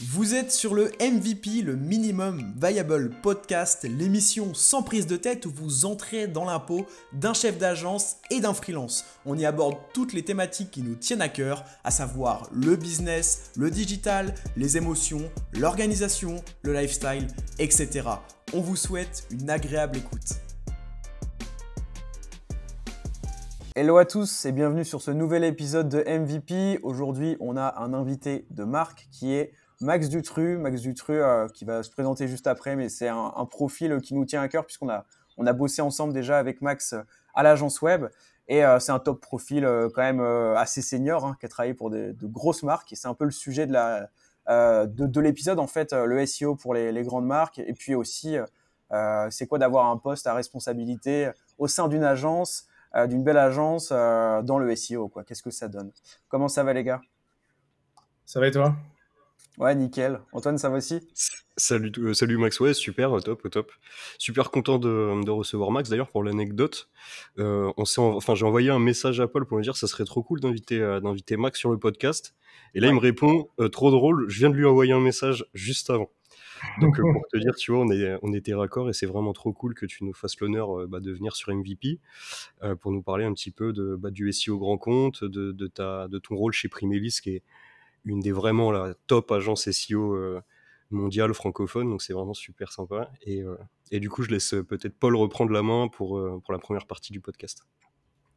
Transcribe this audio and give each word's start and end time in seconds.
Vous 0.00 0.34
êtes 0.34 0.50
sur 0.50 0.74
le 0.74 0.90
MVP, 1.00 1.62
le 1.62 1.76
Minimum 1.76 2.52
Viable 2.60 3.10
Podcast, 3.22 3.86
l'émission 3.88 4.52
sans 4.52 4.82
prise 4.82 5.06
de 5.06 5.16
tête 5.16 5.46
où 5.46 5.52
vous 5.52 5.84
entrez 5.84 6.26
dans 6.26 6.44
l'impôt 6.44 6.84
d'un 7.12 7.32
chef 7.32 7.58
d'agence 7.58 8.16
et 8.28 8.40
d'un 8.40 8.54
freelance. 8.54 9.04
On 9.24 9.38
y 9.38 9.46
aborde 9.46 9.76
toutes 9.92 10.12
les 10.12 10.24
thématiques 10.24 10.72
qui 10.72 10.82
nous 10.82 10.96
tiennent 10.96 11.22
à 11.22 11.28
cœur, 11.28 11.64
à 11.84 11.92
savoir 11.92 12.48
le 12.52 12.74
business, 12.74 13.52
le 13.56 13.70
digital, 13.70 14.34
les 14.56 14.76
émotions, 14.76 15.30
l'organisation, 15.52 16.42
le 16.62 16.74
lifestyle, 16.74 17.28
etc. 17.60 18.02
On 18.52 18.60
vous 18.60 18.74
souhaite 18.74 19.28
une 19.30 19.48
agréable 19.48 19.98
écoute. 19.98 20.40
Hello 23.76 23.96
à 23.96 24.04
tous 24.04 24.44
et 24.44 24.50
bienvenue 24.50 24.84
sur 24.84 25.00
ce 25.00 25.12
nouvel 25.12 25.44
épisode 25.44 25.88
de 25.88 25.98
MVP. 25.98 26.80
Aujourd'hui, 26.82 27.36
on 27.38 27.56
a 27.56 27.80
un 27.80 27.94
invité 27.94 28.46
de 28.50 28.64
marque 28.64 29.06
qui 29.12 29.34
est 29.34 29.52
Max 29.84 30.08
Dutru, 30.08 30.56
Max 30.56 30.80
Dutru 30.80 31.20
euh, 31.20 31.46
qui 31.48 31.66
va 31.66 31.82
se 31.82 31.90
présenter 31.90 32.26
juste 32.26 32.46
après, 32.46 32.74
mais 32.74 32.88
c'est 32.88 33.08
un, 33.08 33.46
profil 33.50 34.00
qui 34.00 34.14
nous 34.14 34.24
tient 34.24 34.40
à 34.40 34.48
cœur 34.48 34.64
puisqu'on 34.64 34.88
a, 34.88 35.04
on 35.36 35.46
a 35.46 35.52
bossé 35.52 35.82
ensemble 35.82 36.14
déjà 36.14 36.38
avec 36.38 36.62
Max 36.62 36.94
à 37.34 37.42
l'agence 37.42 37.82
web. 37.82 38.06
Et 38.48 38.64
euh, 38.64 38.78
c'est 38.78 38.92
un 38.92 38.98
top 38.98 39.20
profil 39.20 39.64
euh, 39.64 39.90
quand 39.94 40.02
même 40.02 40.20
assez 40.20 40.80
senior 40.80 41.24
hein, 41.26 41.36
qui 41.38 41.46
a 41.46 41.48
travaillé 41.50 41.74
pour 41.74 41.90
de 41.90 42.16
grosses 42.22 42.62
marques. 42.62 42.92
Et 42.92 42.96
c'est 42.96 43.08
un 43.08 43.14
peu 43.14 43.26
le 43.26 43.30
sujet 43.30 43.66
de, 43.66 44.86
de, 44.86 45.20
l'épisode, 45.20 45.58
en 45.58 45.66
fait, 45.66 45.92
le 45.92 46.24
SEO 46.24 46.56
pour 46.56 46.72
les, 46.72 47.02
grandes 47.02 47.26
marques. 47.26 47.58
Et 47.58 47.74
puis 47.74 47.94
aussi, 47.94 48.36
c'est 49.30 49.46
quoi 49.46 49.58
d'avoir 49.58 49.90
un 49.90 49.98
poste 49.98 50.26
à 50.26 50.34
responsabilité 50.34 51.30
au 51.58 51.68
sein 51.68 51.88
d'une 51.88 52.04
agence, 52.04 52.66
d'une 53.06 53.22
belle 53.22 53.38
agence 53.38 53.90
dans 53.90 54.58
le 54.58 54.74
SEO. 54.76 55.10
Qu'est-ce 55.26 55.42
que 55.42 55.50
ça 55.50 55.68
donne? 55.68 55.90
Comment 56.28 56.48
ça 56.48 56.64
va 56.64 56.72
les 56.72 56.84
gars? 56.84 57.02
Ça 58.24 58.40
va 58.40 58.48
et 58.48 58.50
toi? 58.50 58.74
Ouais, 59.56 59.74
nickel. 59.76 60.20
Antoine, 60.32 60.58
ça 60.58 60.68
va 60.68 60.78
aussi? 60.78 61.00
Salut, 61.56 61.92
euh, 61.98 62.12
salut 62.12 62.38
Max, 62.38 62.58
ouais, 62.58 62.74
super, 62.74 63.16
top, 63.22 63.48
top. 63.48 63.70
Super 64.18 64.50
content 64.50 64.78
de, 64.78 65.30
recevoir 65.30 65.70
Max. 65.70 65.88
D'ailleurs, 65.88 66.08
pour 66.08 66.24
l'anecdote, 66.24 66.88
euh, 67.38 67.72
on 67.76 67.84
enfin, 67.98 68.34
j'ai 68.34 68.44
envoyé 68.44 68.70
un 68.70 68.80
message 68.80 69.20
à 69.20 69.28
Paul 69.28 69.46
pour 69.46 69.58
lui 69.58 69.62
dire 69.62 69.74
que 69.74 69.78
ça 69.78 69.86
serait 69.86 70.04
trop 70.04 70.24
cool 70.24 70.40
d'inviter, 70.40 70.80
euh, 70.80 70.98
d'inviter 70.98 71.36
Max 71.36 71.60
sur 71.60 71.70
le 71.70 71.78
podcast. 71.78 72.34
Et 72.74 72.80
là, 72.80 72.88
il 72.88 72.94
me 72.94 72.98
répond, 72.98 73.48
trop 73.70 73.92
drôle, 73.92 74.28
je 74.28 74.38
viens 74.38 74.50
de 74.50 74.56
lui 74.56 74.66
envoyer 74.66 74.92
un 74.92 75.00
message 75.00 75.46
juste 75.54 75.90
avant. 75.90 76.10
Donc, 76.80 76.96
pour 76.96 77.26
te 77.32 77.38
dire, 77.38 77.54
tu 77.54 77.70
vois, 77.70 77.82
on, 77.82 77.90
est, 77.90 78.18
on 78.22 78.32
était 78.32 78.54
raccord 78.54 78.90
et 78.90 78.92
c'est 78.92 79.06
vraiment 79.06 79.32
trop 79.32 79.52
cool 79.52 79.74
que 79.74 79.86
tu 79.86 80.02
nous 80.02 80.14
fasses 80.14 80.40
l'honneur 80.40 80.88
bah, 80.88 80.98
de 80.98 81.12
venir 81.12 81.36
sur 81.36 81.54
MVP 81.54 82.00
pour 82.80 82.90
nous 82.90 83.02
parler 83.02 83.24
un 83.24 83.32
petit 83.32 83.52
peu 83.52 83.72
de, 83.72 83.94
bah, 83.94 84.10
du 84.10 84.32
SEO 84.32 84.58
grand 84.58 84.78
compte, 84.78 85.22
de, 85.22 85.52
de, 85.52 85.66
ta, 85.68 86.08
de 86.08 86.18
ton 86.18 86.34
rôle 86.34 86.52
chez 86.52 86.68
Primelis 86.68 87.18
qui 87.22 87.36
est 87.36 87.42
une 88.04 88.20
des 88.20 88.32
vraiment 88.32 88.70
la 88.70 88.94
top 89.06 89.30
agences 89.32 89.70
SEO 89.70 90.14
euh, 90.14 90.40
mondiale 90.90 91.32
francophone, 91.34 91.88
donc 91.88 92.02
c'est 92.02 92.12
vraiment 92.12 92.34
super 92.34 92.72
sympa. 92.72 93.10
Et, 93.22 93.42
euh, 93.42 93.56
et, 93.90 94.00
du 94.00 94.10
coup, 94.10 94.22
je 94.22 94.30
laisse 94.30 94.54
peut-être 94.68 94.98
Paul 94.98 95.16
reprendre 95.16 95.52
la 95.52 95.62
main 95.62 95.88
pour, 95.88 96.18
euh, 96.18 96.40
pour 96.44 96.52
la 96.52 96.58
première 96.58 96.86
partie 96.86 97.12
du 97.12 97.20
podcast. 97.20 97.62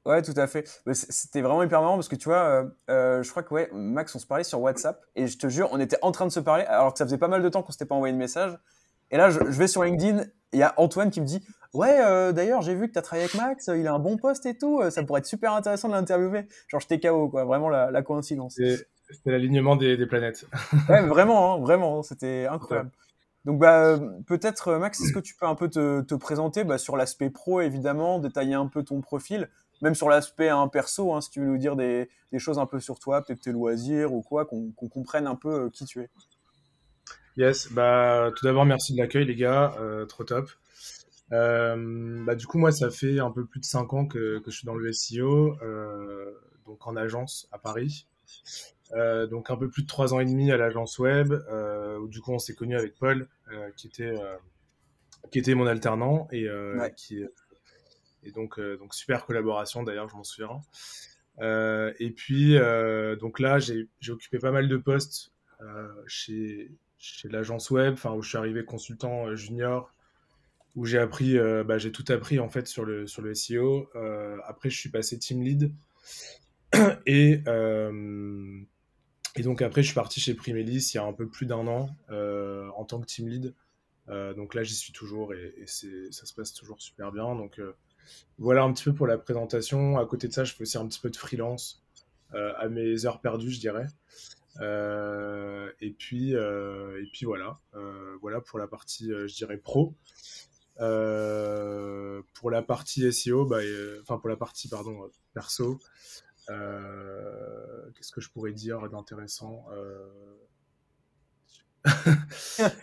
Ouais, 0.06 0.22
tout 0.22 0.34
à 0.38 0.48
fait. 0.48 0.82
C'était 0.94 1.42
vraiment 1.42 1.64
hyper 1.64 1.82
marrant 1.82 1.96
parce 1.96 2.08
que 2.08 2.16
tu 2.16 2.30
vois, 2.30 2.66
je 2.88 3.30
crois 3.30 3.44
que 3.44 3.54
ouais, 3.54 3.70
Max, 3.74 4.16
on 4.16 4.20
se 4.20 4.26
parlait 4.26 4.46
sur 4.46 4.62
WhatsApp 4.62 5.04
et 5.16 5.28
je 5.28 5.38
te 5.38 5.50
jure, 5.50 5.68
on 5.74 5.82
était 5.82 5.98
en 6.02 6.14
train 6.14 6.26
de 6.26 6.32
se 6.32 6.40
parler 6.40 6.64
alors 6.64 6.94
que 6.94 6.98
ça 6.98 7.06
faisait 7.06 7.18
pas 7.18 7.28
mal 7.28 7.44
de 7.44 7.50
temps 7.50 7.62
qu'on 7.62 7.74
s'était 7.74 7.86
pas 7.86 7.96
envoyé 7.96 8.14
de 8.14 8.18
message. 8.18 8.58
Et 9.12 9.18
là, 9.18 9.30
je, 9.30 9.40
vais 9.40 9.68
sur 9.68 9.84
LinkedIn, 9.84 10.24
il 10.54 10.60
y 10.60 10.64
a 10.64 10.74
Antoine 10.78 11.12
qui 11.12 11.20
me 11.20 11.26
dit 11.26 11.46
Ouais, 11.74 11.98
d'ailleurs, 12.32 12.62
j'ai 12.62 12.74
vu 12.74 12.88
que 12.88 12.94
tu 12.94 13.00
as 13.00 13.02
travaillé 13.02 13.26
avec 13.26 13.36
Max, 13.36 13.70
il 13.76 13.86
a 13.86 13.94
un 13.94 14.00
bon 14.00 14.16
poste 14.16 14.46
et 14.46 14.58
tout, 14.58 14.82
ça 14.90 15.04
pourrait 15.04 15.20
être 15.20 15.26
super 15.26 15.52
intéressant 15.52 15.90
de 15.90 15.94
l'interviewer. 15.94 16.48
Genre, 16.70 16.80
j'étais 16.80 17.02
KO, 17.02 17.28
quoi, 17.28 17.44
vraiment 17.44 17.68
la, 17.68 17.92
la 17.92 18.02
coïncidence. 18.02 18.58
C'était 19.10 19.32
l'alignement 19.32 19.76
des, 19.76 20.06
planètes. 20.06 20.46
ouais, 20.90 21.06
vraiment, 21.06 21.56
hein, 21.56 21.60
vraiment, 21.60 22.04
c'était 22.04 22.46
incroyable. 22.46 22.92
Donc, 23.46 23.60
bah, 23.60 23.98
peut-être, 24.26 24.74
Max, 24.74 25.00
est-ce 25.00 25.14
que 25.14 25.20
tu 25.20 25.34
peux 25.34 25.46
un 25.46 25.56
peu 25.56 25.70
te, 25.70 26.16
présenter 26.16 26.66
bah, 26.66 26.78
sur 26.78 26.98
l'aspect 26.98 27.30
pro, 27.30 27.62
évidemment, 27.62 28.20
détailler 28.20 28.56
un 28.56 28.68
peu 28.68 28.84
ton 28.84 29.00
profil, 29.00 29.50
même 29.82 29.96
sur 29.96 30.10
l'aspect 30.10 30.50
hein, 30.50 30.68
perso, 30.68 31.14
hein, 31.14 31.22
si 31.22 31.30
tu 31.30 31.40
veux 31.40 31.46
nous 31.46 31.58
dire 31.58 31.78
des, 31.78 32.10
choses 32.38 32.60
un 32.60 32.66
peu 32.66 32.82
sur 32.82 33.00
toi, 33.00 33.24
peut-être 33.24 33.40
tes 33.40 33.54
loisirs 33.54 34.14
ou 34.14 34.22
quoi, 34.22 34.46
qu'on 34.46 34.72
comprenne 34.74 35.28
un 35.28 35.36
peu 35.36 35.54
euh, 35.54 35.70
qui 35.70 35.86
tu 35.86 36.02
es. 36.02 36.10
Yes, 37.38 37.72
bah, 37.72 38.32
tout 38.36 38.46
d'abord, 38.46 38.66
merci 38.66 38.94
de 38.94 38.98
l'accueil, 38.98 39.26
les 39.26 39.36
gars, 39.36 39.74
euh, 39.80 40.06
trop 40.06 40.26
top. 40.26 40.50
Euh, 41.32 42.26
bah, 42.26 42.36
du 42.36 42.48
coup, 42.48 42.58
moi, 42.58 42.74
ça 42.74 42.90
fait 42.90 43.20
un 43.20 43.32
peu 43.32 43.46
plus 43.46 43.62
de 43.62 43.66
5 43.66 43.94
ans 43.94 44.08
que, 44.08 44.40
que 44.40 44.52
je 44.52 44.58
suis 44.58 44.66
dans 44.66 44.76
le 44.76 44.92
SEO, 44.92 45.56
donc 46.66 46.86
en 46.86 46.98
agence 46.98 47.48
à 47.54 47.60
Paris. 47.60 48.08
Euh, 48.94 49.28
donc 49.28 49.50
un 49.50 49.58
peu 49.58 49.70
plus 49.70 49.84
de 49.84 49.88
trois 49.88 50.14
ans 50.14 50.20
et 50.20 50.26
demi 50.26 50.52
à 50.52 50.58
l'agence 50.58 50.98
web, 51.00 51.34
euh, 51.34 51.98
où 52.00 52.08
du 52.08 52.22
coup 52.22 52.32
on 52.32 52.40
s'est 52.40 52.56
connu 52.56 52.78
avec 52.78 52.96
Paul, 52.96 53.28
euh, 53.52 53.70
qui 53.76 53.88
était 53.88 54.14
qui 55.32 55.40
était 55.40 55.56
mon 55.56 55.68
alternant 55.68 56.28
et 56.32 56.48
qui 56.96 57.24
et 58.24 58.32
donc 58.32 58.60
donc 58.60 58.94
super 58.94 59.26
collaboration 59.26 59.84
d'ailleurs, 59.84 60.10
je 60.10 60.16
m'en 60.16 60.24
souviens. 60.24 60.62
et 62.00 62.12
puis 62.12 62.58
donc 63.20 63.40
là 63.40 63.60
j'ai 63.60 63.88
occupé 64.10 64.40
pas 64.40 64.52
mal 64.52 64.70
de 64.70 64.78
postes 64.78 65.34
chez 66.08 66.72
chez 66.98 67.30
l'agence 67.30 67.70
web, 67.70 67.94
enfin 67.94 68.14
où 68.14 68.22
je 68.22 68.30
suis 68.30 68.38
arrivé 68.38 68.64
consultant 68.64 69.36
junior 69.36 69.94
où 70.76 70.86
j'ai 70.86 71.00
appris, 71.00 71.38
bah, 71.66 71.78
j'ai 71.80 71.92
tout 71.92 72.06
appris 72.10 72.40
en 72.40 72.50
fait 72.50 72.68
sur 72.68 72.86
le, 72.86 73.08
sur 73.08 73.22
le 73.24 73.34
SEO. 73.34 73.90
après, 74.46 74.70
je 74.70 74.78
suis 74.78 74.90
passé 74.90 75.18
team 75.18 75.42
lead 75.42 75.74
et, 77.06 77.42
et 79.38 79.44
donc 79.44 79.62
après, 79.62 79.84
je 79.84 79.88
suis 79.88 79.96
parti 79.96 80.20
chez 80.20 80.34
Primelis 80.34 80.90
il 80.94 80.96
y 80.96 80.98
a 80.98 81.04
un 81.04 81.14
peu 81.14 81.28
plus 81.28 81.46
d'un 81.46 81.68
an 81.68 81.96
euh, 82.10 82.70
en 82.76 82.86
tant 82.86 83.00
que 83.00 83.06
team 83.06 83.30
lead. 83.30 83.54
Euh, 84.10 84.34
donc 84.34 84.56
là, 84.56 84.64
j'y 84.64 84.74
suis 84.74 84.94
toujours 84.94 85.34
et, 85.34 85.54
ça 85.68 86.26
se 86.26 86.34
passe 86.34 86.54
toujours 86.54 86.82
super 86.82 87.12
bien. 87.12 87.36
Donc 87.36 87.60
euh, 87.60 87.76
voilà 88.40 88.64
un 88.64 88.74
petit 88.74 88.86
peu 88.86 88.94
pour 88.94 89.06
la 89.06 89.20
présentation. 89.20 90.00
À 90.00 90.06
côté 90.08 90.28
de 90.28 90.34
ça, 90.34 90.44
je 90.44 90.54
fais 90.54 90.64
aussi 90.64 90.80
un 90.80 90.88
petit 90.88 91.00
peu 91.00 91.12
de 91.12 91.18
freelance 91.18 91.84
à 92.34 92.68
mes 92.68 93.06
heures 93.06 93.22
perdues, 93.22 93.52
je 93.52 93.60
dirais. 93.60 93.86
et 94.60 95.92
puis 95.92 96.32
et 96.34 97.10
puis 97.14 97.26
voilà, 97.26 97.60
voilà 98.22 98.42
pour 98.42 98.58
la 98.58 98.68
partie, 98.68 99.10
je 99.10 99.36
dirais 99.36 99.58
pro. 99.58 99.94
pour 100.78 102.52
la 102.52 102.64
partie 102.64 103.14
SEO, 103.14 103.46
bah, 103.46 103.60
enfin 104.02 104.18
pour 104.18 104.30
la 104.30 104.36
partie 104.36 104.68
pardon 104.68 105.10
perso, 105.34 105.74
euh, 105.74 106.27
qu'est-ce 106.48 108.12
que 108.12 108.22
je 108.22 108.30
pourrais 108.30 108.54
dire 108.54 108.90
d'intéressant 108.90 109.66
euh, 109.72 110.08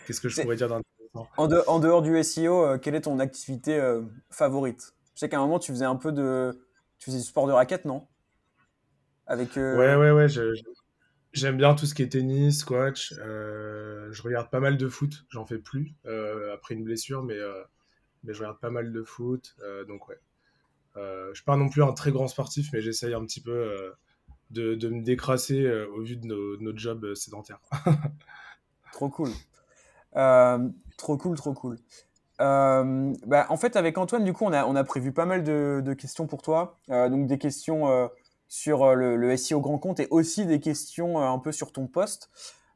Qu'est-ce 0.07 0.21
que 0.21 0.29
je 0.29 0.41
pourrais 0.41 0.55
dire 0.55 0.69
d'intéressant? 0.69 1.29
En, 1.37 1.49
en, 1.67 1.79
dehors 1.79 2.01
du 2.01 2.21
SEO, 2.23 2.65
euh, 2.65 2.77
quelle 2.77 2.95
est 2.95 3.01
ton 3.01 3.19
activité 3.19 3.79
favorite? 4.29 4.93
Je 5.13 5.21
sais 5.21 5.29
qu'à 5.29 5.37
un 5.37 5.41
moment, 5.41 5.59
tu 5.59 5.71
faisais 5.71 5.85
un 5.85 5.95
peu 5.95 6.11
de. 6.11 6.59
Tu 6.97 7.05
faisais 7.05 7.19
du 7.19 7.23
sport 7.23 7.47
de 7.47 7.51
raquette, 7.51 7.85
non? 7.85 8.07
Avec, 9.27 9.55
Ouais, 9.55 9.95
ouais, 9.95 10.11
ouais. 10.11 10.27
J'aime 11.33 11.57
bien 11.57 11.75
tout 11.75 11.85
ce 11.85 11.93
qui 11.93 12.01
est 12.01 12.09
tennis, 12.09 12.59
squash. 12.59 13.13
je 13.13 14.21
regarde 14.21 14.49
pas 14.49 14.59
mal 14.59 14.77
de 14.77 14.87
foot. 14.87 15.25
J'en 15.29 15.45
fais 15.45 15.59
plus 15.59 15.93
après 16.53 16.75
une 16.75 16.83
blessure, 16.83 17.23
mais, 17.23 17.37
mais 18.23 18.33
je 18.33 18.39
regarde 18.39 18.59
pas 18.59 18.69
mal 18.69 18.91
de 18.91 19.03
foot. 19.03 19.55
donc, 19.87 20.07
ouais. 20.09 20.19
Euh, 20.97 21.29
je 21.29 21.35
suis 21.35 21.45
pas 21.45 21.57
non 21.57 21.69
plus 21.69 21.83
un 21.83 21.93
très 21.93 22.11
grand 22.11 22.27
sportif, 22.27 22.69
mais 22.73 22.81
j'essaye 22.81 23.13
un 23.13 23.23
petit 23.25 23.41
peu 23.41 23.51
euh, 23.51 23.91
de, 24.51 24.75
de, 24.75 24.89
me 24.89 25.01
décrasser 25.01 25.61
euh, 25.61 25.87
au 25.95 26.01
vu 26.01 26.15
de 26.15 26.25
nos, 26.25 26.57
notre 26.57 26.79
job 26.79 27.13
sédentaire. 27.15 27.59
trop 28.93 29.09
cool. 29.09 29.31
trop 30.13 31.17
cool, 31.17 31.37
trop 31.37 31.53
cool. 31.53 31.77
bah, 32.39 33.45
en 33.49 33.57
fait, 33.57 33.75
avec 33.75 33.97
Antoine, 33.97 34.23
du 34.23 34.33
coup, 34.33 34.45
on 34.45 34.51
a, 34.53 34.83
prévu 34.83 35.11
pas 35.11 35.25
mal 35.25 35.43
de, 35.43 35.81
de 35.83 35.93
questions 35.93 36.27
pour 36.27 36.41
toi. 36.41 36.77
donc, 36.87 37.27
des 37.27 37.37
questions 37.37 38.09
sur 38.47 38.95
le, 38.95 39.17
le, 39.17 39.35
SEO 39.35 39.59
grand 39.59 39.79
compte 39.79 39.99
et 39.99 40.07
aussi 40.11 40.45
des 40.45 40.59
questions 40.59 41.21
un 41.21 41.39
peu 41.39 41.51
sur 41.51 41.73
ton 41.73 41.87
poste. 41.87 42.29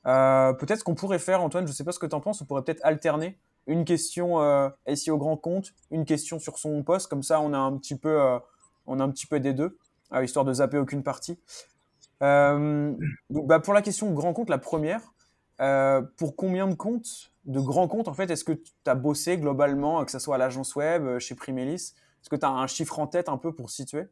peut-être 0.03 0.83
qu'on 0.83 0.95
pourrait 0.95 1.19
faire, 1.19 1.41
Antoine, 1.41 1.67
je 1.67 1.71
sais 1.71 1.85
pas 1.85 1.93
ce 1.93 1.99
que 1.99 2.07
tu 2.07 2.15
en 2.15 2.21
penses, 2.21 2.41
on 2.41 2.45
pourrait 2.45 2.63
peut-être 2.63 2.81
alterner 2.83 3.39
une 3.69 3.85
question 3.85 4.41
euh, 4.41 4.69
SEO 4.93 5.17
grand 5.17 5.37
compte, 5.37 5.73
une 5.91 6.03
question 6.03 6.39
sur 6.39 6.57
son 6.57 6.83
poste. 6.83 7.07
Comme 7.07 7.23
ça, 7.23 7.39
on 7.39 7.53
a 7.53 7.57
un 7.57 7.77
petit 7.77 7.95
peu, 7.95 8.19
euh, 8.21 8.39
on 8.87 8.99
un 8.99 9.09
petit 9.09 9.27
peu 9.27 9.39
des 9.39 9.53
deux, 9.53 9.77
euh, 10.11 10.23
histoire 10.23 10.43
de 10.43 10.53
zapper 10.53 10.77
aucune 10.77 11.03
partie. 11.03 11.39
donc, 12.19 12.97
bah, 13.29 13.59
pour 13.59 13.73
la 13.73 13.81
question 13.81 14.11
grand 14.11 14.33
compte, 14.33 14.49
la 14.49 14.57
première, 14.57 15.13
pour 16.17 16.35
combien 16.35 16.67
de 16.67 16.73
comptes, 16.73 17.31
de 17.45 17.59
grands 17.59 17.87
comptes, 17.87 18.07
en 18.07 18.13
fait, 18.13 18.29
est-ce 18.31 18.43
que 18.43 18.53
tu 18.53 18.71
as 18.87 18.95
bossé 18.95 19.37
globalement, 19.37 20.03
que 20.03 20.11
ce 20.11 20.19
soit 20.19 20.35
à 20.35 20.37
l'agence 20.37 20.75
web, 20.75 21.19
chez 21.19 21.35
Primelis? 21.35 21.93
Est-ce 22.21 22.29
que 22.29 22.35
tu 22.35 22.45
as 22.45 22.49
un 22.49 22.67
chiffre 22.67 22.99
en 22.99 23.07
tête 23.07 23.29
un 23.29 23.37
peu 23.37 23.53
pour 23.53 23.69
situer? 23.69 24.07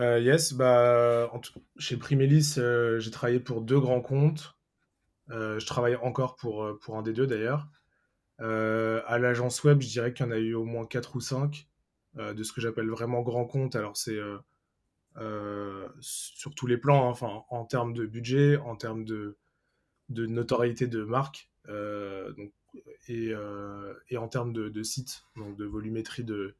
Yes, 0.00 0.54
bah, 0.54 1.30
chez 1.76 1.98
Primelis, 1.98 2.54
j'ai 2.98 3.10
travaillé 3.10 3.38
pour 3.38 3.60
deux 3.60 3.78
grands 3.78 4.00
comptes. 4.00 4.56
Euh, 5.32 5.58
je 5.58 5.66
travaille 5.66 5.96
encore 5.96 6.36
pour, 6.36 6.62
euh, 6.62 6.78
pour 6.78 6.96
un 6.96 7.02
des 7.02 7.12
deux 7.12 7.26
d'ailleurs. 7.26 7.68
Euh, 8.40 9.02
à 9.06 9.18
l'agence 9.18 9.62
web, 9.64 9.80
je 9.80 9.88
dirais 9.88 10.12
qu'il 10.12 10.26
y 10.26 10.28
en 10.28 10.32
a 10.32 10.38
eu 10.38 10.54
au 10.54 10.64
moins 10.64 10.86
4 10.86 11.16
ou 11.16 11.20
5 11.20 11.68
de 12.14 12.42
ce 12.42 12.52
que 12.52 12.60
j'appelle 12.60 12.90
vraiment 12.90 13.22
grand 13.22 13.46
compte. 13.46 13.74
Alors, 13.74 13.96
c'est 13.96 14.18
sur 16.00 16.54
tous 16.54 16.66
les 16.66 16.76
plans, 16.76 17.14
hein, 17.22 17.44
en 17.48 17.64
termes 17.64 17.94
de 17.94 18.04
budget, 18.04 18.58
en 18.58 18.76
termes 18.76 19.06
de, 19.06 19.38
notoriété 20.10 20.86
de 20.86 21.04
marque, 21.04 21.48
et, 23.08 23.34
en 23.34 24.28
termes 24.28 24.52
de, 24.52 24.68
de 24.68 24.82
site, 24.82 25.24
donc 25.36 25.56
de 25.56 25.64
volumétrie 25.64 26.24
de, 26.24 26.54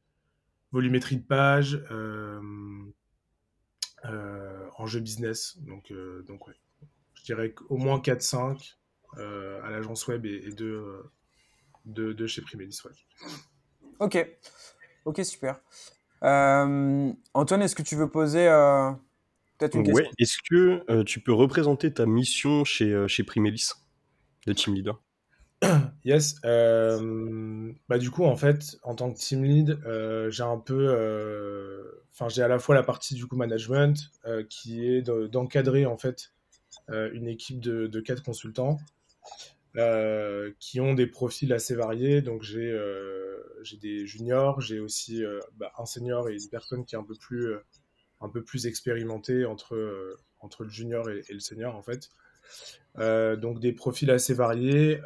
volumétrie 0.71 1.17
de 1.17 1.23
page, 1.23 1.83
en 4.01 4.85
jeu 4.87 4.99
business. 5.01 5.59
Donc, 5.59 5.93
donc. 6.25 6.49
Je 7.23 7.33
dirais 7.33 7.51
qu'au 7.51 7.77
moins 7.77 7.99
4-5 7.99 8.75
à 9.17 9.69
l'agence 9.71 10.07
web 10.07 10.25
et, 10.25 10.43
et 10.47 10.51
2 10.51 11.11
de, 11.85 12.27
chez 12.27 12.41
Primelis. 12.41 12.81
Ok, 13.99 14.17
ok, 15.05 15.25
super. 15.25 15.59
Euh, 16.23 17.11
Antoine, 17.33 17.61
est-ce 17.61 17.75
que 17.75 17.81
tu 17.81 17.95
veux 17.95 18.09
poser 18.09 18.47
euh, 18.47 18.91
peut-être 19.57 19.75
une 19.75 19.83
question? 19.83 20.11
Est-ce 20.17 20.37
que 20.49 20.83
euh, 20.89 21.03
tu 21.03 21.19
peux 21.19 21.33
représenter 21.33 21.93
ta 21.93 22.05
mission 22.05 22.63
chez, 22.63 23.07
chez 23.07 23.23
Primelis 23.23 23.71
de 24.47 24.53
team 24.53 24.73
leader? 24.73 25.01
Yes. 26.05 26.35
bah, 26.41 27.97
du 27.97 28.11
coup, 28.11 28.25
en 28.25 28.35
fait, 28.35 28.77
en 28.83 28.93
tant 28.93 29.13
que 29.13 29.17
team 29.17 29.45
lead, 29.45 29.79
j'ai 30.29 30.43
un 30.43 30.57
peu. 30.57 31.93
Enfin, 32.11 32.27
j'ai 32.27 32.43
à 32.43 32.49
la 32.49 32.59
fois 32.59 32.75
la 32.75 32.83
partie 32.83 33.15
du 33.15 33.25
coup 33.25 33.37
management 33.37 34.11
qui 34.49 34.85
est 34.85 35.01
d'encadrer 35.01 35.85
en 35.85 35.97
fait 35.97 36.32
une 36.89 37.27
équipe 37.27 37.59
de, 37.59 37.87
de 37.87 37.99
quatre 38.01 38.23
consultants. 38.23 38.77
Euh, 39.75 40.51
qui 40.59 40.79
ont 40.79 40.93
des 40.93 41.07
profils 41.07 41.51
assez 41.51 41.73
variés. 41.73 42.21
Donc 42.21 42.43
j'ai 42.43 42.69
euh, 42.71 43.41
des 43.81 44.05
juniors, 44.05 44.61
j'ai 44.61 44.79
aussi 44.79 45.25
euh, 45.25 45.39
bah, 45.57 45.71
un 45.79 45.85
senior 45.87 46.29
et 46.29 46.35
une 46.35 46.49
personne 46.49 46.85
qui 46.85 46.93
est 46.93 46.97
un 46.99 47.03
peu 47.03 47.15
plus, 47.15 47.55
un 48.21 48.29
peu 48.29 48.43
plus 48.43 48.67
expérimentée 48.67 49.45
entre, 49.45 50.15
entre 50.41 50.63
le 50.63 50.69
junior 50.69 51.09
et, 51.09 51.23
le 51.27 51.39
senior 51.39 51.75
en 51.75 51.81
fait. 51.81 52.11
donc 53.41 53.59
des 53.59 53.73
profils 53.73 54.11
assez 54.11 54.35
variés, 54.35 54.99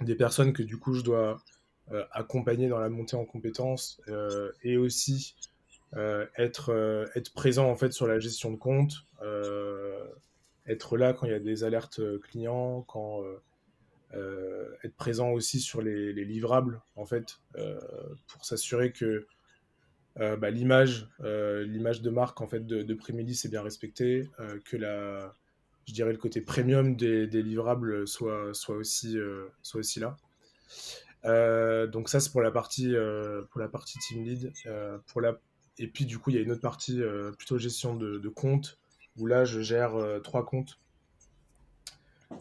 des 0.00 0.14
personnes 0.14 0.52
que 0.52 0.62
du 0.62 0.76
coup 0.76 0.94
je 0.94 1.02
dois 1.02 1.42
accompagner 2.12 2.68
dans 2.68 2.78
la 2.78 2.88
montée 2.88 3.16
en 3.16 3.24
compétences 3.24 4.00
et 4.62 4.76
aussi 4.76 5.34
être, 6.36 7.08
être 7.14 7.32
présent 7.32 7.70
en 7.70 7.76
fait 7.76 7.92
sur 7.92 8.06
la 8.06 8.18
gestion 8.18 8.50
de 8.50 8.56
compte, 8.56 9.06
être 10.68 10.96
là 10.96 11.12
quand 11.12 11.26
il 11.26 11.32
y 11.32 11.34
a 11.34 11.40
des 11.40 11.64
alertes 11.64 12.00
euh, 12.00 12.18
clients, 12.18 12.82
quand 12.82 13.22
euh, 13.22 13.40
euh, 14.14 14.68
être 14.84 14.94
présent 14.96 15.30
aussi 15.30 15.60
sur 15.60 15.82
les, 15.82 16.12
livrables 16.12 16.80
en 16.94 17.04
fait 17.04 17.38
pour 18.28 18.44
s'assurer 18.44 18.92
que 18.92 19.26
bah, 20.16 20.50
l'image 20.50 21.08
de 21.18 22.10
marque 22.10 22.40
en 22.40 22.46
fait 22.46 22.66
de, 22.66 22.82
de 22.82 22.94
Primelis 22.94 23.42
est 23.44 23.48
bien 23.48 23.62
respectée, 23.62 24.30
que 24.64 24.76
la 24.76 25.34
je 25.86 25.92
dirais 25.92 26.12
le 26.12 26.18
côté 26.18 26.40
premium 26.40 26.96
des, 26.96 27.26
livrables 27.26 28.06
soit 28.06 28.54
soit 28.54 28.76
aussi 28.76 29.18
soit 29.62 29.80
aussi 29.80 30.00
là. 30.00 30.16
donc 31.88 32.08
ça 32.08 32.20
c'est 32.20 32.30
pour 32.30 32.42
la 32.42 32.52
partie 32.52 32.94
pour 33.50 33.60
la 33.60 33.68
partie 33.68 33.98
team 33.98 34.24
lead. 34.24 34.52
pour 35.08 35.20
la 35.20 35.38
et 35.78 35.88
puis 35.88 36.06
du 36.06 36.18
coup 36.18 36.30
il 36.30 36.36
y 36.36 36.38
a 36.38 36.42
une 36.42 36.52
autre 36.52 36.60
partie 36.60 37.00
plutôt 37.36 37.58
gestion 37.58 37.94
de, 37.94 38.18
de 38.18 38.28
compte 38.28 38.78
où 39.18 39.26
là, 39.26 39.44
je 39.44 39.60
gère 39.60 39.94
euh, 39.96 40.20
trois 40.20 40.44
comptes 40.44 40.78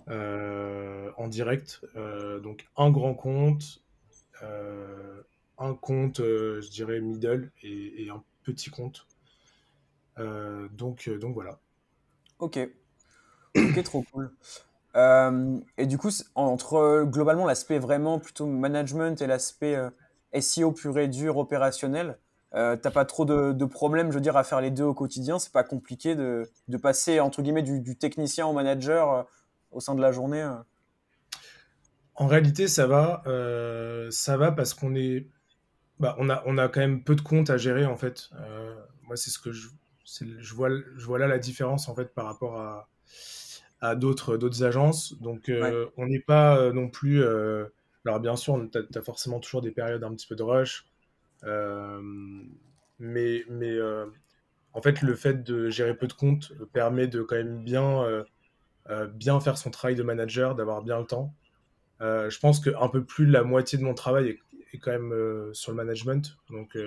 euh, 0.09 1.11
en 1.17 1.27
direct. 1.27 1.81
Euh, 1.95 2.39
donc, 2.39 2.67
un 2.77 2.91
grand 2.91 3.13
compte, 3.13 3.81
un 5.57 5.73
compte, 5.73 6.19
je 6.19 6.69
dirais, 6.69 6.99
middle 6.99 7.51
et, 7.63 8.09
un 8.09 8.23
petit 8.43 8.69
compte. 8.69 9.07
donc, 10.17 11.09
donc 11.09 11.33
voilà. 11.33 11.59
Ok. 12.39 12.59
Ok, 13.55 13.83
trop 13.83 14.05
cool. 14.11 14.31
et 15.77 15.85
du 15.87 15.97
coup, 15.97 16.11
entre 16.35 17.05
globalement 17.05 17.45
l'aspect 17.45 17.79
vraiment 17.79 18.19
plutôt 18.19 18.45
management 18.45 19.21
et 19.21 19.27
l'aspect 19.27 19.77
SEO 20.39 20.73
pur 20.73 20.99
et 20.99 21.07
dur 21.07 21.37
opérationnel, 21.37 22.19
euh, 22.56 22.78
t'as 22.78 22.92
pas 22.92 23.04
trop 23.04 23.25
de, 23.25 23.66
problèmes, 23.66 24.12
je 24.12 24.16
veux 24.16 24.22
dire, 24.22 24.38
à 24.38 24.44
faire 24.44 24.62
les 24.62 24.72
deux 24.72 24.84
au 24.84 24.94
quotidien. 24.94 25.40
C'est 25.40 25.52
pas 25.52 25.63
compliqué 25.63 26.16
de, 26.16 26.50
passer 26.81 27.19
entre 27.19 27.42
guillemets 27.42 27.63
du, 27.63 27.98
technicien 27.98 28.48
au 28.48 28.54
manager 28.54 29.13
euh, 29.13 29.24
au 29.72 29.80
sein 29.81 29.94
de 29.94 30.02
la 30.02 30.12
journée. 30.12 30.42
Euh. 30.42 30.54
En 32.16 32.28
réalité, 32.28 32.69
ça 32.69 32.88
va, 32.88 33.24
ça 34.10 34.38
va 34.38 34.54
parce 34.54 34.74
qu'on 34.74 34.96
est, 34.96 35.28
bah, 36.00 36.16
on 36.18 36.30
a, 36.30 36.44
on 36.46 36.57
a 36.57 36.69
quand 36.69 36.80
même 36.80 37.04
peu 37.04 37.16
de 37.16 37.22
comptes 37.22 37.50
à 37.50 37.57
gérer 37.57 37.86
en 37.86 37.98
fait. 37.98 38.30
moi, 39.04 39.18
c'est 39.18 39.31
ce 39.31 39.40
que 39.40 39.52
je, 39.52 39.68
je 40.06 40.54
vois, 40.54 40.69
je 40.69 41.06
vois 41.06 41.19
là 41.19 41.28
la 41.28 41.40
différence 41.40 41.90
en 41.90 41.96
fait 41.96 42.13
par 42.13 42.25
rapport 42.25 42.57
à, 42.57 42.88
à 43.81 43.96
d'autres, 43.96 44.38
d'autres 44.38 44.63
agences. 44.63 45.19
Donc, 45.22 45.52
on 45.98 46.06
n'est 46.06 46.22
pas 46.22 46.72
non 46.72 46.88
plus. 46.88 47.22
alors, 48.06 48.22
bien 48.22 48.38
sûr, 48.38 48.66
tu 48.72 48.98
as, 48.98 49.02
forcément 49.02 49.42
toujours 49.42 49.62
des 49.62 49.72
périodes 49.72 50.06
un 50.06 50.13
petit 50.16 50.28
peu 50.28 50.38
de 50.38 50.44
rush. 50.44 50.86
Euh, 51.45 52.01
mais 53.00 53.44
mais 53.50 53.71
euh, 53.71 54.06
en 54.74 54.81
fait, 54.81 55.01
le 55.01 55.15
fait 55.15 55.44
de 55.44 55.69
gérer 55.69 55.95
peu 55.95 56.07
de 56.07 56.13
comptes 56.13 56.53
permet 56.74 57.07
de 57.07 57.21
quand 57.21 57.36
même 57.36 57.63
bien, 57.63 58.03
euh, 58.89 59.07
bien 59.07 59.39
faire 59.39 59.57
son 59.57 59.71
travail 59.71 59.95
de 59.95 60.03
manager, 60.03 60.56
d'avoir 60.56 60.81
bien 60.81 61.00
le 61.00 61.06
temps. 61.06 61.33
je 62.00 62.39
pense 62.39 62.59
qu'un 62.59 62.89
peu 62.89 63.03
plus 63.03 63.25
de 63.27 63.31
la 63.31 63.44
moitié 63.44 63.77
de 63.77 63.83
mon 63.83 63.94
travail 63.94 64.30
est, 64.74 64.77
quand 64.80 64.92
même 64.92 65.53
sur 65.53 65.71
le 65.71 65.77
management. 65.77 66.38
Donc, 66.50 66.77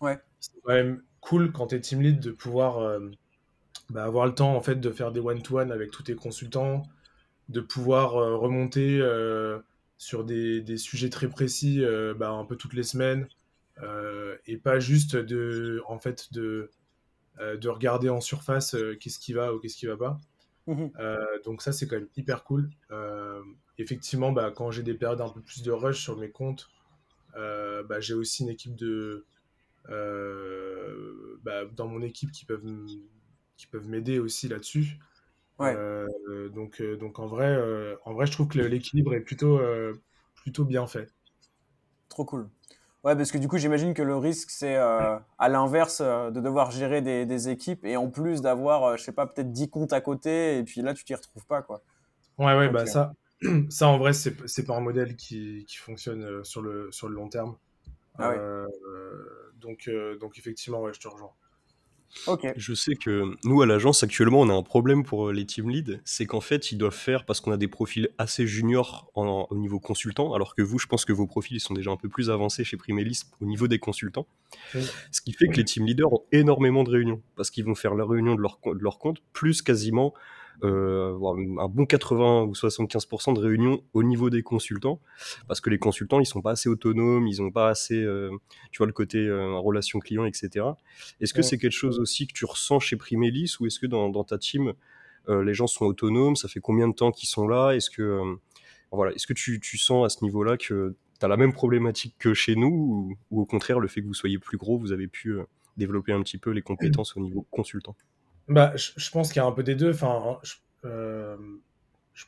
ouais. 0.00 0.18
c'est 0.40 0.52
quand 0.64 0.72
même 0.72 1.02
cool 1.20 1.52
quand 1.52 1.68
tu 1.68 1.76
es 1.76 1.80
team 1.80 2.02
lead 2.02 2.18
de 2.18 2.32
pouvoir 2.32 3.00
bah, 3.90 4.04
avoir 4.04 4.26
le 4.26 4.34
temps 4.34 4.54
en 4.56 4.60
fait 4.60 4.76
de 4.76 4.90
faire 4.90 5.12
des 5.12 5.20
one-to-one 5.20 5.70
avec 5.70 5.92
tous 5.92 6.02
tes 6.02 6.16
consultants, 6.16 6.82
de 7.48 7.60
pouvoir 7.60 8.12
remonter 8.12 9.00
sur 9.98 10.24
des, 10.24 10.60
des, 10.60 10.76
sujets 10.76 11.10
très 11.10 11.28
précis 11.28 11.80
bah, 12.16 12.30
un 12.30 12.44
peu 12.44 12.56
toutes 12.56 12.74
les 12.74 12.82
semaines, 12.82 13.28
euh, 13.28 13.37
et 14.46 14.56
pas 14.56 14.78
juste 14.80 15.16
de, 15.16 15.82
en 15.86 15.98
fait, 15.98 16.32
de, 16.32 16.70
euh, 17.40 17.56
de 17.56 17.68
regarder 17.68 18.08
en 18.08 18.20
surface 18.20 18.74
euh, 18.74 18.96
qu'est-ce 18.96 19.20
qui 19.20 19.32
va 19.32 19.54
ou 19.54 19.60
qu'est-ce 19.60 19.76
qui 19.76 19.86
va 19.86 19.96
pas. 19.96 20.18
Mhm. 20.66 20.90
donc 21.46 21.62
ça, 21.62 21.72
c'est 21.72 21.86
quand 21.86 21.96
même 21.96 22.10
hyper 22.16 22.44
cool. 22.44 22.68
effectivement, 23.78 24.32
bah, 24.32 24.52
quand 24.54 24.70
j'ai 24.70 24.82
des 24.82 24.92
périodes 24.92 25.22
un 25.22 25.30
peu 25.30 25.40
plus 25.40 25.62
de 25.62 25.70
rush 25.70 26.02
sur 26.02 26.18
mes 26.18 26.30
comptes, 26.30 26.68
bah, 27.34 28.00
j'ai 28.00 28.12
aussi 28.14 28.42
une 28.42 28.50
équipe 28.50 28.76
de... 28.76 29.24
Bah, 31.42 31.64
dans 31.74 31.88
mon 31.88 32.02
équipe 32.02 32.32
qui 32.32 32.44
peuvent 32.44 32.66
qui 33.56 33.66
peuvent 33.66 33.88
m'aider 33.88 34.18
aussi 34.18 34.48
là-dessus. 34.48 34.98
Ouais. 35.58 35.74
donc, 36.50 36.82
donc 36.82 37.18
en 37.18 37.28
vrai, 37.28 37.96
en 38.04 38.12
vrai, 38.12 38.26
je 38.26 38.32
trouve 38.32 38.48
que 38.48 38.58
l'équilibre 38.58 39.14
est 39.14 39.22
plutôt, 39.22 39.58
plutôt 40.34 40.66
bien 40.66 40.86
fait. 40.86 41.08
Trop 42.10 42.26
cool. 42.26 42.50
Ouais, 43.04 43.14
parce 43.14 43.30
que 43.30 43.38
du 43.38 43.46
coup, 43.46 43.58
j'imagine 43.58 43.94
que 43.94 44.02
le 44.02 44.16
risque, 44.16 44.50
c'est 44.50 44.76
euh, 44.76 45.16
à 45.38 45.48
l'inverse 45.48 46.00
euh, 46.04 46.30
de 46.30 46.40
devoir 46.40 46.72
gérer 46.72 47.00
des, 47.00 47.48
équipes 47.48 47.84
et 47.84 47.96
en 47.96 48.10
plus 48.10 48.40
d'avoir, 48.40 48.82
euh, 48.84 48.96
je 48.96 49.04
sais 49.04 49.12
pas, 49.12 49.26
peut-être 49.26 49.52
10 49.52 49.70
comptes 49.70 49.92
à 49.92 50.00
côté 50.00 50.58
et 50.58 50.64
puis 50.64 50.82
là, 50.82 50.94
tu 50.94 51.04
t'y 51.04 51.14
retrouves 51.14 51.46
pas, 51.46 51.62
quoi. 51.62 51.82
Ouais, 52.38 52.56
ouais, 52.56 52.68
bah 52.68 52.86
ça, 52.86 53.12
ça 53.68 53.88
en 53.88 53.98
vrai, 53.98 54.12
c'est 54.12 54.66
pas 54.66 54.76
un 54.76 54.80
modèle 54.80 55.14
qui, 55.14 55.64
qui 55.68 55.76
fonctionne 55.76 56.44
sur 56.44 56.60
le, 56.60 56.90
sur 56.90 57.08
le 57.08 57.14
long 57.14 57.28
terme. 57.28 57.56
Ah 58.18 58.34
donc, 59.60 59.88
donc, 60.20 60.38
effectivement, 60.38 60.80
ouais, 60.82 60.92
je 60.92 61.00
te 61.00 61.08
rejoins. 61.08 61.32
Je 62.56 62.74
sais 62.74 62.94
que 62.94 63.36
nous, 63.44 63.62
à 63.62 63.66
l'agence, 63.66 64.02
actuellement, 64.02 64.40
on 64.40 64.48
a 64.48 64.54
un 64.54 64.62
problème 64.62 65.04
pour 65.04 65.28
euh, 65.28 65.32
les 65.32 65.46
team 65.46 65.68
leads. 65.70 66.00
C'est 66.04 66.26
qu'en 66.26 66.40
fait, 66.40 66.72
ils 66.72 66.78
doivent 66.78 66.94
faire, 66.94 67.24
parce 67.24 67.40
qu'on 67.40 67.52
a 67.52 67.56
des 67.56 67.68
profils 67.68 68.08
assez 68.18 68.46
juniors 68.46 69.10
au 69.14 69.56
niveau 69.56 69.80
consultant, 69.80 70.34
alors 70.34 70.54
que 70.54 70.62
vous, 70.62 70.78
je 70.78 70.86
pense 70.86 71.04
que 71.04 71.12
vos 71.12 71.26
profils 71.26 71.60
sont 71.60 71.74
déjà 71.74 71.90
un 71.90 71.96
peu 71.96 72.08
plus 72.08 72.30
avancés 72.30 72.64
chez 72.64 72.76
Primelis 72.76 73.22
au 73.40 73.46
niveau 73.46 73.68
des 73.68 73.78
consultants. 73.78 74.26
Ce 75.10 75.20
qui 75.20 75.32
fait 75.32 75.48
que 75.48 75.56
les 75.56 75.64
team 75.64 75.86
leaders 75.86 76.12
ont 76.12 76.24
énormément 76.32 76.84
de 76.84 76.90
réunions, 76.90 77.22
parce 77.36 77.50
qu'ils 77.50 77.64
vont 77.64 77.74
faire 77.74 77.94
la 77.94 78.04
réunion 78.04 78.34
de 78.34 78.40
leur, 78.40 78.58
de 78.64 78.82
leur 78.82 78.98
compte, 78.98 79.18
plus 79.32 79.62
quasiment 79.62 80.14
un 80.62 81.68
bon 81.68 81.86
80 81.86 82.42
ou 82.42 82.52
75% 82.52 83.34
de 83.34 83.40
réunions 83.40 83.82
au 83.92 84.02
niveau 84.02 84.30
des 84.30 84.42
consultants, 84.42 85.00
parce 85.46 85.60
que 85.60 85.70
les 85.70 85.78
consultants, 85.78 86.20
ils 86.20 86.26
sont 86.26 86.42
pas 86.42 86.52
assez 86.52 86.68
autonomes, 86.68 87.26
ils 87.26 87.40
ont 87.42 87.50
pas 87.50 87.68
assez, 87.68 88.02
euh, 88.02 88.30
tu 88.72 88.78
vois, 88.78 88.86
le 88.86 88.92
côté 88.92 89.18
euh, 89.18 89.58
relation 89.58 89.98
client, 89.98 90.24
etc. 90.24 90.66
Est-ce 91.20 91.34
que 91.34 91.42
c'est 91.42 91.58
quelque 91.58 91.72
chose 91.72 91.98
aussi 91.98 92.26
que 92.26 92.32
tu 92.32 92.44
ressens 92.44 92.80
chez 92.80 92.96
Primelis, 92.96 93.56
ou 93.60 93.66
est-ce 93.66 93.78
que 93.78 93.86
dans, 93.86 94.24
ta 94.24 94.38
team, 94.38 94.72
les 95.28 95.54
gens 95.54 95.66
sont 95.66 95.84
autonomes? 95.84 96.36
Ça 96.36 96.48
fait 96.48 96.60
combien 96.60 96.88
de 96.88 96.94
temps 96.94 97.12
qu'ils 97.12 97.28
sont 97.28 97.46
là? 97.46 97.72
Est-ce 97.72 97.90
que, 97.90 98.36
voilà, 98.90 99.12
est-ce 99.12 99.26
que 99.26 99.34
tu, 99.34 99.60
tu, 99.60 99.78
sens 99.78 100.06
à 100.06 100.08
ce 100.08 100.24
niveau-là 100.24 100.56
que 100.56 100.96
tu 101.18 101.24
as 101.24 101.28
la 101.28 101.36
même 101.36 101.52
problématique 101.52 102.14
que 102.18 102.34
chez 102.34 102.56
nous, 102.56 103.16
ou, 103.30 103.40
au 103.40 103.46
contraire, 103.46 103.78
le 103.78 103.88
fait 103.88 104.00
que 104.00 104.06
vous 104.06 104.14
soyez 104.14 104.38
plus 104.38 104.56
gros, 104.56 104.78
vous 104.78 104.92
avez 104.92 105.06
pu 105.06 105.36
développer 105.76 106.12
un 106.12 106.22
petit 106.22 106.38
peu 106.38 106.50
les 106.50 106.62
compétences 106.62 107.16
au 107.16 107.20
niveau 107.20 107.46
consultant? 107.50 107.94
Bah, 108.48 108.72
je, 108.76 109.10
pense 109.10 109.28
qu'il 109.32 109.40
y 109.40 109.44
a 109.44 109.46
un 109.46 109.52
peu 109.52 109.62
des 109.62 109.74
deux. 109.74 109.90
Enfin, 109.90 110.38
je, 110.42 110.54
euh, 110.84 111.36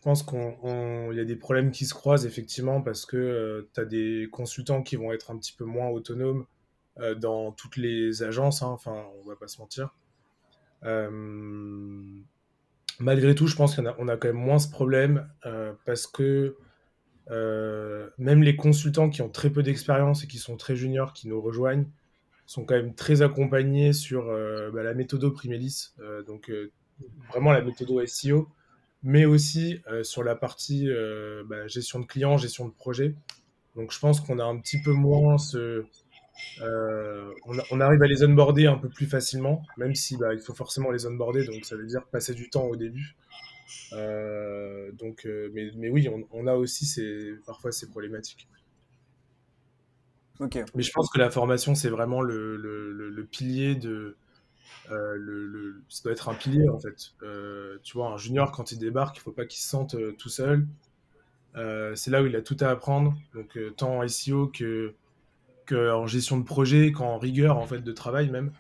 pense 0.03 0.23
qu'il 0.23 1.13
y 1.13 1.21
a 1.21 1.25
des 1.25 1.37
problèmes 1.37 1.71
qui 1.71 1.87
se 1.87 1.95
croisent 1.95 2.27
effectivement 2.27 2.83
parce 2.83 3.07
que 3.07 3.17
euh, 3.17 3.71
tu 3.75 3.81
as 3.81 3.85
des 3.85 4.29
consultants 4.31 4.83
qui 4.83 4.97
vont 4.97 5.13
être 5.13 5.31
un 5.31 5.39
petit 5.39 5.53
peu 5.53 5.65
moins 5.65 5.89
autonomes 5.89 6.47
dans 7.17 7.53
toutes 7.53 7.79
les 7.79 8.23
agences, 8.23 8.63
hein, 8.63 8.67
enfin, 8.67 9.07
on 9.23 9.27
va 9.27 9.35
pas 9.35 9.49
se 9.49 9.59
mentir. 9.59 9.95
malgré 12.99 13.35
tout, 13.35 13.47
je 13.47 13.57
pense 13.57 13.75
qu'on 13.75 13.87
a, 13.87 14.13
a 14.13 14.17
quand 14.19 14.29
même 14.29 14.37
moins 14.37 14.59
ce 14.59 14.71
problème 14.71 15.27
parce 15.87 16.07
que 16.07 16.59
même 17.31 18.43
les 18.43 18.55
consultants 18.55 19.09
qui 19.09 19.23
ont 19.23 19.31
très 19.31 19.49
peu 19.49 19.63
d'expérience 19.63 20.25
et 20.25 20.27
qui 20.27 20.37
sont 20.37 20.59
très 20.59 20.77
juniors, 20.77 21.15
qui 21.15 21.27
nous 21.27 21.41
rejoignent, 21.41 21.87
sont 22.51 22.65
quand 22.65 22.75
même 22.75 22.95
très 22.95 23.23
accompagnés 23.23 23.93
sur 23.93 24.27
bah, 24.73 24.83
la 24.83 24.95
méthode 24.95 25.29
Primelis, 25.33 25.93
donc 26.27 26.51
vraiment 27.29 27.53
la 27.53 27.63
méthode 27.63 28.07
SEO, 28.07 28.49
mais 29.03 29.25
aussi 29.25 29.81
sur 30.03 30.25
la 30.25 30.35
partie 30.35 30.89
bah, 31.47 31.67
gestion 31.69 32.01
de 32.01 32.07
clients, 32.07 32.37
gestion 32.37 32.67
de 32.67 32.73
projet. 32.73 33.15
Donc 33.77 33.93
je 33.93 33.99
pense 33.99 34.21
qu'on 34.21 34.39
a 34.39 34.45
un 34.45 34.59
petit 34.59 34.81
peu 34.81 34.93
moins 34.93 35.39
ce... 35.39 35.85
Euh, 36.63 37.33
on, 37.71 37.81
arrive 37.81 38.03
à 38.03 38.07
les 38.07 38.25
onboarder 38.25 38.67
un 38.67 38.79
peu 38.79 38.89
plus 38.89 39.07
facilement, 39.07 39.63
même 39.77 39.95
si 39.95 40.17
bah, 40.17 40.33
il 40.33 40.41
faut 40.41 40.55
forcément 40.55 40.91
les 40.91 41.07
onboarder, 41.07 41.45
donc 41.45 41.65
ça 41.67 41.77
veut 41.77 41.87
dire 41.87 42.07
passer 42.07 42.35
du 42.35 42.49
temps 42.49 42.65
au 42.65 42.77
début. 42.77 43.15
Euh, 43.93 44.91
donc, 44.93 45.27
euh, 45.27 45.51
mais, 45.53 45.91
oui, 45.91 46.09
on, 46.33 46.47
a 46.47 46.55
aussi 46.55 46.87
parfois 47.47 47.73
ces 47.73 47.89
problématiques. 47.89 48.49
Ok. 50.41 50.59
Mais 50.75 50.83
je 50.83 50.93
pense 50.93 51.11
que 51.11 51.19
la 51.19 51.31
formation, 51.31 51.75
c'est 51.75 51.91
vraiment 51.91 52.23
le, 52.23 53.29
pilier 53.31 53.75
de. 53.75 54.17
le, 54.91 55.83
ça 55.89 56.03
doit 56.05 56.13
être 56.13 56.29
un 56.29 56.35
pilier 56.35 56.69
en 56.69 56.79
fait. 56.79 57.13
tu 57.83 57.93
vois, 57.97 58.09
un 58.09 58.17
junior, 58.17 58.51
quand 58.53 58.73
il 58.73 58.79
débarque, 58.79 59.19
il 59.19 59.21
faut 59.21 59.33
pas 59.33 59.47
qu'il 59.47 59.61
se 59.61 59.69
sente 59.69 59.97
tout 60.17 60.29
seul. 60.29 60.67
Euh, 61.57 61.95
c'est 61.97 62.11
là 62.11 62.23
où 62.23 62.27
il 62.27 62.37
a 62.37 62.43
tout 62.43 62.57
à 62.61 62.69
apprendre, 62.69 63.17
donc 63.35 63.57
euh, 63.57 63.71
tant 63.71 63.99
en 63.99 64.09
SEO 64.09 64.49
que, 64.49 64.95
que, 65.67 65.93
en 65.93 66.07
gestion 66.07 66.39
de 66.39 66.45
projet, 66.45 66.93
qu'en 66.93 67.19
rigueur 67.19 67.57
en 67.59 67.67
fait 67.67 67.81
de 67.81 67.93
travail 67.93 68.31
même. 68.31 68.53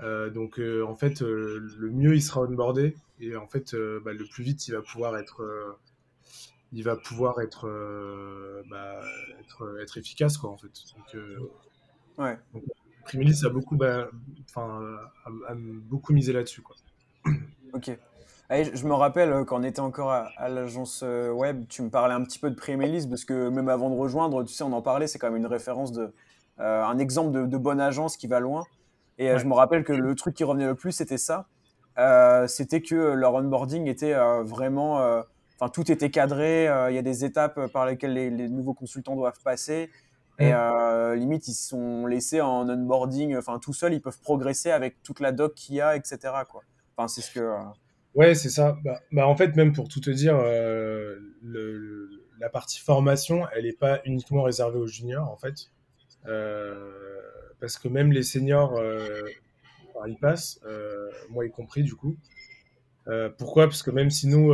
Euh, 0.00 0.30
donc 0.30 0.60
en 0.60 0.94
fait, 0.94 1.20
le 1.20 1.90
mieux 1.90 2.14
il 2.14 2.22
sera 2.22 2.42
onboardé 2.42 2.96
et 3.20 3.36
en 3.36 3.46
fait, 3.46 3.74
bah, 4.04 4.12
le 4.12 4.24
plus 4.24 4.44
vite 4.44 4.66
il 4.68 4.72
va 4.72 4.82
pouvoir 4.82 5.18
être, 5.18 5.42
il 6.72 6.84
va 6.84 6.96
pouvoir 6.96 7.40
être, 7.40 7.66
bah, 8.70 9.00
être, 9.40 9.78
être, 9.80 9.98
efficace 9.98 10.38
quoi 10.38 10.50
en 10.50 10.56
fait. 10.56 10.70
Donc, 10.96 11.22
ouais. 12.18 12.38
Primilis 13.04 13.44
a 13.44 13.48
beaucoup, 13.48 13.76
bah, 13.76 14.08
a, 14.56 15.54
beaucoup 15.54 16.12
misé 16.12 16.32
là-dessus 16.32 16.62
quoi. 16.62 16.76
Ok. 17.72 17.96
Ah, 18.52 18.64
je 18.64 18.84
me 18.84 18.94
rappelle 18.94 19.30
euh, 19.30 19.44
quand 19.44 19.60
on 19.60 19.62
était 19.62 19.78
encore 19.78 20.10
à, 20.10 20.48
l'agence 20.48 21.02
euh, 21.04 21.30
web, 21.30 21.66
tu 21.68 21.82
me 21.82 21.88
parlais 21.88 22.14
un 22.14 22.24
petit 22.24 22.40
peu 22.40 22.50
de 22.50 22.56
Primelis 22.56 23.06
parce 23.06 23.24
que 23.24 23.48
même 23.48 23.68
avant 23.68 23.90
de 23.90 23.94
rejoindre, 23.94 24.42
tu 24.42 24.52
sais, 24.52 24.64
on 24.64 24.72
en 24.72 24.82
parlait, 24.82 25.06
c'est 25.06 25.20
quand 25.20 25.28
même 25.28 25.36
une 25.36 25.46
référence 25.46 25.92
de, 25.92 26.12
euh, 26.58 26.82
un 26.82 26.98
exemple 26.98 27.48
de, 27.48 27.56
bonne 27.56 27.80
agence 27.80 28.16
qui 28.16 28.26
va 28.26 28.40
loin. 28.40 28.64
Et 29.18 29.38
je 29.38 29.46
me 29.46 29.52
rappelle 29.52 29.84
que 29.84 29.92
le 29.92 30.14
truc 30.16 30.34
qui 30.34 30.44
revenait 30.44 30.66
le 30.66 30.74
plus, 30.74 30.92
c'était 30.92 31.18
ça. 31.18 31.46
c'était 32.48 32.80
que 32.80 32.94
leur 32.94 33.34
onboarding 33.34 33.86
était 33.86 34.14
vraiment, 34.42 35.22
enfin 35.60 35.70
tout 35.70 35.92
était 35.92 36.10
cadré. 36.10 36.64
Il 36.88 36.94
y 36.94 36.98
a 36.98 37.02
des 37.02 37.24
étapes 37.24 37.66
par 37.72 37.86
lesquelles 37.86 38.14
les, 38.14 38.48
nouveaux 38.48 38.74
consultants 38.74 39.16
doivent 39.16 39.40
passer. 39.44 39.90
Et 40.38 40.52
limite, 41.16 41.48
ils 41.48 41.54
sont 41.54 42.06
laissés 42.06 42.40
en 42.40 42.68
onboarding, 42.68 43.36
enfin 43.36 43.58
tout 43.58 43.74
seuls, 43.74 43.92
ils 43.92 44.00
peuvent 44.00 44.20
progresser 44.20 44.70
avec 44.70 45.02
toute 45.02 45.20
la 45.20 45.32
doc 45.32 45.54
qu'il 45.54 45.76
y 45.76 45.80
a, 45.80 45.96
etc. 45.96 46.18
Quoi. 46.48 46.62
Enfin, 46.96 47.08
c'est 47.08 47.20
ce 47.20 47.30
que 47.32 47.40
Ouais, 48.14 48.34
c'est 48.34 48.50
ça. 48.50 48.76
Bah, 48.84 49.00
bah, 49.12 49.26
en 49.26 49.36
fait, 49.36 49.54
même 49.56 49.72
pour 49.72 49.88
tout 49.88 50.00
te 50.00 50.10
dire, 50.10 50.36
euh, 50.36 51.16
le, 51.42 52.10
la 52.40 52.48
partie 52.48 52.80
formation, 52.80 53.46
elle 53.54 53.64
n'est 53.64 53.72
pas 53.72 54.00
uniquement 54.04 54.42
réservée 54.42 54.78
aux 54.78 54.86
juniors, 54.86 55.30
en 55.30 55.36
fait. 55.36 55.70
Euh, 56.26 57.20
parce 57.60 57.78
que 57.78 57.88
même 57.88 58.12
les 58.12 58.22
seniors, 58.22 58.76
euh, 58.76 59.22
ils 60.08 60.16
passent, 60.16 60.60
euh, 60.64 61.10
moi 61.30 61.46
y 61.46 61.50
compris, 61.50 61.82
du 61.82 61.94
coup. 61.94 62.16
Euh, 63.06 63.30
pourquoi? 63.38 63.66
Parce 63.66 63.82
que 63.82 63.90
même 63.90 64.10
si 64.10 64.26
nous, 64.26 64.52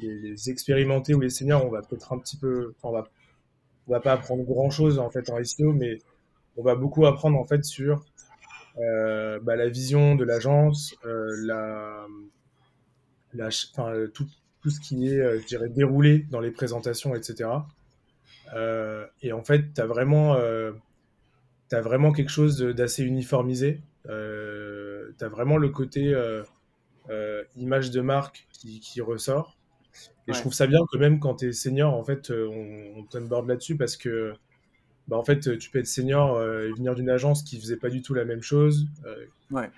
les, 0.00 0.50
expérimentés 0.50 1.14
ou 1.14 1.20
les 1.20 1.30
seniors, 1.30 1.64
on 1.64 1.70
va 1.70 1.82
peut-être 1.82 2.12
un 2.12 2.18
petit 2.18 2.36
peu... 2.36 2.74
on 2.82 2.92
va, 2.92 3.08
on 3.88 3.92
va 3.92 4.00
pas 4.00 4.12
apprendre 4.12 4.44
grand-chose, 4.44 4.98
en 4.98 5.10
fait, 5.10 5.30
en 5.30 5.42
SEO, 5.42 5.72
mais 5.72 5.98
on 6.56 6.62
va 6.62 6.74
beaucoup 6.74 7.06
apprendre, 7.06 7.38
en 7.38 7.44
fait, 7.44 7.64
sur 7.64 8.04
euh, 8.78 9.38
bah, 9.40 9.56
la 9.56 9.68
vision 9.68 10.14
de 10.14 10.24
l'agence, 10.24 10.94
euh, 11.04 11.36
la, 11.44 12.06
enfin, 13.74 13.92
tout, 14.14 14.26
tout, 14.60 14.70
ce 14.70 14.80
qui 14.80 15.08
est, 15.08 15.20
euh, 15.20 15.40
je 15.40 15.46
dirais, 15.46 15.68
déroulé 15.68 16.26
dans 16.30 16.40
les 16.40 16.50
présentations, 16.50 17.14
etc. 17.14 17.50
et 19.22 19.32
en 19.32 19.42
fait, 19.42 19.74
tu 19.74 19.80
as 19.80 19.86
vraiment, 19.86 20.34
as 20.34 21.80
vraiment 21.80 22.12
quelque 22.12 22.30
chose 22.30 22.58
d'assez 22.58 23.02
uniformisé. 23.02 23.80
Tu 24.04 24.10
as 24.10 25.28
vraiment 25.28 25.56
le 25.56 25.68
côté 25.70 26.14
image 27.56 27.90
de 27.90 28.00
marque 28.00 28.46
qui, 28.52 28.80
qui 28.80 29.00
ressort. 29.00 29.56
Et 30.28 30.32
je 30.32 30.38
trouve 30.38 30.54
ça 30.54 30.66
bien 30.66 30.80
que 30.90 30.96
même 30.98 31.20
quand 31.20 31.36
tu 31.36 31.48
es 31.48 31.52
senior, 31.52 31.94
en 31.94 32.04
fait, 32.04 32.30
on, 32.30 32.98
on 32.98 33.04
t'onboard 33.04 33.48
là-dessus 33.48 33.76
parce 33.76 33.96
que 33.96 34.34
bah, 35.08 35.16
en 35.16 35.24
fait, 35.24 35.58
tu 35.58 35.70
peux 35.70 35.78
être 35.78 35.86
senior 35.86 36.36
euh, 36.36 36.68
et 36.68 36.72
venir 36.72 36.94
d'une 36.94 37.10
agence 37.10 37.42
qui 37.42 37.60
faisait 37.60 37.76
pas 37.76 37.90
du 37.90 38.02
tout 38.02 38.14
la 38.14 38.24
même 38.24 38.42
chose. 38.42 38.86
Euh, 39.04 39.26
ouais. 39.50 39.70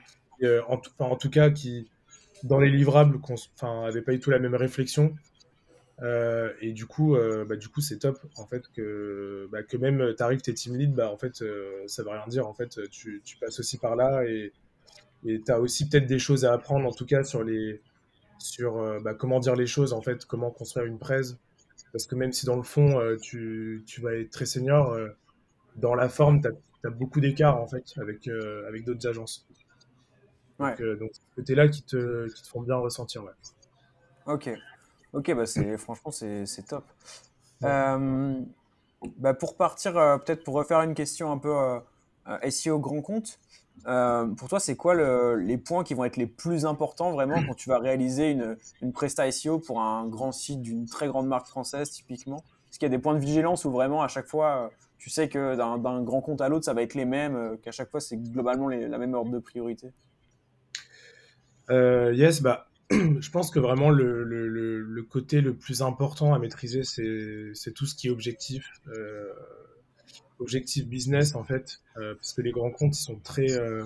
Euh, 0.42 0.62
en, 0.68 0.80
en, 0.98 1.16
tout 1.16 1.30
cas, 1.30 1.50
qui, 1.50 1.88
dans 2.42 2.60
les 2.60 2.70
livrables, 2.70 3.18
enfin, 3.56 3.84
avait 3.84 4.02
pas 4.02 4.12
du 4.12 4.20
tout 4.20 4.30
la 4.30 4.38
même 4.38 4.54
réflexion. 4.54 5.14
et 6.60 6.72
du 6.72 6.86
coup, 6.86 7.16
bah, 7.48 7.56
du 7.56 7.68
coup, 7.68 7.80
c'est 7.80 7.98
top 7.98 8.18
en 8.36 8.46
fait 8.46 8.64
que, 8.74 9.48
bah, 9.50 9.62
que 9.62 9.76
même 9.76 10.14
t'arrives, 10.14 10.40
t'es 10.40 10.52
team 10.52 10.76
lead, 10.76 10.94
bah, 10.94 11.10
en 11.10 11.16
fait, 11.16 11.42
ça 11.86 12.02
veut 12.02 12.10
rien 12.10 12.26
dire. 12.28 12.46
En 12.46 12.54
fait, 12.54 12.78
tu, 12.90 13.22
tu 13.24 13.36
passes 13.38 13.58
aussi 13.58 13.78
par 13.78 13.96
là 13.96 14.24
et 14.24 14.52
tu 15.24 15.52
as 15.52 15.60
aussi 15.60 15.88
peut-être 15.88 16.06
des 16.06 16.18
choses 16.18 16.44
à 16.44 16.52
apprendre, 16.52 16.86
en 16.86 16.92
tout 16.92 17.06
cas, 17.06 17.24
sur 17.24 17.42
les, 17.44 17.80
sur 18.38 19.00
bah, 19.02 19.14
comment 19.14 19.40
dire 19.40 19.56
les 19.56 19.66
choses, 19.66 19.92
en 19.92 20.02
fait, 20.02 20.24
comment 20.26 20.50
construire 20.50 20.86
une 20.86 20.98
presse. 20.98 21.36
Parce 21.94 22.06
que 22.06 22.16
même 22.16 22.32
si 22.32 22.44
dans 22.44 22.56
le 22.56 22.64
fond, 22.64 22.98
euh, 22.98 23.16
tu, 23.16 23.84
tu, 23.86 24.00
vas 24.00 24.14
être 24.14 24.30
très 24.30 24.46
senior, 24.46 24.90
euh, 24.90 25.10
dans 25.76 25.94
la 25.94 26.08
forme, 26.08 26.40
tu 26.40 26.48
as, 26.48 26.90
beaucoup 26.90 27.20
d'écart 27.20 27.56
en 27.62 27.68
fait 27.68 27.84
avec, 27.98 28.26
euh, 28.26 28.66
avec 28.66 28.84
d'autres 28.84 29.06
agences. 29.06 29.46
Ouais. 30.58 30.74
Donc, 30.76 30.98
donc 30.98 31.10
ce 31.12 31.20
côté-là 31.36 31.68
qui 31.68 31.84
te, 31.84 32.28
qui 32.34 32.42
te 32.42 32.48
font 32.48 32.62
bien 32.62 32.74
ressentir. 32.74 33.22
Ouais. 33.22 33.30
Ok. 34.26 34.50
Ok, 35.12 35.32
bah 35.34 35.46
c'est, 35.46 35.78
franchement, 35.78 36.10
c'est, 36.10 36.66
top. 36.66 36.84
bah 37.60 39.34
pour 39.38 39.56
partir, 39.56 39.92
peut-être 39.92 40.42
pour 40.42 40.54
refaire 40.54 40.80
une 40.80 40.94
question 40.94 41.30
un 41.30 41.38
peu 41.38 41.54
SEO 42.50 42.80
grand 42.80 43.02
compte, 43.02 43.38
euh, 43.86 44.26
pour 44.26 44.48
toi, 44.48 44.60
c'est 44.60 44.76
quoi 44.76 44.94
le, 44.94 45.36
les 45.36 45.58
points 45.58 45.84
qui 45.84 45.94
vont 45.94 46.04
être 46.04 46.16
les 46.16 46.26
plus 46.26 46.66
importants 46.66 47.12
vraiment 47.12 47.42
quand 47.46 47.54
tu 47.54 47.68
vas 47.68 47.78
réaliser 47.78 48.30
une, 48.30 48.56
une 48.82 48.92
Presta 48.92 49.30
SEO 49.30 49.58
pour 49.58 49.80
un 49.80 50.06
grand 50.06 50.32
site 50.32 50.62
d'une 50.62 50.86
très 50.86 51.06
grande 51.06 51.26
marque 51.26 51.46
française 51.46 51.90
typiquement? 51.90 52.42
Est-ce 52.70 52.78
qu'il 52.78 52.86
y 52.86 52.92
a 52.92 52.96
des 52.96 53.02
points 53.02 53.14
de 53.14 53.20
vigilance 53.20 53.64
où 53.64 53.70
vraiment 53.70 54.02
à 54.02 54.08
chaque 54.08 54.26
fois, 54.26 54.64
euh, 54.64 54.68
tu 54.98 55.10
sais 55.10 55.28
que 55.28 55.54
d'un 55.56 56.02
grand 56.02 56.20
compte 56.20 56.40
à 56.40 56.48
l'autre, 56.48 56.64
ça 56.64 56.74
va 56.74 56.82
être 56.82 56.94
les 56.94 57.04
mêmes, 57.04 57.36
euh, 57.36 57.56
qu'à 57.56 57.72
chaque 57.72 57.90
fois, 57.90 58.00
c'est 58.00 58.16
globalement 58.16 58.68
la 58.68 58.98
même 58.98 59.14
ordre 59.14 59.30
de 59.30 59.38
priorité? 59.38 59.92
Yes, 61.70 62.42
bah, 62.42 62.68
je 62.90 63.30
pense 63.30 63.50
que 63.50 63.58
vraiment 63.58 63.90
le, 63.90 65.06
côté 65.10 65.40
le 65.40 65.54
plus 65.54 65.82
important 65.82 66.34
à 66.34 66.38
maîtriser, 66.38 66.82
c'est 66.84 67.72
tout 67.72 67.86
ce 67.86 67.94
qui 67.94 68.08
est 68.08 68.10
objectif 68.10 68.66
objectif 70.44 70.86
business 70.86 71.34
en 71.34 71.42
fait, 71.42 71.80
euh, 71.96 72.14
parce 72.14 72.34
que 72.34 72.42
les 72.42 72.52
grands 72.52 72.70
comptes 72.70 72.96
ils 72.96 73.02
sont 73.02 73.18
très, 73.18 73.50
euh, 73.52 73.84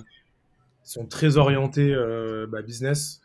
sont 0.83 1.07
très 1.07 1.37
orientés 1.37 1.95
euh, 1.95 2.47
bah, 2.49 2.62
business. 2.62 3.23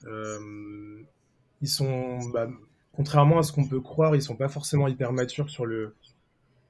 ils 1.61 1.67
sont, 1.67 2.19
bah, 2.29 2.47
contrairement 2.95 3.39
à 3.39 3.43
ce 3.43 3.51
qu'on 3.51 3.67
peut 3.67 3.81
croire, 3.81 4.15
ils 4.15 4.21
sont 4.21 4.35
pas 4.35 4.49
forcément 4.49 4.87
hyper 4.87 5.11
matures 5.11 5.49
sur 5.49 5.65
le, 5.65 5.95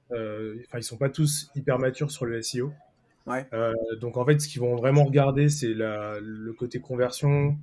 enfin 0.10 0.78
ils 0.78 0.84
sont 0.84 0.98
pas 0.98 1.10
tous 1.10 1.52
hyper 1.56 1.80
matures 1.80 2.12
sur 2.12 2.26
le 2.26 2.42
SEO. 2.42 2.72
Ouais. 3.26 3.46
donc 4.02 4.18
en 4.18 4.26
fait, 4.26 4.40
ce 4.40 4.50
qu'ils 4.50 4.60
vont 4.62 4.76
vraiment 4.76 5.06
regarder, 5.06 5.48
c'est 5.50 5.74
le 5.74 6.54
côté 6.58 6.80
conversion, 6.80 7.58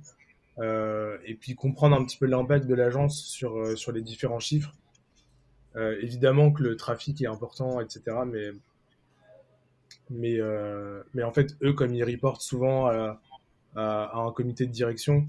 et 0.59 1.35
puis 1.39 1.55
comprendre 1.55 1.95
un 1.95 2.05
petit 2.05 2.17
peu 2.17 2.27
l'impact 2.27 2.67
de 2.67 2.75
l'agence 2.75 3.19
sur, 3.23 3.77
sur 3.77 3.91
les 3.91 4.01
différents 4.01 4.39
chiffres. 4.39 4.73
évidemment 5.75 6.51
que 6.51 6.61
le 6.61 6.75
trafic 6.75 7.19
est 7.21 7.27
important, 7.27 7.79
etc. 7.79 8.01
Mais 8.27 8.51
mais, 10.11 10.39
euh, 10.39 11.01
mais 11.13 11.23
en 11.23 11.31
fait, 11.31 11.55
eux, 11.63 11.73
comme 11.73 11.93
ils 11.93 12.03
reportent 12.03 12.41
souvent 12.41 12.87
à, 12.87 13.19
à, 13.75 14.19
un 14.19 14.31
comité 14.31 14.65
de 14.65 14.71
direction, 14.71 15.25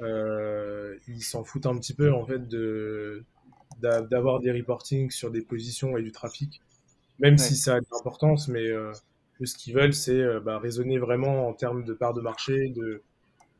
euh, 0.00 0.96
ils 1.08 1.22
s'en 1.22 1.44
foutent 1.44 1.66
un 1.66 1.78
petit 1.78 1.94
peu 1.94 2.12
en 2.12 2.26
fait 2.26 2.48
de 2.48 3.24
d'avoir 3.80 4.40
des 4.40 4.52
reportings 4.52 5.10
sur 5.10 5.30
des 5.30 5.42
positions 5.42 5.98
et 5.98 6.02
du 6.02 6.10
trafic, 6.10 6.62
même 7.18 7.36
si 7.36 7.56
ça 7.56 7.74
a 7.74 7.80
de 7.80 7.86
l'importance, 7.92 8.48
mais 8.48 8.68
euh, 8.68 8.92
ce 9.44 9.54
qu'ils 9.54 9.74
veulent, 9.74 9.94
c'est 9.94 10.18
euh, 10.18 10.40
bah, 10.40 10.58
raisonner 10.58 10.98
vraiment 10.98 11.48
en 11.48 11.52
termes 11.52 11.84
de 11.84 11.92
part 11.92 12.14
de 12.14 12.22
marché, 12.22 12.70
de, 12.70 13.02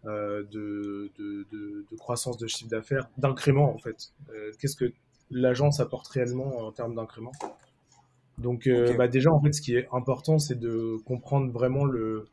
euh, 0.07 0.43
de, 0.51 1.11
de, 1.19 1.47
de, 1.53 1.85
de, 1.91 1.97
croissance 1.99 2.39
de 2.39 2.47
chiffre 2.47 2.71
d'affaires, 2.71 3.09
d'incrément 3.19 3.75
en 3.75 3.79
fait. 3.79 4.13
Qu'est-ce 4.59 4.77
que 4.77 4.91
l'agence 5.31 5.81
apporte 5.81 6.09
réellement 6.09 6.59
en 6.59 6.73
termes 6.73 6.95
d'incrément? 6.95 7.33
Donc, 8.39 8.69
bah, 8.97 9.09
déjà, 9.09 9.33
en 9.33 9.41
fait, 9.41 9.53
ce 9.53 9.63
qui 9.63 9.75
est 9.77 9.89
important, 9.93 10.39
c'est 10.39 10.59
de 10.59 10.97
comprendre 11.05 11.51
vraiment 11.53 11.85
le, 11.85 12.27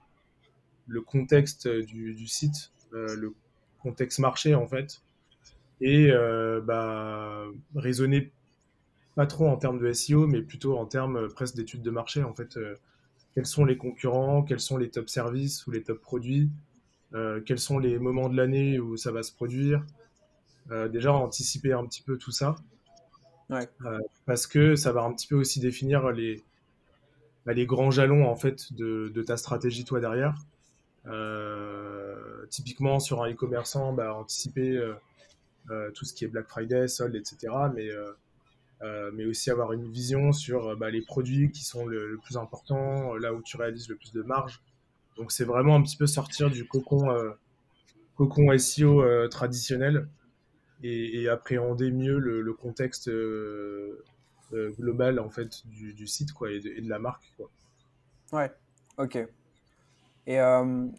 le 0.87 1.01
contexte 1.01 1.67
du, 1.67 2.13
du 2.13 2.27
site, 2.27 2.71
le 2.91 3.33
contexte 3.81 4.19
marché, 4.19 4.55
en 4.55 4.67
fait, 4.67 5.01
et 5.81 6.11
bah, 6.65 7.45
raisonner 7.75 8.31
pas 9.15 9.27
trop 9.27 9.47
en 9.47 9.57
termes 9.57 9.79
de 9.79 9.87
SEO, 9.87 10.27
mais 10.27 10.41
plutôt 10.41 10.77
en 10.77 10.85
termes 10.85 11.29
presque 11.29 11.55
d'études 11.55 11.83
de 11.83 11.91
marché, 11.91 12.23
en 12.23 12.33
fait 12.33 12.57
quels 13.33 13.45
sont 13.45 13.65
les 13.65 13.77
concurrents, 13.77 14.43
quels 14.43 14.59
sont 14.59 14.77
les 14.77 14.89
top 14.89 15.09
services 15.09 15.65
ou 15.65 15.71
les 15.71 15.83
top 15.83 15.99
produits, 16.01 16.49
euh, 17.13 17.41
quels 17.41 17.59
sont 17.59 17.79
les 17.79 17.99
moments 17.99 18.29
de 18.29 18.37
l'année 18.37 18.79
où 18.79 18.97
ça 18.97 19.11
va 19.11 19.23
se 19.23 19.33
produire. 19.33 19.83
Euh, 20.71 20.87
déjà, 20.87 21.13
anticiper 21.13 21.73
un 21.73 21.85
petit 21.85 22.01
peu 22.03 22.17
tout 22.17 22.31
ça. 22.31 22.55
Euh, 23.53 23.99
parce 24.25 24.47
que 24.47 24.75
ça 24.75 24.91
va 24.91 25.01
un 25.03 25.13
petit 25.13 25.27
peu 25.27 25.35
aussi 25.35 25.59
définir 25.59 26.11
les, 26.11 26.43
bah, 27.45 27.53
les 27.53 27.65
grands 27.65 27.91
jalons 27.91 28.27
en 28.27 28.35
fait 28.35 28.73
de, 28.73 29.09
de 29.13 29.23
ta 29.23 29.37
stratégie 29.37 29.85
toi 29.85 29.99
derrière. 29.99 30.35
typiquement 32.49 32.99
sur 32.99 33.23
un 33.23 33.31
e-commerçant, 33.31 33.93
bah, 33.93 34.13
anticiper 34.13 34.79
tout 35.93 36.05
ce 36.05 36.13
qui 36.13 36.25
est 36.25 36.27
Black 36.27 36.47
Friday, 36.47 36.87
solde, 36.87 37.15
etc. 37.15 37.53
Mais 37.73 37.89
euh, 38.83 39.11
mais 39.13 39.25
aussi 39.25 39.49
avoir 39.49 39.71
une 39.71 39.89
vision 39.89 40.33
sur 40.33 40.67
euh, 40.67 40.75
bah, 40.75 40.89
les 40.89 41.01
produits 41.01 41.51
qui 41.51 41.63
sont 41.63 41.85
le, 41.85 42.19
plus 42.21 42.35
important, 42.35 43.13
euh, 43.13 43.17
là 43.17 43.33
où 43.33 43.41
tu 43.41 43.55
réalises 43.55 43.87
le 43.87 43.95
plus 43.95 44.11
de 44.11 44.21
marge. 44.23 44.61
Donc 45.15 45.31
c'est 45.31 45.45
vraiment 45.45 45.75
un 45.75 45.81
petit 45.81 45.95
peu 45.95 46.05
sortir 46.05 46.49
du 46.49 46.67
cocon, 46.67 47.15
cocon 48.15 48.57
SEO 48.57 49.27
traditionnel 49.27 50.09
et, 50.83 51.27
appréhender 51.29 51.91
mieux 51.91 52.19
le, 52.19 52.53
contexte 52.53 53.09
global 54.51 55.19
en 55.19 55.29
fait 55.29 55.65
du, 55.67 56.07
site 56.07 56.33
quoi 56.33 56.51
et 56.51 56.59
de, 56.59 56.89
la 56.89 56.99
marque 56.99 57.23
quoi. 57.37 57.49
Ouais, 58.31 58.51
ok. 58.97 59.25
Et 60.25 60.39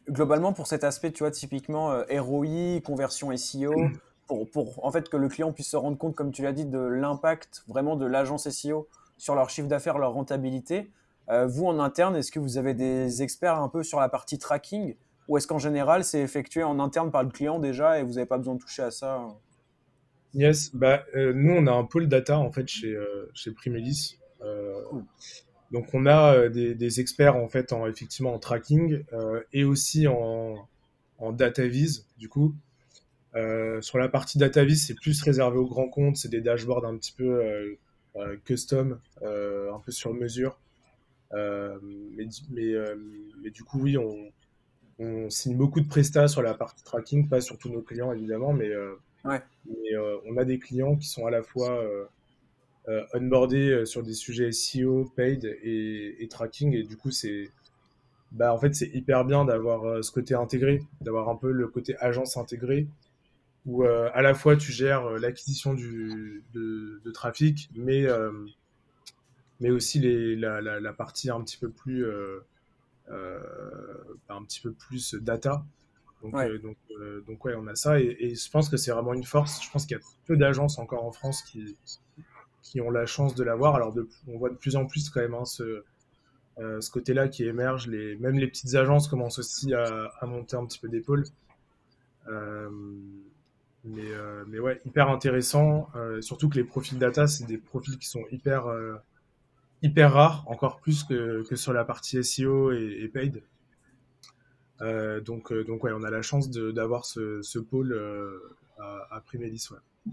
globalement 0.08 0.52
pour 0.52 0.66
cet 0.66 0.84
aspect, 0.84 1.12
tu 1.12 1.22
vois 1.22 1.30
typiquement 1.30 2.02
ROI, 2.10 2.80
conversion 2.84 3.34
SEO 3.36 3.74
pour, 4.26 4.84
en 4.84 4.90
fait 4.90 5.08
que 5.08 5.16
le 5.16 5.28
client 5.28 5.52
puisse 5.52 5.68
se 5.68 5.76
rendre 5.76 5.98
compte, 5.98 6.14
comme 6.14 6.32
tu 6.32 6.42
l'as 6.42 6.52
dit, 6.52 6.64
de 6.64 6.78
l'impact 6.78 7.64
vraiment 7.68 7.96
de 7.96 8.06
l'agence 8.06 8.48
SEO 8.48 8.88
sur 9.16 9.34
leur 9.34 9.50
chiffre 9.50 9.68
d'affaires, 9.68 9.98
leur 9.98 10.12
rentabilité. 10.12 10.90
Euh, 11.30 11.46
vous, 11.46 11.66
en 11.66 11.78
interne, 11.78 12.16
est-ce 12.16 12.30
que 12.30 12.38
vous 12.38 12.58
avez 12.58 12.74
des 12.74 13.22
experts 13.22 13.58
un 13.58 13.68
peu 13.68 13.82
sur 13.82 14.00
la 14.00 14.08
partie 14.08 14.38
tracking 14.38 14.94
ou 15.26 15.38
est-ce 15.38 15.46
qu'en 15.46 15.58
général, 15.58 16.04
c'est 16.04 16.20
effectué 16.20 16.62
en 16.62 16.78
interne 16.78 17.10
par 17.10 17.22
le 17.22 17.30
client 17.30 17.58
déjà 17.58 17.98
et 17.98 18.02
vous 18.02 18.14
n'avez 18.14 18.26
pas 18.26 18.36
besoin 18.36 18.56
de 18.56 18.60
toucher 18.60 18.82
à 18.82 18.90
ça 18.90 19.26
Yes, 20.34 20.74
bah, 20.74 21.04
euh, 21.14 21.32
nous, 21.32 21.52
on 21.52 21.66
a 21.66 21.72
un 21.72 21.84
pôle 21.84 22.08
data 22.08 22.38
en 22.38 22.50
fait 22.50 22.68
chez, 22.68 22.92
euh, 22.94 23.30
chez 23.34 23.52
Primelis. 23.52 24.18
Donc, 25.70 25.88
on 25.92 26.06
a 26.06 26.48
des, 26.48 27.00
experts 27.00 27.36
en 27.36 27.48
fait 27.48 27.72
en, 27.72 27.86
effectivement 27.86 28.34
en 28.34 28.38
tracking 28.38 29.02
et 29.52 29.64
aussi 29.64 30.06
en, 30.06 30.68
en 31.18 31.32
data 31.32 31.66
vise, 31.66 32.06
du 32.18 32.28
coup, 32.28 32.54
euh, 33.36 33.80
sur 33.82 33.98
la 33.98 34.08
partie 34.08 34.38
DataVis, 34.38 34.76
c'est 34.76 34.94
plus 34.94 35.20
réservé 35.22 35.58
aux 35.58 35.66
grands 35.66 35.88
comptes, 35.88 36.16
c'est 36.16 36.28
des 36.28 36.40
dashboards 36.40 36.86
un 36.86 36.96
petit 36.96 37.12
peu 37.12 37.44
euh, 37.44 37.74
euh, 38.16 38.36
custom, 38.44 39.00
un 39.22 39.80
peu 39.84 39.90
sur 39.90 40.14
mesure. 40.14 40.58
mais, 41.32 42.28
mais, 42.50 43.50
du 43.50 43.64
coup, 43.64 43.80
oui, 43.80 43.98
on, 43.98 44.16
on, 45.00 45.28
signe 45.30 45.56
beaucoup 45.56 45.80
de 45.80 45.88
prestats 45.88 46.28
sur 46.28 46.42
la 46.42 46.54
partie 46.54 46.84
tracking, 46.84 47.28
pas 47.28 47.40
sur 47.40 47.58
tous 47.58 47.70
nos 47.70 47.82
clients 47.82 48.12
évidemment, 48.12 48.52
mais, 48.52 48.70
mais 49.24 49.96
on 50.26 50.36
a 50.36 50.44
des 50.44 50.58
clients 50.58 50.96
qui 50.96 51.08
sont 51.08 51.26
à 51.26 51.30
la 51.30 51.42
fois 51.42 51.82
onboardés 53.14 53.86
sur 53.86 54.02
des 54.02 54.14
sujets 54.14 54.52
SEO, 54.52 55.10
paid 55.16 55.44
et, 55.62 56.26
tracking, 56.30 56.74
et 56.74 56.82
du 56.82 56.96
coup, 56.96 57.10
c'est 57.10 57.50
bah, 58.32 58.52
en 58.52 58.58
fait, 58.58 58.78
hyper 58.92 59.24
bien 59.24 59.44
d'avoir 59.44 60.04
ce 60.04 60.10
côté 60.10 60.34
intégré, 60.34 60.82
d'avoir 61.00 61.28
un 61.28 61.36
peu 61.36 61.52
le 61.52 61.68
côté 61.68 61.96
agence 62.00 62.36
intégrée 62.36 62.88
où 63.66 63.84
euh, 63.84 64.10
à 64.14 64.22
la 64.22 64.34
fois 64.34 64.56
tu 64.56 64.72
gères 64.72 65.06
euh, 65.06 65.18
l'acquisition 65.18 65.74
de, 65.74 67.10
trafic, 67.12 67.70
mais, 67.74 68.06
euh, 68.06 68.32
mais 69.60 69.70
aussi 69.70 70.00
la, 70.36 70.60
la, 70.60 70.92
partie 70.92 71.30
un 71.30 71.40
petit 71.40 71.56
peu 71.56 71.70
plus, 71.70 72.06
un 73.08 74.42
petit 74.44 74.60
peu 74.60 74.72
plus 74.72 75.14
data. 75.14 75.64
Donc, 76.24 76.34
ouais. 76.34 76.58
donc, 76.58 76.76
donc 77.26 77.44
ouais, 77.44 77.54
on 77.56 77.66
a 77.68 77.74
ça 77.76 78.00
et, 78.00 78.16
et 78.18 78.34
je 78.34 78.50
pense 78.50 78.68
que 78.68 78.76
c'est 78.76 78.90
vraiment 78.90 79.14
une 79.14 79.24
force. 79.24 79.62
Je 79.62 79.70
pense 79.70 79.86
qu'il 79.86 79.96
y 79.96 80.00
a 80.00 80.02
peu 80.26 80.36
d'agences 80.36 80.78
encore 80.78 81.04
en 81.04 81.12
France 81.12 81.42
qui, 81.42 81.76
qui 82.62 82.80
ont 82.80 82.90
la 82.90 83.06
chance 83.06 83.34
de 83.34 83.44
l'avoir. 83.44 83.76
Alors 83.76 83.92
de, 83.92 84.08
on 84.26 84.38
voit 84.38 84.50
de 84.50 84.56
plus 84.56 84.74
en 84.76 84.86
plus 84.86 85.10
quand 85.10 85.20
même 85.20 85.34
hein, 85.34 85.44
ce, 85.44 85.84
ce 86.58 86.90
côté-là 86.90 87.28
qui 87.28 87.44
émerge. 87.44 87.86
Les, 87.88 88.16
même 88.16 88.38
les 88.38 88.48
petites 88.48 88.74
agences 88.74 89.06
commencent 89.06 89.38
aussi 89.38 89.74
à, 89.74 90.10
à 90.18 90.26
monter 90.26 90.56
un 90.56 90.64
petit 90.66 90.78
peu 90.78 90.88
d'épaule. 90.88 91.24
Euh, 92.28 92.70
mais, 93.84 94.10
euh, 94.12 94.44
mais 94.48 94.58
ouais, 94.58 94.80
hyper 94.86 95.10
intéressant. 95.10 95.88
Euh, 95.94 96.20
surtout 96.22 96.48
que 96.48 96.56
les 96.56 96.64
profils 96.64 96.98
data, 96.98 97.26
c'est 97.26 97.44
des 97.44 97.58
profils 97.58 97.98
qui 97.98 98.08
sont 98.08 98.24
hyper, 98.30 98.66
euh, 98.66 98.94
hyper 99.82 100.12
rares, 100.14 100.44
encore 100.46 100.80
plus 100.80 101.04
que, 101.04 101.46
que 101.46 101.56
sur 101.56 101.72
la 101.72 101.84
partie 101.84 102.22
SEO 102.24 102.72
et, 102.72 102.98
et 103.02 103.08
paid. 103.08 103.42
Euh, 104.80 105.20
donc, 105.20 105.52
euh, 105.52 105.64
donc 105.64 105.84
ouais, 105.84 105.92
on 105.92 106.02
a 106.02 106.10
la 106.10 106.22
chance 106.22 106.50
d'avoir 106.50 107.04
ce, 107.04 107.58
pôle 107.58 107.98
à, 108.78 109.06
à 109.10 109.20
Primelis. 109.20 109.68
Ouais. 109.70 110.12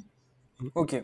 Ok. 0.76 1.04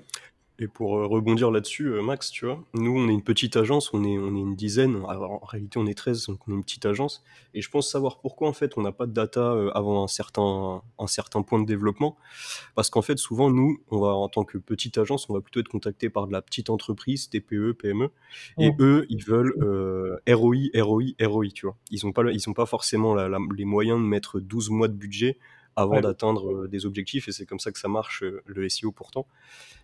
Et 0.59 0.67
pour 0.67 0.97
euh, 0.97 1.05
rebondir 1.05 1.51
là-dessus, 1.51 1.85
euh, 1.85 2.01
Max, 2.01 2.31
tu 2.31 2.45
vois, 2.45 2.63
nous, 2.73 2.97
on 2.97 3.07
est 3.07 3.13
une 3.13 3.21
petite 3.21 3.55
agence, 3.57 3.93
on 3.93 4.03
est, 4.03 4.17
on 4.17 4.35
est 4.35 4.39
une 4.39 4.55
dizaine, 4.55 4.95
en 5.05 5.37
réalité, 5.45 5.77
on 5.77 5.85
est 5.85 5.93
13, 5.93 6.27
donc 6.27 6.39
on 6.47 6.51
est 6.51 6.55
une 6.55 6.63
petite 6.63 6.87
agence. 6.87 7.23
Et 7.53 7.61
je 7.61 7.69
pense 7.69 7.91
savoir 7.91 8.19
pourquoi, 8.19 8.47
en 8.47 8.53
fait, 8.53 8.75
on 8.75 8.81
n'a 8.81 8.91
pas 8.91 9.05
de 9.05 9.11
data 9.11 9.51
euh, 9.51 9.69
avant 9.75 10.03
un 10.03 10.07
certain, 10.07 10.81
un 10.97 11.07
certain 11.07 11.43
point 11.43 11.59
de 11.59 11.65
développement. 11.65 12.17
Parce 12.73 12.89
qu'en 12.89 13.03
fait, 13.03 13.19
souvent, 13.19 13.51
nous, 13.51 13.79
on 13.91 13.99
va, 13.99 14.09
en 14.09 14.29
tant 14.29 14.43
que 14.43 14.57
petite 14.57 14.97
agence, 14.97 15.29
on 15.29 15.35
va 15.35 15.41
plutôt 15.41 15.59
être 15.59 15.69
contacté 15.69 16.09
par 16.09 16.25
de 16.25 16.33
la 16.33 16.41
petite 16.41 16.71
entreprise, 16.71 17.29
TPE, 17.29 17.73
PME. 17.73 18.09
Et 18.57 18.71
eux, 18.79 19.05
ils 19.09 19.23
veulent 19.23 19.53
euh, 19.61 20.17
ROI, 20.27 20.69
ROI, 20.75 21.03
ROI, 21.21 21.47
tu 21.53 21.67
vois. 21.67 21.77
Ils 21.91 22.03
n'ont 22.03 22.13
pas, 22.13 22.23
ils 22.31 22.49
ont 22.49 22.53
pas 22.53 22.65
forcément 22.65 23.13
la, 23.13 23.29
les 23.55 23.65
moyens 23.65 23.99
de 23.99 24.05
mettre 24.05 24.39
12 24.39 24.71
mois 24.71 24.87
de 24.87 24.93
budget 24.93 25.37
avant 25.77 26.01
d'atteindre 26.01 26.51
euh, 26.51 26.67
des 26.67 26.85
objectifs, 26.85 27.27
et 27.27 27.31
c'est 27.31 27.45
comme 27.45 27.59
ça 27.59 27.71
que 27.71 27.77
ça 27.77 27.87
marche 27.87 28.23
euh, 28.23 28.41
le 28.47 28.67
SEO 28.67 28.91
pourtant. 28.91 29.27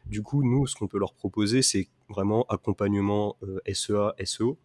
Du 0.07 0.23
coup, 0.23 0.43
nous, 0.43 0.65
ce 0.65 0.75
qu'on 0.75 0.87
peut 0.87 0.97
leur 0.97 1.13
proposer, 1.13 1.61
c'est 1.61 1.87
vraiment 2.09 2.45
accompagnement 2.49 3.37
euh, 3.43 3.59
SEA, 3.71 4.15
SEO, 4.25 4.57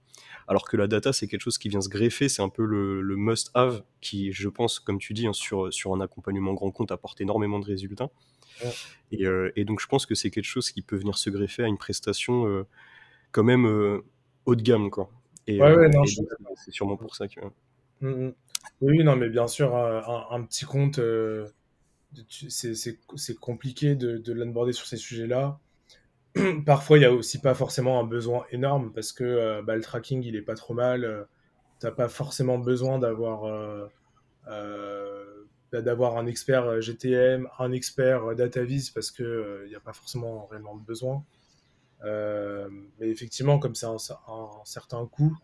alors 0.49 0.67
que 0.67 0.79
la 0.79 0.87
data, 0.87 1.13
c'est 1.13 1.29
quelque 1.29 1.43
chose 1.43 1.59
qui 1.59 1.69
vient 1.69 1.83
se 1.83 1.91
greffer, 1.91 2.31
c'est 2.31 2.41
un 2.41 2.49
peu 2.49 2.65
le, 2.65 3.03
must-have 3.17 3.83
qui, 4.01 4.33
je 4.33 4.49
pense, 4.49 4.81
comme 4.81 4.99
tu 4.99 5.13
dis, 5.13 5.27
hein, 5.27 5.35
sur, 5.35 5.73
sur 5.73 5.93
un 5.93 6.01
accompagnement 6.01 6.55
grand 6.55 6.71
compte, 6.71 6.91
apporte 6.91 7.21
énormément 7.21 7.59
de 7.61 7.67
résultats. 7.67 8.11
Et, 9.13 9.27
et, 9.55 9.65
donc, 9.65 9.81
je 9.81 9.87
pense 9.87 10.05
que 10.07 10.17
c'est 10.17 10.31
quelque 10.31 10.45
chose 10.45 10.73
qui 10.73 10.83
peut 10.83 10.97
venir 10.97 11.17
se 11.17 11.31
greffer 11.31 11.63
à 11.63 11.69
une 11.69 11.79
prestation 11.79 12.67
quand 13.31 13.45
même 13.45 14.03
haut 14.47 14.55
de 14.57 14.63
gamme, 14.63 14.91
quoi. 14.91 15.09
Et, 15.47 15.61
ouais, 15.61 15.91
c'est 16.57 16.73
sûrement 16.73 16.97
pour 16.97 17.15
ça 17.15 17.29
que... 17.29 17.41
Mmh, 18.01 18.09
mmh. 18.09 18.33
Oui, 18.81 19.03
non, 19.03 19.17
mais 19.17 19.29
bien 19.29 19.49
sûr, 19.49 19.77
un, 19.77 20.43
petit 20.45 20.65
compte, 20.65 20.99
euh, 20.99 21.47
c'est 22.49 23.35
compliqué 23.41 23.97
de, 23.97 24.19
de 24.19 24.33
l'onboarder 24.33 24.73
sur 24.73 24.87
ces 24.87 24.97
sujets-là. 24.97 25.59
Parfois, 26.67 26.99
il 26.99 27.01
n'y 27.01 27.07
a 27.07 27.13
aussi 27.13 27.41
pas 27.41 27.55
forcément 27.55 27.99
un 27.99 28.05
besoin 28.05 28.45
énorme 28.53 28.93
parce 28.93 29.13
que 29.13 29.25
euh, 29.25 29.63
bah, 29.63 29.75
le 29.75 29.83
tracking, 29.83 30.23
il 30.23 30.37
est 30.37 30.43
pas 30.43 30.55
trop 30.55 30.75
mal. 30.75 31.05
Euh, 31.05 31.25
tu 31.81 31.87
n'as 31.87 31.93
pas 31.93 32.09
forcément 32.09 32.59
besoin 32.59 32.99
d'avoir 32.99 33.43
bah, 35.71 35.83
d'avoir 35.83 36.17
un 36.17 36.27
expert 36.27 36.81
GTM, 36.81 37.49
un 37.59 37.73
expert 37.73 38.35
DataVis 38.35 38.91
parce 38.93 39.11
qu'il 39.11 39.67
n'y 39.69 39.75
a 39.75 39.81
pas 39.81 39.93
forcément 39.93 40.47
réellement 40.47 40.77
de 40.77 40.85
besoin. 40.85 41.25
mais 42.03 43.09
effectivement, 43.09 43.59
comme 43.59 43.75
c'est 43.75 43.87
un, 43.87 43.99
certain 44.65 45.07
coût, 45.07 45.37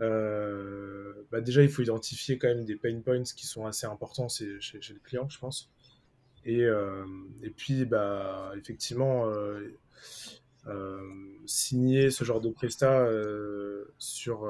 euh, 0.00 1.12
bah 1.30 1.40
déjà, 1.40 1.62
il 1.62 1.68
faut 1.68 1.82
identifier 1.82 2.38
quand 2.38 2.48
même 2.48 2.64
des 2.64 2.76
pain 2.76 3.00
points 3.00 3.22
qui 3.22 3.46
sont 3.46 3.66
assez 3.66 3.86
importants 3.86 4.28
chez, 4.28 4.60
chez, 4.60 4.78
le 4.92 5.00
client, 5.00 5.28
je 5.28 5.38
pense. 5.38 5.70
Et, 6.44 6.64
euh, 6.64 7.04
puis, 7.56 7.84
bah, 7.84 8.52
effectivement, 8.56 9.28
euh, 9.28 11.00
signer 11.46 12.10
ce 12.10 12.24
genre 12.24 12.40
de 12.40 12.50
prestat 12.50 13.06
sur, 13.98 14.48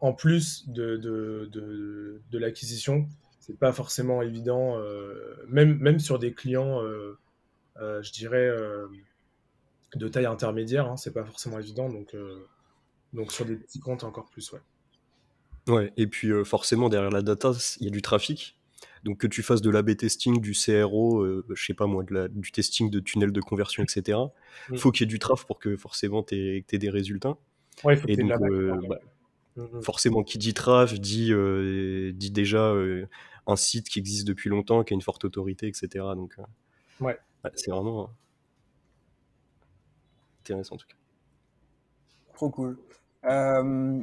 en 0.00 0.12
plus 0.12 0.68
de, 0.68 0.96
de, 0.96 1.48
de, 1.52 2.20
de 2.30 2.38
l'acquisition, 2.38 3.06
c'est 3.40 3.58
pas 3.58 3.72
forcément 3.72 4.22
évident, 4.22 4.78
même, 5.48 5.78
même 5.78 5.98
sur 5.98 6.18
des 6.18 6.32
clients, 6.32 6.80
je 7.76 8.12
dirais, 8.12 8.50
de 9.96 10.08
taille 10.08 10.26
intermédiaire, 10.26 10.86
hein, 10.86 10.96
c'est 10.96 11.12
pas 11.12 11.24
forcément 11.24 11.58
évident. 11.58 11.88
Donc, 11.88 12.14
donc 13.12 13.32
sur 13.32 13.44
des 13.44 13.56
petits 13.56 13.80
comptes 13.80 14.04
encore 14.04 14.26
plus, 14.26 14.52
ouais. 14.52 14.60
Ouais, 15.68 15.92
et 15.96 16.06
puis 16.06 16.28
euh, 16.32 16.44
forcément 16.44 16.88
derrière 16.88 17.10
la 17.10 17.22
data, 17.22 17.52
il 17.80 17.84
y 17.84 17.88
a 17.88 17.90
du 17.90 18.02
trafic. 18.02 18.56
Donc 19.04 19.18
que 19.18 19.26
tu 19.26 19.42
fasses 19.42 19.62
de 19.62 19.70
l'A/B 19.70 19.96
testing, 19.96 20.40
du 20.40 20.52
CRO, 20.52 21.20
euh, 21.20 21.44
je 21.54 21.64
sais 21.64 21.74
pas 21.74 21.86
moi, 21.86 22.02
de 22.02 22.12
la, 22.12 22.28
du 22.28 22.52
testing 22.52 22.90
de 22.90 23.00
tunnels 23.00 23.32
de 23.32 23.40
conversion, 23.40 23.82
etc. 23.82 24.18
Il 24.68 24.74
mm. 24.74 24.78
faut 24.78 24.90
qu'il 24.90 25.06
y 25.06 25.08
ait 25.08 25.12
du 25.12 25.18
traf 25.18 25.46
pour 25.46 25.58
que 25.58 25.76
forcément 25.76 26.22
tu 26.22 26.34
aies, 26.34 26.78
des 26.78 26.90
résultats. 26.90 27.36
Ouais, 27.84 27.94
il 27.94 28.00
faut 28.00 28.08
Et 28.08 28.16
que 28.16 28.22
de 28.22 28.28
la 28.28 28.38
donc, 28.38 28.50
euh, 28.50 28.80
bah, 28.88 28.98
Mhm. 29.56 29.82
forcément, 29.82 30.22
qui 30.22 30.38
dit 30.38 30.54
traf 30.54 30.98
dit, 30.98 31.32
euh, 31.32 32.12
dit 32.12 32.30
déjà 32.30 32.70
euh, 32.70 33.06
un 33.46 33.56
site 33.56 33.88
qui 33.88 33.98
existe 33.98 34.26
depuis 34.26 34.48
longtemps, 34.48 34.84
qui 34.84 34.94
a 34.94 34.96
une 34.96 35.02
forte 35.02 35.24
autorité, 35.24 35.66
etc. 35.66 35.88
Donc, 36.14 36.34
euh, 36.38 36.42
Ouais. 37.00 37.18
ouais, 37.44 37.50
c'est 37.54 37.70
vraiment 37.70 38.10
intéressant 40.40 40.76
en 40.76 40.78
tout 40.78 40.86
cas. 40.86 40.94
Trop 42.34 42.50
cool. 42.50 42.78
Euh, 43.24 44.02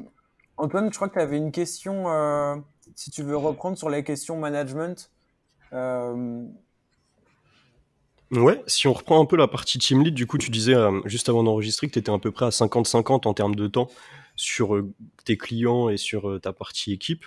Antoine, 0.57 0.91
je 0.91 0.95
crois 0.95 1.07
que 1.09 1.13
tu 1.13 1.19
avais 1.19 1.37
une 1.37 1.51
question, 1.51 2.09
euh, 2.09 2.55
si 2.95 3.11
tu 3.11 3.23
veux 3.23 3.37
reprendre 3.37 3.77
sur 3.77 3.89
les 3.89 4.03
questions 4.03 4.37
management. 4.37 5.11
Euh, 5.73 6.43
Ouais, 8.29 8.61
si 8.67 8.87
on 8.87 8.93
reprend 8.93 9.21
un 9.21 9.25
peu 9.25 9.37
la 9.37 9.47
partie 9.47 9.79
team 9.79 10.03
lead, 10.03 10.13
du 10.13 10.27
coup, 10.27 10.37
tu 10.37 10.51
disais 10.51 10.73
euh, 10.73 10.99
juste 11.05 11.29
avant 11.29 11.43
d'enregistrer 11.43 11.87
que 11.87 11.93
tu 11.93 11.99
étais 11.99 12.11
à 12.11 12.17
peu 12.17 12.29
près 12.29 12.45
à 12.45 12.49
50-50 12.49 13.25
en 13.25 13.33
termes 13.33 13.55
de 13.55 13.67
temps 13.67 13.87
sur 14.35 14.83
tes 15.23 15.37
clients 15.37 15.87
et 15.87 15.95
sur 15.95 16.37
ta 16.41 16.51
partie 16.51 16.91
équipe. 16.91 17.23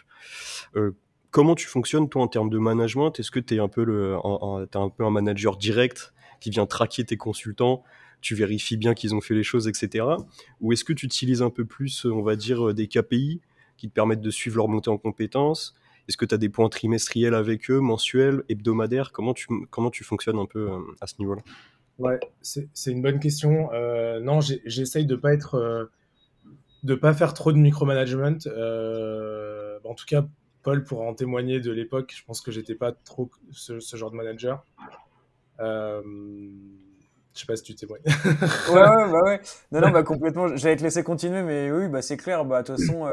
Comment 1.30 1.54
tu 1.54 1.66
fonctionnes, 1.66 2.08
toi, 2.08 2.22
en 2.22 2.28
termes 2.28 2.50
de 2.50 2.58
management? 2.58 3.18
Est-ce 3.18 3.30
que 3.30 3.40
tu 3.40 3.54
es 3.54 3.60
un, 3.60 3.68
peu 3.68 3.82
le, 3.82 4.16
un 4.16 4.88
peu 4.90 5.04
un 5.04 5.10
manager 5.10 5.56
direct 5.56 6.12
qui 6.40 6.50
vient 6.50 6.66
traquer 6.66 7.04
tes 7.04 7.16
consultants? 7.16 7.82
Tu 8.20 8.34
vérifies 8.34 8.76
bien 8.76 8.94
qu'ils 8.94 9.14
ont 9.14 9.20
fait 9.20 9.34
les 9.34 9.42
choses, 9.42 9.68
etc. 9.68 10.06
Ou 10.60 10.72
est-ce 10.72 10.84
que 10.84 10.92
tu 10.92 11.06
utilises 11.06 11.42
un 11.42 11.50
peu 11.50 11.64
plus, 11.64 12.04
on 12.04 12.22
va 12.22 12.36
dire, 12.36 12.68
euh, 12.68 12.74
des 12.74 12.86
KPI 12.86 13.40
qui 13.76 13.88
te 13.88 13.94
permettent 13.94 14.20
de 14.20 14.30
suivre 14.30 14.56
leur 14.56 14.68
montée 14.68 14.90
en 14.90 14.98
compétences? 14.98 15.74
Est-ce 16.08 16.16
que 16.16 16.24
tu 16.24 16.34
as 16.34 16.38
des 16.38 16.48
points 16.48 16.68
trimestriels 16.68 17.34
avec 17.34 17.70
eux, 17.70 17.80
mensuels, 17.80 18.42
hebdomadaires? 18.48 19.12
Comment 19.12 19.34
tu, 19.34 19.46
comment 19.70 19.90
tu 19.90 20.04
fonctionnes 20.04 20.38
un 20.38 20.46
peu 20.46 20.70
euh, 20.70 20.78
à 21.00 21.06
ce 21.06 21.14
niveau-là? 21.18 21.42
Ouais, 21.98 22.18
c'est 22.40 22.70
une 22.86 23.02
bonne 23.02 23.20
question. 23.20 23.70
Euh, 23.72 24.20
non, 24.20 24.40
j'essaye 24.40 25.04
de 25.04 25.16
pas 25.16 25.34
être, 25.34 25.90
de 26.82 26.94
pas 26.94 27.12
faire 27.12 27.34
trop 27.34 27.52
de 27.52 27.58
micromanagement. 27.58 28.38
En 29.84 29.94
tout 29.94 30.06
cas, 30.06 30.26
Paul 30.62 30.82
pourra 30.82 31.04
en 31.04 31.14
témoigner 31.14 31.60
de 31.60 31.70
l'époque. 31.70 32.14
Je 32.16 32.24
pense 32.24 32.40
que 32.40 32.50
j'étais 32.50 32.74
pas 32.74 32.92
trop 32.92 33.30
ce, 33.50 33.80
ce 33.80 33.96
genre 33.98 34.10
de 34.10 34.16
manager. 34.16 34.64
Je 37.40 37.46
sais 37.46 37.52
pas 37.52 37.56
si 37.56 37.62
tu 37.62 37.74
témoignes. 37.74 38.02
Ouais, 38.68 38.74
ouais, 38.74 39.10
bah 39.10 39.22
ouais. 39.24 39.40
Non, 39.72 39.80
non, 39.80 39.90
bah 39.90 40.02
complètement. 40.02 40.54
J'allais 40.56 40.76
te 40.76 40.82
laisser 40.82 41.02
continuer, 41.02 41.42
mais 41.42 41.72
oui, 41.72 41.88
bah 41.88 42.02
c'est 42.02 42.18
clair. 42.18 42.44
Bah, 42.44 42.60
de 42.62 42.66
toute 42.66 42.76
façon, 42.76 43.06
euh, 43.06 43.10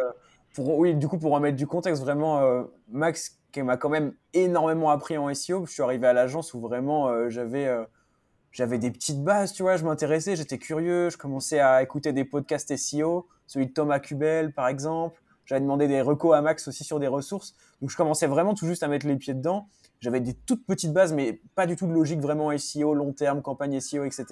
pour, 0.54 0.78
oui, 0.78 0.96
du 0.96 1.08
coup, 1.08 1.18
pour 1.18 1.32
remettre 1.32 1.56
du 1.56 1.66
contexte, 1.66 2.04
vraiment, 2.04 2.42
euh, 2.42 2.63
Max, 2.92 3.40
qui 3.54 3.62
m'a 3.62 3.78
quand 3.78 3.88
même 3.88 4.12
énormément 4.34 4.90
appris 4.90 5.18
en 5.18 5.34
SEO, 5.34 5.66
je 5.66 5.72
suis 5.72 5.82
arrivé 5.82 6.08
à 6.08 6.12
l'agence 6.12 6.54
où 6.54 6.60
vraiment 6.60 7.08
euh, 7.08 7.30
j'avais 7.30 7.74
j'avais 8.52 8.80
des 8.80 8.92
petites 8.92 9.24
bases, 9.24 9.54
tu 9.54 9.63
vois, 9.63 9.78
je 9.78 9.86
m'intéressais, 9.86 10.36
j'étais 10.36 10.58
curieux, 10.58 11.10
je 11.10 11.18
commençais 11.18 11.60
à 11.60 11.82
écouter 11.82 12.12
des 12.12 12.26
podcasts 12.26 12.76
SEO, 12.76 13.28
celui 13.46 13.68
de 13.68 13.72
Thomas 13.72 14.00
Kubel, 14.00 14.52
par 14.52 14.68
exemple. 14.68 15.22
J'avais 15.46 15.62
demandé 15.62 15.88
des 15.88 16.02
recos 16.02 16.36
à 16.36 16.42
Max 16.42 16.68
aussi 16.68 16.84
sur 16.84 17.00
des 17.00 17.08
ressources. 17.08 17.56
Donc, 17.80 17.92
je 17.92 17.96
commençais 17.96 18.28
vraiment 18.28 18.56
tout 18.56 18.68
juste 18.68 18.84
à 18.84 18.90
mettre 18.90 19.08
les 19.08 19.16
pieds 19.16 19.34
dedans. 19.34 19.70
J'avais 20.00 20.20
des 20.20 20.34
toutes 20.34 20.66
petites 20.66 20.94
bases, 20.94 21.14
mais 21.14 21.42
pas 21.56 21.66
du 21.66 21.76
tout 21.76 21.88
de 21.88 21.94
logique 21.94 22.20
vraiment 22.20 22.56
SEO, 22.58 22.94
long 22.94 23.14
terme, 23.14 23.42
campagne 23.42 23.80
SEO, 23.80 24.04
etc. 24.04 24.26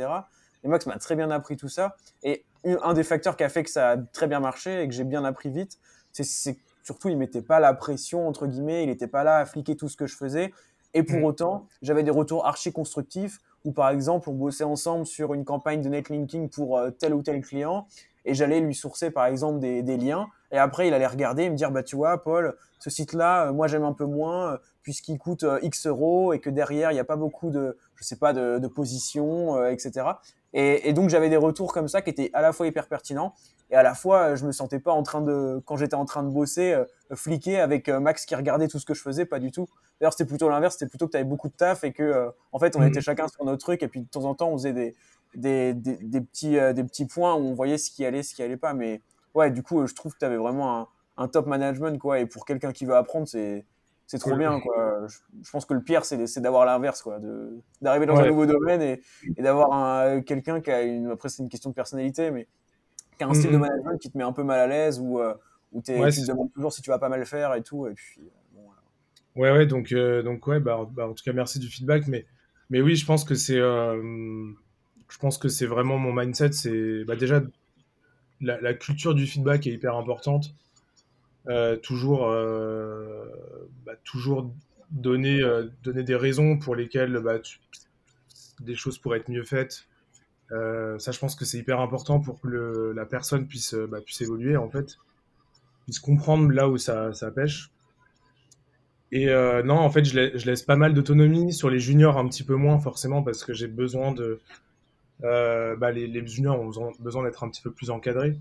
Et 0.64 0.68
Max 0.68 0.86
m'a 0.86 0.98
très 0.98 1.16
bien 1.16 1.32
appris 1.32 1.58
tout 1.58 1.70
ça. 1.70 1.96
Et 2.24 2.46
un 2.64 2.94
des 2.94 3.04
facteurs 3.04 3.38
qui 3.38 3.44
a 3.44 3.50
fait 3.50 3.64
que 3.64 3.70
ça 3.70 3.92
a 3.92 3.98
très 3.98 4.28
bien 4.28 4.40
marché 4.40 4.82
et 4.82 4.88
que 4.88 4.94
j'ai 4.94 5.04
bien 5.04 5.24
appris 5.24 5.50
vite, 5.50 5.78
c'est 6.12 6.58
surtout 6.84 7.10
il 7.10 7.18
mettait 7.18 7.42
pas 7.42 7.60
la 7.60 7.74
pression 7.74 8.28
entre 8.28 8.48
guillemets, 8.48 8.84
il 8.84 8.88
n'était 8.88 9.08
pas 9.08 9.24
là 9.24 9.38
à 9.40 9.46
fliquer 9.46 9.76
tout 9.76 9.90
ce 9.90 9.98
que 9.98 10.08
je 10.08 10.16
faisais. 10.16 10.54
Et 10.94 11.04
pour 11.04 11.20
Mm. 11.20 11.24
autant, 11.26 11.68
j'avais 11.82 12.04
des 12.04 12.12
retours 12.12 12.46
archi 12.46 12.72
constructifs 12.72 13.40
où 13.66 13.72
par 13.72 13.90
exemple 13.90 14.30
on 14.30 14.34
bossait 14.34 14.64
ensemble 14.64 15.06
sur 15.06 15.34
une 15.34 15.44
campagne 15.44 15.82
de 15.82 15.90
netlinking 15.90 16.50
pour 16.50 16.78
euh, 16.78 16.92
tel 16.92 17.14
ou 17.14 17.22
tel 17.22 17.42
client 17.42 17.88
et 18.26 18.34
j'allais 18.34 18.60
lui 18.60 18.76
sourcer 18.76 19.12
par 19.12 19.26
exemple 19.26 19.60
des, 19.60 19.82
des 19.84 19.98
liens. 19.98 20.28
Et 20.52 20.58
après 20.58 20.88
il 20.88 20.94
allait 20.94 21.08
regarder 21.08 21.44
et 21.44 21.50
me 21.50 21.56
dire 21.56 21.72
bah 21.72 21.84
tu 21.84 21.96
vois 21.96 22.22
Paul 22.22 22.56
ce 22.80 22.90
site 22.90 23.14
là 23.14 23.52
moi 23.52 23.68
j'aime 23.68 23.84
un 23.84 23.94
peu 23.94 24.06
moins 24.06 24.54
euh, 24.54 24.58
puisqu'il 24.84 25.18
coûte 25.18 25.44
euh, 25.44 25.60
X 25.62 25.88
euros 25.88 26.34
et 26.34 26.40
que 26.40 26.50
derrière 26.50 26.92
il 26.92 26.94
n'y 26.96 27.00
a 27.00 27.04
pas 27.06 27.16
beaucoup 27.16 27.50
de 27.50 27.78
je 27.96 28.04
sais 28.04 28.18
pas 28.18 28.32
de, 28.34 28.60
de 28.60 28.68
positions 28.68 29.58
euh, 29.58 29.70
etc 29.72 30.08
et, 30.54 30.88
et 30.90 30.94
donc 30.94 31.10
j'avais 31.10 31.30
des 31.30 31.38
retours 31.38 31.74
comme 31.74 31.88
ça 31.88 32.02
qui 32.02 32.10
étaient 32.10 32.30
à 32.34 32.42
la 32.42 32.54
fois 32.54 32.68
hyper 32.68 32.88
pertinents 32.88 33.34
et 33.72 33.76
à 33.76 33.84
la 33.84 33.96
fois 33.96 34.20
euh, 34.32 34.36
je 34.36 34.46
me 34.46 34.52
sentais 34.52 34.80
pas 34.80 34.92
en 34.92 35.04
train 35.04 35.22
de 35.22 35.62
quand 35.66 35.76
j'étais 35.78 35.96
en 35.96 36.06
train 36.06 36.22
de 36.24 36.30
bosser 36.30 36.74
euh, 36.74 36.86
fliquer 37.16 37.60
avec 37.60 37.90
euh, 37.90 38.00
Max 38.00 38.26
qui 38.26 38.36
regardait 38.36 38.68
tout 38.68 38.80
ce 38.80 38.86
que 38.86 38.94
je 38.94 39.02
faisais 39.02 39.26
pas 39.26 39.40
du 39.40 39.52
tout. 39.52 39.68
D'ailleurs 40.00 40.14
c'était 40.14 40.26
plutôt 40.26 40.48
l'inverse 40.50 40.76
c'était 40.78 40.90
plutôt 40.90 41.08
que 41.08 41.12
tu 41.12 41.18
avais 41.18 41.26
beaucoup 41.26 41.50
de 41.50 41.56
taf 41.56 41.84
et 41.84 41.92
que 41.92 42.04
euh, 42.04 42.30
en 42.52 42.60
fait 42.60 42.76
on 42.76 42.80
Mhm. 42.82 42.88
était 42.90 43.02
chacun 43.02 43.28
sur 43.28 43.44
notre 43.46 43.60
truc 43.64 43.82
et 43.84 43.88
puis 43.88 44.02
de 44.02 44.08
temps 44.08 44.26
en 44.26 44.36
temps 44.36 44.50
on 44.50 44.58
faisait 44.58 44.74
des 44.74 44.96
des, 45.36 45.74
des, 45.74 45.98
des 45.98 46.22
petits 46.22 46.58
euh, 46.58 46.74
des 46.74 46.84
petits 46.84 47.06
points 47.06 47.36
où 47.36 47.40
on 47.40 47.54
voyait 47.54 47.78
ce 47.78 47.92
qui 47.92 48.06
allait 48.06 48.24
ce 48.24 48.34
qui 48.36 48.44
allait 48.44 48.58
pas. 48.58 48.74
Mais 48.74 49.02
ouais 49.34 49.52
du 49.52 49.64
coup 49.64 49.82
euh, 49.82 49.88
je 49.88 49.96
trouve 49.96 50.14
que 50.14 50.20
tu 50.20 50.26
avais 50.26 50.38
vraiment 50.38 50.80
un, 50.80 50.88
un 51.18 51.28
top 51.28 51.48
management 51.48 51.98
quoi. 52.00 52.20
Et 52.20 52.26
pour 52.26 52.46
quelqu'un 52.46 52.72
qui 52.72 52.86
veut 52.86 52.96
apprendre 52.96 53.28
c'est 53.28 53.66
c'est 54.08 54.20
trop 54.20 54.36
bien 54.38 54.60
quoi. 54.60 55.08
Je, 55.08 55.18
je 55.44 55.50
pense 55.52 55.66
que 55.66 55.74
le 55.74 55.82
pire 55.84 56.06
c'est 56.06 56.40
d'avoir 56.42 56.66
l'inverse 56.66 57.02
quoi. 57.02 57.20
D'arriver 57.82 58.06
dans 58.06 58.22
un 58.22 58.26
nouveau 58.28 58.46
domaine 58.46 58.82
et, 58.82 59.02
et 59.38 59.42
d'avoir 59.44 59.72
un 59.74 60.22
quelqu'un 60.22 60.62
qui 60.62 60.72
a 60.72 60.82
une 60.84 61.12
après 61.12 61.30
c'est 61.30 61.44
une 61.44 61.50
question 61.50 61.70
de 61.72 61.76
personnalité 61.76 62.32
mais 62.32 62.48
qui 63.18 63.24
a 63.24 63.28
un 63.28 63.34
style 63.34 63.52
de 63.52 63.58
Mhm. 63.58 63.60
management 63.60 63.98
qui 64.00 64.12
te 64.12 64.18
met 64.18 64.24
un 64.24 64.34
peu 64.34 64.44
mal 64.44 64.60
à 64.60 64.68
l'aise 64.68 65.00
ou 65.00 65.20
euh, 65.20 65.34
où 65.72 65.82
Ouais, 65.94 66.12
tu 66.12 66.22
te 66.22 66.28
demandes 66.28 66.52
toujours 66.54 66.74
si 66.74 66.82
tu 66.82 66.90
vas 66.90 67.00
pas 67.00 67.10
mal 67.10 67.26
faire 67.26 67.54
et 67.56 67.64
tout. 67.64 67.88
Et 67.88 67.94
puis 67.94 68.22
euh, 68.22 68.30
bon, 68.54 68.64
voilà. 68.66 68.82
Ouais, 69.36 69.52
ouais, 69.52 69.66
donc, 69.66 69.92
euh, 69.92 70.24
donc 70.24 70.48
ouais, 70.48 70.60
bah, 70.60 70.88
bah, 70.92 71.08
en 71.10 71.14
tout 71.14 71.24
cas, 71.24 71.34
merci 71.34 71.60
du 71.60 71.68
feedback. 71.68 72.08
Mais, 72.08 72.26
mais 72.70 72.82
oui, 72.82 72.96
je 72.96 73.06
pense 73.06 73.26
que 73.26 73.36
c'est, 73.36 73.60
euh, 73.60 74.02
je 75.10 75.18
pense 75.18 75.38
que 75.38 75.48
c'est 75.50 75.66
vraiment 75.66 75.98
mon 75.98 76.14
mindset. 76.14 76.52
C'est 76.54 77.04
bah, 77.06 77.16
déjà 77.16 77.42
la, 78.42 78.60
la 78.62 78.74
culture 78.74 79.16
du 79.16 79.26
feedback 79.28 79.68
est 79.68 79.72
hyper 79.74 79.96
importante. 79.96 80.54
Euh, 81.48 81.78
toujours, 81.78 82.28
euh, 82.30 83.26
bah, 83.86 83.94
toujours 84.04 84.52
donner, 84.92 85.42
euh, 85.44 85.68
donner 85.84 86.04
des 86.04 86.16
raisons 86.16 86.58
pour 86.58 86.76
lesquelles 86.76 87.20
bah, 87.20 87.40
tu- 87.40 87.60
des 88.60 88.76
choses 88.76 88.98
pourraient 88.98 89.20
être 89.20 89.30
mieux 89.30 89.44
faites. 89.44 89.88
Ça, 91.00 91.12
je 91.12 91.20
pense 91.20 91.36
que 91.36 91.46
c'est 91.46 91.58
hyper 91.58 91.80
important 91.80 92.20
pour 92.20 92.40
que 92.42 92.48
le- 92.48 92.92
la 92.94 93.06
personne 93.06 93.48
puisse, 93.48 93.74
bah, 93.76 94.02
puisse 94.02 94.22
évoluer 94.22 94.58
en 94.58 94.70
fait, 94.70 94.98
puisse 95.86 96.00
comprendre 96.00 96.52
là 96.52 96.70
où 96.70 96.78
ça, 96.78 97.14
ça 97.14 97.32
pêche. 97.32 97.72
Et 99.12 99.28
non, 99.64 99.76
en 99.78 99.90
fait, 99.90 100.04
je, 100.06 100.16
la- 100.20 100.38
je 100.38 100.46
laisse 100.46 100.64
pas 100.64 100.76
mal 100.76 100.94
d'autonomie 100.94 101.54
sur 101.54 101.70
les 101.70 101.80
juniors, 101.80 102.18
un 102.18 102.28
petit 102.28 102.44
peu 102.44 102.56
moins 102.56 102.80
forcément, 102.80 103.24
parce 103.24 103.44
que 103.44 103.54
j'ai 103.54 103.68
besoin 103.68 104.12
de. 104.12 104.40
Euh, 105.24 105.76
bah, 105.76 105.92
les, 105.92 106.08
les 106.08 106.26
juniors 106.28 106.60
ont 106.60 106.92
besoin, 107.00 107.24
d'être 107.24 107.44
un 107.44 107.50
petit 107.50 107.62
peu 107.62 107.72
plus 107.72 107.90
encadrés. 107.90 108.38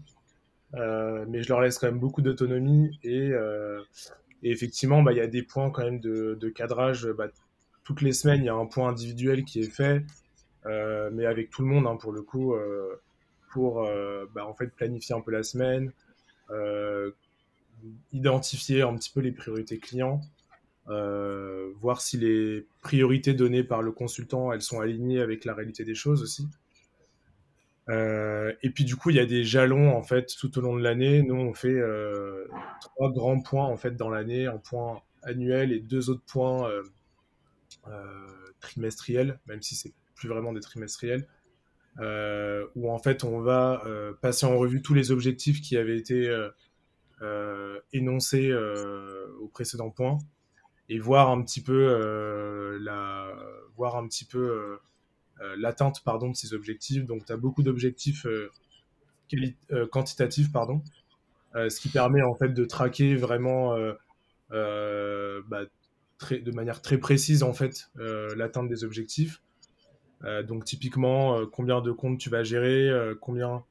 Euh, 0.75 1.25
mais 1.29 1.43
je 1.43 1.49
leur 1.49 1.61
laisse 1.61 1.79
quand 1.79 1.87
même 1.87 2.01
beaucoup 2.01 2.23
d'autonomie. 2.23 2.99
Et, 3.03 3.31
euh, 3.33 3.83
effectivement, 4.43 5.03
bah, 5.03 5.13
il 5.13 5.19
y 5.19 5.21
a 5.21 5.27
des 5.27 5.43
points 5.43 5.71
quand 5.71 5.85
même 5.85 6.01
de, 6.01 6.37
de 6.41 6.49
cadrage. 6.49 7.07
Bah, 7.13 7.29
toutes 7.85 8.03
les 8.03 8.13
semaines, 8.13 8.41
il 8.43 8.47
y 8.47 8.51
a 8.51 8.55
un 8.55 8.67
point 8.67 8.89
individuel 8.89 9.45
qui 9.45 9.61
est 9.61 9.71
fait, 9.71 10.05
mais 10.65 11.27
avec 11.27 11.51
tout 11.51 11.63
le 11.63 11.69
monde, 11.69 11.87
hein, 11.87 11.97
pour 11.97 12.13
le 12.13 12.23
coup, 12.23 12.55
pour 13.53 13.87
bah, 14.35 14.47
en 14.47 14.55
fait 14.55 14.69
planifier 14.69 15.15
un 15.15 15.21
peu 15.21 15.33
la 15.33 15.43
semaine, 15.43 15.93
identifier 18.15 18.81
un 18.81 18.97
petit 18.97 19.11
peu 19.11 19.21
les 19.21 19.33
priorités 19.33 19.79
clients, 19.79 20.23
voir 20.87 22.01
si 22.01 22.17
les 22.17 22.67
priorités 22.81 23.35
données 23.35 23.65
par 23.65 23.83
le 23.83 23.93
consultant, 23.93 24.51
elles 24.51 24.63
sont 24.63 24.81
alignées 24.81 25.21
avec 25.21 25.45
la 25.45 25.53
réalité 25.53 25.85
des 25.85 25.95
choses 25.95 26.23
aussi. 26.23 26.49
Euh, 27.91 28.53
et 28.63 28.71
puis 28.71 28.85
du 28.85 28.97
coup, 28.97 29.11
il 29.11 29.17
y 29.17 29.21
a 29.21 29.27
des 29.27 29.45
jalons 29.45 29.95
en 29.95 30.03
fait 30.03 30.35
tout 30.39 30.57
au 30.59 30.61
long 30.61 30.77
de 30.77 30.83
l'année. 30.83 31.23
Nous, 31.23 31.35
on 31.35 31.53
fait 31.55 31.69
euh, 31.69 32.47
trois 32.81 33.13
grands 33.13 33.41
points 33.41 33.67
en 33.67 33.77
fait 33.77 33.97
dans 33.97 34.11
l'année, 34.11 34.47
un 34.47 34.59
point 34.59 35.03
annuel 35.23 35.73
et 35.73 35.81
deux 35.81 36.11
autres 36.11 36.25
points 36.27 36.71
euh, 37.89 37.93
trimestriels, 38.61 39.39
même 39.47 39.63
si 39.63 39.75
c'est 39.75 39.93
plus 40.15 40.29
vraiment 40.29 40.53
des 40.53 40.61
trimestriels, 40.61 41.27
où 41.99 42.91
en 42.91 42.99
fait 42.99 43.25
on 43.25 43.41
va 43.41 43.83
passer 44.21 44.47
en 44.47 44.57
revue 44.57 44.83
tous 44.83 44.95
les 44.95 45.11
objectifs 45.11 45.61
qui 45.61 45.77
avaient 45.77 45.99
été 45.99 46.31
énoncés 47.93 48.53
au 49.41 49.49
précédent 49.49 49.91
point 49.91 50.19
et 50.89 50.99
voir 50.99 51.31
un 51.31 51.43
petit 51.43 51.63
peu 51.63 52.79
la 52.81 53.29
voir 53.77 53.97
un 53.97 54.07
petit 54.07 54.25
peu 54.25 54.79
l'atteinte 55.57 56.03
pardon 56.05 56.31
de 56.31 56.37
ces 56.37 56.55
objectifs. 56.55 57.05
Donc 57.05 57.27
tu 57.27 57.33
as 57.33 57.37
beaucoup 57.37 57.63
d'objectifs 57.63 58.27
euh, 58.27 58.51
euh, 59.73 59.87
quantitatifs 59.87 60.53
pardon. 60.53 60.83
Euh, 61.57 61.69
ce 61.71 61.81
qui 61.81 61.89
permet 61.89 62.23
en 62.23 62.35
fait 62.35 62.49
de 62.49 62.65
traquer 62.65 63.15
vraiment 63.15 63.75
euh, 63.75 63.93
euh, 64.53 65.41
bah, 65.49 65.63
très, 66.19 66.39
de 66.39 66.51
manière 66.51 66.83
très 66.83 66.99
précise 66.99 67.43
en 67.43 67.53
fait 67.53 67.91
euh, 67.99 68.35
l'atteinte 68.37 68.69
des 68.69 68.85
objectifs. 68.85 69.41
Euh, 70.25 70.43
donc 70.43 70.65
typiquement 70.65 71.39
euh, 71.39 71.47
combien 71.47 71.81
de 71.81 71.93
comptes 71.93 72.19
tu 72.19 72.31
vas 72.31 72.43
gérer 72.45 72.89
euh, 72.89 73.15
combien 73.21 73.63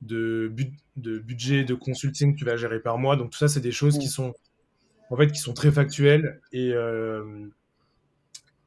de, 0.00 0.48
but, 0.52 0.72
de 0.96 1.18
budget 1.18 1.64
de 1.64 1.74
consulting 1.74 2.34
tu 2.34 2.44
vas 2.44 2.56
gérer 2.56 2.80
par 2.80 2.98
mois. 2.98 3.16
Donc 3.16 3.30
tout 3.30 3.38
ça 3.38 3.48
c'est 3.48 3.60
des 3.60 3.72
choses 3.72 3.98
qui 3.98 4.06
Mm. 4.06 4.10
sont 4.10 4.34
en 5.10 5.16
fait 5.16 5.30
qui 5.30 5.38
sont 5.38 5.54
très 5.54 5.70
factuelles 5.70 6.40
et 6.52 6.72
euh, 6.72 7.48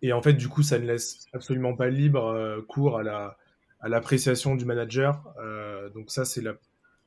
et 0.05 0.13
en 0.13 0.21
fait 0.21 0.33
du 0.33 0.47
coup 0.47 0.63
ça 0.63 0.79
ne 0.79 0.85
laisse 0.85 1.25
absolument 1.33 1.75
pas 1.75 1.89
libre 1.89 2.25
euh, 2.25 2.61
cours 2.61 2.97
à 2.97 3.03
la 3.03 3.37
à 3.79 3.89
l'appréciation 3.89 4.55
du 4.55 4.65
manager. 4.65 5.33
Euh, 5.39 5.89
donc 5.89 6.11
ça 6.11 6.25
c'est 6.25 6.41
la 6.41 6.53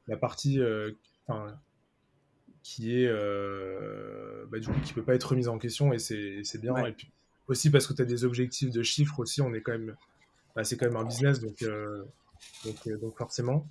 la 0.06 0.16
partie 0.16 0.60
qui 2.62 3.02
est 3.02 3.12
bah, 4.50 4.58
du 4.58 4.68
coup 4.68 4.80
qui 4.84 4.92
peut 4.92 5.02
pas 5.02 5.14
être 5.14 5.24
remise 5.24 5.48
en 5.48 5.58
question 5.58 5.92
et 5.92 5.98
c'est 5.98 6.60
bien. 6.60 6.76
Et 6.86 6.92
puis 6.92 7.10
aussi 7.46 7.70
parce 7.70 7.86
que 7.86 7.94
tu 7.94 8.02
as 8.02 8.04
des 8.04 8.24
objectifs 8.24 8.70
de 8.70 8.82
chiffres 8.82 9.20
aussi, 9.20 9.40
on 9.40 9.54
est 9.54 9.60
quand 9.60 9.72
même, 9.72 9.96
bah, 10.54 10.64
c'est 10.64 10.76
quand 10.76 10.86
même 10.86 10.96
un 10.96 11.04
business 11.04 11.40
donc 11.40 11.64
donc, 12.64 12.88
donc 13.00 13.18
forcément. 13.18 13.68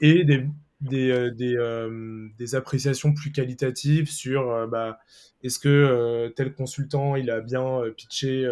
Et 0.00 0.24
des, 0.24 0.46
des, 0.80 1.30
des, 1.32 1.56
des, 2.38 2.54
appréciations 2.54 3.14
plus 3.14 3.32
qualitatives 3.32 4.10
sur 4.10 4.68
bah, 4.68 4.98
est-ce 5.42 5.58
que 5.58 6.32
tel 6.36 6.52
consultant 6.52 7.16
il 7.16 7.30
a 7.30 7.40
bien 7.40 7.80
pitché 7.96 8.46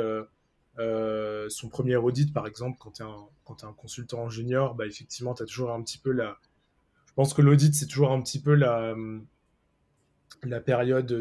son 0.78 1.68
premier 1.68 1.96
audit 1.96 2.32
par 2.32 2.46
exemple 2.46 2.78
quand 2.80 2.92
tu 2.92 3.02
es, 3.02 3.06
es, 3.06 3.64
un 3.64 3.72
consultant 3.74 4.28
junior 4.30 4.74
bah, 4.74 4.87
effectivement 4.87 5.34
tu 5.34 5.42
as 5.42 5.46
toujours 5.46 5.72
un 5.72 5.82
petit 5.82 5.98
peu 5.98 6.12
la 6.12 6.38
je 7.06 7.12
pense 7.12 7.34
que 7.34 7.42
l'audit 7.42 7.74
c'est 7.74 7.87
toujours 7.87 8.10
un 8.10 8.22
petit 8.22 8.40
peu 8.40 8.54
la 8.54 8.94
la 10.42 10.60
période 10.60 11.06
de, 11.06 11.20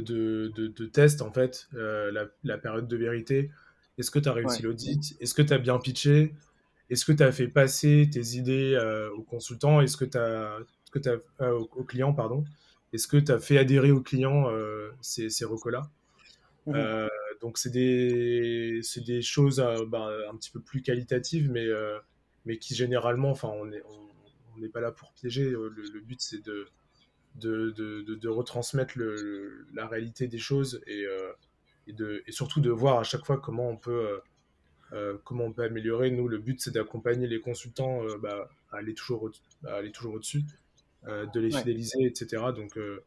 de, 0.55 0.67
de 0.67 0.85
test 0.85 1.21
en 1.21 1.31
fait 1.31 1.67
la, 1.73 2.25
la, 2.43 2.57
période 2.57 2.87
de 2.87 2.97
vérité. 2.97 3.51
Est-ce 3.97 4.11
que 4.11 4.19
tu 4.19 4.27
as 4.27 4.33
réussi 4.33 4.63
l'audit? 4.63 5.15
Est-ce 5.19 5.33
que 5.33 5.41
tu 5.41 5.53
as 5.53 5.59
bien 5.59 5.77
pitché? 5.77 6.33
Est-ce 6.89 7.05
que 7.05 7.11
tu 7.11 7.23
as 7.23 7.31
fait 7.31 7.47
passer 7.47 8.09
tes 8.11 8.35
idées 8.35 8.77
au 9.15 9.21
consultant? 9.21 9.81
Est-ce 9.81 9.97
que 9.97 10.05
tu 10.05 10.17
as 10.17 10.57
que 10.93 10.99
tu 10.99 11.09
as, 11.09 11.17
euh, 11.41 11.65
au, 11.75 11.83
client, 11.83 12.13
pardon. 12.13 12.45
Est-ce 12.93 13.07
que 13.07 13.17
tu 13.17 13.31
as 13.31 13.39
fait 13.39 13.57
adhérer 13.57 13.91
au 13.91 14.01
client 14.01 14.49
euh, 14.49 14.91
ces, 15.01 15.29
ces 15.29 15.45
recos-là? 15.45 15.89
Mhm. 16.67 16.75
euh, 16.75 17.07
Donc, 17.41 17.57
c'est 17.57 17.71
des, 17.71 18.81
des 19.05 19.21
choses 19.21 19.63
bah, 19.87 20.09
un 20.31 20.35
petit 20.37 20.51
peu 20.51 20.61
plus 20.61 20.81
qualitatives, 20.81 21.49
mais, 21.51 21.67
mais 22.45 22.57
qui 22.57 22.75
généralement, 22.75 23.31
enfin, 23.31 23.49
on 23.49 23.65
n'est 23.65 23.81
on, 23.83 24.69
pas 24.69 24.81
là 24.81 24.91
pour 24.91 25.11
piéger. 25.13 25.49
Le, 25.49 25.99
but, 25.99 26.21
c'est 26.21 26.43
de, 26.45 26.67
de, 27.35 27.71
de, 27.71 28.15
de, 28.15 28.29
retransmettre 28.29 28.97
le, 28.97 29.67
la 29.73 29.87
réalité 29.87 30.27
des 30.27 30.37
choses 30.37 30.81
et, 30.87 31.05
et, 31.87 31.93
de, 31.93 32.23
et 32.27 32.31
surtout 32.31 32.61
de 32.61 32.69
voir 32.69 32.99
à 32.99 33.03
chaque 33.03 33.25
fois 33.25 33.39
comment 33.39 33.67
on 33.67 33.77
peut, 33.77 34.21
comment 35.23 35.45
on 35.45 35.53
peut 35.53 35.63
améliorer. 35.63 36.11
Nous, 36.11 36.27
le 36.27 36.37
but, 36.37 36.61
c'est 36.61 36.71
d'accompagner 36.71 37.27
les 37.27 37.41
consultants 37.41 38.03
bah, 38.21 38.47
à 38.71 38.77
aller 38.77 38.93
toujours, 38.93 39.23
au-dessus. 39.23 40.43
De 41.07 41.39
les 41.39 41.51
fidéliser, 41.51 42.05
etc. 42.05 42.43
Donc, 42.55 42.77
euh, 42.77 43.03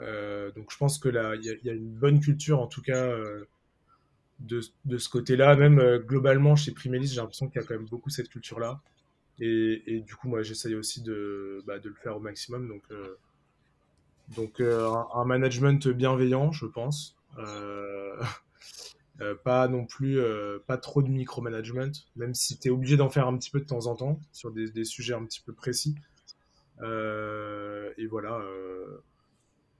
euh, 0.00 0.50
donc 0.52 0.70
je 0.70 0.76
pense 0.76 0.98
que 0.98 1.08
là, 1.08 1.34
il 1.34 1.44
y, 1.44 1.70
a 1.70 1.72
une 1.72 1.90
bonne 1.90 2.20
culture, 2.20 2.60
en 2.60 2.66
tout 2.66 2.82
cas, 2.82 3.10
de, 4.40 4.60
de, 4.84 4.98
ce 4.98 5.08
côté-là. 5.08 5.56
Même 5.56 5.98
globalement, 5.98 6.56
chez 6.56 6.72
Primelis, 6.72 7.08
j'ai 7.08 7.16
l'impression 7.16 7.48
qu'il 7.48 7.60
y 7.60 7.64
a 7.64 7.66
quand 7.66 7.74
même 7.74 7.88
beaucoup 7.88 8.10
cette 8.10 8.28
culture-là. 8.28 8.80
Et, 9.40 9.82
et, 9.86 10.00
du 10.00 10.16
coup, 10.16 10.28
moi, 10.28 10.42
j'essaye 10.42 10.74
aussi 10.74 11.02
de, 11.02 11.62
bah, 11.66 11.78
de, 11.78 11.88
le 11.88 11.94
faire 11.94 12.16
au 12.16 12.20
maximum. 12.20 12.68
Donc, 12.68 12.82
donc 14.34 14.60
un, 14.60 15.24
management 15.24 15.88
bienveillant, 15.88 16.52
je 16.52 16.66
pense. 16.66 17.16
pas 19.44 19.68
non 19.68 19.84
plus, 19.84 20.18
pas 20.66 20.78
trop 20.78 21.02
de 21.02 21.08
micromanagement, 21.08 21.92
même 22.16 22.34
si 22.34 22.58
tu 22.58 22.68
es 22.68 22.70
obligé 22.70 22.96
d'en 22.96 23.10
faire 23.10 23.26
un 23.26 23.36
petit 23.36 23.50
peu 23.50 23.60
de 23.60 23.66
temps 23.66 23.86
en 23.86 23.96
temps 23.96 24.20
sur 24.32 24.52
des, 24.52 24.70
des 24.70 24.84
sujets 24.84 25.14
un 25.14 25.24
petit 25.24 25.42
peu 25.42 25.52
précis. 25.52 25.96
Euh, 26.82 27.92
et 27.96 28.06
voilà, 28.06 28.38
euh, 28.38 29.02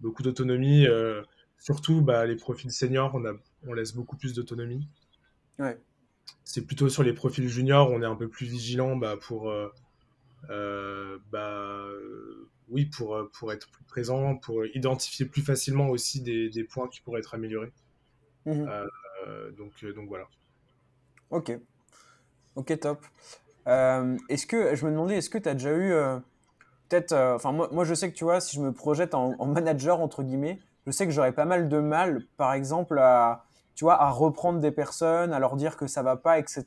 beaucoup 0.00 0.22
d'autonomie. 0.22 0.86
Euh, 0.86 1.22
surtout, 1.58 2.00
bah, 2.00 2.26
les 2.26 2.36
profils 2.36 2.70
seniors, 2.70 3.14
on, 3.14 3.24
a, 3.24 3.32
on 3.66 3.72
laisse 3.72 3.94
beaucoup 3.94 4.16
plus 4.16 4.34
d'autonomie. 4.34 4.88
Ouais. 5.58 5.78
C'est 6.44 6.66
plutôt 6.66 6.88
sur 6.88 7.02
les 7.02 7.12
profils 7.12 7.48
juniors, 7.48 7.90
on 7.90 8.02
est 8.02 8.06
un 8.06 8.16
peu 8.16 8.28
plus 8.28 8.46
vigilant 8.46 8.96
bah, 8.96 9.16
pour, 9.16 9.52
bah, 10.48 11.86
oui, 12.68 12.86
pour, 12.86 13.18
pour 13.32 13.52
être 13.52 13.70
plus 13.70 13.84
présent, 13.84 14.36
pour 14.36 14.64
identifier 14.66 15.26
plus 15.26 15.42
facilement 15.42 15.88
aussi 15.88 16.20
des, 16.20 16.50
des 16.50 16.64
points 16.64 16.88
qui 16.88 17.00
pourraient 17.00 17.20
être 17.20 17.34
améliorés. 17.34 17.72
Mmh 18.46 18.66
donc, 19.58 19.84
donc 19.84 20.08
voilà. 20.08 20.26
Ok. 21.30 21.52
Ok, 22.54 22.80
top. 22.80 23.04
est-ce 23.66 24.46
que, 24.46 24.74
je 24.74 24.86
me 24.86 24.90
demandais, 24.90 25.16
est-ce 25.16 25.30
que 25.30 25.38
tu 25.38 25.48
as 25.48 25.54
déjà 25.54 25.76
eu 25.76 25.92
peut-être, 26.88 27.12
euh, 27.12 27.34
enfin 27.36 27.52
moi, 27.52 27.68
moi, 27.72 27.84
je 27.84 27.94
sais 27.94 28.10
que 28.10 28.16
tu 28.16 28.24
vois, 28.24 28.40
si 28.40 28.56
je 28.56 28.62
me 28.62 28.72
projette 28.72 29.14
en, 29.14 29.34
manager 29.46 30.00
entre 30.00 30.22
guillemets, 30.22 30.58
je 30.86 30.92
sais 30.92 31.06
que 31.06 31.12
j'aurais 31.12 31.32
pas 31.32 31.44
mal 31.44 31.68
de 31.68 31.78
mal, 31.78 32.22
par 32.36 32.52
exemple, 32.52 32.98
à, 32.98 33.44
tu 33.74 33.84
vois, 33.84 34.00
à 34.02 34.10
reprendre 34.10 34.60
des 34.60 34.70
personnes, 34.70 35.32
à 35.32 35.38
leur 35.38 35.56
dire 35.56 35.76
que 35.76 35.86
ça 35.86 36.02
va 36.02 36.16
pas, 36.16 36.38
etc. 36.38 36.64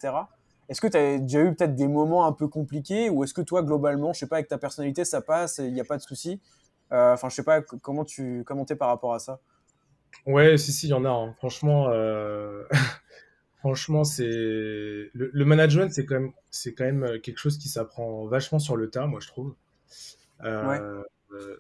Est-ce 0.70 0.80
que 0.80 0.88
tu 0.88 0.98
as 0.98 1.18
déjà 1.18 1.42
eu 1.42 1.54
peut-être 1.54 1.76
des 1.76 1.88
moments 1.88 2.26
un 2.26 2.32
peu 2.32 2.48
compliqués 2.48 3.10
ou 3.10 3.24
est-ce 3.24 3.34
que 3.34 3.42
toi, 3.42 3.64
globalement, 3.64 4.14
je 4.14 4.20
sais 4.20 4.28
pas, 4.28 4.38
avec 4.38 4.48
ta 4.48 4.58
personnalité, 4.58 5.06
ça 5.06 5.22
passe, 5.22 5.58
il 5.58 5.74
n'y 5.74 5.82
a 5.82 5.86
pas 5.86 5.98
de 5.98 6.04
souci? 6.04 6.40
Euh, 6.94 7.14
Enfin, 7.14 7.30
je 7.30 7.36
sais 7.36 7.44
pas 7.44 7.62
comment 7.62 8.06
tu 8.06 8.44
comment 8.46 8.66
es 8.66 8.76
par 8.76 8.90
rapport 8.90 9.14
à 9.14 9.20
ça? 9.20 9.40
Ouais, 10.26 10.58
si, 10.58 10.72
si, 10.72 10.88
il 10.88 10.92
y 10.92 10.94
en 10.94 11.06
a. 11.06 11.10
Hein. 11.10 11.34
Franchement, 11.38 11.88
euh... 11.90 12.64
franchement, 13.60 14.04
c'est 14.04 14.24
le, 14.26 15.12
le, 15.14 15.46
management, 15.46 15.92
c'est 15.92 16.06
quand 16.06 16.20
même, 16.20 16.32
quand 16.78 16.86
même 16.86 17.20
quelque 17.22 17.38
chose 17.38 17.58
qui 17.58 17.70
s'apprend 17.70 18.26
vachement 18.26 18.60
sur 18.60 18.76
le 18.76 18.90
tas, 18.90 19.08
moi, 19.08 19.20
je 19.20 19.28
trouve. 19.28 19.56
Euh, 20.44 21.04
euh, 21.34 21.56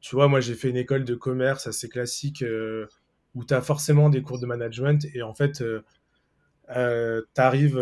tu 0.00 0.16
vois, 0.16 0.28
moi 0.28 0.40
j'ai 0.40 0.54
fait 0.54 0.68
une 0.68 0.76
école 0.76 1.04
de 1.04 1.14
commerce 1.14 1.66
assez 1.66 1.88
classique 1.88 2.42
euh, 2.42 2.86
où 3.34 3.44
tu 3.44 3.54
as 3.54 3.62
forcément 3.62 4.10
des 4.10 4.22
cours 4.22 4.38
de 4.38 4.46
management 4.46 5.06
et 5.14 5.22
en 5.22 5.34
fait, 5.34 5.62
tu 6.68 6.70
arrives, 7.36 7.78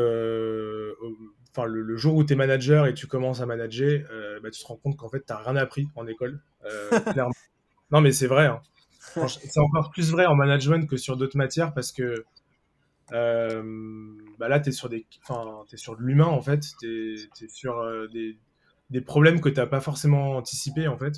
enfin 1.50 1.66
le, 1.66 1.96
jour 1.96 2.14
où 2.14 2.24
tu 2.24 2.32
es 2.32 2.36
manager 2.36 2.86
et 2.86 2.94
tu 2.94 3.06
commences 3.06 3.40
à 3.40 3.46
manager, 3.46 4.00
bah, 4.42 4.50
tu 4.50 4.62
te 4.62 4.66
rends 4.66 4.76
compte 4.76 4.96
qu'en 4.96 5.08
fait, 5.08 5.24
tu 5.26 5.32
n'as 5.32 5.38
rien 5.38 5.56
appris 5.56 5.88
en 5.96 6.06
école. 6.06 6.40
clairement. 7.12 7.34
Non, 7.90 8.00
mais 8.00 8.12
c'est 8.12 8.28
vrai. 8.28 8.46
Hein. 8.46 8.62
C'est 9.28 9.60
encore 9.60 9.90
plus 9.90 10.10
vrai 10.12 10.26
en 10.26 10.34
management 10.34 10.88
que 10.88 10.96
sur 10.96 11.16
d'autres 11.16 11.36
matières 11.36 11.74
parce 11.74 11.92
que 11.92 12.24
bah 13.10 14.48
là, 14.48 14.58
tu 14.60 14.70
es 14.70 14.72
sur, 14.72 14.88
des, 14.88 15.06
es 15.72 15.76
sur 15.76 15.96
de 15.96 16.02
l'humain 16.02 16.24
en 16.24 16.40
fait. 16.40 16.64
Tu 16.80 17.14
es, 17.14 17.48
sur 17.48 18.08
des, 18.10 18.38
des 18.92 19.00
problèmes 19.00 19.40
que 19.40 19.48
tu 19.48 19.57
n'as 19.57 19.66
pas 19.66 19.81
forcément 19.81 20.37
anticipés 20.37 20.87
en 20.87 20.98
fait. 20.98 21.14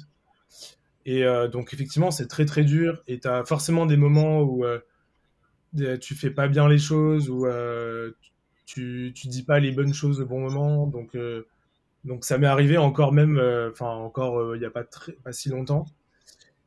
Et 1.07 1.25
euh, 1.25 1.49
donc 1.49 1.75
effectivement, 1.75 2.11
c'est 2.11 2.29
très 2.29 2.47
très 2.47 2.65
dur 2.65 3.03
et 3.09 3.19
tu 3.19 3.29
as 3.29 3.45
forcément 3.45 3.85
des 3.85 3.97
moments 3.97 4.41
où 4.43 4.65
euh, 4.65 4.79
tu 5.99 6.15
fais 6.15 6.31
pas 6.31 6.47
bien 6.49 6.69
les 6.69 6.79
choses, 6.79 7.29
ou 7.29 7.47
euh, 7.47 8.13
tu, 8.65 9.13
tu 9.15 9.27
dis 9.27 9.43
pas 9.43 9.59
les 9.59 9.73
bonnes 9.73 9.93
choses 9.93 10.21
au 10.21 10.27
bon 10.27 10.41
moment. 10.41 10.87
Donc, 10.87 11.17
donc 12.05 12.25
ça 12.25 12.39
m'est 12.39 12.47
arrivé 12.47 12.79
encore 12.79 13.13
même, 13.13 13.43
enfin 13.71 13.91
encore 13.91 14.55
il 14.55 14.61
n'y 14.61 14.67
a 14.67 14.71
pas, 14.71 14.85
très, 14.85 15.13
pas 15.13 15.33
si 15.33 15.49
longtemps. 15.49 15.85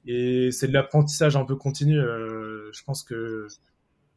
Et 0.06 0.52
c'est 0.52 0.68
de 0.68 0.74
l'apprentissage 0.74 1.38
un 1.38 1.46
peu 1.46 1.56
continu. 1.56 1.96
je 1.96 2.84
pense 2.84 3.04
que 3.04 3.48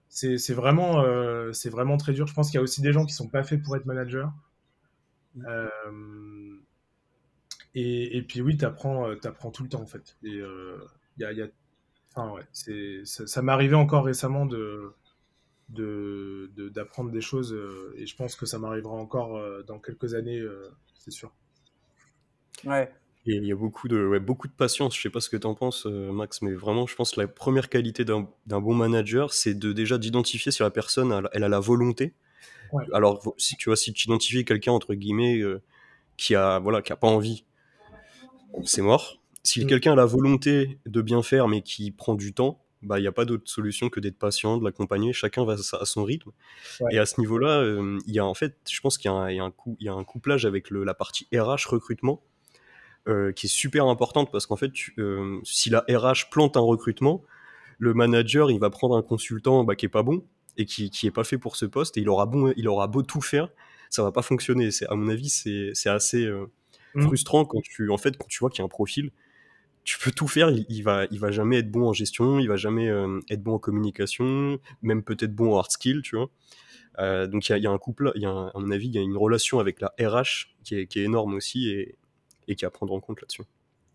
c'est 0.09 0.55
vraiment, 0.55 1.05
c'est 1.53 1.71
vraiment 1.71 1.97
très 1.97 2.13
dur. 2.13 2.27
Je 2.27 2.35
pense 2.35 2.51
qu'il 2.51 2.57
y 2.57 2.61
a 2.61 2.63
aussi 2.63 2.83
des 2.83 2.93
gens 2.93 3.07
qui 3.07 3.15
sont 3.15 3.29
pas 3.29 3.45
faits 3.45 3.63
pour 3.63 3.77
être 3.77 3.87
manager. 3.87 4.33
Euh, 5.47 5.69
et, 7.75 8.17
et 8.17 8.23
puis 8.23 8.41
oui, 8.41 8.57
tu 8.57 8.65
apprends, 8.65 9.09
euh, 9.09 9.17
apprends, 9.25 9.51
tout 9.51 9.63
le 9.63 9.69
temps 9.69 9.83
en 9.83 9.87
fait. 9.87 10.17
Et 10.25 10.35
euh, 10.35 10.79
y 11.19 11.25
a, 11.25 11.33
y 11.33 11.43
a... 11.43 11.47
Enfin, 12.15 12.33
ouais, 12.33 12.43
ça, 13.05 13.27
ça 13.27 13.43
m'est 13.43 13.53
arrivé 13.53 13.75
encore 13.75 14.05
récemment 14.05 14.47
de 14.47 14.95
d'apprendre 15.69 17.11
de, 17.11 17.15
des 17.15 17.21
choses 17.21 17.53
euh, 17.53 17.95
et 17.97 18.05
je 18.05 18.17
pense 18.17 18.35
que 18.35 18.45
ça 18.45 18.59
m'arrivera 18.59 18.95
encore 18.95 19.41
dans 19.67 19.79
quelques 19.79 20.15
années, 20.15 20.43
c'est 20.95 21.13
sûr. 21.13 21.33
Ouais. 22.65 22.93
Et 23.27 23.37
il 23.37 23.45
y 23.45 23.53
a 23.53 23.55
beaucoup 23.55 23.87
de, 23.87 24.05
ouais, 24.05 24.19
beaucoup 24.19 24.49
de 24.49 24.53
patience. 24.53 24.97
Je 24.97 25.03
sais 25.03 25.11
pas 25.11 25.21
ce 25.21 25.29
que 25.29 25.37
tu 25.37 25.47
en 25.47 25.55
penses, 25.55 25.87
Max, 25.87 26.43
mais 26.43 26.55
vraiment, 26.55 26.87
je 26.87 26.97
pense 26.97 27.13
que 27.13 27.21
la 27.21 27.29
première 27.29 27.69
qualité 27.69 28.05
d'un 28.05 28.27
bon 28.47 28.75
manager, 28.75 29.33
c'est 29.33 29.55
de 29.55 29.73
déjà 29.73 29.99
d'identifier 29.99 30.51
si 30.51 30.63
la 30.63 30.71
personne 30.71 31.29
elle, 31.33 31.45
a 31.45 31.49
la 31.49 31.61
volonté. 31.61 32.15
Ouais. 32.73 32.85
Alors, 32.93 33.35
si 33.39 33.57
tu 33.57 33.69
vois, 33.69 33.77
si 33.77 33.93
tu 33.93 34.09
identifies 34.09 34.45
quelqu'un 34.45 34.73
entre 34.73 34.95
guillemets 34.95 35.41
qui 36.17 36.35
a 36.35 36.59
voilà, 36.59 36.83
qui 36.83 36.93
a 36.93 36.97
pas 36.97 37.09
envie 37.09 37.45
c'est 38.65 38.83
mort. 38.83 39.21
Si 39.43 39.65
mm. 39.65 39.69
quelqu'un 39.69 39.93
a 39.93 39.97
la 39.97 40.05
volonté 40.05 40.79
de 40.87 41.03
bien 41.03 41.23
faire, 41.23 41.49
mais 41.49 41.63
qui 41.63 41.91
prend 41.91 42.15
du 42.15 42.33
temps, 42.33 42.63
bah 42.83 42.99
il 42.99 43.03
n'y 43.03 43.09
a 43.09 43.13
pas 43.13 43.25
d'autre 43.25 43.45
solution 43.47 43.91
que 43.91 44.01
d'être 44.01 44.19
patient, 44.19 44.57
de 44.57 44.65
l'accompagner. 44.65 45.13
Chacun 45.13 45.45
va 45.45 45.55
à 45.55 45.85
son 45.85 46.05
rythme. 46.05 46.31
Et 46.91 46.99
à 46.99 47.07
ce 47.07 47.21
niveau-là, 47.21 47.61
euh, 47.61 47.99
il 48.07 48.15
y 48.15 48.19
a 48.19 48.25
en 48.25 48.35
fait, 48.35 48.57
je 48.71 48.81
pense 48.81 48.97
qu'il 48.97 49.11
y, 49.11 49.35
y, 49.35 49.39
a 49.39 49.45
un 49.45 49.51
coup, 49.51 49.77
il 49.81 49.87
y 49.87 49.89
a 49.89 49.93
un 49.93 50.05
couplage 50.05 50.47
avec 50.47 50.71
le, 50.71 50.85
la 50.85 50.95
partie 50.95 51.27
RH 51.35 51.69
recrutement 51.69 52.23
euh, 53.09 53.33
qui 53.33 53.47
est 53.47 53.51
super 53.51 53.87
importante 53.87 54.31
parce 54.33 54.47
qu'en 54.47 54.57
fait, 54.57 54.73
euh, 54.99 55.41
si 55.45 55.71
la 55.71 55.85
RH 55.89 56.31
plante 56.31 56.57
un 56.57 56.61
recrutement, 56.61 57.23
le 57.79 57.95
manager 57.95 58.51
il 58.51 58.61
va 58.61 58.71
prendre 58.71 58.97
un 58.97 59.03
consultant 59.03 59.65
bah, 59.65 59.75
qui 59.75 59.87
est 59.87 59.91
pas 59.91 60.03
bon 60.03 60.25
et 60.57 60.67
qui 60.67 60.91
qui 60.91 61.07
est 61.07 61.11
pas 61.11 61.25
fait 61.25 61.39
pour 61.39 61.57
ce 61.57 61.65
poste 61.67 61.97
et 61.97 62.01
il 62.01 62.09
aura 62.09 62.27
bon, 62.27 62.53
il 62.57 62.69
aura 62.69 62.87
beau 62.89 63.03
tout 63.03 63.21
faire, 63.21 63.49
ça 63.91 64.03
va 64.03 64.13
pas 64.13 64.23
fonctionner. 64.23 64.71
C'est 64.71 64.87
à 64.87 64.95
mon 64.95 65.09
avis, 65.09 65.29
c'est 65.29 65.89
assez 65.89 66.31
Mmh. 66.95 67.03
frustrant 67.03 67.45
quand 67.45 67.61
tu, 67.63 67.91
en 67.91 67.99
fait, 67.99 68.17
quand 68.17 68.27
tu 68.29 68.39
vois 68.41 68.51
qu'il 68.51 68.61
y 68.61 68.63
a 68.63 68.65
un 68.65 68.69
profil, 68.69 69.11
tu 69.85 69.99
peux 69.99 70.11
tout 70.11 70.29
faire, 70.29 70.51
il, 70.51 70.83
va, 70.83 71.07
il 71.11 71.19
va 71.19 71.31
jamais 71.31 71.59
être 71.59 71.71
bon 71.71 71.89
en 71.89 71.93
gestion, 71.93 72.39
il 72.39 72.49
va 72.49 72.57
jamais 72.57 72.89
euh, 72.89 73.21
être 73.31 73.43
bon 73.43 73.55
en 73.55 73.59
communication, 73.59 74.59
même 74.83 75.03
peut-être 75.03 75.35
bon 75.35 75.55
en 75.55 75.59
hard 75.59 75.71
skill, 75.71 76.03
tu 76.03 76.17
vois. 76.17 76.31
Euh, 76.99 77.27
donc 77.27 77.49
il 77.49 77.53
y 77.53 77.55
a, 77.55 77.59
y 77.59 77.67
a, 77.67 77.71
un 77.71 77.79
couple, 77.79 78.13
il 78.15 78.23
y 78.23 78.27
a 78.27 78.31
à 78.31 78.59
mon 78.59 78.71
avis, 78.71 78.89
il 78.89 78.95
y 78.95 78.99
a 78.99 79.01
une 79.01 79.17
relation 79.17 79.59
avec 79.59 79.81
la 79.81 79.95
RH 80.01 80.49
qui 80.65 80.77
est, 80.77 80.87
qui 80.87 81.01
est 81.01 81.05
énorme 81.05 81.35
aussi 81.35 81.71
et, 81.71 81.97
et 82.49 82.57
qui 82.57 82.65
à 82.67 82.71
prendre 82.71 82.93
en 82.93 83.01
compte 83.01 83.21
là-dessus. 83.21 83.43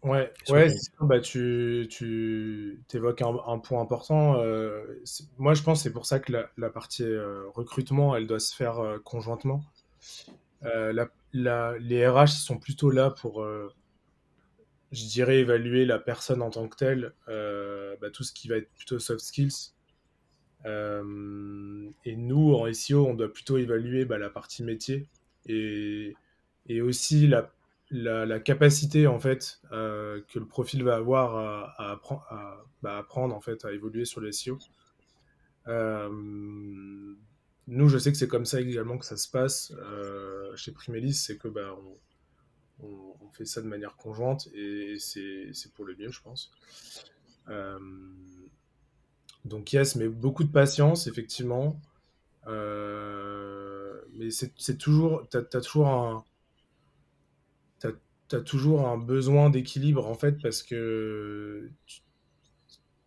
Ouais, 0.02 0.32
ouais, 0.50 0.68
bah, 1.02 1.20
tu, 1.20 1.88
tu 1.90 2.80
évoques 2.94 3.22
un, 3.22 3.58
point 3.58 3.82
important. 3.82 4.34
moi, 5.40 5.56
je 5.56 5.64
pense 5.64 5.80
que 5.80 5.84
c'est 5.84 5.94
pour 5.94 6.06
ça 6.06 6.20
que 6.20 6.32
la, 6.32 6.70
partie 6.70 7.06
recrutement, 7.56 8.16
elle 8.16 8.28
doit 8.28 8.40
se 8.40 8.56
faire 8.56 9.00
conjointement. 9.04 9.64
La, 10.62 11.08
les 11.36 12.08
RH 12.08 12.28
sont 12.28 12.58
plutôt 12.58 12.90
là 12.90 13.12
pour, 13.12 13.46
je 14.92 15.06
dirais, 15.06 15.40
évaluer 15.40 15.86
la 15.86 16.00
personne 16.00 16.42
en 16.42 16.50
tant 16.50 16.68
que 16.68 16.78
telle, 16.78 17.14
bah, 17.28 18.10
tout 18.12 18.24
ce 18.24 18.34
qui 18.34 18.48
va 18.48 18.58
être 18.58 18.72
plutôt 18.74 19.00
soft 19.00 19.22
skills. 19.22 19.74
et 20.66 22.16
nous, 22.16 22.54
en 22.54 22.74
SEO, 22.74 23.06
on 23.08 23.14
doit 23.14 23.32
plutôt 23.32 23.58
évaluer 23.58 24.06
bah, 24.06 24.18
la 24.18 24.30
partie 24.30 24.64
métier 24.64 25.08
et, 25.48 26.82
aussi 26.82 27.28
la, 27.28 28.40
capacité 28.40 29.08
en 29.08 29.20
fait 29.20 29.60
euh, 29.72 30.22
que 30.28 30.40
le 30.40 30.48
profil 30.48 30.84
va 30.84 30.96
avoir 30.96 31.38
à, 31.80 32.02
bah, 32.82 32.98
apprendre 32.98 33.36
en 33.36 33.42
fait 33.42 33.66
à 33.66 33.72
évoluer 33.72 34.06
sur 34.06 34.22
le 34.22 34.32
SEO. 34.32 34.58
Euh, 37.68 37.72
nous, 37.72 37.90
je 37.90 37.98
sais 37.98 38.12
que 38.12 38.18
c'est 38.18 38.28
comme 38.28 38.46
ça 38.46 38.62
également 38.62 38.98
que 38.98 39.06
ça 39.06 39.18
se 39.18 39.30
passe 39.30 39.74
euh, 39.78 40.56
chez 40.56 40.72
Primelis, 40.72 41.14
c'est 41.14 41.38
que 41.38 41.48
bah, 41.48 41.76
on, 42.80 43.30
fait 43.34 43.46
ça 43.46 43.62
de 43.62 43.68
manière 43.68 43.98
conjointe 43.98 44.48
et 44.54 44.96
c'est 44.98 45.52
pour 45.74 45.84
le 45.84 45.94
mieux, 45.98 46.10
je 46.10 46.22
pense. 46.22 46.52
donc 49.44 49.74
yes, 49.74 49.98
mais 49.98 50.08
beaucoup 50.08 50.46
de 50.46 50.52
patience, 50.52 51.08
effectivement. 51.08 51.82
mais 52.48 54.30
c'est 54.32 54.78
toujours, 54.78 55.28
tu 55.30 55.38
as, 55.38 55.44
toujours 55.44 55.88
un, 55.88 56.24
tu 58.30 58.36
as 58.36 58.42
toujours 58.42 58.88
un 58.88 58.98
besoin 58.98 59.50
d'équilibre 59.50 60.08
en 60.08 60.16
fait 60.16 60.42
parce 60.42 60.64
que 60.64 61.70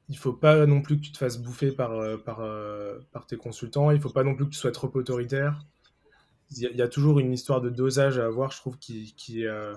il 0.09 0.17
faut 0.17 0.33
pas 0.33 0.67
non 0.67 0.81
plus 0.81 0.97
que 0.97 1.03
tu 1.03 1.13
te 1.13 1.19
fasses 1.19 1.39
bouffer 1.39 1.73
par, 1.73 1.93
euh, 1.93 2.17
par, 2.17 2.41
euh, 2.41 2.99
par 3.13 3.27
tes 3.27 3.37
consultants, 3.37 3.91
il 3.91 4.01
faut 4.01 4.11
pas 4.11 4.25
non 4.25 4.35
plus 4.35 4.47
que 4.47 4.51
tu 4.51 4.59
sois 4.59 4.73
trop 4.73 4.91
autoritaire. 4.95 5.65
Il 6.51 6.63
y, 6.63 6.81
a, 6.81 6.89
toujours 6.89 7.19
une 7.19 7.31
histoire 7.31 7.61
de 7.61 7.69
dosage 7.69 8.19
à 8.19 8.25
avoir, 8.25 8.53
je 8.53 8.57
trouve, 8.57 8.79
qui, 8.79 9.15
qui, 9.17 9.47
euh, 9.47 9.75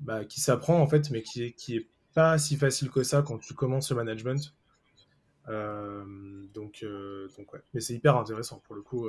bah, 0.00 0.26
qui 0.26 0.42
s'apprend 0.42 0.78
en 0.78 0.86
fait, 0.86 1.10
mais 1.10 1.22
qui 1.22 1.54
qui 1.54 1.76
est 1.76 1.88
pas 2.12 2.36
si 2.36 2.56
facile 2.56 2.90
que 2.90 3.02
ça 3.02 3.22
quand 3.22 3.38
tu 3.38 3.54
commences 3.54 3.90
le 3.90 3.96
management. 3.96 4.54
donc, 5.48 6.84
donc 6.84 7.52
ouais. 7.54 7.60
Mais 7.72 7.80
c'est 7.80 7.94
hyper 7.94 8.18
intéressant 8.18 8.60
pour 8.66 8.74
le 8.74 8.82
coup. 8.82 9.08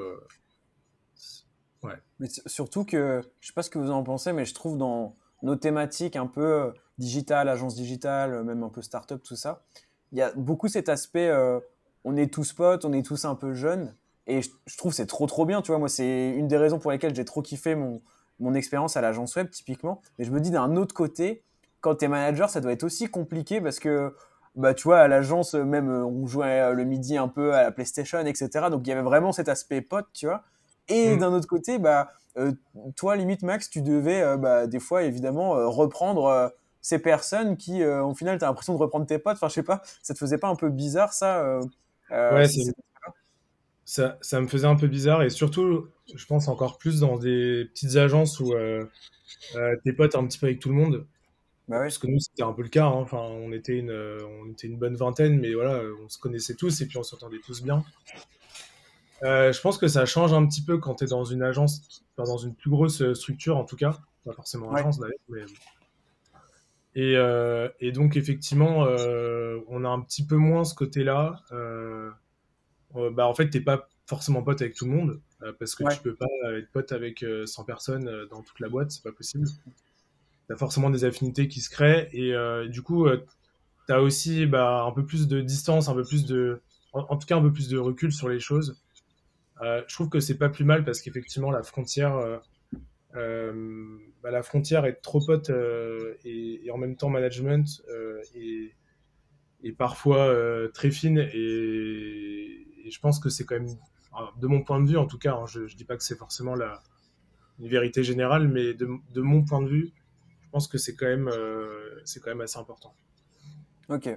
ouais. 1.83 2.01
Mais 2.19 2.29
surtout 2.45 2.85
que, 2.85 3.21
je 3.41 3.47
sais 3.47 3.53
pas 3.53 3.63
ce 3.63 3.69
que 3.69 3.79
vous 3.79 3.91
en 3.91 4.03
pensez, 4.03 4.31
mais 4.31 4.45
je 4.45 4.53
trouve 4.53 4.77
dans, 4.77 5.17
nos 5.41 5.55
thématiques 5.55 6.15
un 6.15 6.27
peu 6.27 6.73
digitales, 6.97 7.49
agence 7.49 7.75
digitale, 7.75 8.43
même 8.43 8.63
un 8.63 8.69
peu 8.69 8.81
start-up, 8.81 9.21
tout 9.23 9.35
ça, 9.35 9.65
il 10.11 10.17
y 10.17 10.21
a 10.21 10.31
beaucoup 10.35 10.67
cet 10.67 10.89
aspect, 10.89 11.27
euh, 11.27 11.59
on 12.03 12.15
est 12.15 12.31
tous 12.31 12.53
potes, 12.53 12.85
on 12.85 12.93
est 12.93 13.05
tous 13.05 13.25
un 13.25 13.35
peu 13.35 13.53
jeunes, 13.53 13.93
et 14.25 14.41
je, 14.41 14.49
trouve 14.77 14.93
c'est 14.93 15.05
trop 15.05 15.25
trop 15.27 15.45
bien, 15.45 15.61
tu 15.61 15.71
vois, 15.71 15.79
moi 15.79 15.89
c'est 15.89 16.29
une 16.29 16.47
des 16.47 16.57
raisons 16.57 16.79
pour 16.79 16.91
lesquelles 16.91 17.15
j'ai 17.15 17.25
trop 17.25 17.41
kiffé 17.41 17.75
mon, 17.75 18.01
mon 18.39 18.53
expérience 18.53 18.97
à 18.97 19.01
l'agence 19.01 19.35
web 19.35 19.49
typiquement, 19.49 20.01
mais 20.17 20.25
je 20.25 20.31
me 20.31 20.39
dis 20.39 20.51
d'un 20.51 20.75
autre 20.75 20.93
côté, 20.93 21.43
quand 21.81 21.95
tu 21.95 22.05
es 22.05 22.07
manager, 22.07 22.49
ça 22.49 22.61
doit 22.61 22.71
être 22.71 22.83
aussi 22.83 23.07
compliqué 23.07 23.61
parce 23.61 23.79
que 23.79 24.13
bah, 24.55 24.73
tu 24.73 24.85
vois, 24.85 24.99
à 24.99 25.07
l'agence, 25.07 25.53
même, 25.53 25.87
on 25.87 26.25
jouait 26.25 26.73
le 26.73 26.83
midi 26.83 27.15
un 27.15 27.27
peu 27.27 27.53
à 27.53 27.61
la 27.61 27.71
PlayStation, 27.71 28.19
etc. 28.25 28.49
Donc, 28.71 28.81
il 28.87 28.89
y 28.89 28.91
avait 28.91 29.03
vraiment 29.03 29.31
cet 29.31 29.49
aspect 29.49 29.81
pote, 29.81 30.07
tu 30.13 30.25
vois. 30.25 30.43
Et 30.89 31.15
mm. 31.15 31.19
d'un 31.19 31.31
autre 31.33 31.47
côté, 31.47 31.77
bah, 31.77 32.11
euh, 32.37 32.51
toi, 32.95 33.15
limite, 33.15 33.43
Max, 33.43 33.69
tu 33.69 33.81
devais 33.81 34.21
euh, 34.21 34.37
bah, 34.37 34.65
des 34.67 34.79
fois, 34.79 35.03
évidemment, 35.03 35.55
euh, 35.55 35.67
reprendre 35.67 36.51
ces 36.87 36.99
personnes 36.99 37.57
qui, 37.57 37.83
au 37.83 38.13
final, 38.13 38.37
tu 38.37 38.45
as 38.45 38.47
l'impression 38.47 38.73
de 38.73 38.79
reprendre 38.79 39.05
tes 39.05 39.19
potes. 39.19 39.35
Enfin, 39.35 39.49
je 39.49 39.55
sais 39.55 39.63
pas, 39.63 39.81
ça 40.01 40.13
te 40.13 40.19
faisait 40.19 40.37
pas 40.37 40.47
un 40.47 40.55
peu 40.55 40.69
bizarre, 40.69 41.13
ça 41.13 41.59
Ouais, 42.09 42.45
ça, 43.83 44.17
ça, 44.21 44.41
me 44.41 44.47
faisait 44.47 44.67
un 44.67 44.75
peu 44.75 44.87
bizarre. 44.87 45.23
Et 45.23 45.29
surtout, 45.29 45.87
je 46.13 46.25
pense 46.25 46.47
encore 46.47 46.77
plus 46.77 47.01
dans 47.01 47.17
des 47.17 47.65
petites 47.73 47.97
agences 47.97 48.39
où 48.39 48.53
tes 49.83 49.93
potes 49.93 50.15
un 50.15 50.25
petit 50.25 50.39
peu 50.39 50.47
avec 50.47 50.59
tout 50.59 50.69
le 50.69 50.75
monde. 50.75 51.05
Bah 51.67 51.79
Parce 51.79 51.97
que 51.97 52.07
nous, 52.07 52.19
c'était 52.19 52.43
un 52.43 52.53
peu 52.53 52.61
le 52.61 52.69
cas. 52.69 52.85
Hein. 52.85 53.01
Enfin, 53.01 53.19
on 53.19 53.51
était, 53.51 53.77
une, 53.77 53.91
on 53.91 54.49
était 54.49 54.67
une 54.67 54.77
bonne 54.77 54.95
vingtaine, 54.95 55.37
mais 55.39 55.53
voilà, 55.53 55.81
on 56.03 56.07
se 56.07 56.17
connaissait 56.17 56.55
tous 56.55 56.79
et 56.79 56.85
puis 56.85 56.97
on 56.97 57.03
s'entendait 57.03 57.41
tous 57.45 57.61
bien. 57.61 57.83
Euh, 59.23 59.51
je 59.51 59.61
pense 59.61 59.77
que 59.77 59.87
ça 59.87 60.05
change 60.05 60.33
un 60.33 60.45
petit 60.45 60.61
peu 60.61 60.77
quand 60.77 60.95
tu 60.95 61.05
es 61.05 61.07
dans 61.07 61.23
une 61.23 61.41
agence, 61.41 62.03
dans 62.17 62.37
une 62.37 62.53
plus 62.53 62.69
grosse 62.69 63.01
euh, 63.01 63.15
structure 63.15 63.57
en 63.57 63.63
tout 63.63 63.75
cas, 63.75 63.97
pas 64.25 64.33
forcément 64.33 64.71
agence 64.73 64.99
d'ailleurs. 64.99 65.17
Mais... 65.29 65.45
Et, 66.97 67.15
euh, 67.15 67.69
et, 67.79 67.91
donc 67.91 68.17
effectivement, 68.17 68.85
euh, 68.85 69.59
on 69.67 69.85
a 69.85 69.87
un 69.87 70.01
petit 70.01 70.25
peu 70.25 70.35
moins 70.35 70.63
ce 70.63 70.73
côté-là. 70.73 71.43
Euh, 71.51 72.09
bah, 73.11 73.27
en 73.27 73.35
fait, 73.35 73.51
t'es 73.51 73.61
pas 73.61 73.87
forcément 74.07 74.41
pote 74.41 74.63
avec 74.63 74.73
tout 74.73 74.85
le 74.85 74.91
monde 74.91 75.21
parce 75.59 75.75
que 75.75 75.83
tu 75.93 76.01
peux 76.01 76.15
pas 76.15 76.25
être 76.57 76.71
pote 76.71 76.91
avec 76.91 77.23
100 77.45 77.65
personnes 77.65 78.25
dans 78.31 78.41
toute 78.41 78.59
la 78.59 78.67
boîte, 78.67 78.89
c'est 78.89 79.03
pas 79.03 79.11
possible. 79.11 79.45
T'as 80.47 80.55
forcément 80.55 80.89
des 80.89 81.03
affinités 81.03 81.47
qui 81.47 81.61
se 81.61 81.69
créent 81.69 82.09
et 82.13 82.33
du 82.67 82.81
coup, 82.81 83.07
t'as 83.87 83.99
aussi 83.99 84.47
bah, 84.47 84.81
un 84.81 84.91
peu 84.91 85.05
plus 85.05 85.27
de 85.27 85.39
distance, 85.41 85.89
un 85.89 85.93
peu 85.93 86.03
plus 86.03 86.25
de, 86.25 86.61
en, 86.93 87.15
tout 87.15 87.27
cas 87.27 87.37
un 87.37 87.41
peu 87.43 87.53
plus 87.53 87.69
de 87.69 87.77
recul 87.77 88.11
sur 88.11 88.27
les 88.27 88.39
choses. 88.39 88.81
Je 89.61 89.93
trouve 89.93 90.09
que 90.09 90.19
c'est 90.19 90.39
pas 90.39 90.49
plus 90.49 90.65
mal 90.65 90.83
parce 90.83 91.01
qu'effectivement 91.01 91.51
la 91.51 91.61
frontière, 91.61 92.41
bah, 94.21 94.31
la 94.31 94.43
frontière 94.43 94.85
est 94.85 95.01
trop 95.01 95.19
pote 95.19 95.51
et, 96.23 96.69
en 96.71 96.77
même 96.77 96.95
temps 96.95 97.09
management 97.09 97.65
est, 98.35 99.71
parfois 99.77 100.33
très 100.73 100.91
fine 100.91 101.17
et, 101.17 102.89
je 102.89 102.99
pense 102.99 103.19
que 103.19 103.29
c'est 103.29 103.43
quand 103.43 103.55
même, 103.55 103.67
de 104.39 104.47
mon 104.47 104.63
point 104.63 104.81
de 104.81 104.89
vue 104.89 104.97
en 104.97 105.07
tout 105.07 105.17
cas, 105.17 105.33
hein, 105.33 105.45
je, 105.45 105.67
je 105.67 105.75
dis 105.75 105.83
pas 105.83 105.97
que 105.97 106.03
c'est 106.03 106.17
forcément 106.17 106.55
la, 106.55 106.81
une 107.59 107.67
vérité 107.67 108.03
générale, 108.03 108.47
mais 108.47 108.73
de, 108.73 108.89
de, 109.11 109.21
mon 109.21 109.43
point 109.43 109.61
de 109.61 109.67
vue, 109.67 109.91
je 110.41 110.49
pense 110.51 110.67
que 110.67 110.77
c'est 110.77 110.95
quand 110.95 111.07
même, 111.07 111.29
c'est 112.05 112.21
quand 112.21 112.29
même 112.29 112.41
assez 112.41 112.57
important. 112.59 112.93
Ok, 113.89 114.09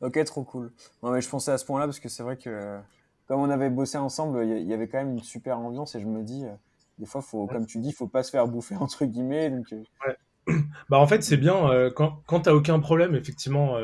ok, 0.00 0.24
trop 0.24 0.44
cool. 0.44 0.72
Non, 1.02 1.10
mais 1.10 1.20
je 1.20 1.28
pensais 1.28 1.50
à 1.50 1.58
ce 1.58 1.64
point-là 1.64 1.86
parce 1.86 2.00
que 2.00 2.08
c'est 2.08 2.22
vrai 2.22 2.36
que 2.36 2.78
comme 3.26 3.40
on 3.40 3.50
avait 3.50 3.70
bossé 3.70 3.98
ensemble, 3.98 4.44
il 4.44 4.66
y 4.66 4.72
avait 4.72 4.88
quand 4.88 4.98
même 4.98 5.12
une 5.12 5.22
super 5.22 5.58
ambiance 5.58 5.94
et 5.94 6.00
je 6.00 6.06
me 6.06 6.22
dis, 6.22 6.44
euh, 6.46 6.54
des 6.98 7.06
fois, 7.06 7.22
faut, 7.22 7.46
comme 7.46 7.66
tu 7.66 7.78
dis, 7.78 7.88
il 7.88 7.94
faut 7.94 8.08
pas 8.08 8.22
se 8.22 8.30
faire 8.30 8.46
bouffer 8.48 8.76
entre 8.76 9.04
guillemets. 9.04 9.50
Donc, 9.50 9.72
euh. 9.72 9.82
ouais. 10.06 10.16
Bah 10.88 10.98
en 10.98 11.06
fait, 11.06 11.22
c'est 11.22 11.36
bien 11.36 11.70
euh, 11.70 11.90
quand, 11.90 12.22
quand 12.26 12.40
tu 12.40 12.48
n'as 12.48 12.54
aucun 12.54 12.80
problème, 12.80 13.14
effectivement, 13.14 13.76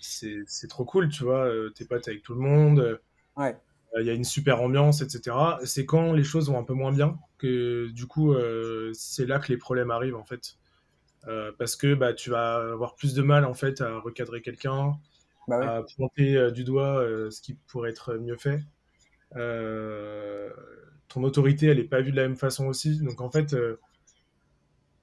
c'est 0.00 0.68
trop 0.68 0.84
cool, 0.84 1.08
tu 1.08 1.24
vois. 1.24 1.48
T'es 1.74 1.84
potes 1.84 2.08
avec 2.08 2.22
tout 2.22 2.34
le 2.34 2.40
monde. 2.40 3.00
Ouais. 3.36 3.56
Il 4.00 4.06
y 4.06 4.10
a 4.10 4.14
une 4.14 4.24
super 4.24 4.62
ambiance, 4.62 5.02
etc. 5.02 5.36
C'est 5.64 5.84
quand 5.84 6.12
les 6.12 6.24
choses 6.24 6.48
vont 6.48 6.58
un 6.58 6.64
peu 6.64 6.74
moins 6.74 6.92
bien 6.92 7.18
que 7.38 7.88
du 7.92 8.06
coup, 8.06 8.34
c'est 8.92 9.26
là 9.26 9.38
que 9.38 9.48
les 9.48 9.58
problèmes 9.58 9.90
arrivent 9.90 10.16
en 10.16 10.24
fait. 10.24 10.56
parce 11.58 11.76
que 11.76 11.94
bah, 11.94 12.14
tu 12.14 12.30
vas 12.30 12.56
avoir 12.72 12.96
plus 12.96 13.14
de 13.14 13.22
mal 13.22 13.44
en 13.44 13.54
fait 13.54 13.80
à 13.80 13.98
recadrer 14.00 14.42
quelqu'un, 14.42 14.98
bah 15.50 15.78
à 15.78 15.82
pointer 15.82 16.36
euh, 16.36 16.50
du 16.50 16.64
doigt 16.64 17.02
euh, 17.02 17.30
ce 17.30 17.40
qui 17.40 17.54
pourrait 17.54 17.90
être 17.90 18.14
mieux 18.14 18.36
fait. 18.36 18.60
Euh, 21.10 21.14
ton 21.14 21.24
autorité, 21.24 21.66
elle 21.66 21.78
n'est 21.78 21.84
pas 21.84 22.00
vue 22.00 22.12
de 22.12 22.16
la 22.16 22.22
même 22.22 22.36
façon 22.36 22.66
aussi. 22.66 23.00
Donc 23.00 23.20
en 23.20 23.30
fait, 23.30 23.54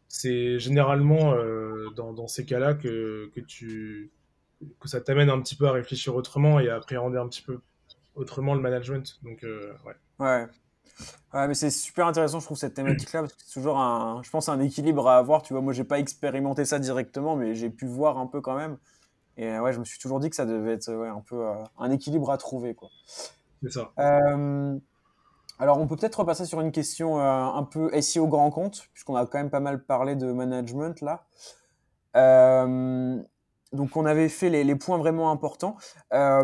c'est 0.07 0.59
généralement 0.59 1.35
dans, 1.95 2.13
dans, 2.13 2.27
ces 2.27 2.45
cas-là 2.45 2.73
que, 2.73 3.29
que, 3.35 3.41
tu, 3.41 4.11
que 4.79 4.87
ça 4.87 5.01
t'amène 5.01 5.29
un 5.29 5.41
petit 5.41 5.55
peu 5.55 5.67
à 5.67 5.71
réfléchir 5.71 6.15
autrement 6.15 6.59
et 6.59 6.69
à 6.69 6.75
appréhender 6.75 7.17
un 7.17 7.27
petit 7.27 7.41
peu 7.41 7.59
autrement 8.15 8.55
le 8.55 8.61
management. 8.61 9.19
Donc, 9.23 9.43
ouais. 9.43 9.95
Ouais. 10.19 10.47
Ouais, 11.33 11.47
mais 11.47 11.53
c'est 11.53 11.69
super 11.69 12.07
intéressant, 12.07 12.39
je 12.39 12.45
trouve, 12.45 12.57
cette 12.57 12.73
thématique-là, 12.73 13.21
parce 13.21 13.33
que 13.33 13.41
c'est 13.45 13.53
toujours 13.53 13.77
un, 13.77 14.21
je 14.23 14.29
pense, 14.29 14.49
un 14.49 14.59
équilibre 14.59 15.07
à 15.07 15.17
avoir. 15.17 15.41
Tu 15.41 15.53
vois, 15.53 15.61
moi, 15.61 15.73
j'ai 15.73 15.83
pas 15.83 15.99
expérimenté 15.99 16.65
ça 16.65 16.79
directement, 16.79 17.35
mais 17.35 17.53
j'ai 17.53 17.69
pu 17.69 17.85
voir 17.85 18.17
un 18.17 18.27
peu 18.27 18.41
quand 18.41 18.55
même. 18.55 18.77
Et 19.37 19.47
euh, 19.47 19.61
ouais, 19.61 19.73
je 19.73 19.79
me 19.79 19.85
suis 19.85 19.99
toujours 19.99 20.19
dit 20.19 20.29
que 20.29 20.35
ça 20.35 20.45
devait 20.45 20.73
être 20.73 20.91
ouais, 20.91 21.07
un 21.07 21.21
peu 21.21 21.47
euh, 21.47 21.53
un 21.77 21.91
équilibre 21.91 22.31
à 22.31 22.37
trouver. 22.37 22.73
Quoi. 22.73 22.89
C'est 23.61 23.71
ça. 23.71 23.91
Euh, 23.99 24.77
alors, 25.59 25.79
on 25.79 25.87
peut 25.87 25.95
peut-être 25.95 26.19
repasser 26.19 26.45
sur 26.45 26.61
une 26.61 26.71
question 26.71 27.19
un 27.19 27.63
peu 27.63 27.89
SEO 28.01 28.27
grand 28.27 28.51
compte, 28.51 28.87
puisqu'on 28.93 29.15
a 29.15 29.25
quand 29.25 29.37
même 29.37 29.49
pas 29.49 29.59
mal 29.59 29.83
parlé 29.83 30.15
de 30.15 30.31
management 30.31 31.01
là. 31.01 31.25
donc, 33.73 33.97
on 33.97 34.05
avait 34.05 34.29
fait 34.29 34.49
les, 34.49 34.75
points 34.75 34.97
vraiment 34.97 35.31
importants. 35.31 35.77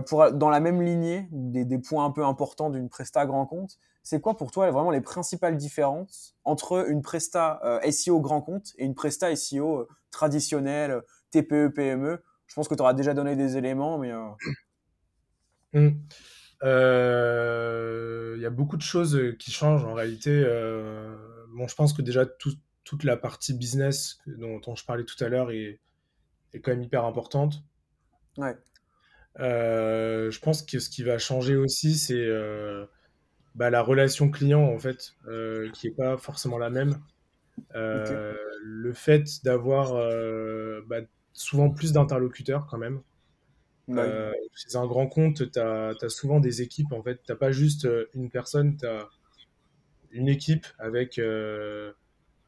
pour, 0.08 0.32
dans 0.32 0.50
la 0.50 0.60
même 0.60 0.82
lignée, 0.82 1.28
des, 1.32 1.78
points 1.78 2.06
un 2.06 2.12
peu 2.12 2.26
importants 2.26 2.70
d'une 2.70 2.90
presta 2.90 3.26
grand 3.26 3.46
compte, 3.46 3.78
c'est 4.02 4.20
quoi 4.20 4.36
pour 4.36 4.52
toi 4.52 4.70
vraiment 4.72 4.92
les 4.92 5.02
principales 5.02 5.58
différences 5.58 6.36
entre 6.44 6.90
une 6.90 7.02
presta 7.02 7.62
SEO 7.90 8.20
grand 8.20 8.42
compte 8.42 8.74
et 8.78 8.86
une 8.86 8.96
presta 8.96 9.36
SEO 9.36 9.88
traditionnelle, 10.12 11.02
TPE, 11.32 11.70
PME 11.70 12.22
je 12.54 12.56
pense 12.56 12.68
que 12.68 12.76
tu 12.76 12.82
auras 12.82 12.94
déjà 12.94 13.16
donné 13.16 13.36
des 13.36 13.58
éléments, 13.58 13.98
mais. 13.98 14.12
Euh, 14.12 14.30
mmh. 15.74 15.90
Euh... 16.64 18.34
Il 18.36 18.42
y 18.42 18.46
a 18.46 18.50
beaucoup 18.50 18.76
de 18.78 18.82
choses 18.82 19.18
qui 19.40 19.52
changent 19.52 19.86
en 19.86 19.94
réalité. 19.94 20.44
Euh, 20.46 21.16
bon, 21.56 21.68
je 21.68 21.76
pense 21.76 21.94
que 21.94 22.02
déjà 22.02 22.26
tout, 22.26 22.54
toute 22.84 23.06
la 23.06 23.16
partie 23.16 23.54
business 23.54 24.18
dont, 24.28 24.60
dont 24.60 24.76
je 24.76 24.84
parlais 24.86 25.06
tout 25.06 25.24
à 25.24 25.30
l'heure 25.30 25.52
est, 25.52 25.80
est 26.54 26.60
quand 26.60 26.72
même 26.72 26.84
hyper 26.84 27.06
importante. 27.06 27.64
Ouais. 28.38 28.58
Euh, 29.40 30.30
je 30.30 30.40
pense 30.40 30.62
que 30.64 30.80
ce 30.80 30.90
qui 30.90 31.04
va 31.04 31.18
changer 31.18 31.56
aussi, 31.56 31.96
c'est 31.96 32.26
euh, 32.26 32.86
bah, 33.56 33.70
la 33.70 33.82
relation 33.82 34.30
client, 34.30 34.64
en 34.64 34.78
fait, 34.78 35.14
euh, 35.28 35.70
qui 35.72 35.88
n'est 35.88 35.96
pas 35.96 36.18
forcément 36.18 36.58
la 36.58 36.70
même. 36.70 36.98
Euh, 37.76 38.36
Le 38.62 38.94
fait 38.94 39.24
d'avoir 39.46 39.94
euh, 39.96 40.82
bah, 40.88 41.02
souvent 41.32 41.70
plus 41.70 41.94
d'interlocuteurs, 41.94 42.68
quand 42.70 42.78
même. 42.78 43.02
Bah 43.88 44.04
oui. 44.06 44.12
Euh, 44.12 44.32
chez 44.56 44.78
un 44.78 44.86
grand 44.86 45.08
compte, 45.08 45.52
tu 45.52 45.60
as, 45.60 46.10
souvent 46.10 46.40
des 46.40 46.62
équipes, 46.62 46.92
en 46.94 47.02
fait. 47.02 47.22
Tu 47.26 47.36
pas 47.36 47.52
juste 47.52 47.86
euh, 47.86 48.06
une 48.14 48.30
personne, 48.30 48.78
tu 48.78 48.86
as 48.86 49.10
une 50.12 50.30
équipe 50.30 50.68
avec 50.80 51.18
euh, 51.20 51.92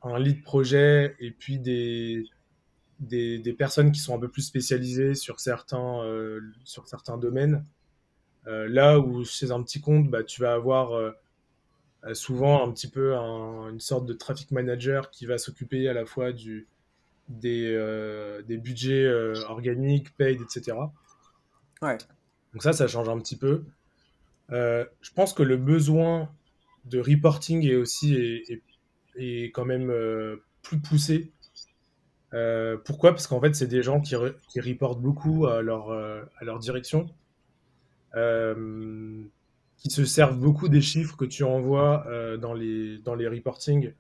un 0.03 0.19
lead 0.19 0.43
projet 0.43 1.15
et 1.19 1.31
puis 1.31 1.57
des, 1.59 2.25
personnes 3.57 3.91
qui 3.91 3.99
sont 3.99 4.15
un 4.15 4.19
peu 4.19 4.29
plus 4.29 4.43
spécialisées 4.43 5.15
sur 5.15 5.39
certains, 5.39 6.03
euh, 6.03 6.41
domaines. 7.19 7.65
Là 8.45 8.99
où 8.99 9.25
chez 9.25 9.51
un 9.51 9.63
petit 9.63 9.81
compte, 9.81 10.09
bah, 10.09 10.23
tu 10.23 10.41
vas 10.41 10.53
avoir 10.53 11.13
souvent 12.13 12.63
un 12.63 12.71
petit 12.71 12.87
peu 12.87 13.15
un, 13.15 13.71
une 13.71 13.79
sorte 13.79 14.05
de 14.05 14.13
traffic 14.13 14.51
manager 14.51 15.09
qui 15.09 15.25
va 15.25 15.39
s'occuper 15.39 15.89
à 15.89 15.93
la 15.93 16.05
fois 16.05 16.31
des, 17.27 17.75
budgets 18.47 19.11
organiques, 19.47 20.15
paid, 20.15 20.39
etc. 20.39 20.77
Ouais. 21.85 21.97
Donc 22.53 22.63
ça, 22.63 22.73
ça 22.73 22.87
change 22.87 23.09
un 23.09 23.19
petit 23.19 23.35
peu. 23.35 23.63
Euh, 24.51 24.85
je 25.01 25.11
pense 25.11 25.33
que 25.33 25.43
le 25.43 25.57
besoin 25.57 26.29
de 26.85 26.99
reporting 26.99 27.65
est 27.65 27.75
aussi 27.75 28.15
est, 28.15 28.43
est, 28.49 28.61
est 29.17 29.51
quand 29.51 29.65
même 29.65 29.89
euh, 29.89 30.37
plus 30.61 30.79
poussé. 30.79 31.31
Euh, 32.33 32.77
pourquoi? 32.83 33.11
Parce 33.11 33.27
qu'en 33.27 33.39
fait, 33.39 33.55
c'est 33.55 33.67
des 33.67 33.83
gens 33.83 34.01
qui, 34.01 34.15
re, 34.15 34.33
qui 34.49 34.59
reportent 34.59 35.01
beaucoup 35.01 35.45
à 35.47 35.61
leur, 35.61 35.91
à 35.91 36.43
leur 36.43 36.59
direction, 36.59 37.09
qui 38.13 39.89
se 39.89 40.05
servent 40.05 40.39
beaucoup 40.39 40.67
des 40.69 40.81
chiffres 40.81 41.15
que 41.15 41.25
tu 41.25 41.43
envoies 41.43 42.05
dans, 42.41 42.53
les, 42.53 42.97
dans 42.99 43.15
les 43.15 43.27
reportings 43.27 43.93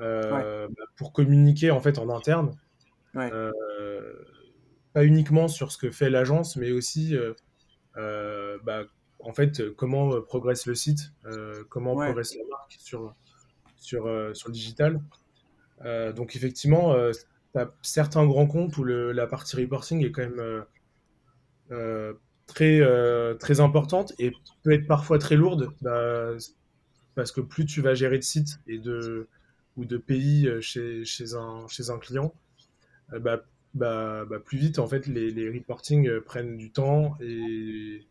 ouais. 0.00 0.66
pour 0.96 1.12
communiquer 1.12 1.70
en 1.70 1.80
fait 1.80 1.98
en 1.98 2.10
interne. 2.10 2.50
Ouais. 3.14 3.30
Euh, 4.98 5.02
pas 5.02 5.04
uniquement 5.04 5.48
sur 5.48 5.72
ce 5.72 5.78
que 5.78 5.90
fait 5.90 6.10
l'agence, 6.10 6.56
mais 6.56 6.72
aussi 6.72 7.16
bah, 7.94 8.84
en 9.20 9.32
fait, 9.32 9.74
comment 9.74 10.20
progresse 10.22 10.66
le 10.66 10.74
site, 10.74 11.12
euh, 11.26 11.64
comment 11.68 11.94
ouais. 11.94 12.06
progresse 12.06 12.36
la 12.36 12.44
marque 12.48 12.76
sur, 12.78 13.14
sur, 13.76 14.06
euh, 14.06 14.32
sur 14.34 14.48
le 14.48 14.52
digital. 14.52 15.00
Euh, 15.84 16.12
donc, 16.12 16.36
effectivement, 16.36 16.94
certains 17.82 18.26
grands 18.26 18.46
comptes 18.46 18.76
où 18.78 18.84
le, 18.84 19.12
la 19.12 19.26
partie 19.26 19.56
reporting 19.56 20.04
est 20.04 20.12
quand 20.12 20.28
même 20.28 20.64
très, 22.46 22.80
très 23.38 23.60
importante 23.60 24.12
et 24.18 24.32
peut 24.62 24.72
être 24.72 24.86
parfois 24.86 25.18
très 25.18 25.36
lourde 25.36 25.70
bah, 25.82 26.30
parce 27.14 27.32
que 27.32 27.40
plus 27.40 27.66
tu 27.66 27.80
vas 27.80 27.94
gérer 27.94 28.18
de 28.18 28.22
sites 28.22 28.60
et 28.68 28.78
de, 28.78 29.28
ou 29.76 29.84
de 29.84 29.96
pays 29.96 30.48
chez, 30.60 31.04
chez, 31.04 31.34
un, 31.34 31.66
chez 31.68 31.90
un 31.90 31.98
client, 31.98 32.32
bah, 33.20 33.42
bah, 33.74 34.24
bah, 34.24 34.40
plus 34.40 34.58
vite 34.58 34.78
en 34.78 34.86
fait 34.86 35.06
les, 35.06 35.30
les 35.30 35.48
reporting 35.50 36.20
prennent 36.20 36.56
du 36.56 36.70
temps 36.70 37.16
et, 37.20 38.06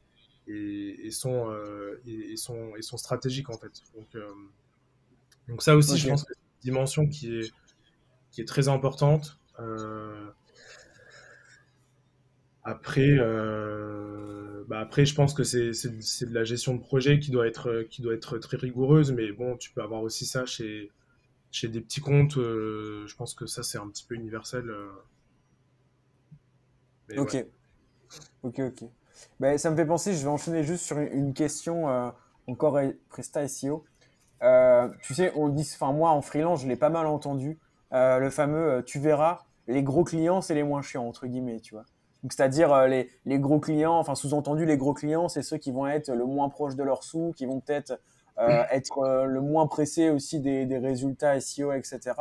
et, 0.48 1.06
et, 1.06 1.12
sont, 1.12 1.50
euh, 1.50 2.00
et, 2.06 2.38
sont, 2.38 2.76
et 2.78 2.82
sont 2.82 2.98
stratégiques 2.98 3.50
en 3.50 3.58
fait. 3.58 3.82
Donc, 3.96 4.16
euh, 4.16 4.30
donc 5.48 5.62
ça 5.62 5.76
aussi, 5.76 5.92
okay. 5.94 6.02
je 6.02 6.08
pense 6.10 6.24
que 6.24 6.34
c'est 6.34 6.40
une 6.40 6.72
dimension 6.72 7.08
qui 7.08 7.40
est, 7.40 7.52
qui 8.32 8.42
est 8.42 8.46
très 8.46 8.68
importante. 8.68 9.40
Euh, 9.60 10.30
après, 12.64 13.16
euh, 13.18 14.64
bah 14.68 14.80
après, 14.80 15.06
je 15.06 15.16
pense 15.16 15.34
que 15.34 15.44
c'est 15.44 15.72
de 15.72 16.34
la 16.34 16.44
gestion 16.44 16.76
de 16.76 16.82
projet 16.82 17.20
qui 17.20 17.32
doit 17.32 17.48
être, 17.48 17.84
qui 17.90 18.02
doit 18.02 18.14
être 18.14 18.38
très 18.40 18.58
rigoureuse, 18.58 19.12
mais 19.14 19.32
bon, 19.32 19.56
tu 19.58 19.72
peux 19.72 19.82
avoir 19.82 20.02
aussi 20.02 20.26
ça 20.26 20.46
chez, 20.46 20.92
chez 21.50 21.70
des 21.70 21.82
petits 21.82 22.02
comptes. 22.02 22.38
Euh, 22.38 23.08
je 23.08 23.16
pense 23.16 23.34
que 23.34 23.46
ça, 23.46 23.64
c'est 23.64 23.78
un 23.78 23.88
petit 23.88 24.06
peu 24.06 24.16
universel. 24.16 24.70
Mais 27.10 27.18
ok. 27.18 27.34
Ouais. 27.34 27.48
Ok, 28.44 28.60
ok. 28.60 28.90
Ben, 29.40 29.58
ça 29.58 29.72
me 29.72 29.76
fait 29.76 29.86
penser, 29.86 30.14
je 30.14 30.24
vais 30.24 30.30
enchaîner 30.30 30.64
juste 30.64 30.86
sur 30.86 30.98
une 30.98 31.34
question 31.34 31.90
euh, 31.90 32.10
encore 32.48 32.80
Presta 33.10 33.48
SEO. 33.48 33.84
Euh, 34.44 34.90
tu 35.02 35.14
sais, 35.14 35.32
on 35.36 35.50
dit, 35.50 35.68
enfin 35.74 35.92
moi 35.92 36.12
en 36.12 36.22
freelance, 36.22 36.62
je 36.62 36.68
l'ai 36.68 36.76
pas 36.76 36.90
mal 36.90 37.08
entendu, 37.08 37.60
euh, 37.94 38.20
le 38.20 38.30
fameux 38.30 38.84
tu 38.86 39.00
verras, 39.00 39.40
les 39.68 39.82
gros 39.82 40.04
clients 40.04 40.42
c'est 40.42 40.54
les 40.54 40.64
moins 40.64 40.84
chiants 40.84 41.08
entre 41.08 41.26
guillemets, 41.26 41.60
tu 41.60 41.74
vois. 41.74 41.86
Donc 42.22 42.34
c'est-à-dire 42.34 42.88
les, 42.88 43.10
les, 43.26 43.40
gros 43.40 43.60
clients, 43.60 43.98
enfin 43.98 44.14
sous-entendu 44.14 44.66
les 44.66 44.78
gros 44.78 44.94
clients, 44.94 45.28
c'est 45.28 45.42
ceux 45.42 45.58
qui 45.58 45.72
vont 45.72 45.88
être 45.88 46.14
le 46.14 46.26
moins 46.26 46.50
proches 46.50 46.76
de 46.76 46.84
leurs 46.84 47.04
sous, 47.04 47.34
qui 47.36 47.46
vont 47.46 47.60
peut-être 47.60 48.00
euh, 48.38 48.64
être 48.70 49.26
le 49.26 49.42
moins 49.42 49.66
pressés 49.66 50.10
aussi 50.12 50.40
des, 50.40 50.66
des 50.68 50.78
résultats 50.78 51.40
SEO, 51.40 51.74
etc. 51.74 52.14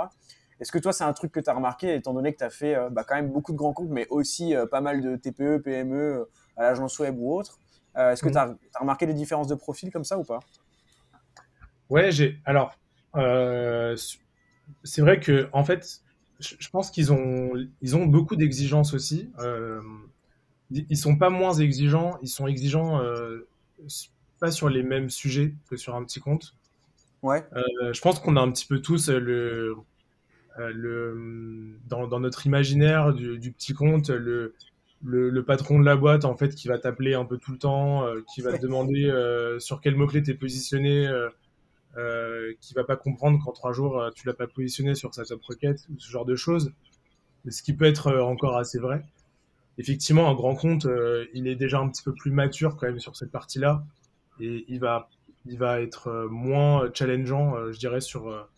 Est-ce 0.61 0.73
que 0.73 0.79
toi, 0.79 0.93
c'est 0.93 1.05
un 1.05 1.13
truc 1.13 1.33
que 1.33 1.41
tu 1.41 1.51
as 1.51 1.55
remarqué, 1.55 1.95
étant 1.95 2.15
donné 2.15 2.33
que 2.33 2.39
tu 2.39 2.45
as 2.45 2.51
fait 2.51 2.75
euh, 2.75 2.89
bah, 2.91 3.05
quand 3.07 3.17
même 3.17 3.31
beaucoup 3.31 3.53
de 3.53 3.57
grands 3.57 3.73
comptes, 3.73 3.91
mais 3.91 4.07
aussi 4.09 4.55
euh, 4.55 4.67
pas 4.67 4.81
mal 4.81 5.03
de 5.03 5.17
TPE, 5.17 5.59
PME 5.63 6.29
à 6.57 6.63
l'agence 6.63 6.99
web 6.99 7.17
ou 7.19 7.35
autre 7.35 7.59
euh, 7.97 8.13
Est-ce 8.13 8.23
que 8.23 8.29
tu 8.29 8.39
as, 8.39 8.57
as, 8.75 8.81
remarqué 8.81 9.07
des 9.07 9.15
différences 9.15 9.49
de 9.49 9.55
profil 9.55 9.91
comme 9.91 10.05
ça 10.05 10.19
ou 10.19 10.25
pas? 10.25 10.41
Ouais, 11.91 12.11
j'ai. 12.11 12.41
Alors, 12.45 12.75
euh, 13.17 13.97
c'est 14.83 15.01
vrai 15.01 15.21
que, 15.21 15.49
en 15.53 15.65
fait, 15.65 16.01
je 16.41 16.69
pense 16.69 16.91
qu'ils 16.91 17.13
ont, 17.13 17.53
ils 17.81 17.97
ont 17.97 18.07
beaucoup 18.07 18.37
d'exigences 18.37 18.95
aussi. 18.95 19.31
Euh, 19.39 19.81
ils 20.71 20.97
sont 20.97 21.17
pas 21.17 21.31
moins 21.31 21.53
exigeants, 21.55 22.19
ils 22.23 22.29
sont 22.29 22.47
exigeants 22.47 23.01
euh, 23.01 23.47
pas 24.41 24.51
sur 24.51 24.69
les 24.69 24.83
mêmes 24.83 25.11
sujets 25.11 25.55
que 25.71 25.77
sur 25.77 25.95
un 25.95 26.05
petit 26.05 26.21
compte. 26.21 26.55
Ouais. 27.23 27.45
je 27.93 28.01
pense 28.01 28.21
qu'on 28.21 28.37
a 28.37 28.41
un 28.41 28.53
petit 28.53 28.67
peu 28.67 28.81
tous 28.81 29.09
le 29.09 29.71
euh, 29.71 29.75
le, 30.59 31.79
dans, 31.89 32.07
dans, 32.07 32.21
notre 32.21 32.47
imaginaire 32.47 33.13
du, 33.13 33.39
du 33.39 33.53
petit 33.53 33.75
compte, 33.75 34.11
le, 34.11 34.55
le, 35.05 35.31
le, 35.31 35.45
patron 35.45 35.79
de 35.79 35.85
la 35.85 35.97
boîte 35.97 36.25
en 36.25 36.37
fait 36.37 36.55
qui 36.55 36.69
va 36.69 36.79
t'appeler 36.79 37.15
un 37.15 37.25
peu 37.25 37.39
tout 37.39 37.53
le 37.53 37.59
temps, 37.59 38.05
euh, 38.05 38.23
qui 38.35 38.41
va 38.41 38.57
te 38.57 38.63
demander 38.63 39.05
euh, 39.07 39.59
sur 39.59 39.81
quel 39.81 39.97
mot 39.97 40.07
clé 40.07 40.23
t'es 40.23 40.35
positionné, 40.35 41.07
euh, 41.97 42.53
qui 42.61 42.75
va 42.75 42.85
pas 42.85 42.97
comprendre 42.97 43.43
qu'en 43.43 43.53
trois 43.53 43.73
jours 43.73 44.11
tu 44.15 44.27
l'as 44.27 44.35
pas 44.35 44.47
positionné 44.47 44.95
sur 44.95 45.15
sa 45.15 45.25
top 45.25 45.43
requête 45.43 45.87
ou 45.91 45.99
ce 45.99 46.11
genre 46.11 46.25
de 46.25 46.37
choses. 46.37 46.73
Ce 47.49 47.63
qui 47.63 47.75
peut 47.75 47.85
être 47.85 48.13
encore 48.21 48.57
assez 48.57 48.79
vrai. 48.79 49.05
Effectivement, 49.79 50.29
un 50.29 50.35
grand 50.35 50.57
compte, 50.57 50.87
il 51.33 51.47
est 51.47 51.55
déjà 51.55 51.79
un 51.79 51.89
petit 51.89 52.03
peu 52.03 52.13
plus 52.13 52.33
mature 52.33 52.77
quand 52.77 52.87
même 52.87 52.99
sur 52.99 53.15
cette 53.15 53.31
partie-là 53.31 53.85
et 54.41 54.65
il 54.69 54.81
va 54.81 55.09
il 55.49 55.59
va 55.59 55.81
être 55.81 56.27
moins 56.29 56.91
challengeant, 56.93 57.71
je 57.71 57.79
dirais, 57.79 58.01
sur 58.01 58.49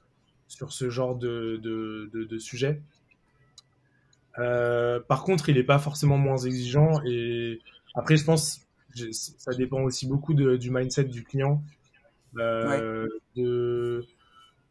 sur 0.49 0.73
ce 0.73 0.91
genre 0.91 1.15
de, 1.15 1.61
de, 1.63 2.11
de, 2.13 2.25
de 2.25 2.39
sujet. 2.39 2.81
Euh, 4.39 5.01
par 5.01 5.23
contre, 5.23 5.49
il 5.49 5.57
n'est 5.57 5.65
pas 5.65 5.79
forcément 5.79 6.19
moins 6.19 6.39
exigeant. 6.39 7.01
Et 7.05 7.61
après, 7.95 8.17
je 8.17 8.25
pense 8.25 8.67
que 8.97 9.13
ça 9.13 9.53
dépend 9.55 9.83
aussi 9.83 10.07
beaucoup 10.07 10.35
de, 10.35 10.57
du 10.57 10.71
mindset 10.71 11.05
du 11.05 11.23
client, 11.25 11.63
euh, 12.39 13.05
ouais. 13.05 13.09
de, 13.37 14.07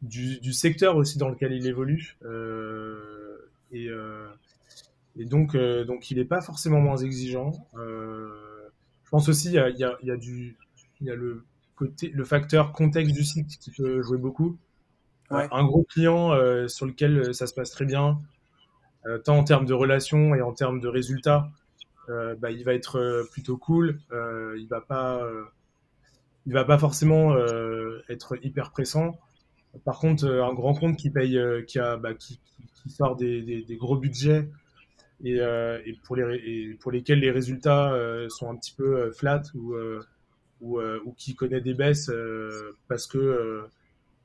du, 0.01 0.39
du, 0.39 0.53
secteur 0.53 0.95
aussi 0.95 1.17
dans 1.17 1.29
lequel 1.29 1.53
il 1.53 1.67
évolue. 1.67 2.17
Euh, 2.25 3.37
et, 3.71 3.89
et 5.17 5.25
donc, 5.25 5.55
donc, 5.55 6.11
il 6.11 6.17
n'est 6.17 6.25
pas 6.25 6.41
forcément 6.41 6.79
moins 6.79 6.97
exigeant. 6.97 7.51
Je 7.75 9.09
pense 9.09 9.29
aussi 9.29 9.47
il 9.47 9.53
y 9.53 9.59
a, 9.59 9.69
il 9.69 9.77
y 9.77 9.83
a, 9.83 9.97
il 10.01 10.07
y 10.07 10.11
a 10.11 10.17
du, 10.17 10.57
il 10.99 11.07
y 11.07 11.11
a 11.11 11.15
le 11.15 11.43
côté, 11.75 12.09
le 12.09 12.25
facteur 12.25 12.73
contexte 12.73 13.13
du 13.13 13.23
site 13.23 13.57
qui 13.59 13.71
peut 13.71 14.01
jouer 14.01 14.17
beaucoup. 14.17 14.57
Ouais. 15.31 15.47
Un 15.51 15.65
gros 15.65 15.83
client 15.83 16.31
euh, 16.31 16.67
sur 16.67 16.85
lequel 16.85 17.17
euh, 17.17 17.33
ça 17.33 17.47
se 17.47 17.53
passe 17.53 17.71
très 17.71 17.85
bien, 17.85 18.21
euh, 19.05 19.17
tant 19.17 19.37
en 19.37 19.43
termes 19.43 19.65
de 19.65 19.73
relations 19.73 20.35
et 20.35 20.41
en 20.41 20.53
termes 20.53 20.79
de 20.79 20.87
résultats, 20.87 21.49
bah, 22.39 22.51
il 22.51 22.63
va 22.63 22.73
être 22.73 23.27
plutôt 23.33 23.57
cool. 23.57 23.99
il 24.13 24.65
va 24.69 24.79
pas, 24.79 25.27
il 26.45 26.53
va 26.53 26.63
pas 26.63 26.77
forcément 26.77 27.35
être 28.07 28.37
hyper 28.41 28.71
pressant. 28.71 29.19
Par 29.83 29.99
contre, 29.99 30.25
un 30.25 30.53
grand 30.53 30.73
compte 30.73 30.95
qui 30.95 31.09
paye, 31.09 31.37
qui 31.67 31.79
a, 31.79 31.97
bah, 31.97 32.13
qui, 32.13 32.39
qui, 32.75 32.89
sort 32.89 33.17
des, 33.17 33.41
des, 33.41 33.61
des, 33.61 33.75
gros 33.75 33.97
budgets 33.97 34.49
et, 35.21 35.35
et, 35.35 35.99
pour 36.05 36.15
les, 36.15 36.35
et 36.45 36.77
pour 36.79 36.93
lesquels 36.93 37.19
les 37.19 37.29
résultats 37.29 37.93
sont 38.29 38.49
un 38.49 38.55
petit 38.55 38.73
peu 38.73 39.11
flat 39.11 39.41
ou 39.53 39.75
ou, 40.61 40.79
ou 40.79 41.11
qui 41.17 41.35
connaît 41.35 41.59
des 41.59 41.73
baisses 41.73 42.09
parce 42.87 43.05
que 43.05 43.67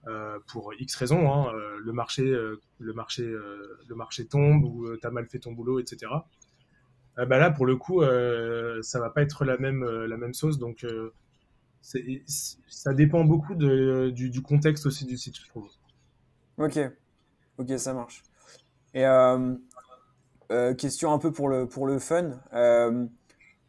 euh, 0.08 0.38
pour 0.48 0.72
X 0.74 0.96
raisons, 0.96 1.32
hein, 1.32 1.52
euh, 1.54 1.78
le 1.80 1.92
marché, 1.92 2.22
euh, 2.22 2.60
le 2.80 2.92
marché, 2.92 3.22
le 3.24 3.94
marché 3.94 4.26
tombe 4.26 4.64
ou 4.64 4.96
tu 4.96 5.06
as 5.06 5.10
mal 5.10 5.26
fait 5.28 5.38
ton 5.38 5.52
boulot, 5.52 5.78
etc. 5.78 6.10
bah 7.16 7.38
là, 7.38 7.50
pour 7.50 7.66
le 7.66 7.76
coup, 7.76 8.02
ça 8.82 9.00
va 9.00 9.10
pas 9.10 9.22
être 9.22 9.44
la 9.44 9.58
même, 9.58 9.84
la 9.84 10.16
même 10.16 10.34
sauce. 10.34 10.58
Donc, 10.58 10.86
ça 11.82 12.94
dépend 12.94 13.24
beaucoup 13.24 13.54
du, 13.54 14.42
contexte 14.42 14.86
aussi 14.86 15.04
du 15.04 15.16
site, 15.16 15.36
je 15.38 15.48
trouve. 15.48 15.68
Ok. 16.58 16.78
Ok, 17.58 17.70
ça 17.76 17.92
marche. 17.94 18.22
Et 18.94 19.04
question 20.78 21.12
un 21.12 21.18
peu 21.18 21.32
pour 21.32 21.48
le, 21.48 21.68
pour 21.68 21.86
le 21.86 21.98
fun. 21.98 22.40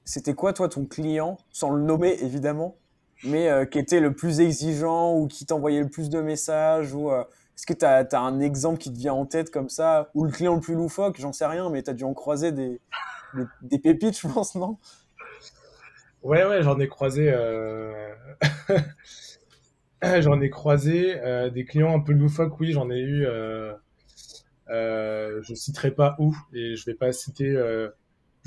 C'était 0.06 0.34
quoi, 0.34 0.52
toi, 0.52 0.68
ton 0.68 0.86
client, 0.86 1.38
sans 1.50 1.70
le 1.70 1.82
nommer 1.82 2.18
évidemment, 2.22 2.78
mais 3.26 3.68
qui 3.72 3.80
était 3.80 4.00
le 4.00 4.14
plus 4.14 4.40
exigeant 4.40 5.16
ou 5.16 5.28
qui 5.28 5.46
t'envoyait 5.46 5.82
le 5.82 5.90
plus 5.90 6.10
de 6.10 6.22
messages 6.22 6.94
ou 6.94 7.10
est-ce 7.56 7.66
que 7.66 7.74
tu 7.74 7.86
as, 7.86 8.20
un 8.20 8.40
exemple 8.40 8.80
qui 8.80 8.92
te 8.92 8.98
vient 8.98 9.14
en 9.14 9.26
tête 9.26 9.52
comme 9.52 9.70
ça 9.70 10.10
Ou 10.16 10.26
le 10.26 10.32
client 10.32 10.56
le 10.56 10.62
plus 10.62 10.76
loufoque? 10.76 11.20
J'en 11.20 11.32
sais 11.32 11.46
rien, 11.46 11.70
mais 11.70 11.84
tu 11.84 11.92
as 11.92 11.94
dû 11.94 12.04
en 12.04 12.14
croiser 12.14 12.52
des, 12.52 12.82
des, 13.62 13.80
pépites, 13.80 14.20
je 14.20 14.28
pense, 14.28 14.56
non? 14.56 14.78
Ouais, 16.24 16.46
ouais, 16.46 16.64
j'en 16.64 16.80
ai 16.80 16.88
croisé. 16.88 17.32
Euh... 17.32 18.14
j'en 20.02 20.42
ai 20.42 20.50
croisé 20.50 21.22
euh, 21.22 21.50
des 21.50 21.66
clients 21.66 21.96
un 21.96 22.00
peu 22.00 22.14
loufoques, 22.14 22.60
oui, 22.60 22.72
j'en 22.72 22.90
ai 22.90 23.00
eu. 23.00 23.26
Euh... 23.26 23.74
Euh, 24.70 25.42
je 25.44 25.54
citerai 25.54 25.92
pas 25.92 26.16
où 26.20 26.36
et 26.54 26.76
je 26.76 26.86
vais 26.86 26.96
pas 26.96 27.12
citer. 27.12 27.56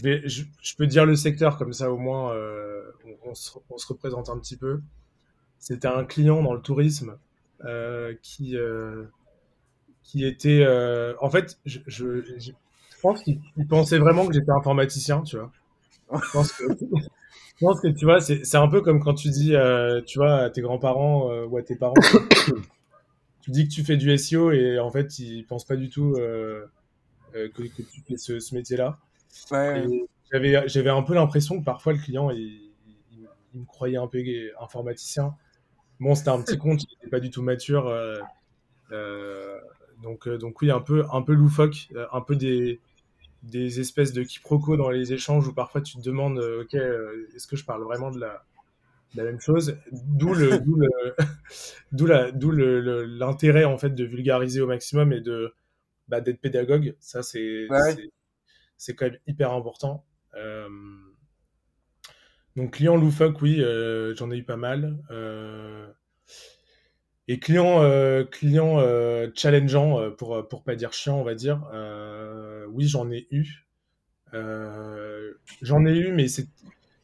Je, 0.03 0.77
peux 0.77 0.87
dire 0.87 1.07
le 1.07 1.17
secteur 1.17 1.57
comme 1.57 1.73
ça 1.73 1.91
au 1.91 1.97
moins 1.97 2.35
euh, 2.35 2.83
on, 3.25 3.35
se, 3.35 3.51
représente 3.89 4.29
un 4.29 4.39
petit 4.39 4.57
peu. 4.57 4.81
C'était 5.59 5.89
un 5.89 6.05
client 6.05 6.43
dans 6.43 6.53
le 6.53 6.61
tourisme 6.61 7.17
euh, 7.65 8.15
qui, 8.23 8.57
euh, 8.57 9.05
qui 10.03 10.25
était. 10.25 10.67
En 11.21 11.31
fait, 11.31 11.59
je, 11.65 12.53
pense 13.01 13.23
qu'il 13.23 13.41
pensait 13.69 13.99
vraiment 13.99 14.27
que 14.27 14.35
j'étais 14.35 14.51
informaticien, 14.51 15.23
tu 15.23 15.39
vois. 15.39 15.51
Je 16.13 16.31
pense 16.33 16.53
que, 17.81 17.89
tu 17.97 18.05
vois, 18.05 18.21
c'est 18.21 18.57
un 18.57 18.69
peu 18.69 18.83
comme 18.83 19.01
quand 19.01 19.15
tu 19.15 19.31
dis, 19.31 19.55
tu 20.07 20.19
vois, 20.19 20.37
à 20.37 20.51
tes 20.51 20.61
grands-parents 20.61 21.31
ou 21.45 21.57
à 21.57 21.63
tes 21.63 21.77
parents, 21.77 21.95
tu 23.41 23.51
dis 23.51 23.67
que 23.67 23.73
tu 23.73 23.83
fais 23.83 23.97
du 23.97 24.17
SEO 24.19 24.53
et 24.53 24.79
en 24.79 24.91
fait, 24.91 25.19
ils 25.19 25.45
pensent 25.45 25.65
pas 25.65 25.77
du 25.77 25.89
tout 25.89 26.13
que, 27.33 27.63
tu 27.63 28.03
fais 28.07 28.17
ce 28.19 28.55
métier-là. 28.55 28.99
Ouais, 29.51 29.87
J'avais 30.33 30.91
un 30.91 31.03
peu 31.03 31.15
l'impression 31.15 31.59
que 31.59 31.65
parfois 31.65 31.93
le 31.93 31.99
client, 31.99 32.31
il, 32.31 32.73
il, 33.13 33.61
me 33.61 33.65
croyait 33.65 33.97
un 33.97 34.07
peu 34.07 34.23
informaticien. 34.61 35.35
Bon, 36.01 36.15
c'était 36.15 36.31
un 36.31 36.43
petit 36.43 36.59
compte, 36.59 36.83
il 36.83 36.89
n'était 36.95 37.09
pas 37.09 37.21
du 37.21 37.31
tout 37.31 37.43
mature. 37.43 37.89
Euh, 37.89 38.19
euh, 38.93 39.59
donc, 40.03 40.29
euh, 40.29 40.37
donc 40.37 40.61
oui, 40.61 40.71
un 40.71 40.81
peu, 40.81 41.05
un 41.11 41.23
peu 41.23 41.33
loufoque, 41.33 41.89
un 42.13 42.21
peu 42.21 42.37
des, 42.37 42.81
des 43.43 43.81
espèces 43.81 44.13
de 44.13 44.23
quiproquos 44.23 44.77
dans 44.77 44.91
les 44.91 45.13
échanges 45.13 45.49
où 45.49 45.55
parfois 45.55 45.81
tu 45.81 45.97
te 45.97 46.03
demandes, 46.03 46.39
ok, 46.39 46.75
est-ce 46.75 47.47
que 47.47 47.57
je 47.57 47.65
parle 47.65 47.83
vraiment 47.83 48.11
de 48.11 48.21
la, 48.21 48.45
la 49.15 49.25
même 49.25 49.41
chose? 49.41 49.79
D'où 49.91 50.35
le, 50.35 50.59
d'où 51.93 52.07
la, 52.07 52.31
d'où 52.31 52.51
l'intérêt 52.51 53.65
en 53.65 53.79
fait 53.79 53.91
de 53.91 54.05
vulgariser 54.05 54.61
au 54.61 54.67
maximum 54.67 55.13
et 55.13 55.21
de 55.21 55.55
bah, 56.09 56.21
d'être 56.21 56.41
pédagogue. 56.41 56.95
Ça, 57.01 57.23
c'est, 57.23 57.67
c'est, 57.71 58.11
quand 58.95 59.07
même 59.07 59.19
hyper 59.27 59.53
important. 59.53 60.05
Donc 62.57 62.73
client 62.73 62.97
loufoque, 62.97 63.41
oui, 63.43 63.61
euh, 63.61 64.15
j'en 64.17 64.31
ai 64.31 64.39
eu 64.39 64.43
pas 64.43 64.57
mal. 64.57 64.99
Euh, 65.11 65.87
et 67.29 67.39
client, 67.39 67.83
euh, 67.83 68.25
client 68.25 68.79
challengeant, 69.35 70.11
pour, 70.13 70.47
pour 70.49 70.63
pas 70.65 70.75
dire 70.77 70.93
chiant, 70.93 71.19
on 71.19 71.25
va 71.25 71.35
dire, 71.35 71.61
oui, 72.71 72.87
j'en 72.89 73.11
ai 73.11 73.27
eu. 73.31 73.67
j'en 75.63 75.85
ai 75.87 75.97
eu, 75.97 76.13
mais 76.13 76.29
c'est... 76.29 76.47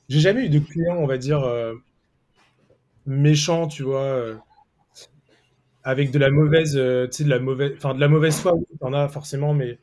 J'ai 0.09 0.21
jamais 0.21 0.47
eu 0.47 0.49
de 0.49 0.59
client, 0.59 0.97
on 0.97 1.07
va 1.07 1.19
dire, 1.19 1.45
méchant, 3.07 3.67
tu 3.67 3.83
vois, 3.83 4.41
avec 5.85 6.11
de 6.13 6.19
la 6.19 6.31
mauvaise, 6.31 6.73
sais, 7.11 7.25
de 7.25 7.29
la 7.29 7.39
mauvaise, 7.41 7.73
de 7.79 8.01
la 8.01 8.09
mauvaise 8.09 8.39
foi, 8.41 8.55
oui, 8.55 8.65
t'en 8.81 8.93
as 8.93 9.09
forcément, 9.09 9.55
mais 9.55 9.79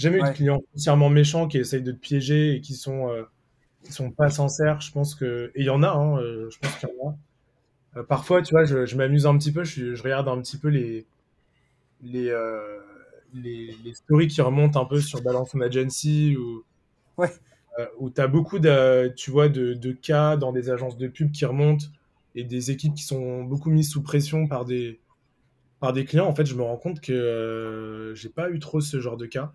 jamais 0.00 0.18
eu 0.18 0.22
de 0.22 0.34
clients 0.34 0.62
entièrement 0.74 1.10
méchants 1.10 1.48
qui 1.48 1.58
essayent 1.58 1.82
de 1.82 1.92
te 1.92 1.98
piéger 1.98 2.54
et 2.54 2.60
qui 2.60 2.74
sont 2.74 3.08
qui 3.82 3.92
sont 3.92 4.10
pas 4.10 4.30
sincères. 4.30 4.80
Je 4.80 4.92
pense 4.92 5.14
que 5.14 5.50
et 5.54 5.60
il 5.60 5.66
y 5.66 5.70
en 5.70 5.82
a. 5.82 5.90
Hein, 5.90 6.18
euh, 6.18 6.48
je 6.50 6.58
pense 6.58 6.74
qu'il 6.76 6.88
y 6.88 7.02
en 7.02 7.10
a. 7.10 7.16
Euh, 7.96 8.02
parfois, 8.04 8.42
tu 8.42 8.54
vois, 8.54 8.64
je, 8.64 8.86
je 8.86 8.96
m'amuse 8.96 9.26
un 9.26 9.36
petit 9.36 9.52
peu. 9.52 9.64
Je, 9.64 9.94
je, 9.94 10.02
regarde 10.02 10.28
un 10.28 10.40
petit 10.40 10.56
peu 10.56 10.68
les 10.68 11.06
les, 12.02 12.30
euh, 12.30 12.78
les, 13.34 13.74
les 13.84 13.94
stories 13.94 14.28
qui 14.28 14.40
remontent 14.40 14.80
un 14.80 14.86
peu 14.86 15.00
sur 15.00 15.22
Balance 15.22 15.54
Agency 15.54 16.36
ou 16.36 16.64
ouais. 17.18 17.28
où 17.98 18.10
tu 18.10 18.20
as 18.20 18.26
beaucoup 18.26 18.58
de 18.58 19.12
tu 19.16 19.30
vois 19.30 19.48
de, 19.48 19.74
de, 19.74 19.92
cas 19.92 20.36
dans 20.36 20.52
des 20.52 20.70
agences 20.70 20.96
de 20.96 21.08
pub 21.08 21.30
qui 21.30 21.44
remontent 21.44 21.86
et 22.34 22.44
des 22.44 22.70
équipes 22.70 22.94
qui 22.94 23.02
sont 23.02 23.44
beaucoup 23.44 23.70
mises 23.70 23.90
sous 23.90 24.02
pression 24.02 24.46
par 24.46 24.64
des 24.64 24.98
par 25.78 25.92
des 25.92 26.04
clients. 26.04 26.26
En 26.26 26.34
fait, 26.34 26.46
je 26.46 26.54
me 26.54 26.62
rends 26.62 26.76
compte 26.76 27.00
que 27.00 28.12
j'ai 28.16 28.28
pas 28.28 28.50
eu 28.50 28.58
trop 28.58 28.80
ce 28.80 29.00
genre 29.00 29.16
de 29.16 29.26
cas. 29.26 29.52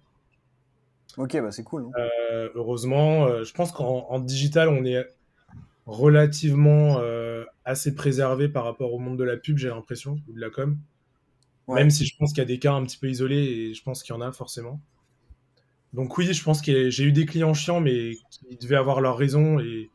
Ok, 1.18 1.40
bah 1.42 1.52
c'est 1.52 1.64
cool. 1.64 1.84
Hein. 1.84 1.92
Euh, 1.98 2.50
heureusement, 2.56 3.26
euh, 3.26 3.44
je 3.44 3.54
pense 3.54 3.72
qu'en 3.72 4.20
digital, 4.20 4.70
on 4.70 4.84
est 4.84 5.06
relativement 5.86 6.98
euh, 7.00 7.46
assez 7.64 7.96
préservé 7.96 8.50
par 8.50 8.66
rapport 8.66 8.94
au 8.94 9.00
monde 9.00 9.18
de 9.18 9.24
la 9.24 9.38
pub, 9.38 9.58
j'ai 9.58 9.70
l'impression, 9.70 10.20
ou 10.28 10.34
de 10.34 10.42
la 10.42 10.50
com. 10.50 10.78
Même 11.68 11.90
si 11.90 12.06
je 12.06 12.16
pense 12.16 12.32
qu'il 12.32 12.40
y 12.40 12.46
a 12.46 12.46
des 12.46 12.60
cas 12.60 12.74
un 12.74 12.84
petit 12.84 12.98
peu 12.98 13.10
isolés, 13.10 13.44
et 13.44 13.74
je 13.74 13.82
pense 13.84 14.04
qu'il 14.04 14.14
y 14.14 14.18
en 14.18 14.22
a 14.22 14.32
forcément. 14.32 14.80
Donc 15.94 16.18
oui, 16.18 16.32
je 16.32 16.44
pense 16.44 16.62
que 16.62 16.90
j'ai 16.90 17.06
eu 17.06 17.12
des 17.12 17.26
clients 17.26 17.54
chiants, 17.54 17.80
mais 17.80 18.12
qui 18.30 18.56
devaient 18.58 18.76
avoir 18.76 19.02
leur 19.02 19.18
raison 19.18 19.60
et, 19.60 19.90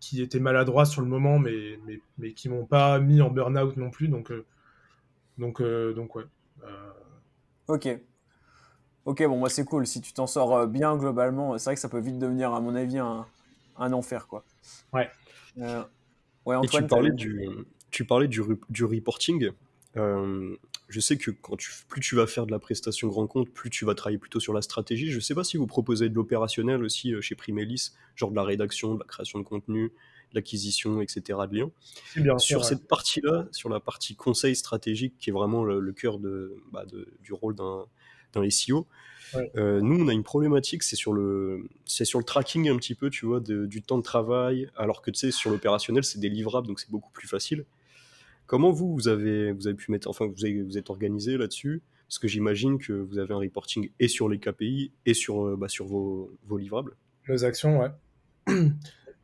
qui 0.00 0.20
étaient 0.20 0.40
maladroits 0.40 0.84
sur 0.84 1.00
le 1.00 1.06
moment, 1.06 1.38
mais, 1.38 1.78
mais, 1.86 2.00
mais 2.18 2.32
qui 2.32 2.48
m'ont 2.48 2.66
pas 2.66 2.98
mis 2.98 3.22
en 3.22 3.30
burn-out 3.30 3.76
non 3.76 3.88
plus. 3.88 4.08
Donc, 4.08 4.32
donc, 5.38 5.62
donc 5.62 6.16
ouais. 6.16 6.24
Ok. 7.68 7.88
Ok, 9.06 9.22
bon, 9.24 9.38
moi 9.38 9.48
c'est 9.48 9.64
cool. 9.64 9.86
Si 9.86 10.00
tu 10.00 10.12
t'en 10.12 10.26
sors 10.26 10.54
euh, 10.54 10.66
bien 10.66 10.96
globalement, 10.96 11.56
c'est 11.58 11.66
vrai 11.66 11.74
que 11.76 11.80
ça 11.80 11.88
peut 11.88 12.00
vite 12.00 12.18
devenir, 12.18 12.52
à 12.52 12.60
mon 12.60 12.74
avis, 12.74 12.98
un, 12.98 13.24
un 13.78 13.92
enfer, 13.92 14.26
quoi. 14.26 14.44
Ouais. 14.92 15.08
Euh, 15.58 15.82
ouais 16.44 16.56
Antoine, 16.56 16.84
Et 16.84 16.86
tu 16.86 16.88
parlais, 16.88 17.12
du, 17.12 17.48
tu 17.90 18.04
parlais 18.04 18.28
du, 18.28 18.42
du 18.68 18.84
reporting. 18.84 19.50
Euh, 19.96 20.56
je 20.88 21.00
sais 21.00 21.16
que 21.16 21.30
quand 21.30 21.56
tu, 21.56 21.70
plus 21.88 22.00
tu 22.00 22.16
vas 22.16 22.26
faire 22.26 22.46
de 22.46 22.50
la 22.50 22.58
prestation 22.58 23.06
grand 23.06 23.28
compte, 23.28 23.48
plus 23.48 23.70
tu 23.70 23.84
vas 23.84 23.94
travailler 23.94 24.18
plutôt 24.18 24.40
sur 24.40 24.52
la 24.52 24.60
stratégie. 24.60 25.10
Je 25.12 25.16
ne 25.16 25.20
sais 25.20 25.36
pas 25.36 25.44
si 25.44 25.56
vous 25.56 25.68
proposez 25.68 26.08
de 26.08 26.14
l'opérationnel 26.14 26.82
aussi 26.82 27.14
chez 27.22 27.36
Primelis, 27.36 27.92
genre 28.16 28.30
de 28.30 28.36
la 28.36 28.42
rédaction, 28.42 28.94
de 28.94 28.98
la 28.98 29.06
création 29.06 29.38
de 29.38 29.44
contenu, 29.44 29.88
de 30.30 30.34
l'acquisition, 30.34 31.00
etc. 31.00 31.38
de 31.48 31.56
liens. 31.56 31.70
Bien 32.16 32.38
sur 32.38 32.64
cette 32.64 32.88
partie-là, 32.88 33.46
sur 33.52 33.68
la 33.68 33.78
partie 33.78 34.16
conseil 34.16 34.56
stratégique, 34.56 35.14
qui 35.20 35.30
est 35.30 35.32
vraiment 35.32 35.64
le, 35.64 35.92
cœur 35.92 36.18
de, 36.18 36.56
bah, 36.72 36.84
de, 36.86 37.08
du 37.22 37.32
rôle 37.32 37.54
d'un 37.54 37.86
dans 38.36 38.42
les 38.42 38.50
SEO. 38.50 38.86
Euh, 39.56 39.80
nous, 39.80 40.02
on 40.02 40.08
a 40.08 40.12
une 40.12 40.22
problématique, 40.22 40.82
c'est 40.82 40.96
sur 40.96 41.12
le, 41.12 41.68
c'est 41.84 42.04
sur 42.04 42.18
le 42.18 42.24
tracking 42.24 42.68
un 42.68 42.76
petit 42.76 42.94
peu, 42.94 43.10
tu 43.10 43.26
vois, 43.26 43.40
du 43.40 43.82
temps 43.82 43.98
de 43.98 44.02
travail, 44.02 44.70
alors 44.76 45.02
que 45.02 45.10
tu 45.10 45.18
sais, 45.18 45.30
sur 45.30 45.50
l'opérationnel, 45.50 46.04
c'est 46.04 46.20
des 46.20 46.28
livrables, 46.28 46.66
donc 46.66 46.80
c'est 46.80 46.90
beaucoup 46.90 47.10
plus 47.10 47.28
facile. 47.28 47.64
Comment 48.46 48.70
vous, 48.70 48.94
vous 48.94 49.08
avez, 49.08 49.52
vous 49.52 49.66
avez 49.66 49.76
pu 49.76 49.90
mettre, 49.90 50.08
enfin, 50.08 50.26
vous, 50.26 50.44
avez, 50.44 50.62
vous 50.62 50.78
êtes 50.78 50.90
organisé 50.90 51.36
là-dessus? 51.36 51.82
Parce 52.08 52.20
que 52.20 52.28
j'imagine 52.28 52.78
que 52.78 52.92
vous 52.92 53.18
avez 53.18 53.34
un 53.34 53.38
reporting 53.38 53.90
et 53.98 54.06
sur 54.06 54.28
les 54.28 54.38
KPI 54.38 54.92
et 55.06 55.14
sur, 55.14 55.44
euh, 55.44 55.56
bah, 55.56 55.68
sur 55.68 55.86
vos, 55.86 56.30
vos 56.46 56.56
livrables. 56.56 56.92
Les 57.28 57.42
actions, 57.42 57.80
ouais. 57.80 57.90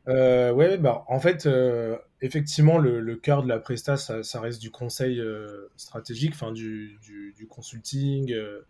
Euh, 0.09 0.53
ouais, 0.53 0.79
bah, 0.79 1.05
en 1.07 1.21
fait, 1.21 1.47
euh, 1.47 1.97
effectivement, 2.23 2.79
le, 2.79 3.17
cœur 3.17 3.43
de 3.43 3.49
la 3.49 3.59
presta, 3.59 3.97
ça, 3.97 4.41
reste 4.41 4.63
du 4.63 4.71
conseil 4.71 5.21
euh, 5.21 5.69
stratégique, 5.77 6.35
du, 6.55 7.47
consulting. 7.51 8.33
Euh, 8.33 8.61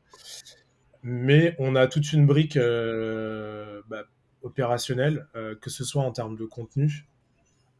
mais 1.02 1.54
on 1.58 1.76
a 1.76 1.86
toute 1.86 2.12
une 2.12 2.26
brique 2.26 2.56
euh, 2.56 3.82
bah, 3.88 4.04
opérationnelle, 4.42 5.26
que 5.60 5.70
ce 5.70 5.84
soit 5.84 6.02
en 6.02 6.12
termes 6.12 6.36
de 6.36 6.46
contenu. 6.46 7.06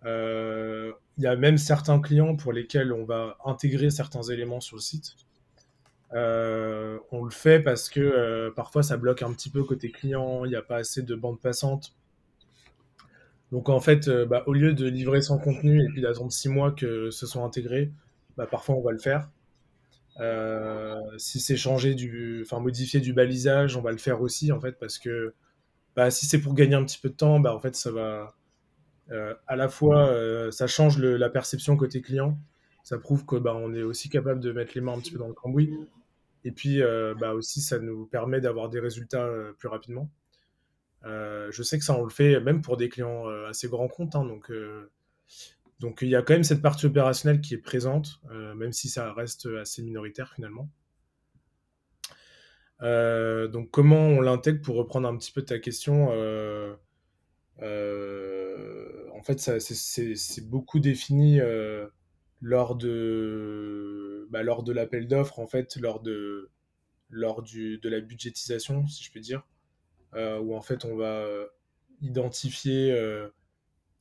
Il 0.04 1.22
y 1.22 1.26
a 1.26 1.36
même 1.36 1.58
certains 1.58 2.00
clients 2.00 2.36
pour 2.36 2.52
lesquels 2.52 2.92
on 2.92 3.04
va 3.04 3.38
intégrer 3.44 3.90
certains 3.90 4.22
éléments 4.22 4.60
sur 4.60 4.76
le 4.76 4.82
site. 4.82 5.14
on 6.12 7.24
le 7.24 7.30
fait 7.30 7.60
parce 7.60 7.88
que 7.88 8.50
parfois 8.54 8.82
ça 8.82 8.96
bloque 8.96 9.22
un 9.22 9.32
petit 9.32 9.50
peu 9.50 9.64
côté 9.64 9.90
client, 9.90 10.44
il 10.44 10.48
n'y 10.48 10.56
a 10.56 10.62
pas 10.62 10.76
assez 10.76 11.02
de 11.02 11.14
bande 11.14 11.40
passante 11.40 11.94
donc 13.52 13.68
en 13.68 13.80
fait, 13.80 14.08
euh, 14.08 14.24
bah, 14.24 14.42
au 14.46 14.54
lieu 14.54 14.72
de 14.72 14.86
livrer 14.86 15.20
sans 15.20 15.38
contenu 15.38 15.84
et 15.84 15.88
puis 15.92 16.00
d'attendre 16.00 16.32
six 16.32 16.48
mois 16.48 16.72
que 16.72 17.10
ce 17.10 17.26
soit 17.26 17.42
intégré, 17.42 17.92
bah, 18.38 18.46
parfois 18.50 18.76
on 18.76 18.80
va 18.80 18.92
le 18.92 18.98
faire. 18.98 19.30
Euh, 20.20 20.96
si 21.18 21.38
c'est 21.38 21.56
changer 21.56 21.94
du, 21.94 22.42
enfin 22.44 22.60
modifier 22.60 23.00
du 23.00 23.12
balisage, 23.12 23.76
on 23.76 23.82
va 23.82 23.92
le 23.92 23.98
faire 23.98 24.22
aussi 24.22 24.52
en 24.52 24.60
fait 24.60 24.78
parce 24.78 24.98
que 24.98 25.34
bah, 25.96 26.10
si 26.10 26.24
c'est 26.26 26.40
pour 26.40 26.54
gagner 26.54 26.74
un 26.76 26.84
petit 26.84 26.98
peu 26.98 27.10
de 27.10 27.14
temps, 27.14 27.44
en 27.44 27.60
fait 27.60 27.76
ça 27.76 27.90
va 27.90 28.34
euh, 29.10 29.34
à 29.46 29.56
la 29.56 29.68
fois 29.68 30.10
ça 30.50 30.66
change 30.66 30.98
la 30.98 31.28
perception 31.28 31.76
côté 31.76 32.00
client, 32.00 32.38
ça 32.82 32.98
prouve 32.98 33.26
que 33.26 33.36
bah, 33.36 33.54
on 33.54 33.74
est 33.74 33.82
aussi 33.82 34.08
capable 34.08 34.40
de 34.40 34.52
mettre 34.52 34.72
les 34.74 34.80
mains 34.80 34.94
un 34.94 34.98
petit 34.98 35.12
peu 35.12 35.18
dans 35.18 35.28
le 35.28 35.34
cambouis 35.34 35.70
et 36.44 36.52
puis 36.52 36.82
aussi 36.82 37.60
ça 37.60 37.78
nous 37.78 38.06
permet 38.06 38.40
d'avoir 38.40 38.70
des 38.70 38.80
résultats 38.80 39.28
plus 39.58 39.68
rapidement. 39.68 40.08
Euh, 41.04 41.50
je 41.50 41.62
sais 41.62 41.78
que 41.78 41.84
ça, 41.84 41.96
on 41.98 42.04
le 42.04 42.10
fait 42.10 42.40
même 42.40 42.62
pour 42.62 42.76
des 42.76 42.88
clients 42.88 43.28
euh, 43.28 43.48
assez 43.48 43.68
grands 43.68 43.88
comptes. 43.88 44.14
Hein, 44.14 44.24
donc, 44.24 44.50
euh, 44.50 44.90
donc, 45.80 46.00
il 46.02 46.08
y 46.08 46.16
a 46.16 46.22
quand 46.22 46.34
même 46.34 46.44
cette 46.44 46.62
partie 46.62 46.86
opérationnelle 46.86 47.40
qui 47.40 47.54
est 47.54 47.58
présente, 47.58 48.20
même 48.30 48.72
si 48.72 48.88
ça 48.88 49.12
reste 49.12 49.48
assez 49.60 49.82
minoritaire 49.82 50.32
finalement. 50.34 50.68
donc 52.80 53.70
comment 53.70 54.06
on 54.08 54.20
l'intègre 54.20 54.62
pour 54.62 54.76
reprendre 54.76 55.08
un 55.08 55.16
petit 55.16 55.32
peu 55.32 55.42
ta 55.42 55.58
question 55.58 56.08
En 57.58 59.22
fait, 59.24 59.40
c'est 59.40 60.48
beaucoup 60.48 60.78
défini 60.78 61.40
lors 62.40 62.76
de, 62.76 64.28
bah, 64.30 64.42
lors 64.44 64.62
de 64.62 64.72
l'appel 64.72 65.08
d'offres, 65.08 65.40
en 65.40 65.48
fait, 65.48 65.76
lors 65.76 66.00
de, 66.00 66.50
lors 67.10 67.42
du, 67.42 67.78
de 67.78 67.88
la 67.88 68.00
budgétisation, 68.00 68.86
si 68.86 69.02
je 69.02 69.10
peux 69.12 69.20
dire, 69.20 69.44
où 70.14 70.54
en 70.54 70.62
fait 70.62 70.84
on 70.84 70.96
va 70.96 71.06
euh, 71.06 71.46
identifier 72.00 72.92
euh, 72.92 73.28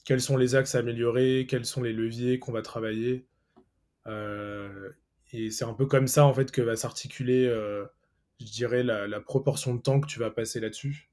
quels 0.06 0.22
sont 0.22 0.38
les 0.38 0.56
axes 0.56 0.76
à 0.76 0.80
améliorer, 0.80 1.46
quels 1.50 1.66
sont 1.66 1.84
les 1.84 1.94
leviers 1.94 2.40
qu'on 2.40 2.52
va 2.52 2.62
travailler. 2.62 3.28
et 4.08 5.50
c'est 5.50 5.66
un 5.66 5.74
peu 5.74 5.86
comme 5.86 6.08
ça 6.08 6.26
en 6.26 6.34
fait 6.34 6.52
que 6.52 6.62
va 6.62 6.76
s'articuler, 6.76 7.48
je 8.40 8.52
dirais, 8.52 8.84
la, 8.84 9.22
proportion 9.22 9.76
de 9.76 9.82
temps 9.82 10.00
que 10.00 10.08
tu 10.08 10.20
vas 10.20 10.32
passer 10.32 10.60
là-dessus. 10.60 11.10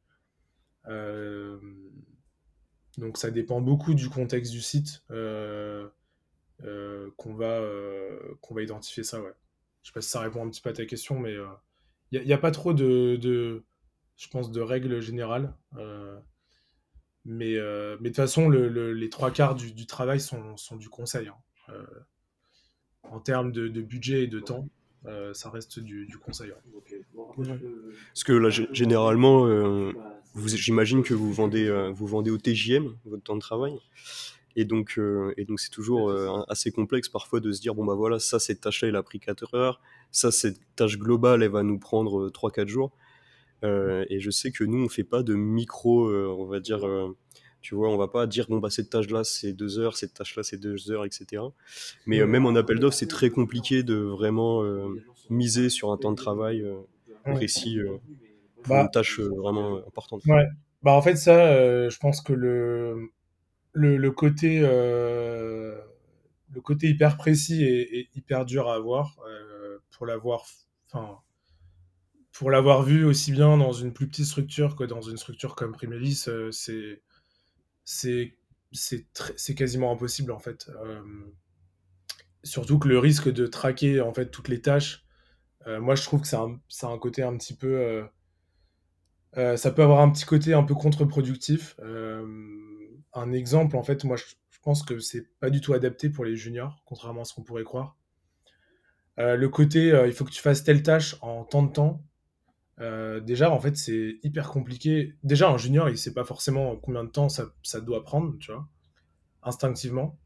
donc 2.97 3.19
ça 3.19 3.31
dépend 3.31 3.61
beaucoup 3.61 3.95
du 3.95 4.09
contexte 4.09 4.53
du 4.53 4.63
site 4.63 5.05
qu'on 5.09 5.91
va, 7.35 7.61
va 8.51 8.63
identifier 8.63 9.05
ça. 9.05 9.21
Ouais. 9.21 9.35
Je 9.83 9.89
sais 9.89 9.93
pas 9.93 10.01
si 10.01 10.11
ça 10.11 10.21
répond 10.21 10.45
un 10.45 10.49
petit 10.49 10.63
peu 10.63 10.71
à 10.71 10.73
ta 10.73 10.87
question, 10.87 11.21
mais 11.21 11.37
il 12.11 12.25
n'y 12.25 12.33
a, 12.33 12.39
pas 12.39 12.51
trop 12.51 12.73
de, 12.73 13.63
je 14.19 14.29
pense, 14.29 14.51
de 14.51 14.61
règles 14.61 15.01
générales. 15.01 15.55
Euh, 15.79 16.19
mais, 17.25 17.57
euh, 17.57 17.97
mais 18.01 18.11
de 18.11 18.15
toute 18.15 18.17
façon, 18.17 18.49
le, 18.49 18.93
les 18.93 19.09
trois 19.09 19.31
quarts 19.31 19.55
du, 19.55 19.73
du 19.73 19.87
travail 19.87 20.21
sont, 20.21 20.57
sont, 20.57 20.77
du 20.77 20.89
conseil. 20.89 21.29
Hein. 21.29 21.37
Euh, 21.71 21.85
en 23.05 23.21
termes 23.21 23.53
de, 23.53 23.69
de, 23.69 23.81
budget 23.81 24.25
et 24.25 24.27
de 24.27 24.41
temps, 24.41 24.69
ça 25.33 25.49
reste 25.49 25.79
du, 25.79 26.05
du 26.05 26.19
conseil. 26.19 26.53
Parce 27.37 28.25
que 28.25 28.33
là, 28.33 28.51
généralement, 28.51 29.47
j'imagine 30.35 31.03
que 31.03 31.15
vous 31.15 31.33
vendez, 31.33 31.91
vous 31.95 32.07
vendez 32.07 32.31
au 32.31 32.37
TJM 32.37 32.95
votre 33.07 33.23
temps 33.23 33.37
de 33.37 33.41
travail. 33.41 33.79
Et 34.57 34.67
donc, 34.67 35.01
et 35.39 35.45
donc 35.47 35.61
c'est 35.61 35.71
toujours 35.71 36.13
assez 36.49 36.71
complexe 36.73 37.09
parfois 37.09 37.41
de 37.41 37.53
se 37.53 37.63
dire 37.63 37.75
bon 37.75 37.87
bah 37.87 37.95
voilà, 37.95 38.19
ça 38.19 38.39
cette 38.39 38.61
tâche-là, 38.61 38.89
elle 38.89 38.97
a 38.97 39.03
pris 39.03 39.21
4 39.21 39.55
heures, 39.55 39.81
ça 40.11 40.31
cette 40.31 40.61
tâche 40.77 40.99
globale, 40.99 41.43
elle 41.43 41.51
va 41.51 41.63
nous 41.63 41.79
prendre 41.79 42.29
3-4 42.29 42.67
jours. 42.67 42.93
Euh, 43.65 44.05
et 44.09 44.21
je 44.21 44.31
sais 44.31 44.51
que 44.53 44.65
nous, 44.65 44.85
on 44.85 44.89
fait 44.89 45.05
pas 45.05 45.23
de 45.23 45.35
micro, 45.35 46.07
euh, 46.07 46.35
on 46.39 46.47
va 46.47 46.61
dire, 46.61 46.87
euh, 46.87 47.17
tu 47.61 47.75
vois, 47.75 47.89
on 47.89 47.97
va 47.97 48.09
pas 48.09 48.27
dire, 48.27 48.47
bon, 48.49 48.59
bah, 48.59 48.71
cette 48.71 48.91
tâche-là, 48.91 49.25
c'est 49.25 49.53
deux 49.53 49.79
heures, 49.79 49.97
cette 49.97 50.15
tâche-là, 50.15 50.43
c'est 50.43 50.59
deux 50.59 50.91
heures, 50.91 51.05
etc. 51.05 51.43
Mais 52.07 52.25
même 52.25 52.47
en 52.47 52.55
appel 52.55 52.79
d'offres, 52.79 52.97
c'est 52.97 53.09
très 53.09 53.31
compliqué 53.31 53.83
de 53.83 53.97
vraiment 53.97 54.63
miser 55.31 55.69
sur 55.69 55.91
un 55.93 55.97
temps 55.97 56.13
de 56.13 56.17
travail 56.17 56.65
précis 57.25 57.79
pour 58.63 58.75
bah, 58.75 58.83
une 58.83 58.91
tâche 58.91 59.21
vraiment 59.21 59.79
importante. 59.87 60.25
Ouais. 60.27 60.47
Bah, 60.83 60.93
en 60.93 61.03
fait, 61.03 61.17
ça, 61.17 61.89
je 61.89 61.99
pense 61.99 62.21
que 62.21 62.33
le, 62.33 63.11
le, 63.73 63.97
le 63.97 64.11
côté, 64.13 64.61
le 64.61 65.83
côté 66.63 66.89
hyper 66.89 67.17
précis 67.17 67.65
est, 67.65 67.99
est, 67.99 68.09
hyper 68.15 68.45
dur 68.45 68.69
à 68.69 68.77
avoir 68.77 69.17
pour 69.91 70.07
l'avoir. 70.07 70.45
Enfin, 70.91 71.19
pour 72.39 72.53
l'avoir 72.53 72.85
vu 72.85 73.05
aussi 73.05 73.33
bien 73.33 73.57
dans 73.57 73.73
une 73.73 73.93
plus 73.93 74.07
petite 74.07 74.27
structure 74.27 74.77
que 74.77 74.85
dans 74.85 75.01
une 75.01 75.17
structure 75.17 75.57
comme 75.57 75.73
Primelis, 75.73 76.27
euh, 76.29 76.53
c'est 76.53 77.03
c'est 77.85 79.55
quasiment 79.57 79.91
impossible 79.91 80.31
en 80.31 80.39
fait. 80.39 80.71
Euh, 80.85 81.03
surtout 82.45 82.79
que 82.79 82.87
le 82.87 83.01
risque 83.01 83.29
de 83.29 83.49
traquer 83.49 84.01
en 84.01 84.15
fait 84.15 84.31
toutes 84.31 84.47
les 84.47 84.63
tâches, 84.63 85.05
euh, 85.67 85.81
moi 85.81 85.97
je 85.97 86.05
trouve 86.05 86.21
que 86.21 86.29
c'est 86.29 86.37
un, 86.37 86.61
un, 86.83 86.99
côté 86.99 87.25
un 87.25 87.37
petit 87.37 87.57
peu, 87.57 88.07
ça 89.35 89.73
peut 89.73 89.83
avoir 89.83 90.01
un 90.01 90.11
petit 90.11 90.25
côté 90.25 90.55
un 90.55 90.63
peu 90.63 90.77
contre-productif. 90.77 91.75
un 93.15 93.33
exemple 93.33 93.77
en 93.77 93.83
fait, 93.83 94.05
moi 94.05 94.17
je, 94.17 94.27
je 94.51 94.61
pense 94.63 94.85
que 94.85 95.01
c'est 95.01 95.27
pas 95.41 95.51
du 95.51 95.61
tout 95.61 95.73
adapté 95.73 96.09
pour 96.09 96.25
les 96.25 96.37
juniors, 96.37 96.85
contrairement 96.85 97.23
à 97.23 97.25
ce 97.25 97.35
qu'on 97.35 97.43
pourrait 97.43 97.65
croire. 97.65 97.97
le 99.17 99.47
côté, 99.49 99.89
il 100.07 100.13
faut 100.13 100.25
que 100.25 100.31
tu 100.31 100.41
fasses 100.41 100.63
telle 100.63 100.85
tâche 100.85 101.17
en 101.21 101.43
tant 101.43 101.65
de 101.65 101.73
temps, 101.73 102.05
euh, 102.81 103.21
déjà, 103.21 103.51
en 103.51 103.61
fait, 103.61 103.77
c'est 103.77 104.19
hyper 104.23 104.51
compliqué. 104.51 105.15
Déjà, 105.25 105.51
un 105.51 105.59
junior, 105.59 105.89
il 105.89 105.99
sait 105.99 106.15
pas 106.15 106.25
forcément 106.25 106.77
combien 106.77 107.05
de 107.05 107.11
temps 107.11 107.29
ça, 107.29 107.51
doit 107.81 108.05
prendre, 108.05 108.37
tu 108.39 108.53
vois, 108.53 108.69
instinctivement. 109.43 110.19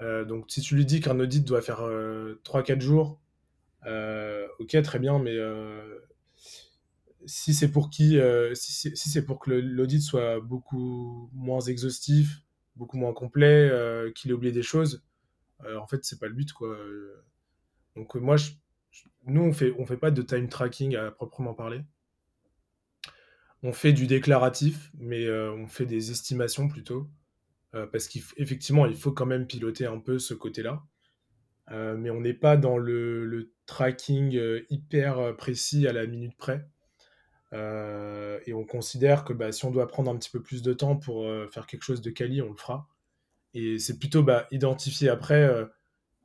Euh, 0.00 0.24
donc, 0.24 0.46
si 0.48 0.60
tu 0.60 0.74
lui 0.74 0.86
dis 0.86 1.00
qu'un 1.00 1.20
audit 1.20 1.46
doit 1.46 1.62
faire 1.62 1.80
3-4 1.80 2.76
euh, 2.76 2.80
jours, 2.80 3.20
ok, 4.58 4.82
très 4.82 4.98
bien, 4.98 5.18
mais 5.18 5.36
si 7.26 7.54
c'est 7.54 7.70
pour 7.70 7.90
si 7.92 9.22
pour 9.26 9.38
que 9.38 9.50
l'audit 9.50 10.02
soit 10.02 10.40
beaucoup 10.40 11.30
moins 11.32 11.60
exhaustif, 11.60 12.42
beaucoup 12.76 12.96
moins 12.96 13.12
complet, 13.12 13.70
qu'il 14.14 14.30
ait 14.30 14.34
oublié 14.34 14.52
des 14.52 14.62
choses, 14.62 15.04
en 15.78 15.86
fait, 15.86 16.04
c'est 16.04 16.18
pas 16.18 16.28
le 16.28 16.34
but, 16.34 16.52
quoi. 16.52 16.76
Donc, 17.94 18.14
moi, 18.16 18.36
je, 18.36 18.50
nous, 19.26 19.42
on 19.42 19.52
fait, 19.52 19.72
on 19.78 19.86
fait 19.86 19.96
pas 19.96 20.10
de 20.10 20.22
time 20.22 20.48
tracking 20.48 20.96
à 20.96 21.10
proprement 21.10 21.54
parler. 21.54 21.80
On 23.62 23.72
fait 23.72 23.92
du 23.92 24.06
déclaratif, 24.06 24.90
mais 24.98 25.24
euh, 25.24 25.52
on 25.52 25.66
fait 25.66 25.86
des 25.86 26.10
estimations 26.10 26.68
plutôt. 26.68 27.08
Euh, 27.74 27.86
parce 27.86 28.08
qu'effectivement, 28.08 28.86
il 28.86 28.94
faut 28.94 29.12
quand 29.12 29.26
même 29.26 29.46
piloter 29.46 29.86
un 29.86 29.98
peu 29.98 30.18
ce 30.18 30.34
côté-là. 30.34 30.82
Euh, 31.70 31.96
mais 31.96 32.10
on 32.10 32.20
n'est 32.20 32.34
pas 32.34 32.56
dans 32.56 32.76
le, 32.76 33.50
tracking 33.66 34.38
hyper 34.68 35.34
précis 35.36 35.88
à 35.88 35.94
la 35.94 36.06
minute 36.06 36.36
près. 36.36 36.68
et 37.52 38.52
on 38.52 38.64
considère 38.66 39.24
que 39.24 39.32
bah, 39.32 39.52
si 39.52 39.64
on 39.64 39.70
doit 39.70 39.88
prendre 39.88 40.10
un 40.10 40.18
petit 40.18 40.28
peu 40.28 40.42
plus 40.42 40.60
de 40.60 40.74
temps 40.74 40.96
pour 40.96 41.26
faire 41.50 41.66
quelque 41.66 41.82
chose 41.82 42.02
de 42.02 42.10
quali, 42.10 42.42
on 42.42 42.50
le 42.50 42.56
fera. 42.58 42.86
Et 43.54 43.78
c'est 43.78 43.98
plutôt 43.98 44.22
bah, 44.22 44.46
identifier 44.50 45.08
après 45.08 45.66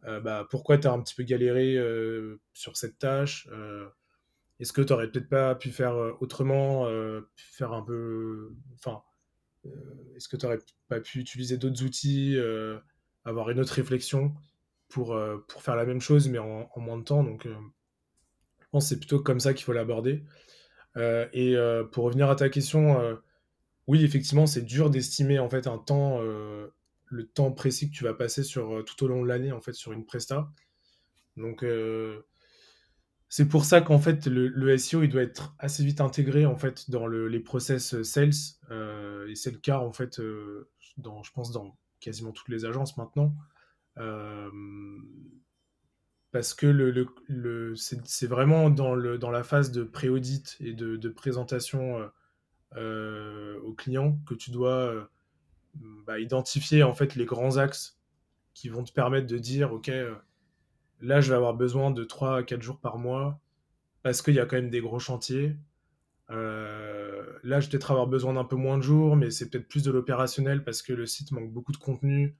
bah, 0.03 0.47
pourquoi 0.49 0.77
tu 0.77 0.87
as 0.87 0.91
un 0.91 1.01
petit 1.01 1.15
peu 1.15 1.23
galéré 1.23 1.75
euh, 1.75 2.39
sur 2.53 2.77
cette 2.77 2.99
tâche 2.99 3.47
euh, 3.51 3.87
Est-ce 4.59 4.73
que 4.73 4.81
tu 4.81 4.93
aurais 4.93 5.09
peut-être 5.09 5.29
pas 5.29 5.55
pu 5.55 5.71
faire 5.71 5.95
autrement, 6.21 6.85
faire 7.35 7.73
un 7.73 7.81
peu. 7.81 8.55
Enfin, 8.75 9.01
est-ce 10.15 10.27
que 10.27 10.37
tu 10.37 10.45
n'aurais 10.45 10.59
pas 10.87 10.99
pu 10.99 11.19
utiliser 11.19 11.57
d'autres 11.57 11.83
outils, 11.83 12.37
avoir 13.25 13.49
une 13.49 13.59
autre 13.59 13.73
réflexion 13.73 14.33
pour, 14.87 15.19
pour 15.47 15.61
faire 15.61 15.75
la 15.75 15.85
même 15.85 16.01
chose, 16.01 16.29
mais 16.29 16.39
en, 16.39 16.69
moins 16.77 16.97
de 16.97 17.03
temps? 17.03 17.23
Donc, 17.23 17.45
je 17.45 18.67
pense 18.71 18.85
que 18.85 18.89
c'est 18.89 18.99
plutôt 18.99 19.19
comme 19.19 19.39
ça 19.39 19.53
qu'il 19.53 19.65
faut 19.65 19.73
l'aborder. 19.73 20.23
et 20.95 21.55
pour 21.91 22.05
revenir 22.05 22.29
à 22.29 22.35
ta 22.35 22.49
question, 22.49 23.17
oui, 23.87 24.03
effectivement, 24.05 24.45
c'est 24.45 24.61
dur 24.61 24.89
d'estimer 24.89 25.39
en 25.39 25.49
fait 25.49 25.67
un 25.67 25.77
temps 25.77 26.21
le 27.09 27.27
temps 27.27 27.51
précis 27.51 27.89
que 27.89 27.95
tu 27.95 28.03
vas 28.03 28.13
passer 28.13 28.43
sur, 28.43 28.77
euh, 28.77 28.83
tout 28.83 29.03
au 29.03 29.07
long 29.07 29.23
de 29.23 29.27
l'année 29.27 29.51
en 29.51 29.61
fait 29.61 29.73
sur 29.73 29.91
une 29.91 30.05
presta. 30.05 30.51
Donc 31.37 31.63
euh, 31.63 32.21
c'est 33.27 33.47
pour 33.47 33.65
ça 33.65 33.81
qu'en 33.81 33.99
fait 33.99 34.27
le, 34.27 34.77
SEO 34.77 35.05
doit 35.07 35.23
être 35.23 35.55
assez 35.59 35.83
vite 35.83 36.01
intégré 36.01 36.45
en 36.45 36.55
fait 36.55 36.89
dans 36.89 37.07
les 37.07 37.39
process 37.39 37.95
euh, 37.95 38.03
sales 38.03 38.33
et 39.27 39.35
c'est 39.35 39.51
le 39.51 39.59
cas 39.59 39.79
en 39.79 39.91
fait 39.91 40.19
dans 40.97 41.23
je 41.23 41.31
pense 41.31 41.51
dans 41.51 41.77
quasiment 41.99 42.31
toutes 42.31 42.49
les 42.49 42.65
agences 42.65 42.97
maintenant 42.97 43.35
parce 46.31 46.53
que 46.53 46.67
le, 46.67 47.07
le, 47.27 47.75
c'est 47.75 48.27
vraiment 48.27 48.69
dans 48.69 48.95
la 48.95 49.43
phase 49.43 49.71
de 49.71 49.83
pré-audit 49.83 50.57
et 50.59 50.73
de, 50.73 50.95
de 50.95 51.09
présentation 51.09 52.09
aux 52.75 53.73
clients 53.73 54.19
que 54.27 54.33
tu 54.33 54.51
dois 54.51 55.09
bah, 55.75 56.19
identifier 56.19 56.83
en 56.83 56.93
fait 56.93 57.15
les 57.15 57.25
grands 57.25 57.57
axes 57.57 57.99
qui 58.53 58.69
vont 58.69 58.83
te 58.83 58.91
permettre 58.91 59.27
de 59.27 59.37
dire 59.37 59.71
ok 59.71 59.89
euh, 59.89 60.15
là 61.01 61.21
je 61.21 61.29
vais 61.29 61.35
avoir 61.35 61.53
besoin 61.53 61.91
de 61.91 62.03
3 62.03 62.37
à 62.37 62.43
4 62.43 62.61
jours 62.61 62.79
par 62.79 62.97
mois 62.97 63.39
parce 64.01 64.21
qu'il 64.21 64.33
y 64.33 64.39
a 64.39 64.45
quand 64.45 64.55
même 64.55 64.69
des 64.69 64.81
gros 64.81 64.99
chantiers. 64.99 65.55
Euh, 66.31 67.23
là 67.43 67.59
je 67.59 67.67
vais 67.67 67.71
peut-être 67.71 67.91
avoir 67.91 68.07
besoin 68.07 68.33
d'un 68.33 68.43
peu 68.43 68.55
moins 68.55 68.77
de 68.77 68.83
jours 68.83 69.15
mais 69.15 69.29
c'est 69.29 69.49
peut-être 69.49 69.67
plus 69.67 69.83
de 69.83 69.91
l'opérationnel 69.91 70.63
parce 70.63 70.81
que 70.81 70.93
le 70.93 71.05
site 71.05 71.31
manque 71.31 71.51
beaucoup 71.51 71.71
de 71.71 71.77
contenu 71.77 72.35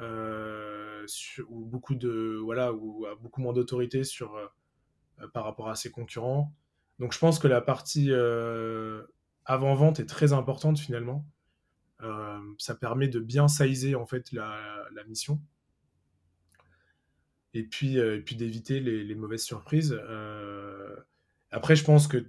euh, 0.00 1.06
ou 1.48 1.64
beaucoup 1.64 1.94
de 1.94 2.38
voilà 2.42 2.72
ou 2.72 3.06
a 3.06 3.14
beaucoup 3.14 3.40
moins 3.42 3.52
d'autorité 3.52 4.02
par 5.32 5.44
rapport 5.44 5.68
à 5.68 5.76
ses 5.76 5.90
concurrents. 5.90 6.52
Donc 6.98 7.12
je 7.12 7.18
pense 7.18 7.38
que 7.38 7.46
la 7.46 7.60
partie 7.60 8.12
avant 9.44 9.74
vente 9.74 10.00
est 10.00 10.06
très 10.06 10.32
importante 10.32 10.78
finalement 10.78 11.24
ça 12.58 12.74
permet 12.74 13.08
de 13.08 13.20
bien 13.20 13.48
sizer 13.48 13.94
en 13.94 14.06
fait 14.06 14.32
la, 14.32 14.86
mission. 15.08 15.40
Et 17.52 17.62
puis, 17.62 17.98
euh, 17.98 18.20
puis 18.24 18.36
d'éviter 18.36 18.80
les, 18.80 19.14
mauvaises 19.14 19.44
surprises. 19.44 19.96
Euh, 20.08 20.96
après, 21.50 21.76
je 21.76 21.84
pense 21.84 22.08
que 22.08 22.26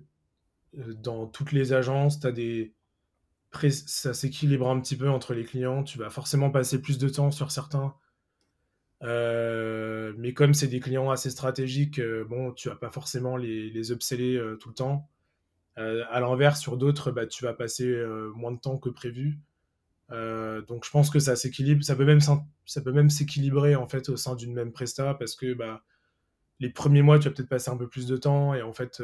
dans 0.74 1.26
toutes 1.26 1.52
les 1.52 1.74
agences, 1.74 2.20
des... 2.20 2.76
ça 3.72 4.14
s'équilibre 4.14 4.70
un 4.70 4.80
petit 4.80 4.96
peu 4.96 5.10
entre 5.10 5.34
les 5.34 5.46
clients. 5.46 5.84
Tu 5.84 5.98
vas 5.98 6.10
forcément 6.10 6.52
passer 6.52 6.82
plus 6.82 6.98
de 6.98 7.10
temps 7.10 7.32
sur 7.32 7.52
certains. 7.52 7.96
mais 9.02 10.34
comme 10.34 10.54
c'est 10.54 10.68
des 10.68 10.80
clients 10.80 11.10
assez 11.10 11.32
stratégiques, 11.32 12.02
bon, 12.30 12.52
tu 12.54 12.70
vas 12.70 12.76
pas 12.76 12.92
forcément 12.92 13.38
les, 13.38 13.70
les 13.70 13.88
tout 13.88 14.70
le 14.70 14.76
temps. 14.76 15.10
à 15.78 16.20
l'inverse, 16.20 16.62
sur 16.62 16.78
d'autres, 16.78 17.12
bah, 17.12 17.26
tu 17.26 17.46
vas 17.46 17.54
passer 17.54 17.92
moins 18.36 18.52
de 18.52 18.60
temps 18.60 18.78
que 18.78 18.90
prévu. 18.90 19.40
Donc 20.10 20.86
je 20.86 20.92
pense 20.92 21.10
que 21.10 21.20
ça 21.20 21.36
s'équilibre, 21.36 21.84
ça 21.84 21.96
peut 21.96 22.06
même 22.06 22.22
ça 22.22 22.82
peut 22.82 22.92
même 22.92 23.10
s'équilibrer 23.10 23.76
en 23.76 23.88
fait 23.88 24.10
au 24.10 24.18
sein 24.18 24.36
d'une 24.36 24.54
même 24.54 24.72
presta 24.72 25.14
parce 25.16 25.36
que 25.36 25.54
bah, 25.54 25.84
les 26.60 26.70
premiers 26.70 27.02
mois 27.02 27.20
tu 27.20 27.28
vas 27.28 27.34
peut-être 27.34 27.50
passer 27.50 27.72
un 27.72 27.78
peu 27.78 27.88
plus 27.88 28.06
de 28.06 28.18
temps 28.18 28.54
et 28.54 28.62
en 28.62 28.74
fait 28.74 29.02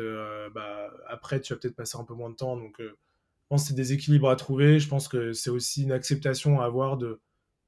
bah, 0.54 0.92
après 1.08 1.42
tu 1.42 1.54
vas 1.54 1.60
peut-être 1.60 1.76
passer 1.76 1.98
un 1.98 2.04
peu 2.04 2.14
moins 2.14 2.30
de 2.30 2.36
temps. 2.36 2.56
Donc 2.58 2.76
je 2.80 2.94
pense 3.50 3.64
que 3.64 3.70
c'est 3.70 3.74
des 3.76 3.94
équilibres 3.94 4.30
à 4.30 4.36
trouver. 4.36 4.80
Je 4.80 4.88
pense 4.88 5.08
que 5.08 5.34
c'est 5.34 5.50
aussi 5.50 5.84
une 5.84 5.92
acceptation 5.92 6.62
à 6.62 6.66
avoir 6.66 6.98
de, 6.98 7.20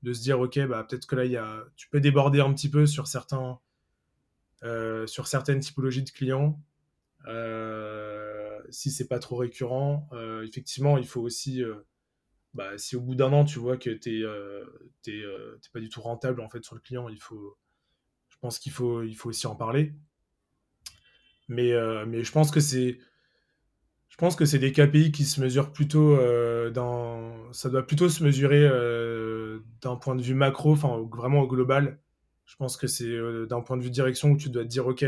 de 0.03 0.13
se 0.13 0.21
dire 0.21 0.39
ok 0.39 0.59
bah 0.67 0.86
peut-être 0.88 1.07
que 1.07 1.15
là 1.15 1.25
y 1.25 1.38
a, 1.38 1.65
tu 1.75 1.89
peux 1.89 1.99
déborder 1.99 2.39
un 2.39 2.53
petit 2.53 2.69
peu 2.69 2.86
sur 2.86 3.07
certains 3.07 3.59
sur 5.07 5.27
certaines 5.27 5.59
typologies 5.59 6.03
de 6.03 6.11
clients 6.11 6.59
si 8.73 8.91
c'est 8.91 9.07
pas 9.07 9.19
trop 9.19 9.36
récurrent, 9.38 10.07
euh, 10.13 10.43
effectivement, 10.43 10.97
il 10.97 11.05
faut 11.05 11.21
aussi, 11.21 11.63
euh, 11.63 11.75
bah, 12.54 12.78
si 12.78 12.95
au 12.95 13.01
bout 13.01 13.16
d'un 13.16 13.34
an 13.34 13.45
tu 13.45 13.60
vois 13.60 13.78
que 13.78 13.89
tu 13.89 14.10
n'es 14.10 14.24
euh, 14.24 15.60
pas 15.74 15.80
du 15.80 15.89
tout 15.89 16.01
rentable 16.01 16.41
en 16.41 16.49
fait 16.49 16.64
sur 16.64 16.76
le 16.76 16.82
client, 16.82 17.10
il 17.10 17.20
faut, 17.20 17.58
je 18.30 18.38
pense 18.39 18.60
qu'il 18.60 18.72
faut, 18.72 19.04
il 19.04 19.16
faut 19.16 19.30
aussi 19.30 19.47
en 19.47 19.56
parler. 19.56 19.93
Mais, 21.49 21.74
mais 22.08 22.24
je 22.24 22.32
pense 22.32 22.51
que 22.51 22.62
c'est, 22.62 22.97
je 24.08 24.16
pense 24.18 24.36
que 24.36 24.45
c'est 24.45 24.60
des 24.60 24.72
KPI 24.72 25.12
qui 25.12 25.26
se 25.26 25.41
mesurent 25.41 25.74
plutôt 25.74 26.18
dans, 26.72 27.51
ça 27.51 27.70
doit 27.70 27.86
plutôt 27.86 28.08
se 28.08 28.24
mesurer 28.24 28.62
d'un 29.82 29.97
point 29.97 30.16
de 30.16 30.22
vue 30.22 30.36
macro, 30.36 30.72
enfin 30.72 31.06
vraiment 31.12 31.41
au 31.41 31.47
global. 31.47 31.99
Je 32.45 32.56
pense 32.56 32.78
que 32.78 32.88
c'est 32.88 33.12
d'un 33.47 33.62
point 33.62 33.76
de 33.76 33.84
vue 33.84 33.89
direction 33.89 34.32
où 34.32 34.38
tu 34.38 34.49
dois 34.49 34.64
te 34.64 34.70
dire 34.70 34.88
ok 34.88 35.06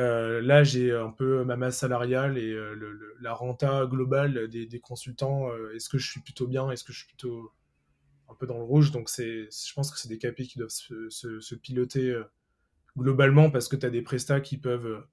euh, 0.00 0.40
là, 0.40 0.64
j'ai 0.64 0.92
un 0.92 1.10
peu 1.10 1.44
ma 1.44 1.56
masse 1.56 1.78
salariale 1.78 2.38
et 2.38 2.50
euh, 2.50 2.74
la 3.20 3.34
renta 3.34 3.86
globale 3.86 4.48
des, 4.48 4.80
consultants. 4.80 5.50
Euh, 5.50 5.74
est-ce 5.74 5.88
que 5.88 5.98
je 5.98 6.10
suis 6.10 6.20
plutôt 6.20 6.46
bien 6.46 6.70
Est-ce 6.70 6.84
que 6.84 6.92
je 6.92 6.98
suis 6.98 7.08
plutôt 7.08 7.52
un 8.28 8.34
peu 8.34 8.46
dans 8.46 8.56
le 8.56 8.64
rouge? 8.64 8.92
Donc, 8.92 9.10
je 9.16 9.74
pense 9.74 9.90
que 9.90 9.98
c'est 9.98 10.08
des 10.08 10.18
KPI 10.18 10.48
qui 10.48 10.58
doivent 10.58 10.70
se, 10.70 11.54
piloter 11.54 12.18
globalement 12.96 13.50
parce 13.50 13.68
que 13.68 13.76
tu 13.76 13.84
as 13.84 13.90
des 13.90 14.02
prestats 14.02 14.40
qui 14.40 14.56
peuvent 14.56 15.06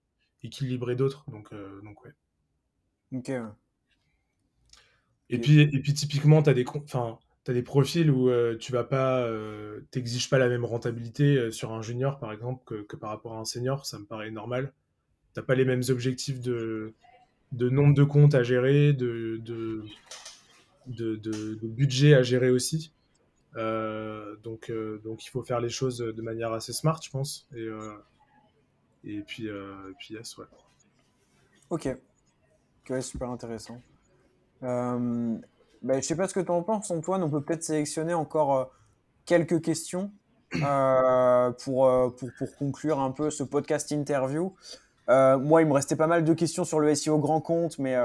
équilibrer 0.44 0.96
d'autres. 0.96 1.30
Donc, 1.30 1.54
donc, 1.84 2.04
ouais. 2.06 2.14
Ok. 3.12 3.32
Et, 5.30 5.40
puis, 5.40 5.60
et 5.60 5.80
puis, 5.82 5.94
typiquement, 5.94 6.42
tu 6.42 6.50
as 6.50 6.54
des. 6.54 6.66
Enfin, 6.68 7.20
tu 7.48 7.52
as 7.52 7.54
des 7.54 7.64
profils 7.64 8.12
où 8.12 8.30
tu 8.58 8.74
vas 8.74 8.84
pas, 8.84 9.26
t'exiges 9.90 10.30
pas 10.30 10.38
la 10.38 10.50
même 10.50 10.66
rentabilité 10.66 11.50
sur 11.50 11.72
un 11.72 11.82
junior 11.82 12.20
par 12.20 12.34
exemple 12.34 12.84
que, 12.84 12.98
par 12.98 13.10
rapport 13.10 13.36
à 13.36 13.40
un 13.40 13.46
senior, 13.46 13.86
ça 13.86 13.98
me 13.98 14.04
paraît 14.04 14.32
normal. 14.32 14.74
T'as 15.34 15.44
pas 15.44 15.56
les 15.56 15.64
mêmes 15.64 15.84
objectifs 15.88 16.42
de, 16.42 16.94
nombre 17.54 17.94
de 17.94 18.04
comptes 18.04 18.36
à 18.36 18.44
gérer, 18.44 18.92
de, 18.92 19.40
budget 21.64 22.16
à 22.16 22.22
gérer 22.22 22.50
aussi. 22.50 22.92
donc, 23.56 24.70
donc 25.06 25.26
il 25.26 25.30
faut 25.30 25.42
faire 25.42 25.62
les 25.62 25.70
choses 25.70 26.00
de 26.00 26.22
manière 26.22 26.52
assez 26.52 26.74
smart, 26.74 27.00
je 27.02 27.10
pense. 27.10 27.48
Et, 27.56 27.70
et 29.06 29.22
puis, 29.22 29.48
puis 30.00 30.16
yes, 30.16 30.38
ouais. 30.38 30.48
Ok. 31.70 31.88
Ok, 32.90 33.02
super 33.02 33.30
intéressant. 33.30 33.82
Ben, 35.84 36.02
je 36.02 36.08
sais 36.08 36.16
pas 36.16 36.28
ce 36.28 36.34
que 36.34 36.40
tu 36.40 36.52
en 36.52 36.64
penses, 36.64 36.92
Antoine. 36.92 37.24
On 37.24 37.30
peut 37.30 37.42
peut-être 37.42 37.64
sélectionner 37.64 38.14
encore 38.14 38.58
euh, 38.58 38.66
quelques 39.26 39.62
questions 39.62 40.12
euh, 40.56 41.52
pour, 41.64 41.86
euh, 41.86 42.10
pour, 42.10 42.30
pour, 42.38 42.56
conclure 42.58 43.00
un 43.00 43.12
peu 43.12 43.30
ce 43.30 43.44
podcast 43.44 43.92
interview. 43.92 44.56
moi, 45.08 45.62
il 45.62 45.68
me 45.68 45.74
restait 45.74 45.96
pas 45.96 46.08
mal 46.08 46.24
de 46.24 46.34
questions 46.34 46.66
sur 46.66 46.80
le 46.80 46.94
SEO 46.96 47.20
grand 47.20 47.42
compte, 47.42 47.80
mais 47.80 47.96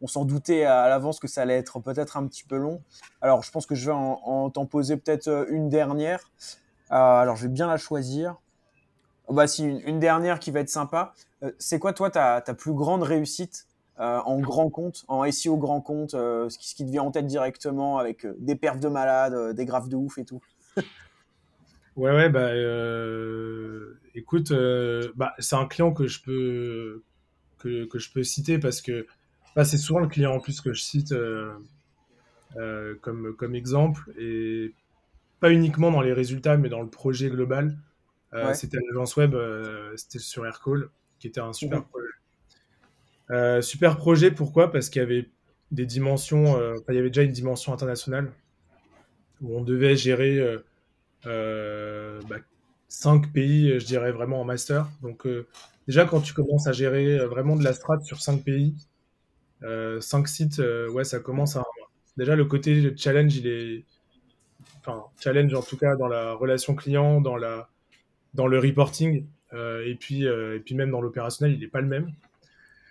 on 0.00 0.06
s'en 0.06 0.24
doutait 0.24 0.64
à, 0.64 0.88
l'avance 0.88 1.20
que 1.20 1.28
ça 1.28 1.42
allait 1.42 1.58
être 1.58 1.80
peut-être 1.80 2.16
un 2.16 2.26
petit 2.26 2.44
peu 2.44 2.56
long. 2.56 2.82
Alors, 3.20 3.42
je 3.42 3.50
pense 3.50 3.66
que 3.66 3.74
je 3.74 3.86
vais 3.86 3.96
en, 3.96 4.50
t'en 4.50 4.66
poser 4.66 4.96
peut-être 4.96 5.46
une 5.48 5.68
dernière. 5.68 6.30
alors, 6.90 7.36
je 7.36 7.42
vais 7.42 7.52
bien 7.52 7.66
la 7.66 7.78
choisir. 7.78 8.36
Bah, 9.28 9.46
si, 9.46 9.64
une, 9.64 9.98
dernière 9.98 10.38
qui 10.38 10.50
va 10.50 10.60
être 10.60 10.68
sympa. 10.68 11.14
c'est 11.58 11.78
quoi, 11.78 11.92
toi, 11.92 12.10
ta, 12.10 12.40
ta 12.42 12.54
plus 12.54 12.74
grande 12.74 13.02
réussite 13.02 13.66
en 14.02 14.40
grand 14.40 14.68
compte, 14.70 15.04
en 15.08 15.30
SEO 15.30 15.56
grand 15.56 15.80
compte, 15.80 16.14
euh, 16.14 16.48
ce, 16.48 16.58
qui, 16.58 16.84
te 16.84 16.90
vient 16.90 17.02
en 17.02 17.10
tête 17.10 17.26
directement 17.26 17.98
avec 17.98 18.24
euh, 18.24 18.34
des 18.38 18.56
perfs 18.56 18.80
de 18.80 18.88
malade, 18.88 19.54
des 19.54 19.64
graphes 19.64 19.88
de 19.88 19.96
ouf 19.96 20.18
et 20.18 20.24
tout. 20.24 20.40
ouais, 21.96 22.10
ouais, 22.10 22.28
bah 22.28 22.50
écoute, 24.14 24.52
bah, 25.14 25.34
c'est 25.38 25.56
un 25.56 25.66
client 25.66 25.92
que 25.92 26.06
je 26.06 26.22
peux 26.22 27.02
que, 27.58 27.84
que, 27.84 27.98
je 27.98 28.10
peux 28.12 28.24
citer 28.24 28.58
parce 28.58 28.82
que 28.82 29.06
bah, 29.54 29.64
c'est 29.64 29.78
souvent 29.78 30.00
le 30.00 30.08
client 30.08 30.32
en 30.32 30.40
plus 30.40 30.60
que 30.60 30.72
je 30.72 30.82
cite 30.82 31.14
comme, 33.00 33.36
comme 33.36 33.54
exemple 33.54 34.12
et 34.18 34.74
pas 35.38 35.52
uniquement 35.52 35.90
dans 35.90 36.00
les 36.00 36.12
résultats 36.12 36.56
mais 36.56 36.68
dans 36.68 36.82
le 36.82 36.88
projet 36.88 37.30
global. 37.30 37.76
C'était 38.54 38.78
l'agence 38.88 39.16
web, 39.16 39.36
c'était 39.96 40.18
sur 40.18 40.44
Aircall 40.46 40.88
qui 41.18 41.28
était 41.28 41.40
un 41.40 41.52
super 41.52 41.84
projet 41.84 42.08
euh, 43.32 43.62
super 43.62 43.96
projet, 43.96 44.30
pourquoi? 44.30 44.70
Parce 44.70 44.90
qu'il 44.90 45.00
y 45.00 45.04
avait 45.04 45.30
des 45.70 45.86
dimensions, 45.86 46.58
euh, 46.58 46.76
il 46.90 46.94
y 46.94 46.98
avait 46.98 47.08
déjà 47.08 47.22
une 47.22 47.32
dimension 47.32 47.72
internationale 47.72 48.30
où 49.40 49.56
on 49.56 49.62
devait 49.62 49.96
gérer 49.96 50.38
euh, 51.26 52.20
bah, 52.28 52.36
cinq 52.88 53.32
pays, 53.32 53.80
je 53.80 53.86
dirais 53.86 54.12
vraiment 54.12 54.40
en 54.40 54.44
master. 54.44 54.86
Donc 55.00 55.26
déjà 55.88 56.04
quand 56.04 56.20
tu 56.20 56.34
commences 56.34 56.66
à 56.66 56.72
gérer 56.72 57.18
vraiment 57.26 57.56
de 57.56 57.64
la 57.64 57.72
strat 57.72 58.00
sur 58.02 58.20
cinq 58.20 58.44
pays, 58.44 58.74
cinq 60.00 60.28
sites, 60.28 60.60
ouais, 60.90 61.04
ça 61.04 61.18
commence 61.18 61.56
à 61.56 61.64
déjà 62.18 62.36
le 62.36 62.44
côté 62.44 62.94
challenge, 62.96 63.34
il 63.36 63.46
est 63.46 63.84
enfin 64.80 65.04
challenge 65.18 65.54
en 65.54 65.62
tout 65.62 65.78
cas 65.78 65.96
dans 65.96 66.08
la 66.08 66.34
relation 66.34 66.74
client, 66.74 67.20
dans 67.20 67.36
la 67.36 67.68
dans 68.34 68.46
le 68.46 68.58
reporting 68.58 69.26
et 69.52 69.96
puis 69.98 70.24
et 70.24 70.60
puis 70.64 70.74
même 70.74 70.90
dans 70.90 71.00
l'opérationnel, 71.00 71.54
il 71.54 71.60
n'est 71.60 71.68
pas 71.68 71.80
le 71.80 71.88
même. 71.88 72.12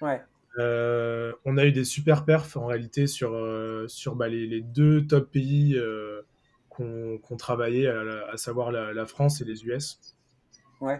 Ouais. 0.02 0.20
Euh, 0.58 1.32
on 1.46 1.58
a 1.58 1.66
eu 1.66 1.72
des 1.72 1.86
super 1.86 2.26
perfs 2.26 2.58
en 2.58 2.66
réalité 2.66 3.08
sur, 3.08 3.34
euh, 3.34 3.88
sur 3.88 4.16
bah, 4.16 4.28
les, 4.28 4.62
deux 4.62 5.06
top 5.08 5.32
pays 5.32 5.76
euh, 5.78 6.22
qu'on 6.70 7.38
travaillait, 7.38 7.88
à, 7.88 8.38
savoir 8.38 8.72
la, 8.72 9.06
France 9.06 9.42
et 9.42 9.46
les 9.46 9.66
US. 9.66 10.00
Ouais. 10.80 11.00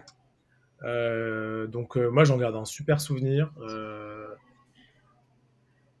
donc 1.66 1.96
moi 1.96 2.22
j'en 2.22 2.38
garde 2.38 2.54
un 2.54 2.64
super 2.64 3.00
souvenir. 3.00 3.52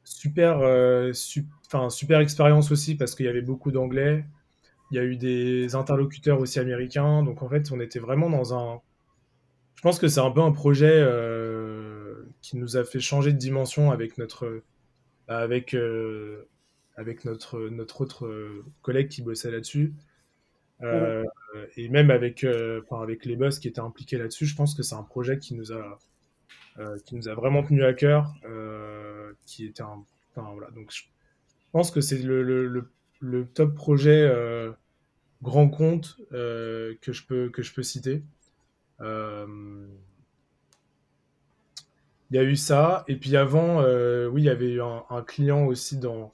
super, 0.04 0.60
super 1.90 2.20
expérience 2.20 2.70
aussi 2.70 2.94
parce 2.94 3.14
qu'il 3.16 3.26
y 3.26 3.28
avait 3.28 3.42
beaucoup 3.42 3.72
d'anglais. 3.72 4.24
Il 4.92 4.96
y 4.96 5.00
a 5.00 5.04
eu 5.04 5.16
des 5.16 5.74
interlocuteurs 5.74 6.38
aussi 6.38 6.60
américains. 6.60 7.24
Donc 7.24 7.42
en 7.42 7.48
fait 7.48 7.72
on 7.72 7.80
était 7.80 7.98
vraiment 7.98 8.30
dans 8.30 8.54
un... 8.54 8.80
Je 9.74 9.82
pense 9.82 9.98
que 9.98 10.06
c'est 10.06 10.20
un 10.20 10.30
peu 10.30 10.42
un 10.42 10.52
projet 10.52 11.02
qui 12.52 12.58
nous 12.58 12.76
a 12.76 12.84
fait 12.84 13.00
changer 13.00 13.32
de 13.32 13.38
dimension 13.38 13.92
avec 13.92 14.18
notre, 14.18 14.62
avec, 15.26 15.72
euh, 15.72 16.46
avec 16.96 17.24
notre, 17.24 17.58
notre 17.70 18.02
autre 18.02 18.26
euh, 18.26 18.62
collègue 18.82 19.08
qui 19.08 19.22
bossait 19.22 19.50
là-dessus. 19.50 19.94
Euh, 20.82 21.24
et 21.78 21.88
même 21.88 22.10
avec, 22.10 22.44
avec 22.44 23.24
les 23.24 23.36
boss 23.36 23.58
qui 23.58 23.68
étaient 23.68 23.80
impliqués 23.80 24.18
là-dessus, 24.18 24.44
je 24.44 24.54
pense 24.54 24.74
que 24.74 24.82
c'est 24.82 24.94
un 24.94 25.02
projet 25.02 25.38
qui 25.38 25.54
nous 25.54 25.72
a, 25.72 25.98
qui 27.06 27.14
nous 27.14 27.26
a 27.30 27.34
vraiment 27.34 27.62
tenu 27.62 27.84
à 27.84 27.94
cœur, 27.94 28.34
qui 29.46 29.64
était 29.64 29.82
un, 29.82 30.04
voilà. 30.34 30.70
Donc 30.72 30.90
je 30.90 31.04
pense 31.72 31.90
que 31.90 32.02
c'est 32.02 32.18
le, 32.18 32.42
le, 32.42 32.90
le, 33.20 33.46
top 33.46 33.74
projet 33.74 34.30
grand 35.40 35.70
compte 35.70 36.20
que 36.30 36.98
je 37.00 37.26
peux 37.26 37.48
que 37.48 37.62
je 37.62 37.72
peux 37.72 37.82
citer. 37.82 38.22
Il 42.32 42.36
y 42.36 42.38
a 42.38 42.44
eu 42.44 42.56
ça. 42.56 43.04
Et 43.08 43.16
puis 43.16 43.36
avant, 43.36 43.82
euh, 43.82 44.26
oui, 44.26 44.40
il 44.40 44.44
y 44.46 44.48
avait 44.48 44.70
eu 44.70 44.80
un, 44.80 45.22
client 45.22 45.66
aussi 45.66 45.98
dans, 45.98 46.32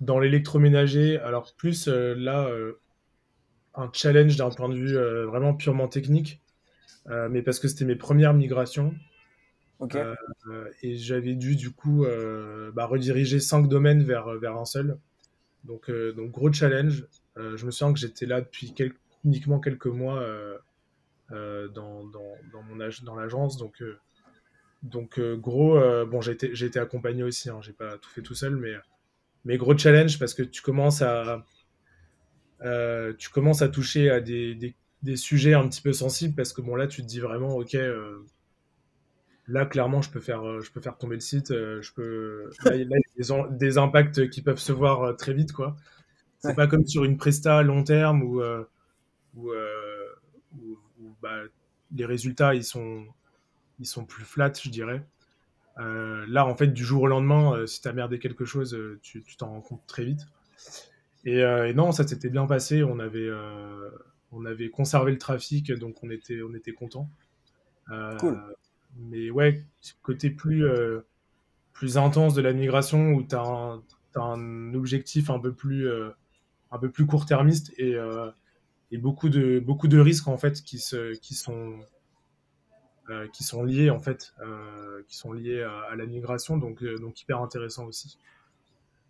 dans 0.00 0.20
l'électroménager. 0.20 1.18
Alors 1.18 1.52
plus 1.56 1.88
euh, 1.88 2.14
là, 2.14 2.46
euh, 2.46 2.78
un 3.74 3.90
challenge 3.92 4.36
d'un 4.36 4.50
point 4.50 4.68
de 4.68 4.76
vue 4.76 4.96
vraiment 5.26 5.54
purement 5.54 5.88
technique. 5.88 6.40
mais 7.08 7.42
parce 7.42 7.58
que 7.58 7.66
c'était 7.66 7.84
mes 7.84 7.96
premières 7.96 8.32
migrations. 8.32 8.94
et 10.82 10.94
j'avais 10.94 11.34
dû 11.34 11.56
du 11.56 11.72
coup 11.72 12.06
bah, 12.72 12.86
rediriger 12.86 13.40
cinq 13.40 13.68
domaines 13.68 14.04
vers, 14.04 14.28
vers 14.38 14.56
un 14.56 14.64
seul. 14.64 14.98
Donc, 15.64 15.90
donc 15.90 16.30
gros 16.30 16.52
challenge. 16.52 17.08
je 17.36 17.66
me 17.66 17.72
souviens 17.72 17.92
que 17.92 17.98
j'étais 17.98 18.26
là 18.26 18.40
depuis 18.40 18.72
uniquement 19.24 19.58
quelques 19.58 19.86
mois 19.86 20.24
dans, 21.30 22.04
dans, 22.04 22.36
dans, 22.52 22.62
mon 22.62 22.76
dans 23.04 23.16
l'agence. 23.16 23.56
Donc 23.56 23.82
donc 24.82 25.18
euh, 25.18 25.36
gros, 25.36 25.76
euh, 25.78 26.04
bon 26.04 26.20
j'ai 26.20 26.32
été, 26.32 26.52
été, 26.52 26.78
accompagné 26.78 27.22
aussi, 27.22 27.48
hein, 27.50 27.60
j'ai 27.62 27.72
pas 27.72 27.98
tout 27.98 28.10
fait 28.10 28.22
tout 28.22 28.34
seul, 28.34 28.56
mais, 28.56 28.74
mais 29.44 29.56
gros 29.56 29.76
challenge 29.76 30.18
parce 30.18 30.34
que 30.34 30.42
tu 30.42 30.60
commences 30.60 31.02
à, 31.02 31.44
euh, 32.62 33.12
tu 33.16 33.30
commences 33.30 33.62
à 33.62 33.68
toucher 33.68 34.10
à 34.10 34.20
des, 34.20 34.54
des, 34.54 34.74
des, 35.02 35.16
sujets 35.16 35.54
un 35.54 35.68
petit 35.68 35.82
peu 35.82 35.92
sensibles 35.92 36.34
parce 36.34 36.52
que 36.52 36.62
bon 36.62 36.74
là 36.74 36.88
tu 36.88 37.02
te 37.02 37.06
dis 37.06 37.20
vraiment 37.20 37.56
ok, 37.56 37.76
là, 39.48 39.66
clairement, 39.66 40.02
je 40.02 40.10
peux 40.10 40.20
faire, 40.20 40.60
je 40.60 40.70
peux 40.70 40.80
faire 40.80 40.96
tomber 40.98 41.16
le 41.16 41.20
site. 41.20 41.48
Je 41.50 41.92
peux, 41.92 42.50
là, 42.64 42.76
il 42.76 42.88
y 42.88 43.32
a 43.32 43.48
des, 43.50 43.78
impacts 43.78 44.30
qui 44.30 44.40
peuvent 44.42 44.58
se 44.58 44.72
voir 44.72 45.16
très 45.16 45.34
vite, 45.34 45.52
quoi. 45.52 45.76
C'est 46.38 46.54
pas 46.54 46.66
comme 46.66 46.86
sur 46.86 47.04
une 47.04 47.16
presta 47.16 47.58
à 47.58 47.62
long 47.62 47.84
terme 47.84 48.22
où, 48.22 48.42
où, 49.36 49.50
bah, 51.20 51.42
les 51.94 52.06
résultats 52.06 52.54
ils 52.54 52.64
sont, 52.64 53.04
ils 53.78 53.86
sont 53.86 54.04
plus 54.04 54.24
flats, 54.24 54.52
je 54.60 54.70
dirais. 54.70 55.04
là, 55.76 56.46
en 56.46 56.56
fait, 56.56 56.68
du 56.68 56.84
jour 56.84 57.02
au 57.02 57.06
lendemain, 57.06 57.66
si 57.66 57.80
tu 57.80 57.88
as 57.88 57.92
merdé 57.92 58.18
quelque 58.18 58.44
chose, 58.44 58.78
tu 59.02 59.22
t'en 59.36 59.48
rends 59.48 59.60
compte 59.60 59.86
très 59.86 60.04
vite. 60.04 60.26
Et, 61.24 61.42
non, 61.74 61.92
ça 61.92 62.06
s'était 62.06 62.30
bien 62.30 62.46
passé. 62.46 62.82
On 62.82 62.98
avait, 62.98 63.30
on 64.32 64.44
avait 64.44 64.70
conservé 64.70 65.12
le 65.12 65.18
trafic, 65.18 65.72
donc 65.72 66.02
on 66.02 66.10
était, 66.10 66.40
on 66.42 66.54
était 66.54 66.72
content. 66.72 67.08
cool. 68.18 68.40
Mais 68.98 69.30
ouais, 69.30 69.64
côté 70.02 70.30
plus, 70.30 70.64
plus 71.72 71.98
intense 71.98 72.34
de 72.34 72.42
la 72.42 72.52
migration 72.52 73.12
où 73.12 73.22
tu 73.22 73.34
as, 73.34 73.80
un 74.14 74.74
objectif 74.74 75.30
un 75.30 75.38
peu 75.38 75.52
plus, 75.52 75.88
un 76.70 76.78
peu 76.78 76.90
plus 76.90 77.06
court-termiste 77.06 77.72
et, 77.78 77.96
et, 78.90 78.98
beaucoup, 78.98 79.28
de, 79.28 79.58
beaucoup 79.58 79.88
de 79.88 79.98
risques 79.98 80.28
en 80.28 80.36
fait 80.36 80.62
qui, 80.62 80.78
se, 80.78 81.14
qui, 81.18 81.34
sont, 81.34 81.78
qui 83.32 83.44
sont 83.44 83.62
liés 83.62 83.90
en 83.90 83.98
fait, 83.98 84.34
qui 85.08 85.16
sont 85.16 85.32
liés 85.32 85.62
à, 85.62 85.96
la 85.96 86.06
migration, 86.06 86.56
donc, 86.56 86.82
donc 86.84 87.20
hyper 87.20 87.40
intéressant 87.40 87.86
aussi. 87.86 88.18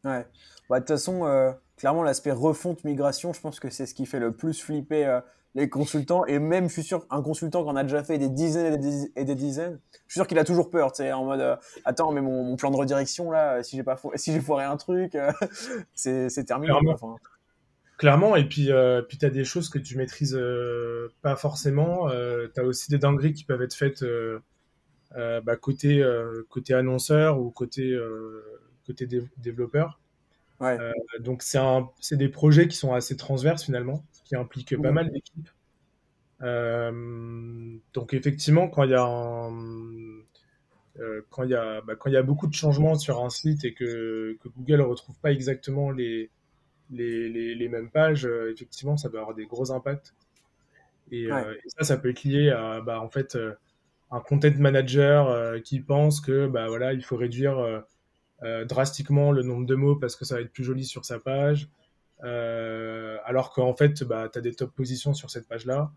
Ouais. 0.05 0.27
Bah, 0.69 0.81
de 0.81 0.85
toute 0.85 0.89
façon, 0.89 1.27
euh, 1.27 1.53
clairement, 1.77 2.03
l'aspect 2.03 2.33
refonte 2.33 2.85
migration, 2.85 3.33
je 3.33 3.41
pense 3.41 3.61
que 3.61 3.71
c'est 3.71 3.87
ce 3.87 3.95
qui 3.95 4.07
fait 4.07 4.19
le 4.19 4.33
plus 4.33 4.61
flipper 4.61 5.07
euh, 5.07 5.21
les 5.55 5.69
consultants. 5.69 6.25
Et 6.27 6.39
même, 6.39 6.69
je 6.69 6.73
suis 6.73 6.83
sûr, 6.83 7.07
un 7.11 7.23
consultant 7.23 7.63
qui 7.63 7.71
en 7.71 7.77
a 7.77 7.83
déjà 7.83 8.03
fait 8.03 8.19
des 8.19 8.29
dizaines 8.29 8.75
et 9.17 9.25
des, 9.25 9.35
dizaines, 9.35 9.79
je 10.07 10.15
suis 10.15 10.19
sûr 10.19 10.27
qu'il 10.27 10.39
a 10.39 10.45
toujours 10.45 10.71
peur, 10.71 10.93
tu 10.93 11.11
en 11.13 11.25
mode 11.25 11.41
euh, 11.41 11.57
Attends, 11.85 12.11
mais 12.13 12.21
mon, 12.21 12.57
plan 12.57 12.71
de 12.71 12.77
redirection, 12.77 13.31
là, 13.31 13.63
si 13.63 13.77
j'ai 13.77 13.83
pas 13.83 14.01
si 14.17 14.33
j'ai 14.33 14.41
foiré 14.41 14.65
un 14.65 14.77
truc, 14.77 15.17
c'est 15.95 16.45
terminé. 16.47 16.73
Clairement. 16.73 17.19
Clairement, 18.03 18.35
et 18.35 18.49
puis, 18.49 18.69
puis 19.07 19.17
tu 19.17 19.25
as 19.25 19.31
des 19.31 19.45
choses 19.45 19.69
que 19.69 19.79
tu 19.79 19.97
maîtrises 19.97 20.37
pas 21.23 21.37
forcément. 21.37 22.09
tu 22.11 22.61
as 22.61 22.65
aussi 22.65 22.91
des 22.91 22.99
dingueries 22.99 23.33
qui 23.33 23.45
peuvent 23.45 23.63
être 23.63 23.75
faites 23.75 24.05
bah, 25.15 25.55
côté, 25.55 26.05
côté 26.49 26.75
annonceur 26.75 27.39
ou 27.39 27.53
côté 27.53 27.97
côté 28.85 29.07
développeur. 29.37 30.01
Euh, 30.63 30.93
donc 31.21 31.43
c'est 31.43 32.17
des 32.17 32.29
projets 32.29 32.69
qui 32.69 32.77
sont 32.77 32.93
assez 32.93 33.17
transverses 33.17 33.65
finalement, 33.65 34.05
qui 34.25 34.37
impliquent 34.37 34.81
pas 34.81 34.93
mal 34.93 35.11
d'équipes. 35.11 35.49
Euh, 36.43 37.77
donc 37.95 38.15
effectivement, 38.15 38.69
quand 38.69 38.85
il 38.85 38.91
y 38.91 38.95
a 38.95 39.51
euh, 40.99 41.23
quand 41.31 41.45
il 41.45 41.51
y 41.51 41.55
a 41.55 41.81
bah, 41.81 41.97
quand 41.97 42.11
y 42.11 42.17
a 42.17 42.23
beaucoup 42.23 42.47
de 42.47 42.55
changements 42.55 42.95
sur 42.97 43.25
un 43.25 43.31
site 43.31 43.65
et 43.65 43.75
que, 43.75 44.37
que 44.41 44.49
Google 44.49 44.79
ne 44.79 44.83
retrouve 44.83 45.19
pas 45.21 45.33
exactement 45.33 45.91
les 45.91 46.31
les, 46.93 47.55
les, 47.55 47.69
mêmes 47.69 47.91
pages, 47.91 48.29
effectivement, 48.51 48.97
ça 48.97 49.09
peut 49.09 49.19
avoir 49.19 49.35
des 49.35 49.47
gros 49.47 49.73
impacts. 49.73 50.15
Et, 51.11 51.29
ça, 51.67 51.85
ça 51.85 51.97
peut 51.97 52.11
être 52.11 52.25
lié 52.25 52.51
à 52.51 52.81
bah, 52.81 53.01
en 53.01 53.09
fait 53.09 53.37
un 54.11 54.21
content 54.21 54.53
manager 54.59 55.61
qui 55.63 55.81
pense 55.81 56.21
que 56.21 56.47
bah 56.47 56.69
voilà, 56.69 56.93
il 56.93 57.03
faut 57.03 57.17
réduire 57.17 57.83
euh, 58.45 58.65
drastiquement 58.65 59.31
le 59.31 59.45
nombre 59.45 59.67
de 59.67 59.77
mots 59.77 59.95
parce 59.95 60.17
que 60.17 60.25
ça 60.25 60.35
va 60.35 60.41
être 60.41 60.53
plus 60.53 60.65
joli 60.65 60.85
sur 60.85 61.05
sa 61.05 61.21
page. 61.21 61.69
Euh, 62.25 63.19
alors 63.25 63.53
qu'en 63.53 63.75
fait, 63.75 64.03
bah, 64.03 64.29
tu 64.33 64.39
as 64.39 64.43
des 64.43 64.53
top 64.53 64.75
positions 64.75 65.15
sur 65.15 65.31
cette 65.31 65.47
page-là. 65.47 65.93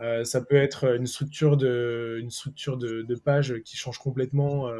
Euh, 0.00 0.22
ça 0.24 0.40
peut 0.42 0.56
être 0.56 0.94
une 0.96 1.06
structure 1.06 1.56
de, 1.56 2.18
une 2.20 2.30
structure 2.30 2.76
de, 2.76 3.14
page 3.16 3.60
qui 3.64 3.76
change 3.76 3.98
complètement 3.98 4.70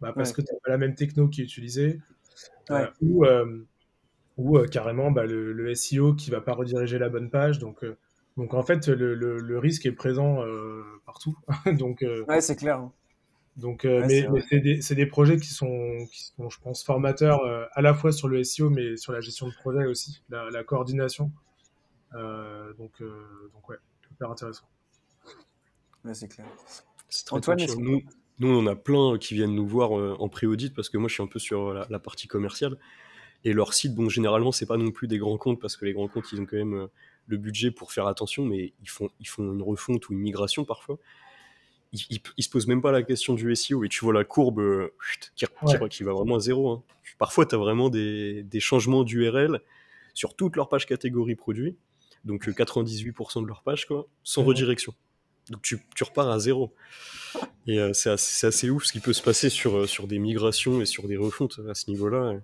bah, 0.00 0.12
parce 0.14 0.32
que 0.32 0.40
tu 0.40 0.52
n'as 0.52 0.58
pas 0.64 0.70
la 0.70 0.78
même 0.78 0.94
techno 0.94 1.28
qui 1.28 1.40
est 1.40 1.44
utilisée. 1.44 2.00
ou, 3.00 3.24
ou 4.36 4.58
carrément 4.70 5.10
bah, 5.10 5.24
le, 5.26 5.74
SEO 5.74 6.14
qui 6.14 6.30
va 6.30 6.40
pas 6.40 6.52
rediriger 6.52 6.98
la 6.98 7.08
bonne 7.08 7.30
page. 7.30 7.58
Donc, 7.58 7.84
donc 8.36 8.54
en 8.54 8.62
fait, 8.62 8.88
le, 8.88 9.14
le 9.14 9.58
risque 9.58 9.86
est 9.86 9.92
présent 9.92 10.42
partout. 11.04 11.36
donc, 11.78 12.04
ouais, 12.28 12.40
c'est 12.40 12.56
clair. 12.56 12.78
Hein. 12.80 12.92
Donc, 13.56 13.86
euh, 13.86 14.04
mais, 14.06 14.28
c'est 14.50 14.60
des, 14.60 14.80
des, 14.94 15.06
projets 15.06 15.38
qui 15.38 15.48
sont, 15.48 16.06
qui 16.12 16.24
sont, 16.24 16.50
je 16.50 16.60
pense, 16.60 16.84
formateurs 16.84 17.42
euh, 17.42 17.64
à 17.72 17.80
la 17.80 17.94
fois 17.94 18.12
sur 18.12 18.28
le 18.28 18.44
SEO, 18.44 18.68
mais 18.68 18.96
sur 18.98 19.12
la 19.12 19.20
gestion 19.20 19.48
de 19.48 19.54
projet 19.54 19.86
aussi, 19.86 20.22
la, 20.28 20.62
coordination. 20.62 21.32
Euh, 22.14 22.72
donc, 22.74 23.02
donc, 23.54 23.68
ouais, 23.68 23.78
super 24.08 24.30
intéressant. 24.30 24.66
Ouais, 26.04 26.12
c'est 26.12 26.28
clair. 26.28 26.46
Antoine, 27.30 27.58
nous, 27.78 28.02
nous, 28.38 28.48
on 28.48 28.66
a 28.66 28.76
plein 28.76 29.16
qui 29.16 29.34
viennent 29.34 29.54
nous 29.54 29.66
voir 29.66 29.92
en 29.92 30.28
pré-audit 30.28 30.74
parce 30.74 30.90
que 30.90 30.98
moi, 30.98 31.08
je 31.08 31.14
suis 31.14 31.22
un 31.22 31.26
peu 31.26 31.38
sur 31.38 31.72
la, 31.72 31.98
partie 31.98 32.28
commerciale. 32.28 32.76
Et 33.46 33.52
leur 33.54 33.72
site, 33.72 33.94
bon, 33.94 34.08
généralement, 34.10 34.52
c'est 34.52 34.66
pas 34.66 34.76
non 34.76 34.90
plus 34.90 35.08
des 35.08 35.18
grands 35.18 35.38
comptes 35.38 35.60
parce 35.60 35.76
que 35.76 35.86
les 35.86 35.92
grands 35.94 36.08
comptes, 36.08 36.26
ils 36.32 36.40
ont 36.40 36.46
quand 36.46 36.56
même 36.56 36.88
le 37.26 37.36
budget 37.38 37.70
pour 37.70 37.92
faire 37.92 38.06
attention, 38.06 38.44
mais 38.44 38.74
ils 38.82 38.90
font, 38.90 39.08
ils 39.20 39.28
font 39.28 39.52
une 39.52 39.62
refonte 39.62 40.08
ou 40.08 40.12
une 40.12 40.18
migration 40.18 40.64
parfois 40.64 40.98
il, 41.92 42.44
se 42.44 42.48
pose 42.48 42.66
même 42.66 42.82
pas 42.82 42.92
la 42.92 43.02
question 43.02 43.34
du 43.34 43.54
SEO 43.54 43.84
et 43.84 43.88
tu 43.88 44.04
vois 44.04 44.12
la 44.12 44.24
courbe 44.24 44.60
euh, 44.60 44.92
qui, 45.36 45.46
qui, 45.90 46.02
va 46.02 46.12
vraiment 46.12 46.36
à 46.36 46.40
zéro. 46.40 46.70
Hein. 46.70 46.82
Parfois, 47.18 47.46
tu 47.46 47.54
as 47.54 47.58
vraiment 47.58 47.88
des, 47.88 48.42
des 48.42 48.60
changements 48.60 49.04
d'URL 49.04 49.60
sur 50.14 50.34
toute 50.34 50.56
leur 50.56 50.68
page 50.68 50.86
catégorie 50.86 51.34
produit, 51.34 51.76
donc 52.24 52.48
98% 52.48 53.38
euh, 53.38 53.42
de 53.42 53.46
leur 53.46 53.62
page, 53.62 53.86
quoi, 53.86 54.06
sans 54.24 54.42
redirection. 54.42 54.94
Donc 55.50 55.62
tu, 55.62 55.78
tu, 55.94 56.04
repars 56.04 56.28
à 56.28 56.38
zéro. 56.38 56.74
Et 57.66 57.78
euh, 57.78 57.92
c'est 57.92 58.10
assez, 58.10 58.46
assez, 58.46 58.68
ouf 58.70 58.84
ce 58.84 58.92
qui 58.92 59.00
peut 59.00 59.12
se 59.12 59.22
passer 59.22 59.48
sur, 59.48 59.88
sur 59.88 60.06
des 60.06 60.18
migrations 60.18 60.80
et 60.80 60.86
sur 60.86 61.06
des 61.06 61.16
refontes 61.16 61.60
à 61.68 61.74
ce 61.74 61.90
niveau-là. 61.90 62.34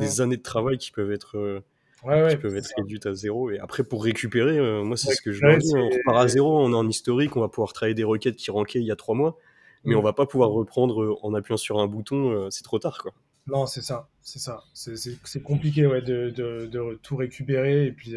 Des 0.00 0.20
années 0.20 0.36
de 0.36 0.42
travail 0.42 0.78
qui 0.78 0.90
peuvent 0.90 1.12
être 1.12 1.62
qui 2.02 2.36
peuvent 2.36 2.56
être 2.56 2.72
réduites 2.76 3.06
à 3.06 3.14
zéro. 3.14 3.50
Et 3.50 3.58
après, 3.58 3.84
pour 3.84 4.04
récupérer, 4.04 4.58
euh, 4.58 4.82
moi, 4.82 4.96
c'est 4.96 5.14
ce 5.14 5.20
que 5.20 5.32
je 5.32 5.42
leur 5.42 5.58
dis. 5.58 5.72
On 5.74 5.88
repart 5.88 6.18
à 6.18 6.28
zéro, 6.28 6.58
on 6.60 6.72
est 6.72 6.76
en 6.76 6.88
historique, 6.88 7.36
on 7.36 7.40
va 7.40 7.48
pouvoir 7.48 7.72
travailler 7.72 7.94
des 7.94 8.04
requêtes 8.04 8.36
qui 8.36 8.50
rankaient 8.50 8.80
il 8.80 8.86
y 8.86 8.90
a 8.90 8.96
trois 8.96 9.14
mois, 9.14 9.38
mais 9.84 9.94
on 9.94 10.00
mm. 10.00 10.04
va 10.04 10.12
pas 10.12 10.26
pouvoir 10.26 10.50
reprendre 10.50 11.02
euh, 11.02 11.16
en 11.22 11.34
appuyant 11.34 11.56
sur 11.56 11.78
un 11.78 11.86
bouton, 11.86 12.30
euh, 12.30 12.50
c'est 12.50 12.62
trop 12.62 12.78
tard, 12.78 12.98
quoi. 13.02 13.12
Non, 13.46 13.66
c'est 13.66 13.82
ça, 13.82 14.08
c'est 14.20 14.38
ça. 14.38 14.62
C'est 14.74 15.42
compliqué 15.42 15.86
ouais, 15.86 16.02
de, 16.02 16.30
de, 16.30 16.66
de, 16.66 16.98
tout 17.02 17.16
récupérer. 17.16 17.86
Et 17.86 17.92
puis, 17.92 18.14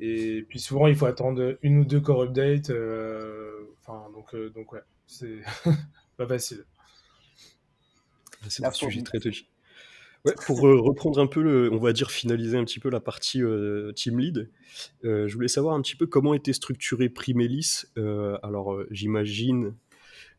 et 0.00 0.42
puis 0.48 0.58
souvent, 0.58 0.86
il 0.88 0.96
faut 0.96 1.06
attendre 1.06 1.58
une 1.62 1.80
ou 1.80 1.84
deux 1.84 2.00
core 2.00 2.22
updates. 2.22 2.72
Enfin, 3.82 4.10
donc, 4.14 4.34
donc 4.54 4.72
ouais, 4.72 4.80
c'est 5.06 5.42
pas 6.16 6.26
facile. 6.26 6.64
C'est 8.48 8.64
un 8.64 8.70
sujet 8.70 9.02
très 9.02 9.20
touchy 9.20 9.46
pour 10.46 10.66
euh, 10.66 10.80
reprendre 10.80 11.20
un 11.20 11.26
peu, 11.26 11.42
le, 11.42 11.72
on 11.72 11.78
va 11.78 11.92
dire 11.92 12.10
finaliser 12.10 12.56
un 12.56 12.64
petit 12.64 12.80
peu 12.80 12.90
la 12.90 13.00
partie 13.00 13.42
euh, 13.42 13.92
team 13.92 14.18
lead, 14.18 14.50
euh, 15.04 15.28
je 15.28 15.34
voulais 15.34 15.48
savoir 15.48 15.74
un 15.74 15.82
petit 15.82 15.96
peu 15.96 16.06
comment 16.06 16.34
était 16.34 16.52
structuré 16.52 17.08
Primelis. 17.08 17.84
alors 18.42 18.78
j'imagine 18.90 19.74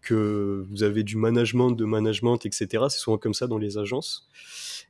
que 0.01 0.65
vous 0.69 0.83
avez 0.83 1.03
du 1.03 1.17
management, 1.17 1.71
de 1.71 1.85
management, 1.85 2.45
etc. 2.45 2.85
C'est 2.89 2.99
souvent 2.99 3.17
comme 3.17 3.33
ça 3.33 3.47
dans 3.47 3.57
les 3.57 3.77
agences. 3.77 4.29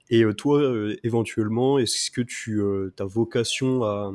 Et 0.09 0.23
toi, 0.35 0.61
éventuellement, 1.03 1.79
est-ce 1.79 2.11
que 2.11 2.21
tu 2.21 2.61
as 2.99 3.05
vocation 3.05 3.83
à, 3.83 4.13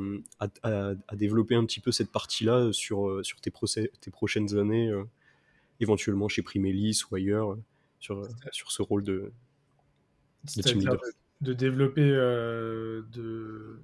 à, 0.63 1.15
développer 1.15 1.55
un 1.55 1.65
petit 1.65 1.79
peu 1.79 1.91
cette 1.91 2.11
partie-là 2.11 2.71
sur, 2.71 3.19
sur 3.23 3.41
tes, 3.41 3.51
tes, 4.01 4.11
prochaines 4.11 4.57
années, 4.57 4.91
éventuellement 5.79 6.29
chez 6.29 6.41
Primelis 6.41 7.01
ou 7.09 7.15
ailleurs, 7.15 7.57
sur, 7.99 8.27
sur 8.51 8.71
ce 8.71 8.81
rôle 8.81 9.03
de, 9.03 9.31
de, 10.43 10.97
de, 11.41 11.53
développer 11.53 12.01
euh, 12.01 13.01
de 13.13 13.79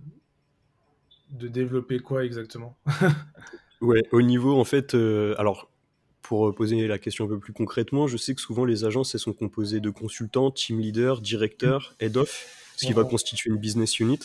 de 1.32 1.47
développer 1.47 1.99
quoi 1.99 2.26
exactement? 2.26 2.78
Ouais, 3.82 4.03
au 4.12 4.22
niveau 4.22 4.60
en 4.60 4.66
fait, 4.66 4.93
euh, 4.93 5.36
alors 5.38 5.70
pour 6.22 6.53
poser 6.53 6.86
la 6.86 6.99
question 6.99 7.24
un 7.24 7.28
peu 7.30 7.39
plus 7.39 7.53
concrètement, 7.53 8.07
je 8.07 8.18
sais 8.18 8.36
que 8.36 8.41
souvent 8.41 8.66
les 8.66 8.84
agences 8.84 9.16
elles 9.16 9.22
sont 9.22 9.32
composées 9.32 9.80
de 9.80 9.89
consultants, 9.89 10.51
team 10.51 10.80
leader, 10.82 11.22
directeur, 11.22 11.95
head 12.01 12.18
of, 12.18 12.74
ce 12.76 12.86
qui 12.86 12.91
va 12.91 13.05
constituer 13.05 13.49
une 13.49 13.57
business 13.57 13.99
unit. 13.99 14.20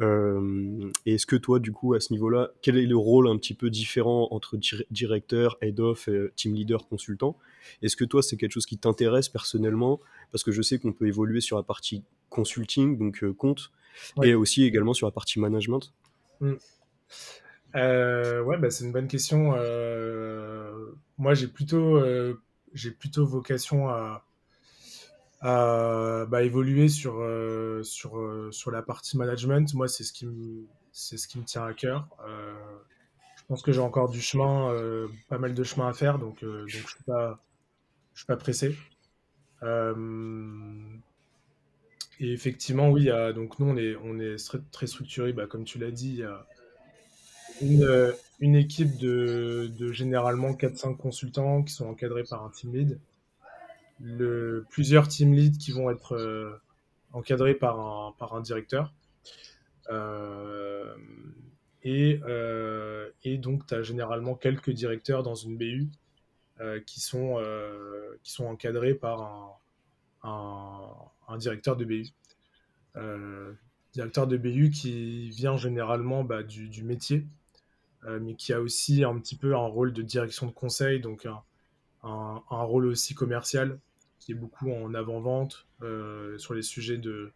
Euh, 0.00 0.90
et 1.04 1.14
est-ce 1.14 1.26
que 1.26 1.36
toi, 1.36 1.58
du 1.58 1.72
coup, 1.72 1.94
à 1.94 2.00
ce 2.00 2.12
niveau-là, 2.12 2.50
quel 2.62 2.76
est 2.76 2.86
le 2.86 2.96
rôle 2.96 3.28
un 3.28 3.36
petit 3.36 3.54
peu 3.54 3.70
différent 3.70 4.28
entre 4.30 4.58
directeur, 4.90 5.56
head 5.60 5.80
of, 5.80 6.08
team 6.36 6.54
leader, 6.54 6.86
consultant? 6.86 7.38
Est-ce 7.82 7.96
que 7.96 8.04
toi, 8.04 8.22
c'est 8.22 8.36
quelque 8.36 8.52
chose 8.52 8.66
qui 8.66 8.78
t'intéresse 8.78 9.28
personnellement? 9.28 10.00
Parce 10.32 10.44
que 10.44 10.52
je 10.52 10.62
sais 10.62 10.78
qu'on 10.78 10.92
peut 10.92 11.06
évoluer 11.06 11.40
sur 11.40 11.56
la 11.56 11.62
partie 11.62 12.04
consulting, 12.28 12.98
donc 12.98 13.22
euh, 13.22 13.32
compte, 13.32 13.70
et 14.22 14.34
aussi 14.34 14.64
également 14.64 14.94
sur 14.94 15.06
la 15.06 15.12
partie 15.12 15.40
management. 15.40 15.92
Mmh. 16.40 16.52
Euh, 17.76 18.42
ouais, 18.42 18.58
bah, 18.58 18.70
c'est 18.70 18.84
une 18.84 18.92
bonne 18.92 19.08
question. 19.08 19.54
moi, 21.18 21.34
j'ai 21.34 21.48
plutôt, 21.48 22.02
j'ai 22.74 22.90
plutôt 22.90 23.26
vocation 23.26 23.88
à, 23.88 24.25
à 25.40 26.26
bah, 26.28 26.42
évoluer 26.42 26.88
sur, 26.88 27.20
euh, 27.20 27.82
sur, 27.82 28.18
euh, 28.18 28.50
sur 28.52 28.70
la 28.70 28.82
partie 28.82 29.16
management. 29.16 29.72
Moi, 29.74 29.88
c'est 29.88 30.04
ce, 30.04 30.12
qui 30.12 30.26
me, 30.26 30.66
c'est 30.92 31.16
ce 31.16 31.26
qui 31.28 31.38
me 31.38 31.44
tient 31.44 31.64
à 31.64 31.72
cœur. 31.74 32.08
Euh, 32.26 32.54
je 33.36 33.42
pense 33.48 33.62
que 33.62 33.72
j'ai 33.72 33.80
encore 33.80 34.08
du 34.08 34.20
chemin, 34.20 34.74
pas 35.28 35.38
mal 35.38 35.54
de 35.54 35.62
chemin 35.62 35.88
à 35.88 35.92
faire, 35.92 36.18
donc, 36.18 36.42
donc 36.42 36.66
je 36.66 36.78
ne 36.78 36.82
suis, 36.82 37.04
pas, 37.06 37.38
suis 38.12 38.26
pas 38.26 38.36
pressé. 38.36 38.76
et 39.62 39.66
effectivement, 42.32 42.90
oui, 42.90 43.08
donc 43.34 43.60
nous, 43.60 43.66
on 43.66 43.76
est, 43.76 43.94
on 44.02 44.18
est 44.18 44.34
très, 44.72 44.88
structuré, 44.88 45.32
bah, 45.32 45.46
comme 45.46 45.64
tu 45.64 45.78
l'as 45.78 45.92
dit, 45.92 46.08
il 46.08 46.16
y 46.16 46.24
a 46.24 46.44
une, 47.62 48.12
une 48.40 48.56
équipe 48.56 48.98
de, 48.98 49.70
de 49.78 49.92
généralement 49.92 50.52
4-5 50.52 50.96
consultants 50.96 51.62
qui 51.62 51.72
sont 51.72 51.86
encadrés 51.86 52.24
par 52.24 52.44
un 52.44 52.50
team 52.50 52.74
lead. 52.74 52.98
Le, 54.00 54.66
plusieurs 54.70 55.08
team 55.08 55.32
leads 55.32 55.58
qui 55.58 55.72
vont 55.72 55.90
être 55.90 56.14
euh, 56.16 56.60
encadrés 57.12 57.54
par 57.54 57.80
un, 57.80 58.12
par 58.18 58.34
un 58.34 58.40
directeur. 58.40 58.92
Euh, 59.90 60.94
et, 61.82 62.20
euh, 62.26 63.08
et, 63.24 63.38
donc, 63.38 63.66
tu 63.66 63.74
as 63.74 63.82
généralement 63.82 64.34
quelques 64.34 64.70
directeurs 64.70 65.22
dans 65.22 65.34
une 65.34 65.56
BU 65.56 65.88
qui, 66.86 67.00
sont, 67.00 67.38
qui 68.22 68.32
sont 68.32 68.46
encadrés 68.46 68.94
par 68.94 69.58
un, 70.22 71.10
un, 71.28 71.36
directeur 71.36 71.76
de 71.76 71.84
BU. 71.84 72.06
directeur 73.92 74.26
de 74.26 74.36
BU 74.38 74.70
qui 74.70 75.28
vient 75.30 75.58
généralement 75.58 76.24
bah, 76.24 76.42
du, 76.42 76.70
du, 76.70 76.82
métier 76.82 77.26
mais 78.20 78.34
qui 78.34 78.54
a 78.54 78.60
aussi 78.60 79.04
un 79.04 79.18
petit 79.18 79.36
peu 79.36 79.54
un 79.54 79.66
rôle 79.66 79.92
de 79.92 80.00
direction 80.00 80.46
de 80.46 80.52
conseil, 80.52 81.00
donc 81.00 81.26
un, 81.26 81.42
un, 82.02 82.62
rôle 82.62 82.86
aussi 82.86 83.14
commercial, 83.14 83.78
qui 84.18 84.32
est 84.32 84.34
beaucoup 84.34 84.70
en 84.70 84.94
avant-vente 84.94 85.66
euh, 85.82 86.36
sur 86.38 86.54
les 86.54 86.62
sujets 86.62 86.98
de 86.98 87.32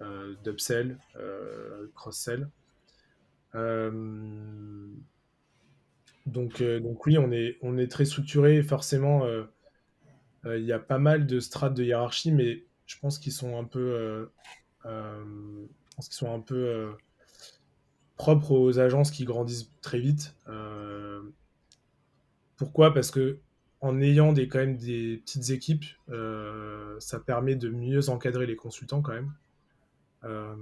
euh, 0.00 0.34
d'upsell, 0.44 0.98
cross-sell. 1.94 2.48
donc, 6.26 6.62
donc 6.62 7.06
oui, 7.06 7.18
on 7.18 7.32
est, 7.32 7.58
on 7.62 7.78
est 7.78 7.90
très 7.90 8.04
structuré. 8.04 8.62
Forcément, 8.62 9.26
il 10.44 10.64
y 10.64 10.72
a 10.72 10.78
pas 10.78 10.98
mal 10.98 11.26
de 11.26 11.40
strates 11.40 11.74
de 11.74 11.82
hiérarchie, 11.82 12.32
mais 12.32 12.64
je 12.86 12.98
pense 12.98 13.18
qu'ils 13.18 13.32
sont 13.32 13.58
un 13.58 13.64
peu, 13.64 14.30
qu'ils 14.84 16.12
sont 16.12 16.32
un 16.32 16.40
peu 16.40 16.94
aux 18.50 18.78
agences 18.78 19.10
qui 19.10 19.24
grandissent 19.24 19.70
très 19.80 20.00
vite. 20.00 20.34
Euh, 20.48 21.22
pourquoi? 22.56 22.92
Parce 22.92 23.10
que 23.10 23.38
en 23.80 24.00
ayant 24.00 24.32
des, 24.32 24.48
quand 24.48 24.58
même 24.58 24.76
des 24.76 25.18
petites 25.24 25.50
équipes, 25.50 25.84
euh, 26.10 26.96
ça 27.00 27.20
permet 27.20 27.54
de 27.54 27.68
mieux 27.68 28.08
encadrer 28.08 28.46
les 28.46 28.56
consultants 28.56 29.02
quand 29.02 29.12
même. 29.12 29.32
Euh, 30.24 30.54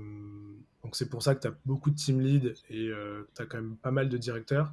donc 0.84 0.94
c'est 0.96 1.08
pour 1.08 1.22
ça 1.22 1.34
que 1.34 1.40
tu 1.40 1.48
as 1.48 1.54
beaucoup 1.64 1.90
de 1.90 1.96
team 1.96 2.20
lead 2.20 2.54
et 2.70 2.90
tu 3.34 3.42
as 3.42 3.46
quand 3.46 3.56
même 3.56 3.76
pas 3.76 3.90
mal 3.90 4.08
de 4.08 4.18
directeurs. 4.18 4.72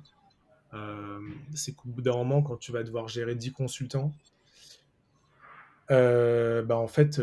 c'est 1.56 1.74
qu'au 1.74 1.90
bout 1.90 2.02
d'un 2.02 2.16
moment, 2.16 2.42
quand 2.42 2.58
tu 2.58 2.72
vas 2.72 2.84
devoir 2.84 3.08
gérer 3.08 3.36
10 3.36 3.52
consultants, 3.52 4.14
bah 5.90 6.78
en 6.78 6.88
fait, 6.88 7.20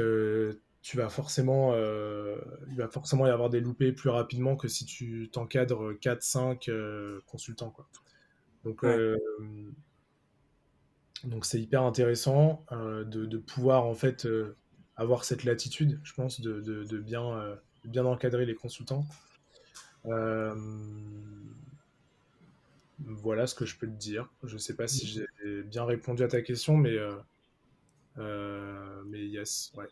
tu 0.83 0.97
vas 0.97 1.09
forcément, 1.09 1.73
euh, 1.75 2.37
il 2.69 2.77
va 2.77 2.89
forcément 2.89 3.27
y 3.27 3.31
avoir 3.31 3.51
des 3.51 3.61
loupés 3.61 3.93
plus 3.93 4.09
rapidement 4.09 4.57
que 4.57 4.69
si 4.69 4.87
tu 4.87 5.29
t'encadres 5.31 5.93
4-5 5.93 6.71
euh, 6.71 7.21
consultants. 7.27 7.71
Quoi. 7.71 7.87
Donc, 8.65 8.85
euh, 8.85 9.17
donc 11.25 11.45
c'est 11.45 11.61
hyper 11.61 11.83
intéressant 11.83 12.65
de, 12.71 13.37
pouvoir 13.39 13.85
en 13.85 13.95
fait 13.95 14.27
avoir 14.97 15.25
cette 15.25 15.45
latitude, 15.45 16.01
je 16.03 16.13
pense, 16.15 16.41
de, 16.41 16.61
de 16.61 16.99
bien, 16.99 17.59
encadrer 18.05 18.47
les 18.47 18.55
consultants. 18.55 19.07
voilà 22.99 23.47
ce 23.47 23.55
que 23.55 23.67
je 23.67 23.77
peux 23.77 23.87
te 23.87 23.99
dire. 23.99 24.29
Je 24.45 24.55
ne 24.55 24.59
sais 24.59 24.77
pas 24.77 24.89
si 24.89 25.07
j'ai 25.07 25.63
bien 25.65 25.85
répondu 25.85 26.23
à 26.23 26.29
ta 26.29 26.43
question, 26.43 26.77
mais, 26.77 26.97
mais 28.17 29.27
yes, 29.27 29.73
ouais. 29.77 29.89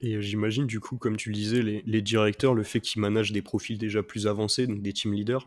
Et 0.00 0.14
euh, 0.14 0.20
j'imagine, 0.20 0.66
du 0.66 0.80
coup, 0.80 0.96
comme 0.96 1.16
tu 1.16 1.28
le 1.30 1.34
disais, 1.34 1.62
les, 1.62 2.02
directeurs, 2.02 2.54
le 2.54 2.62
fait 2.62 2.80
qu'ils 2.80 3.00
managent 3.00 3.32
des 3.32 3.42
profils 3.42 3.78
déjà 3.78 4.02
plus 4.02 4.26
avancés, 4.26 4.66
donc 4.66 4.82
des 4.82 4.92
team 4.92 5.12
leaders, 5.12 5.46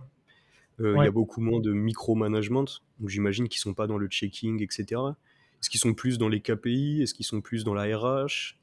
euh, 0.80 0.96
il 0.98 1.04
y 1.04 1.08
a 1.08 1.12
beaucoup 1.12 1.42
moins 1.42 1.60
de 1.60 1.72
micromanagement. 1.72 2.66
Donc 3.00 3.10
j'imagine 3.10 3.48
qu'ils 3.48 3.60
sont 3.60 3.74
pas 3.74 3.88
dans 3.88 3.98
le 3.98 4.08
checking, 4.08 4.62
etc. 4.62 5.02
Est-ce 5.62 5.70
qu'ils 5.70 5.80
sont 5.80 5.94
plus 5.94 6.18
dans 6.18 6.30
les 6.30 6.42
KPI 6.42 7.02
Est-ce 7.02 7.14
qu'ils 7.14 7.26
sont 7.26 7.42
plus 7.42 7.64
dans 7.64 7.74
la 7.74 7.84
RH 7.98 8.56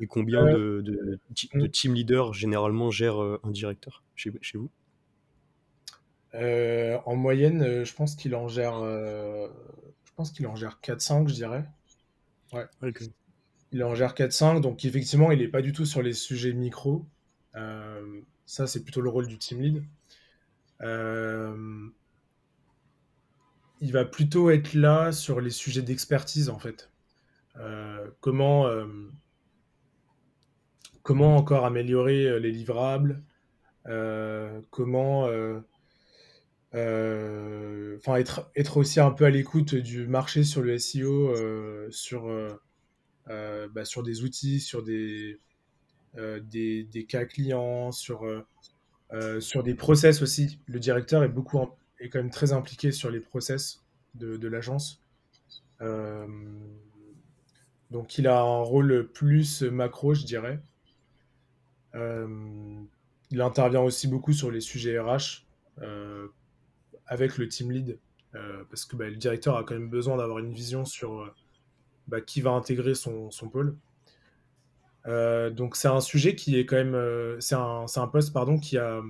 Et 0.00 0.06
combien 0.06 0.46
euh, 0.46 0.82
de, 0.82 0.92
de, 0.92 1.18
mm. 1.54 1.68
team 1.68 1.94
leaders 1.94 2.32
généralement 2.32 2.90
gèrent 2.90 3.20
un 3.20 3.50
directeur 3.50 4.02
chez, 4.14 4.32
chez 4.40 4.58
vous? 4.58 4.70
En 6.34 7.16
moyenne, 7.16 7.84
je 7.84 7.94
pense 7.94 8.14
qu'il 8.14 8.34
en 8.36 8.48
gère, 8.48 8.78
je 8.78 10.12
pense 10.14 10.30
qu'il 10.30 10.46
en 10.46 10.54
gère 10.54 10.78
4-5, 10.82 11.28
je 11.28 11.34
dirais. 11.34 11.64
Ouais. 12.52 12.66
Il 13.72 13.84
en 13.84 13.94
gère 13.94 14.14
4-5, 14.14 14.60
donc 14.60 14.84
effectivement, 14.84 15.30
il 15.30 15.40
n'est 15.40 15.48
pas 15.48 15.62
du 15.62 15.72
tout 15.72 15.84
sur 15.84 16.02
les 16.02 16.14
sujets 16.14 16.52
micro. 16.52 17.04
Euh, 17.54 18.20
ça, 18.46 18.66
c'est 18.66 18.82
plutôt 18.82 19.00
le 19.00 19.10
rôle 19.10 19.26
du 19.26 19.38
team 19.38 19.60
lead. 19.60 19.84
Euh, 20.82 21.88
il 23.80 23.92
va 23.92 24.04
plutôt 24.04 24.50
être 24.50 24.74
là 24.74 25.12
sur 25.12 25.40
les 25.40 25.50
sujets 25.50 25.82
d'expertise, 25.82 26.48
en 26.48 26.58
fait. 26.58 26.90
Euh, 27.56 28.08
comment, 28.20 28.68
comment 31.02 31.36
encore 31.36 31.64
améliorer 31.64 32.40
les 32.40 32.50
livrables 32.50 33.22
Comment 34.70 35.28
être, 38.06 38.50
être 38.56 38.76
aussi 38.76 39.00
un 39.00 39.10
peu 39.10 39.24
à 39.24 39.30
l'écoute 39.30 39.74
du 39.74 40.06
marché 40.06 40.44
sur 40.44 40.62
le 40.62 40.78
SEO, 40.78 41.34
sur 41.90 42.28
euh, 43.30 43.68
bah, 43.68 43.84
sur 43.84 44.02
des 44.02 44.22
outils, 44.22 44.60
sur 44.60 44.82
des, 44.82 45.38
euh, 46.16 46.40
des, 46.40 47.06
cas 47.06 47.26
clients, 47.26 47.92
sur, 47.92 48.24
euh, 48.24 48.46
sur 49.40 49.62
des 49.62 49.74
process 49.74 50.22
aussi. 50.22 50.58
Le 50.66 50.78
directeur 50.78 51.22
est, 51.22 51.28
beaucoup 51.28 51.58
est 51.98 52.08
quand 52.08 52.18
même 52.18 52.30
très 52.30 52.52
impliqué 52.52 52.92
sur 52.92 53.10
les 53.10 53.20
process 53.20 53.82
de, 54.14 54.48
l'agence. 54.48 55.02
donc 57.90 58.18
il 58.18 58.26
a 58.26 58.40
un 58.40 58.62
rôle 58.62 59.08
plus 59.12 59.62
macro, 59.62 60.14
je 60.14 60.24
dirais. 60.24 60.60
il 61.94 63.40
intervient 63.40 63.82
aussi 63.82 64.08
beaucoup 64.08 64.32
sur 64.32 64.50
les 64.50 64.60
sujets 64.60 64.98
RH 64.98 65.46
avec 67.06 67.38
le 67.38 67.48
team 67.48 67.70
lead, 67.70 67.98
parce 68.70 68.84
que 68.84 68.96
bah, 68.96 69.08
le 69.08 69.16
directeur 69.16 69.56
a 69.56 69.64
quand 69.64 69.74
même 69.74 69.88
besoin 69.88 70.16
d'avoir 70.16 70.38
une 70.38 70.52
vision 70.52 70.84
sur 70.84 71.32
bah, 72.08 72.20
qui 72.20 72.40
va 72.40 72.50
intégrer 72.50 72.94
son 72.94 73.30
pôle. 73.50 73.76
Euh, 75.08 75.48
donc 75.50 75.76
c'est 75.76 75.88
un 75.88 76.00
sujet 76.00 76.34
qui 76.34 76.58
est 76.58 76.66
quand 76.66 76.76
même, 76.76 76.94
euh, 76.94 77.40
c'est 77.40 77.54
un, 77.54 77.86
un, 77.94 78.06
poste 78.08 78.32
pardon 78.32 78.58
qui 78.58 78.76
a, 78.76 79.00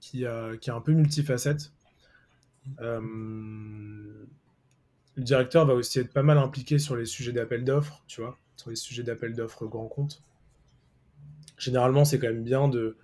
qui 0.00 0.24
a, 0.24 0.56
qui 0.56 0.70
un 0.70 0.80
peu 0.80 0.92
multifacette. 0.92 1.72
Euh, 2.80 3.00
le 5.16 5.22
directeur 5.22 5.66
va 5.66 5.74
aussi 5.74 5.98
être 5.98 6.12
pas 6.12 6.22
mal 6.22 6.38
impliqué 6.38 6.78
sur 6.78 6.96
les 6.96 7.06
sujets 7.06 7.32
d'appel 7.32 7.64
d'offres, 7.64 8.04
tu 8.06 8.20
vois, 8.20 8.38
sur 8.56 8.70
les 8.70 8.76
sujets 8.76 9.02
d'appel 9.02 9.34
d'offres 9.34 9.66
grand 9.66 9.88
compte. 9.88 10.22
Généralement, 11.58 12.04
c'est 12.04 12.18
quand 12.20 12.28
même 12.28 12.44
bien 12.44 12.68
de, 12.68 12.96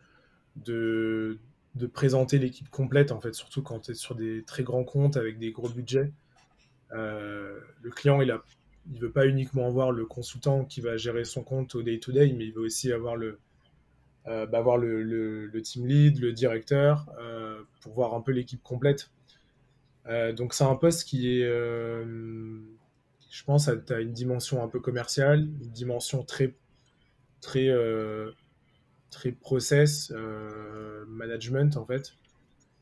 de, 0.56 1.38
de 1.74 1.86
présenter 1.86 2.38
l'équipe 2.38 2.70
complète, 2.70 3.10
en 3.10 3.20
fait, 3.20 3.34
surtout 3.34 3.62
quand 3.62 3.80
tu 3.80 3.90
es 3.90 3.94
sur 3.94 4.14
des 4.14 4.44
très 4.44 4.62
grands 4.62 4.84
comptes 4.84 5.16
avec 5.16 5.38
des 5.38 5.50
gros 5.50 5.68
budgets. 5.68 6.12
le 6.92 7.90
client, 7.90 8.20
il 8.20 8.30
a 8.30 8.42
il 8.92 9.00
veut 9.00 9.10
pas 9.10 9.26
uniquement 9.26 9.66
avoir 9.66 9.92
le 9.92 10.06
consultant 10.06 10.64
qui 10.64 10.80
va 10.80 10.96
gérer 10.96 11.24
son 11.24 11.42
compte 11.42 11.74
au 11.74 11.82
day-to-day, 11.82 12.32
mais 12.32 12.46
il 12.46 12.52
veut 12.52 12.62
aussi 12.62 12.92
avoir 12.92 13.16
le, 13.16 13.38
euh, 14.28 14.46
bah, 14.46 14.58
avoir 14.58 14.76
le, 14.76 15.02
le, 15.02 15.62
team 15.62 15.86
lead, 15.86 16.20
le 16.20 16.32
directeur, 16.32 17.06
euh, 17.18 17.62
pour 17.80 17.94
voir 17.94 18.14
un 18.14 18.20
peu 18.20 18.32
l'équipe 18.32 18.62
complète. 18.62 19.10
Euh, 20.06 20.32
donc 20.32 20.54
c'est 20.54 20.64
un 20.64 20.74
poste 20.74 21.04
qui 21.04 21.30
est, 21.30 21.44
je 21.44 23.44
pense, 23.44 23.70
tu 23.86 23.92
as 23.92 24.00
une 24.00 24.12
dimension 24.12 24.62
un 24.62 24.68
peu 24.68 24.80
commerciale, 24.80 25.40
une 25.40 25.70
dimension 25.70 26.24
très, 26.24 26.54
très, 27.40 27.70
très 29.10 29.32
process, 29.32 30.12
management 31.08 31.76
en 31.76 31.86
fait, 31.86 32.14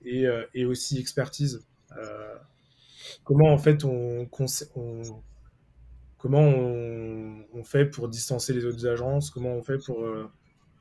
et, 0.04 0.24
et 0.54 0.64
aussi 0.64 0.98
expertise. 0.98 1.64
comment 3.24 3.52
en 3.52 3.58
fait 3.58 3.84
on 3.84 4.28
comment 6.26 6.40
on, 6.40 7.62
fait 7.62 7.86
pour 7.86 8.08
distancer 8.08 8.52
les 8.52 8.64
autres 8.64 8.84
agences, 8.86 9.30
comment 9.30 9.54
on 9.54 9.62
fait 9.62 9.78
pour 9.78 10.02
euh, 10.02 10.28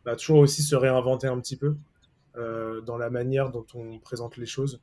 bah, 0.04 0.16
toujours 0.16 0.40
aussi 0.40 0.64
se 0.64 0.76
réinventer 0.76 1.28
un 1.28 1.40
petit 1.40 1.56
peu 1.56 1.78
euh, 2.36 2.82
dans 2.82 2.98
la 2.98 3.12
manière 3.12 3.52
dont 3.52 3.66
on 3.76 4.00
présente 4.00 4.38
les 4.38 4.48
choses. 4.48 4.82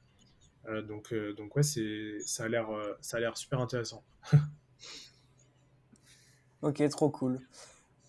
Euh, 0.69 0.83
donc, 0.83 1.13
donc 1.37 1.57
ouais, 1.57 1.65
ça 1.65 2.45
a 2.45 2.49
l'air, 2.49 2.69
ça 3.01 3.17
a 3.17 3.21
l'air 3.21 3.37
super 3.37 3.59
intéressant. 3.61 4.05
ok, 6.63 6.89
trop 6.91 7.11
cool. 7.11 7.41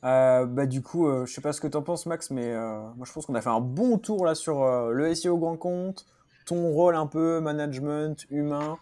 bah 0.03 0.67
du 0.67 0.83
coup, 0.83 1.09
je 1.25 1.31
sais 1.31 1.41
pas 1.41 1.53
ce 1.53 1.61
que 1.61 1.67
tu 1.67 1.77
en 1.77 1.81
penses, 1.81 2.05
Max, 2.05 2.29
mais 2.29 2.53
moi 2.53 3.05
je 3.05 3.11
pense 3.11 3.25
qu'on 3.25 3.35
a 3.35 3.41
fait 3.41 3.49
un 3.49 3.61
bon 3.61 3.97
tour 3.97 4.25
là 4.25 4.35
sur 4.35 4.91
le 4.91 5.15
SEO 5.15 5.37
grand 5.37 5.57
compte, 5.57 6.05
ton 6.45 6.71
rôle 6.71 6.95
un 6.95 7.07
peu 7.07 7.39
management 7.39 8.27
humain, 8.29 8.77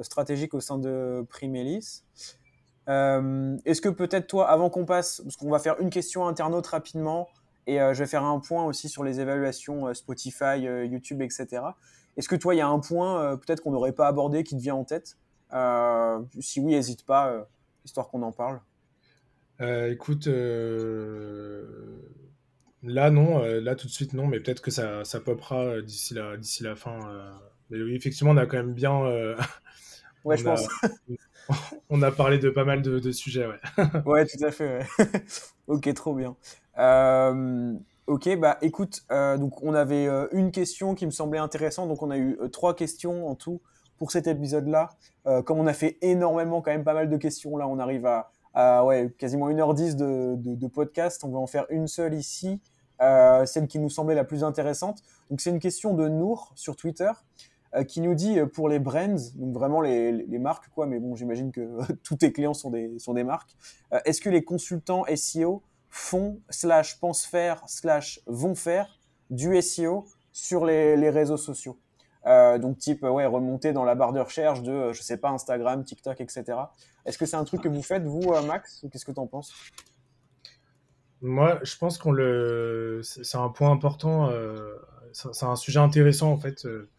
stratégique 0.00 0.54
au 0.54 0.60
sein 0.60 0.78
de 0.78 1.26
Primelis. 1.28 2.04
Est-ce 2.86 3.80
que 3.80 3.88
peut-être 3.88 4.26
toi, 4.26 4.48
avant 4.48 4.70
qu'on 4.70 4.84
passe, 4.84 5.20
parce 5.22 5.36
qu'on 5.36 5.50
va 5.50 5.58
faire 5.58 5.80
une 5.80 5.90
question 5.90 6.26
internaute 6.26 6.66
rapidement, 6.66 7.28
et 7.66 7.78
je 7.78 7.98
vais 7.98 8.06
faire 8.06 8.22
un 8.22 8.38
point 8.38 8.64
aussi 8.64 8.88
sur 8.88 9.02
les 9.02 9.20
évaluations 9.20 9.92
Spotify, 9.92 10.60
YouTube, 10.60 11.20
etc. 11.22 11.62
Est-ce 12.16 12.28
que 12.28 12.36
toi, 12.36 12.54
il 12.54 12.58
y 12.58 12.60
a 12.60 12.68
un 12.68 12.78
point 12.78 13.36
peut-être 13.38 13.60
qu'on 13.60 13.72
n'aurait 13.72 13.92
pas 13.92 14.06
abordé 14.06 14.44
qui 14.44 14.56
te 14.56 14.62
vient 14.62 14.76
en 14.76 14.84
tête? 14.84 15.16
Si 16.40 16.60
oui, 16.60 16.74
n'hésite 16.74 17.04
pas, 17.04 17.48
histoire 17.84 18.08
qu'on 18.08 18.22
en 18.22 18.32
parle. 18.32 18.60
écoute, 19.60 20.28
Là, 22.86 23.10
non. 23.10 23.42
Euh, 23.42 23.60
là, 23.60 23.74
tout 23.74 23.86
de 23.86 23.92
suite, 23.92 24.12
non. 24.12 24.26
Mais 24.26 24.40
peut-être 24.40 24.62
que 24.62 24.70
ça, 24.70 25.04
ça 25.04 25.20
popera 25.20 25.64
euh, 25.64 25.82
d'ici 25.82 26.14
la, 26.14 26.36
la 26.60 26.76
fin. 26.76 26.98
Euh. 27.08 27.30
Mais 27.70 27.82
oui, 27.82 27.94
effectivement, 27.94 28.30
on 28.30 28.36
a 28.36 28.46
quand 28.46 28.58
même 28.58 28.74
bien. 28.74 29.00
ouais, 30.24 30.36
je 30.36 30.44
pense. 30.44 30.66
on 31.90 32.02
a 32.02 32.10
parlé 32.10 32.38
de 32.38 32.50
pas 32.50 32.64
mal 32.64 32.82
de, 32.82 33.12
sujets, 33.12 33.46
ouais. 33.46 33.84
ouais, 34.06 34.26
tout 34.26 34.44
à 34.44 34.50
fait. 34.50 34.86
ok, 35.68 35.92
trop 35.94 36.14
bien. 36.14 36.36
ok, 38.06 38.36
bah 38.38 38.58
écoute, 38.62 39.04
donc 39.10 39.62
on 39.62 39.74
avait 39.74 40.06
une 40.32 40.50
question 40.50 40.94
qui 40.94 41.06
me 41.06 41.10
semblait 41.10 41.38
intéressante. 41.38 41.88
Donc 41.88 42.02
on 42.02 42.10
a 42.10 42.18
eu 42.18 42.38
trois 42.52 42.74
questions 42.74 43.28
en 43.28 43.34
tout 43.34 43.60
pour 43.98 44.10
cet 44.10 44.26
épisode-là. 44.26 44.90
comme 45.44 45.58
on 45.58 45.66
a 45.66 45.72
fait 45.72 45.98
énormément, 46.02 46.62
quand 46.62 46.70
même 46.70 46.84
pas 46.84 46.94
mal 46.94 47.08
de 47.08 47.16
questions, 47.16 47.56
là, 47.56 47.66
on 47.66 47.78
arrive 47.78 48.06
à, 48.06 48.84
ouais, 48.84 49.12
quasiment 49.18 49.48
1h10 49.50 49.96
de, 49.96 50.36
de, 50.36 50.54
de, 50.54 50.66
podcast. 50.66 51.22
On 51.24 51.28
va 51.28 51.38
en 51.38 51.46
faire 51.46 51.66
une 51.70 51.88
seule 51.88 52.14
ici, 52.14 52.60
euh, 53.02 53.44
celle 53.44 53.66
qui 53.66 53.78
nous 53.78 53.90
semblait 53.90 54.14
la 54.14 54.24
plus 54.24 54.42
intéressante. 54.44 55.02
Donc 55.30 55.40
c'est 55.40 55.50
une 55.50 55.58
question 55.58 55.94
de 55.94 56.08
Nour 56.08 56.52
sur 56.54 56.76
Twitter 56.76 57.10
euh, 57.10 57.12
qui 57.84 58.00
nous 58.00 58.14
dit 58.14 58.38
euh, 58.38 58.46
pour 58.46 58.68
les 58.68 58.78
brands, 58.78 59.16
donc 59.34 59.54
vraiment 59.54 59.80
les, 59.80 60.38
marques, 60.38 60.68
quoi, 60.74 60.86
mais 60.86 60.98
bon, 60.98 61.14
j'imagine 61.14 61.52
que 61.52 61.78
tous 62.02 62.16
tes 62.16 62.32
clients 62.32 62.54
sont 62.54 62.70
des, 62.70 62.98
sont 62.98 63.14
des 63.14 63.24
marques. 63.24 63.56
Est-ce 64.04 64.20
que 64.20 64.30
les 64.30 64.44
consultants 64.44 65.04
SEO 65.14 65.62
font, 65.88 66.40
slash 66.50 66.98
pensent 67.00 67.26
faire, 67.26 67.62
slash 67.66 68.20
vont 68.26 68.54
faire 68.54 68.98
du 69.30 69.60
SEO 69.62 70.06
sur 70.32 70.64
les, 70.64 71.10
réseaux 71.10 71.36
sociaux? 71.36 71.78
Euh, 72.26 72.58
donc 72.58 72.78
type 72.78 73.04
ouais 73.04 73.24
remonter 73.24 73.72
dans 73.72 73.84
la 73.84 73.94
barre 73.94 74.12
de 74.12 74.18
recherche 74.18 74.60
de 74.60 74.92
je 74.92 75.00
sais 75.00 75.16
pas 75.16 75.30
Instagram, 75.30 75.84
TikTok, 75.84 76.20
etc. 76.20 76.44
Est-ce 77.04 77.18
que 77.18 77.24
c'est 77.24 77.36
un 77.36 77.44
truc 77.44 77.62
que 77.62 77.68
vous 77.68 77.82
faites 77.82 78.02
vous, 78.02 78.32
Max 78.46 78.84
Qu'est-ce 78.90 79.04
que 79.04 79.12
tu 79.12 79.20
en 79.20 79.28
penses? 79.28 79.54
Moi, 81.22 81.58
je 81.62 81.76
pense 81.76 81.98
qu'on 81.98 82.12
le, 82.12 83.00
c'est 83.02 83.38
un 83.38 83.48
point 83.48 83.70
important. 83.70 84.30
Euh, 84.30 84.76
c'est 85.12 85.46
un 85.46 85.56
sujet 85.56 85.78
intéressant 85.78 86.30
en 86.30 86.36
fait, 86.36 86.66
euh, 86.66 86.90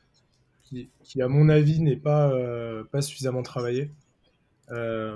qui, 0.70 1.22
à 1.22 1.28
mon 1.28 1.50
avis 1.50 1.82
n'est 1.82 1.96
pas 1.96 2.32
pas 2.92 3.02
suffisamment 3.02 3.44
travaillé. 3.44 3.92
je 4.70 5.16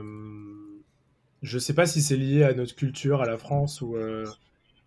sais 1.59 1.73
pas 1.73 1.85
si 1.85 2.01
c'est 2.01 2.17
lié 2.17 2.43
à 2.43 2.53
notre 2.53 2.75
culture, 2.75 3.21
à 3.21 3.25
la 3.25 3.37
France 3.37 3.81
ou 3.81 3.95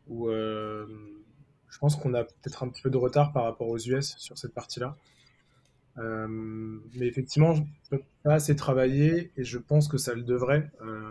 ou 0.09 0.31
je 0.31 1.79
pense 1.81 1.97
qu'on 1.97 2.15
a 2.15 2.23
peut-être 2.23 2.63
un 2.63 2.69
petit 2.69 2.83
peu 2.83 2.91
de 2.91 2.97
retard 2.97 3.33
par 3.33 3.45
rapport 3.45 3.69
aux 3.69 3.79
US 3.79 4.15
sur 4.19 4.39
cette 4.39 4.55
partie-là. 4.55 4.97
Euh, 5.99 6.27
mais 6.29 7.07
effectivement, 7.07 7.55
je 7.55 7.97
pas 8.23 8.35
assez 8.35 8.57
travailler 8.57 9.33
et 9.37 9.45
je 9.45 9.59
pense 9.59 9.89
que 9.89 9.99
ça 9.99 10.15
le 10.15 10.23
devrait. 10.23 10.71
Euh, 10.83 11.11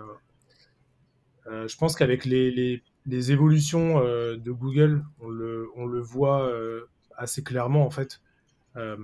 euh, 1.47 1.68
je 1.68 1.78
pense 1.78 1.95
qu'avec 1.95 2.26
les, 2.26 2.51
les, 2.51 2.82
les, 3.06 3.32
évolutions 3.32 3.99
de 3.99 4.51
Google, 4.51 5.04
on 5.20 5.30
le, 5.30 5.70
on 5.76 5.86
le 5.86 5.99
voit 5.99 6.51
assez 7.18 7.43
clairement 7.43 7.86
en 7.86 7.91
fait. 7.91 8.22
As 8.76 8.97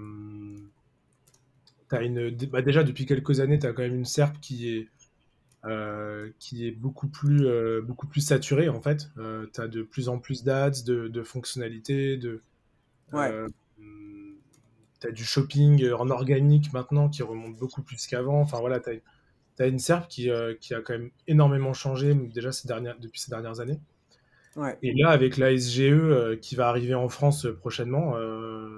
une, 2.01 2.29
bah 2.51 2.61
déjà 2.61 2.83
depuis 2.83 3.05
quelques 3.05 3.39
années, 3.39 3.59
tu 3.59 3.67
as 3.67 3.73
quand 3.73 3.81
même 3.81 3.95
une 3.95 4.05
SERP 4.05 4.39
qui 4.41 4.69
est, 4.69 4.87
qui 6.39 6.67
est 6.67 6.71
beaucoup 6.71 7.07
plus, 7.07 7.47
beaucoup 7.81 8.07
plus 8.07 8.21
saturée 8.21 8.69
en 8.69 8.81
fait. 8.81 9.09
tu 9.53 9.61
as 9.61 9.67
de 9.67 9.83
plus 9.83 10.09
en 10.09 10.19
plus 10.19 10.43
d'ads, 10.43 10.69
de, 10.69 11.07
de, 11.07 11.23
fonctionnalités, 11.23 12.17
de, 12.17 12.41
ouais 13.13 13.31
tu 14.99 15.07
as 15.07 15.11
du 15.11 15.23
shopping 15.23 15.83
euh, 15.83 15.97
en 15.97 16.09
organique 16.09 16.73
maintenant 16.73 17.09
qui 17.09 17.23
remonte 17.23 17.55
beaucoup 17.55 17.81
plus 17.81 18.07
qu'avant. 18.07 18.41
Enfin 18.41 18.59
voilà, 18.59 18.79
tu 18.79 19.01
as, 19.59 19.67
une 19.67 19.79
SERP 19.79 20.07
qui, 20.07 20.29
euh, 20.29 20.55
qui, 20.59 20.73
a 20.73 20.81
quand 20.81 20.93
même 20.93 21.11
énormément 21.27 21.73
changé 21.73 22.13
déjà 22.13 22.51
ces 22.51 22.67
dernières, 22.67 22.97
depuis 22.99 23.19
ces 23.19 23.31
dernières 23.31 23.59
années. 23.59 23.79
Et 24.81 24.93
là, 24.93 25.09
avec 25.09 25.37
la 25.37 25.55
SGE 25.55 25.81
euh, 25.81 26.35
qui 26.35 26.55
va 26.55 26.67
arriver 26.67 26.95
en 26.95 27.07
France 27.07 27.47
prochainement, 27.59 28.15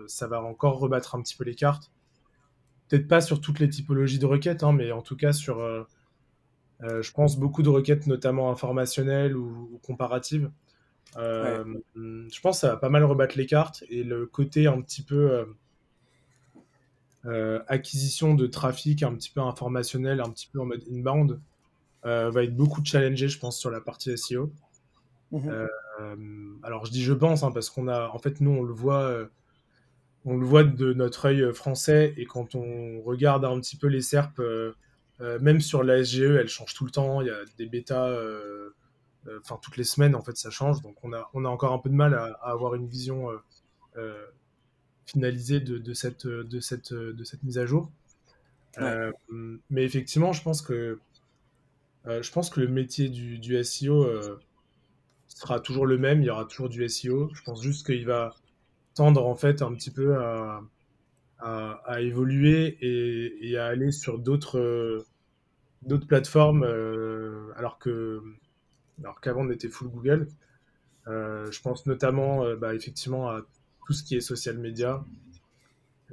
ça 0.07 0.27
va 0.27 0.41
encore 0.41 0.79
rebattre 0.79 1.15
un 1.15 1.21
petit 1.21 1.35
peu 1.35 1.43
les 1.43 1.55
cartes. 1.55 1.91
Peut-être 2.87 3.07
pas 3.07 3.21
sur 3.21 3.39
toutes 3.39 3.59
les 3.59 3.69
typologies 3.69 4.19
de 4.19 4.25
requêtes, 4.25 4.63
hein, 4.63 4.73
mais 4.73 4.91
en 4.91 5.01
tout 5.01 5.15
cas 5.15 5.31
sur, 5.31 5.59
je 6.81 7.11
pense, 7.11 7.37
beaucoup 7.37 7.63
de 7.63 7.69
requêtes, 7.69 8.05
notamment 8.07 8.51
informationnelles 8.51 9.35
ou, 9.37 9.79
comparatives. 9.83 10.51
Je 11.15 12.41
pense 12.41 12.57
que 12.57 12.61
ça 12.61 12.69
va 12.69 12.77
pas 12.77 12.89
mal 12.89 13.03
rebattre 13.03 13.37
les 13.37 13.45
cartes 13.45 13.83
et 13.89 14.03
le 14.03 14.25
côté 14.25 14.67
un 14.67 14.81
petit 14.81 15.03
peu 15.03 15.45
euh, 17.25 17.59
acquisition 17.67 18.33
de 18.33 18.47
trafic 18.47 19.03
un 19.03 19.13
petit 19.13 19.29
peu 19.29 19.41
informationnel, 19.41 20.21
un 20.21 20.29
petit 20.31 20.47
peu 20.51 20.59
en 20.59 20.65
mode 20.65 20.83
inbound, 20.91 21.39
euh, 22.05 22.31
va 22.31 22.43
être 22.43 22.55
beaucoup 22.55 22.83
challengé, 22.83 23.27
je 23.27 23.37
pense, 23.37 23.59
sur 23.59 23.69
la 23.69 23.79
partie 23.79 24.17
SEO. 24.17 24.51
Mhm. 25.31 25.49
Euh, 25.49 26.55
alors 26.63 26.85
je 26.85 26.91
dis 26.91 27.03
je 27.03 27.13
pense 27.13 27.43
hein, 27.43 27.51
parce 27.51 27.69
qu'on 27.69 27.87
a, 27.87 28.09
en 28.09 28.19
fait, 28.19 28.41
nous 28.41 28.51
on 28.51 28.63
le 28.63 28.73
voit, 28.73 29.29
on 30.25 30.37
le 30.37 30.45
voit 30.45 30.63
de 30.63 30.93
notre 30.93 31.25
œil 31.25 31.53
français 31.53 32.13
et 32.17 32.25
quand 32.25 32.55
on 32.55 33.01
regarde 33.01 33.45
un 33.45 33.59
petit 33.59 33.77
peu 33.77 33.87
les 33.87 34.01
SERP, 34.01 34.41
même 35.19 35.61
sur 35.61 35.83
la 35.83 36.03
SGE, 36.03 36.21
elle 36.21 36.49
change 36.49 36.73
tout 36.73 36.85
le 36.85 36.91
temps. 36.91 37.21
Il 37.21 37.27
y 37.27 37.31
a 37.31 37.37
des 37.57 37.65
bêtas, 37.67 38.11
enfin 39.39 39.59
toutes 39.61 39.77
les 39.77 39.83
semaines 39.83 40.15
en 40.15 40.21
fait 40.21 40.35
ça 40.37 40.49
change. 40.49 40.81
Donc 40.81 40.95
on 41.03 41.13
a, 41.13 41.29
on 41.33 41.45
a 41.45 41.49
encore 41.49 41.73
un 41.73 41.79
peu 41.79 41.89
de 41.89 41.95
mal 41.95 42.13
à, 42.13 42.25
à 42.41 42.51
avoir 42.51 42.75
une 42.75 42.87
vision 42.87 43.29
finalisé 45.05 45.59
de, 45.59 45.93
cette, 45.93 46.25
de, 46.27 46.59
cette, 46.59 46.93
de 46.93 47.23
cette 47.23 47.43
mise 47.43 47.57
à 47.57 47.65
jour. 47.65 47.91
Euh, 48.77 49.11
mais 49.69 49.83
effectivement, 49.83 50.33
je 50.33 50.41
pense 50.41 50.61
que, 50.61 50.99
euh, 52.07 52.21
je 52.21 52.31
pense 52.31 52.49
que 52.49 52.59
le 52.59 52.67
métier 52.67 53.09
du, 53.09 53.37
du 53.37 53.61
SEO 53.63 54.03
euh, 54.03 54.39
sera 55.41 55.59
toujours 55.59 55.85
le 55.85 55.97
même. 55.97 56.21
Il 56.21 56.25
y 56.25 56.29
aura 56.29 56.45
toujours 56.45 56.69
du 56.69 56.87
SEO. 56.87 57.29
Je 57.33 57.41
pense 57.43 57.61
juste 57.61 57.85
qu'il 57.85 58.05
va 58.05 58.33
tendre 58.93 59.25
en 59.25 59.35
fait 59.35 59.61
un 59.61 59.73
petit 59.73 59.91
peu 59.91 60.17
à, 60.17 60.61
à, 61.39 62.01
évoluer 62.01 62.77
et, 62.81 63.57
à 63.57 63.67
aller 63.67 63.91
sur 63.91 64.19
d'autres 64.19 65.05
d'autres 65.81 66.05
plateformes 66.05 66.63
alors 67.55 67.79
que 67.79 68.21
alors 68.99 69.19
qu'avant 69.21 69.45
on 69.45 69.49
était 69.49 69.69
full 69.69 69.87
Google. 69.87 70.27
je 71.07 71.61
pense 71.61 71.85
notamment 71.87 72.43
bah, 72.57 72.75
effectivement 72.75 73.29
à 73.29 73.41
tout 73.91 73.93
ce 73.93 74.03
qui 74.03 74.15
est 74.15 74.21
social 74.21 74.57
media, 74.57 75.03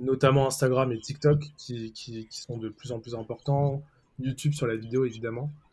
notamment 0.00 0.46
Instagram 0.46 0.90
et 0.92 0.98
TikTok, 0.98 1.44
qui, 1.56 1.92
qui, 1.92 2.26
sont 2.30 2.58
de 2.58 2.68
plus 2.68 2.92
en 2.92 3.00
plus 3.00 3.14
importants, 3.14 3.84
YouTube 4.18 4.52
sur 4.52 4.66
la 4.66 4.76
vidéo 4.76 5.04
évidemment, 5.04 5.52
euh, 5.52 5.67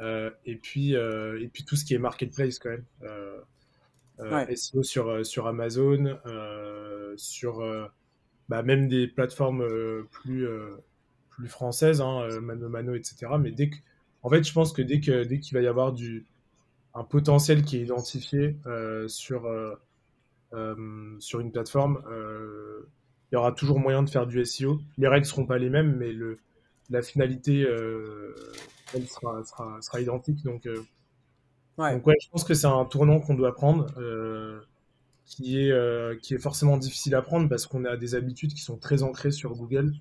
et, 0.00 0.56
puis, 0.56 0.94
euh, 0.94 1.40
et 1.40 1.48
puis 1.48 1.64
tout 1.64 1.76
ce 1.76 1.84
qui 1.84 1.94
est 1.94 1.98
marketplace 1.98 2.58
quand 2.58 2.70
même. 2.70 2.84
Euh, 3.02 4.54
SEO 4.54 4.82
sur, 4.82 5.26
sur 5.26 5.46
Amazon, 5.46 6.18
sur 7.16 7.90
bah, 8.48 8.62
même 8.62 8.88
des 8.88 9.06
plateformes 9.08 9.66
plus, 10.10 10.46
plus 11.30 11.48
françaises, 11.48 12.00
hein, 12.00 12.28
Mano 12.40 12.68
Mano, 12.68 12.94
etc. 12.94 13.26
Mais 13.38 13.50
dès 13.50 13.70
que, 13.70 13.76
en 14.22 14.30
fait, 14.30 14.42
je 14.42 14.52
pense 14.52 14.72
que 14.72 14.82
dès 14.82 15.00
qu'il 15.00 15.26
dès 15.26 15.38
qu'il 15.38 15.56
va 15.56 15.62
y 15.62 15.66
avoir 15.66 15.92
du, 15.92 16.24
un 16.94 17.04
potentiel 17.04 17.62
qui 17.62 17.76
est 17.76 17.82
identifié 17.82 18.56
sur 19.06 19.46
euh, 20.54 21.16
sur 21.18 21.40
une 21.40 21.50
plateforme, 21.50 22.00
euh, 22.08 22.88
il 23.30 23.34
y 23.34 23.36
aura 23.36 23.50
toujours 23.50 23.80
moyen 23.80 24.02
de 24.04 24.08
faire 24.08 24.26
du 24.26 24.44
SEO. 24.44 24.80
Les 24.96 25.08
règles 25.08 25.26
seront 25.26 25.44
pas 25.44 25.58
les 25.58 25.70
mêmes, 25.70 25.96
mais 25.96 26.12
le, 26.12 26.38
la 26.88 27.02
finalité, 27.02 27.64
euh, 27.64 28.32
elle 28.94 29.06
sera, 29.08 29.44
sera, 29.44 29.80
sera, 29.80 30.00
identique. 30.00 30.42
Donc, 30.44 30.68
ouais. 31.78 31.92
donc 31.94 32.06
ouais, 32.06 32.16
je 32.22 32.28
pense 32.30 32.44
que 32.44 32.54
c'est 32.54 32.66
un 32.66 32.84
tournant 32.84 33.20
qu'on 33.20 33.34
doit 33.34 33.54
prendre, 33.54 33.86
qui 35.24 35.58
est 35.58 36.20
qui 36.22 36.34
est 36.34 36.38
forcément 36.38 36.76
difficile 36.76 37.14
à 37.14 37.22
prendre 37.22 37.48
parce 37.48 37.66
qu'on 37.66 37.84
a 37.84 37.96
des 37.96 38.14
habitudes 38.14 38.54
qui 38.54 38.62
sont 38.62 38.78
très 38.78 39.02
ancrées 39.02 39.32
sur 39.32 39.54
Google. 39.54 39.92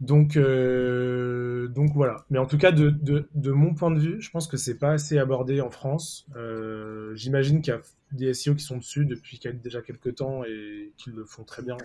Donc, 0.00 0.36
euh, 0.36 1.68
donc 1.68 1.92
voilà. 1.94 2.24
Mais 2.30 2.38
en 2.38 2.46
tout 2.46 2.58
cas, 2.58 2.72
de, 2.72 2.90
de, 2.90 3.28
de, 3.34 3.50
mon 3.52 3.74
point 3.74 3.90
de 3.90 3.98
vue, 3.98 4.20
je 4.20 4.30
pense 4.30 4.48
que 4.48 4.56
c'est 4.56 4.78
pas 4.78 4.92
assez 4.92 5.18
abordé 5.18 5.60
en 5.60 5.70
France. 5.70 6.26
Euh, 6.36 7.14
J'imagine 7.14 7.62
qu'il 7.62 7.72
y 7.72 7.76
a 7.76 7.80
des 8.12 8.34
SEO 8.34 8.54
qui 8.54 8.64
sont 8.64 8.76
dessus 8.76 9.06
depuis 9.06 9.40
déjà 9.62 9.82
quelques 9.82 10.16
temps 10.16 10.44
et 10.44 10.92
qui 10.98 11.10
le 11.10 11.24
font 11.24 11.44
très 11.44 11.62
bien, 11.62 11.76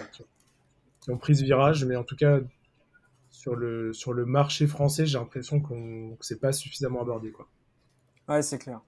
qui 1.01 1.11
ont 1.11 1.17
pris 1.17 1.37
ce 1.37 1.43
virage. 1.43 1.85
Mais 1.85 1.95
en 1.95 2.03
tout 2.03 2.15
cas, 2.15 2.39
sur 3.39 3.55
le, 3.55 3.93
sur 3.93 4.11
le 4.11 4.25
marché 4.25 4.67
français, 4.67 5.05
j'ai 5.05 5.17
l'impression 5.17 5.61
qu'on 5.61 6.17
que 6.17 6.25
c'est 6.25 6.41
pas 6.41 6.51
suffisamment 6.51 7.01
abordé. 7.01 7.31
Quoi. 7.31 7.47
Ouais, 8.27 8.41
c'est 8.41 8.57
clair. 8.57 8.81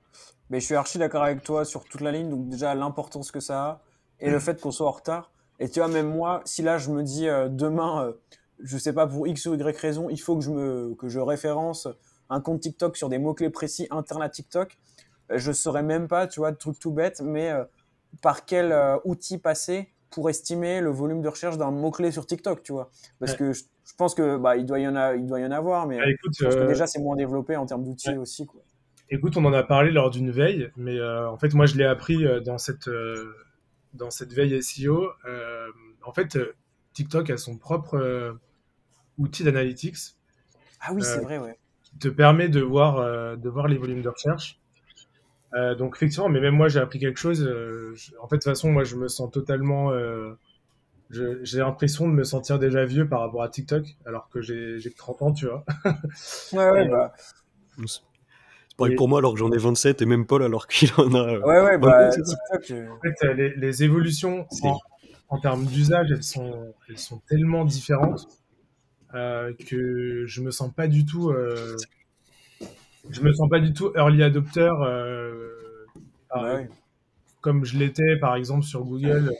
Mais 0.49 0.59
je 0.59 0.65
suis 0.65 0.75
archi 0.75 0.97
d'accord 0.97 1.23
avec 1.23 1.41
toi 1.41 1.63
sur 1.63 1.85
toute 1.85 2.01
la 2.01 2.11
ligne. 2.11 2.29
Donc 2.29 2.49
déjà, 2.49 2.75
l'importance 2.75 3.31
que 3.31 3.39
ça 3.39 3.63
a 3.63 3.81
et 4.19 4.29
le 4.29 4.39
fait 4.39 4.59
qu'on 4.59 4.71
soit 4.71 4.87
en 4.87 4.91
retard. 4.91 5.31
Et 5.61 5.69
tu 5.69 5.79
vois, 5.79 5.87
même 5.87 6.09
moi, 6.09 6.41
si 6.43 6.63
là, 6.63 6.77
je 6.77 6.91
me 6.91 7.01
dis 7.01 7.29
euh, 7.29 7.47
demain 7.47 8.07
euh, 8.07 8.13
je 8.59 8.77
sais 8.77 8.91
pas, 8.91 9.07
pour 9.07 9.25
X 9.25 9.45
ou 9.45 9.53
Y 9.53 9.77
raison, 9.77 10.09
il 10.09 10.19
faut 10.19 10.35
que 10.35 10.43
je, 10.43 10.51
me, 10.51 10.95
que 10.95 11.07
je 11.07 11.21
référence 11.21 11.87
un 12.29 12.41
compte 12.41 12.59
TikTok 12.59 12.97
sur 12.97 13.07
des 13.07 13.19
mots-clés 13.19 13.51
précis 13.51 13.87
internes 13.89 14.21
à 14.21 14.29
TikTok, 14.29 14.77
je 15.33 15.53
saurais 15.53 15.81
même 15.81 16.09
pas, 16.09 16.27
tu 16.27 16.41
vois, 16.41 16.51
truc 16.51 16.77
tout 16.77 16.91
bête, 16.91 17.21
mais 17.21 17.51
par 18.21 18.45
quel 18.45 18.75
outil 19.05 19.37
passer 19.37 19.89
pour 20.11 20.29
estimer 20.29 20.81
le 20.81 20.91
volume 20.91 21.21
de 21.21 21.29
recherche 21.29 21.57
d'un 21.57 21.71
mot-clé 21.71 22.11
sur 22.11 22.25
TikTok, 22.25 22.63
tu 22.63 22.73
vois. 22.73 22.91
Parce 23.19 23.33
que 23.33 23.53
je, 23.53 23.63
pense 23.97 24.15
que 24.15 24.37
bah, 24.37 24.57
il, 24.57 24.65
doit 24.65 24.79
y 24.79 24.87
en 24.87 24.95
a, 24.95 25.15
il 25.15 25.25
doit 25.25 25.39
y 25.39 25.45
en 25.45 25.51
avoir, 25.51 25.87
mais 25.87 25.97
bah, 25.97 26.05
je 26.07 26.43
pense 26.45 26.55
que 26.55 26.67
déjà 26.67 26.87
c'est 26.87 26.99
moins 26.99 27.15
développé 27.15 27.55
en 27.55 27.65
termes 27.65 27.83
d'outils 27.83 28.17
aussi. 28.17 28.45
Quoi. 28.45 28.61
Écoute, 29.09 29.35
on 29.37 29.45
en 29.45 29.53
a 29.53 29.63
parlé 29.63 29.91
lors 29.91 30.09
d'une 30.09 30.31
veille, 30.31 30.71
mais 30.77 31.01
en 31.01 31.37
fait, 31.37 31.53
moi 31.53 31.65
je 31.65 31.75
l'ai 31.75 31.85
appris 31.85 32.23
dans 32.43 32.57
cette, 32.57 32.89
dans 33.93 34.11
cette 34.11 34.33
veille 34.33 34.61
SEO, 34.61 35.09
euh, 35.25 35.67
en 36.03 36.13
fait, 36.13 36.35
euh, 36.35 36.55
TikTok 36.93 37.29
a 37.29 37.37
son 37.37 37.57
propre 37.57 37.95
euh, 37.95 38.33
outil 39.17 39.43
d'analytics. 39.43 39.97
Ah 40.79 40.93
oui, 40.93 41.03
c'est 41.03 41.21
vrai, 41.21 41.37
ouais. 41.37 41.57
Qui 41.83 41.97
te 41.97 42.07
permet 42.07 42.49
de 42.49 42.61
voir, 42.61 43.37
de 43.37 43.49
voir 43.49 43.67
les 43.67 43.77
volumes 43.77 44.01
de 44.01 44.09
recherche. 44.09 44.59
donc 45.77 45.95
effectivement, 45.95 46.29
mais 46.29 46.39
même 46.39 46.55
moi 46.55 46.69
j'ai 46.69 46.79
appris 46.79 46.99
quelque 46.99 47.19
chose. 47.19 47.41
en 48.19 48.27
fait, 48.27 48.37
de 48.37 48.41
toute 48.41 48.43
façon, 48.45 48.71
moi 48.71 48.83
je 48.83 48.95
me 48.95 49.07
sens 49.07 49.29
totalement. 49.29 49.91
J'ai 51.11 51.59
l'impression 51.59 52.07
de 52.07 52.13
me 52.13 52.23
sentir 52.23 52.59
déjà 52.59 52.85
vieux 52.85 53.07
par 53.07 53.21
rapport 53.21 53.43
à 53.43 53.49
TikTok, 53.49 53.85
alors 54.05 54.29
que 54.29 54.41
j'ai 54.41 54.79
que 54.83 54.97
30 54.97 55.21
ans, 55.21 55.33
tu 55.33 55.47
vois. 55.47 55.65
ouais, 56.53 56.71
ouais, 56.71 56.89
bah 56.89 57.13
pour 58.97 59.07
moi 59.07 59.19
alors 59.19 59.33
que 59.33 59.39
j'en 59.39 59.51
ai 59.51 59.57
27 59.57 60.01
et 60.01 60.05
même 60.05 60.25
Paul 60.25 60.43
alors 60.43 60.67
qu'il 60.67 60.89
en 60.97 61.13
a. 61.13 61.19
Euh, 61.19 61.41
ouais, 61.41 61.61
ouais, 61.61 61.77
bah, 61.77 62.09
TikTok. 62.09 62.71
Euh. 62.71 62.89
En 62.89 62.99
fait, 62.99 63.33
les, 63.33 63.55
les 63.55 63.83
évolutions 63.83 64.47
en, 65.29 65.39
termes 65.39 65.65
d'usage, 65.65 66.07
elles 66.11 66.23
sont, 66.23 66.73
elles 66.89 66.97
sont 66.97 67.19
tellement 67.27 67.63
différentes 67.65 68.27
euh, 69.13 69.53
que 69.67 70.25
je 70.25 70.41
me 70.41 70.51
sens 70.51 70.73
pas 70.73 70.87
du 70.87 71.05
tout. 71.05 71.33
je 73.09 73.21
me 73.21 73.33
sens 73.33 73.49
pas 73.49 73.59
du 73.59 73.73
tout 73.73 73.91
early 73.95 74.23
adopter. 74.23 74.69
Bah 76.33 76.59
comme 77.41 77.65
je 77.65 77.75
l'étais 77.77 78.17
par 78.17 78.35
exemple 78.35 78.63
sur 78.63 78.83
Google 78.83 79.33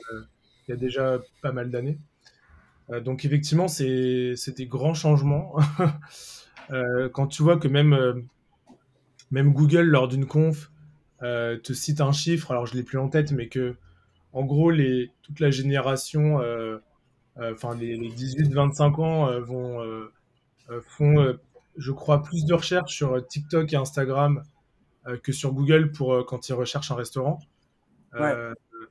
il 0.71 0.75
y 0.75 0.77
a 0.77 0.79
déjà 0.79 1.19
pas 1.41 1.51
mal 1.51 1.69
d'années. 1.69 1.97
donc 3.03 3.25
effectivement, 3.25 3.67
c'est 3.67 4.35
des 4.55 4.65
grands 4.65 4.93
changements. 4.93 5.55
quand 7.13 7.27
tu 7.27 7.43
vois 7.43 7.57
que 7.57 7.67
même 7.67 8.27
même 9.31 9.53
Google, 9.53 9.83
lors 9.83 10.07
d'une 10.07 10.27
conf, 10.27 10.71
euh, 11.23 11.57
te 11.57 11.73
cite 11.73 12.01
un 12.01 12.11
chiffre, 12.11 12.51
alors 12.51 12.65
je 12.65 12.73
ne 12.73 12.79
l'ai 12.79 12.83
plus 12.83 12.97
en 12.99 13.09
tête, 13.09 13.31
mais 13.31 13.47
que, 13.47 13.75
en 14.33 14.43
gros, 14.43 14.69
les, 14.69 15.11
toute 15.23 15.39
la 15.39 15.49
génération, 15.49 16.41
euh, 16.41 16.77
euh, 17.37 17.53
enfin, 17.53 17.75
les, 17.75 17.97
18-25 17.97 19.01
ans 19.01 19.39
vont, 19.41 20.07
font, 20.81 21.35
je 21.77 21.91
crois, 21.91 22.21
plus 22.21 22.45
de 22.45 22.53
recherches 22.53 22.93
sur 22.93 23.25
TikTok 23.25 23.71
et 23.73 23.77
Instagram 23.77 24.43
que 25.23 25.31
sur 25.31 25.51
Google 25.53 25.91
pour 25.91 26.25
quand 26.27 26.47
ils 26.49 26.53
recherchent 26.53 26.91
un 26.91 26.95
restaurant. 26.95 27.39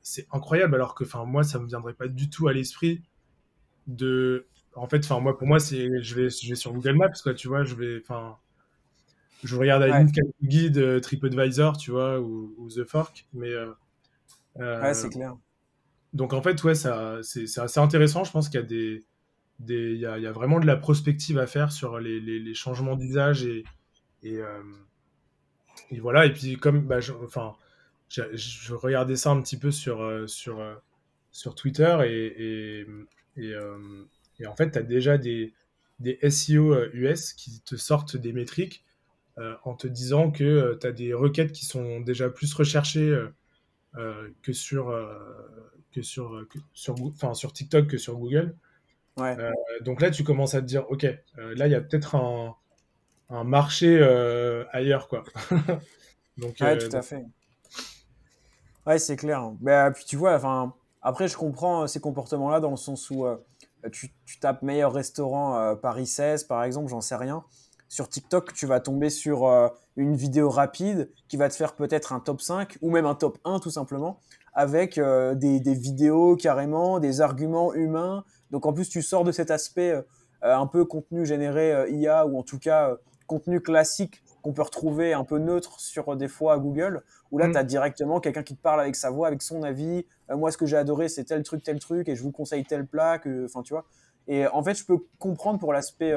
C'est 0.02 0.27
incroyable, 0.32 0.74
alors 0.74 0.94
que, 0.94 1.05
enfin, 1.05 1.24
moi, 1.24 1.43
ça 1.43 1.59
me 1.59 1.66
viendrait 1.66 1.94
pas 1.94 2.09
du 2.09 2.31
tout 2.31 2.48
à 2.48 2.52
l'esprit 2.52 3.02
de, 3.86 4.47
en 4.74 4.89
fait, 4.89 5.05
enfin, 5.05 5.20
moi, 5.20 5.36
pour 5.36 5.47
moi, 5.47 5.60
c'est, 5.60 6.02
je 6.02 6.14
vais, 6.14 6.31
je 6.31 6.48
vais 6.48 6.55
sur 6.55 6.72
Google 6.72 6.97
Maps, 6.97 7.10
quoi, 7.22 7.35
tu 7.35 7.48
vois, 7.48 7.64
je 7.64 7.74
vais, 7.74 8.01
enfin, 8.02 8.36
je 9.43 9.56
regarde 9.56 9.82
à 9.82 10.01
une 10.01 10.12
quelques 10.12 10.35
guides 10.43 10.78
euh, 10.78 11.01
TripAdvisor, 11.01 11.77
tu 11.77 11.90
vois, 11.90 12.20
ou, 12.20 12.68
The 12.74 12.85
Fork, 12.85 13.27
mais. 13.32 13.51
Euh, 13.51 13.72
euh, 14.59 14.82
ouais, 14.82 14.94
c'est 14.94 15.09
clair. 15.09 15.36
Donc 16.12 16.32
en 16.32 16.43
fait, 16.43 16.62
ouais, 16.64 16.74
ça, 16.74 17.18
c'est, 17.22 17.44
assez 17.59 17.78
intéressant. 17.81 18.24
Je 18.24 18.32
pense 18.32 18.48
qu'il 18.48 18.59
y 18.60 18.62
a 18.62 18.66
des, 18.66 19.05
des, 19.60 19.93
il 19.93 20.01
y 20.01 20.06
a, 20.06 20.18
il 20.18 20.24
y 20.24 20.27
a 20.27 20.32
vraiment 20.32 20.59
de 20.59 20.66
la 20.66 20.77
prospective 20.77 21.39
à 21.39 21.47
faire 21.47 21.70
sur 21.70 22.01
les, 22.01 22.18
les, 22.20 22.40
les 22.40 22.55
changements 22.55 22.97
d'usage 22.97 23.44
et, 23.44 23.64
et, 24.24 24.40
et, 25.93 26.01
voilà. 26.01 26.27
Et 26.27 26.32
puis 26.32 26.56
comme, 26.56 26.81
bah, 26.81 26.98
je, 26.98 27.12
enfin, 27.12 27.55
je, 28.10 28.22
je, 28.34 28.74
regardais 28.74 29.16
ça 29.16 29.30
un 29.30 29.40
petit 29.40 29.56
peu 29.56 29.70
sur, 29.70 30.28
sur, 30.28 30.62
sur 31.30 31.54
Twitter 31.54 31.96
et, 32.06 32.26
et, 32.26 32.86
et, 33.36 33.54
et 34.40 34.46
en 34.46 34.54
fait, 34.56 34.72
tu 34.72 34.78
as 34.78 34.82
déjà 34.82 35.16
des, 35.16 35.54
des 36.00 36.18
SEO 36.28 36.74
US 36.92 37.32
qui 37.32 37.60
te 37.60 37.76
sortent 37.76 38.16
des 38.16 38.32
métriques 38.32 38.84
euh, 39.38 39.54
en 39.64 39.74
te 39.74 39.86
disant 39.86 40.30
que 40.30 40.44
euh, 40.44 40.78
tu 40.78 40.86
as 40.86 40.92
des 40.92 41.14
requêtes 41.14 41.52
qui 41.52 41.64
sont 41.64 42.00
déjà 42.00 42.28
plus 42.28 42.52
recherchées 42.52 43.16
euh, 43.96 44.28
que 44.42 44.52
sur, 44.52 44.94
que 45.92 46.02
sur, 46.02 46.44
sur, 46.74 46.96
sur 47.34 47.52
TikTok 47.52 47.86
que 47.86 47.96
sur 47.96 48.18
Google. 48.18 48.54
donc 49.82 50.00
là, 50.02 50.10
tu 50.10 50.24
commences 50.24 50.54
à 50.54 50.60
te 50.60 50.66
dire, 50.66 50.90
OK, 50.90 51.04
là, 51.36 51.66
il 51.66 51.70
y 51.70 51.74
a 51.74 51.80
peut-être 51.80 52.16
un, 52.16 52.54
un, 53.30 53.44
marché 53.44 54.02
ailleurs. 54.72 55.08
Quoi. 55.08 55.24
donc, 56.36 56.56
ouais, 56.60 56.78
tout 56.78 56.94
à 56.94 57.02
fait. 57.02 57.24
Ouais, 58.86 58.98
c'est 58.98 59.16
clair. 59.16 59.51
Bah, 59.61 59.90
puis 59.90 60.05
tu 60.05 60.16
vois, 60.16 60.40
après, 61.02 61.28
je 61.28 61.36
comprends 61.36 61.86
ces 61.86 62.01
comportements-là 62.01 62.61
dans 62.61 62.70
le 62.70 62.77
sens 62.77 63.11
où 63.11 63.27
tu, 63.93 64.12
tu, 64.24 64.39
tapes 64.40 64.62
meilleur 64.62 64.93
restaurant 64.93 65.77
Paris 65.77 66.07
16, 66.07 66.44
par 66.44 66.65
exemple, 66.65 66.89
j'en 66.89 67.01
sais 67.01 67.16
rien 67.16 67.44
sur 67.90 68.09
TikTok, 68.09 68.55
tu 68.55 68.66
vas 68.66 68.81
tomber 68.81 69.11
sur 69.11 69.47
euh, 69.47 69.69
une 69.97 70.15
vidéo 70.15 70.48
rapide 70.48 71.11
qui 71.28 71.36
va 71.36 71.48
te 71.48 71.55
faire 71.55 71.74
peut-être 71.74 72.12
un 72.12 72.20
top 72.20 72.40
5 72.40 72.78
ou 72.81 72.90
même 72.90 73.05
un 73.05 73.16
top 73.16 73.39
1 73.44 73.59
tout 73.59 73.70
simplement, 73.70 74.20
avec 74.55 74.97
euh, 74.97 75.35
des, 75.35 75.74
vidéos 75.74 76.36
carrément, 76.36 77.01
des 77.01 77.20
arguments 77.20 77.74
humains. 77.74 78.24
Donc 78.52 78.65
en 78.65 78.73
plus, 78.73 78.89
tu 78.89 79.02
sors 79.02 79.24
de 79.24 79.32
cet 79.32 79.51
aspect 79.51 79.90
euh, 79.90 80.02
un 80.43 80.69
peu 80.69 80.85
contenu 80.85 81.27
généré 81.27 81.90
IA 81.90 82.27
ou 82.27 82.39
en 82.39 82.44
tout 82.44 82.61
cas 82.61 82.97
contenu 83.27 83.61
classique 83.61 84.23
qu'on 84.42 84.52
peut 84.52 84.62
retrouver 84.62 85.12
un 85.12 85.24
peu 85.24 85.38
neutre 85.38 85.80
sur 85.80 86.16
des 86.16 86.28
fois 86.28 86.58
Google, 86.58 87.02
où 87.30 87.38
là, 87.38 87.48
mm. 87.48 87.52
tu 87.52 87.58
as 87.58 87.64
directement 87.64 88.20
quelqu'un 88.20 88.42
qui 88.42 88.56
te 88.56 88.62
parle 88.62 88.80
avec 88.80 88.96
sa 88.96 89.10
voix, 89.10 89.28
avec 89.28 89.42
son 89.42 89.62
avis. 89.62 90.06
moi, 90.28 90.50
ce 90.50 90.56
que 90.56 90.66
j'ai 90.66 90.76
adoré, 90.76 91.08
c'est 91.08 91.24
tel 91.24 91.42
truc, 91.42 91.62
tel 91.62 91.78
truc, 91.78 92.08
et 92.08 92.16
je 92.16 92.22
vous 92.22 92.32
conseille 92.32 92.64
tel 92.64 92.86
plat. 92.86 93.20
Enfin, 93.44 93.62
tu 93.62 93.72
vois. 93.72 93.84
Et 94.28 94.46
en 94.46 94.62
fait, 94.62 94.74
je 94.74 94.84
peux 94.84 94.98
comprendre 95.18 95.58
pour 95.58 95.72
l'aspect 95.72 96.14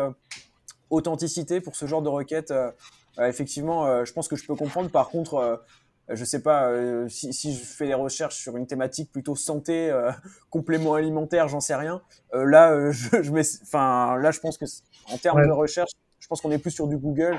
authenticité 0.93 1.61
pour 1.61 1.75
ce 1.75 1.85
genre 1.85 2.01
de 2.01 2.09
requête. 2.09 2.51
Euh, 2.51 2.71
euh, 3.19 3.27
effectivement, 3.27 3.85
euh, 3.85 4.05
je 4.05 4.13
pense 4.13 4.27
que 4.27 4.35
je 4.35 4.45
peux 4.45 4.55
comprendre. 4.55 4.89
Par 4.89 5.09
contre, 5.09 5.61
je 6.09 6.25
sais 6.25 6.41
pas 6.41 6.69
si, 7.07 7.53
je 7.53 7.63
fais 7.63 7.87
des 7.87 7.93
recherches 7.93 8.35
sur 8.35 8.57
une 8.57 8.67
thématique 8.67 9.11
plutôt 9.11 9.35
santé, 9.35 9.91
complément 10.49 10.95
alimentaire, 10.95 11.47
j'en 11.47 11.59
sais 11.59 11.75
rien. 11.75 12.01
là, 12.33 12.91
je, 12.91 13.21
je 13.21 13.63
enfin, 13.63 14.17
là, 14.17 14.31
je 14.31 14.39
pense 14.39 14.57
que 14.57 14.65
en 15.11 15.17
termes 15.17 15.45
de 15.45 15.51
recherche, 15.51 15.91
je 16.19 16.27
pense 16.27 16.41
qu'on 16.41 16.51
est 16.51 16.57
plus 16.57 16.71
sur 16.71 16.87
du 16.87 16.97
Google 16.97 17.37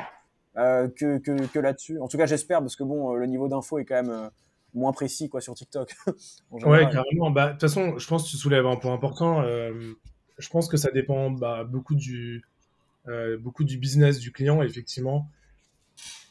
que, 0.55 1.19
que, 1.19 1.47
que 1.47 1.59
là-dessus. 1.59 1.99
En 2.01 2.09
tout 2.09 2.17
cas, 2.17 2.27
j'espère 2.27 2.61
parce 2.61 2.77
que 2.77 2.85
bon, 2.85 3.15
le 3.15 3.27
niveau 3.27 3.49
d'info 3.49 3.79
est 3.79 3.85
quand 3.85 4.03
même 4.03 4.31
moins 4.73 4.93
précis 4.93 5.29
quoi 5.29 5.41
sur 5.41 5.55
TikTok. 5.55 5.95
ouais, 6.51 6.89
carrément. 6.91 7.31
Bah, 7.31 7.49
de 7.49 7.53
toute 7.53 7.63
façon, 7.63 7.99
je 7.99 8.07
pense 8.07 8.25
que 8.25 8.31
tu 8.31 8.37
soulèves 8.37 8.67
un 8.67 8.77
point 8.77 8.93
important. 8.93 9.43
je 9.43 10.49
pense 10.51 10.69
que 10.69 10.77
ça 10.77 10.91
dépend 10.91 11.31
bah, 11.31 11.65
beaucoup 11.65 11.95
du 11.95 12.45
euh, 13.09 13.37
beaucoup 13.37 13.65
du 13.65 13.77
business 13.77 14.19
du 14.19 14.33
client, 14.33 14.63
effectivement. 14.63 15.29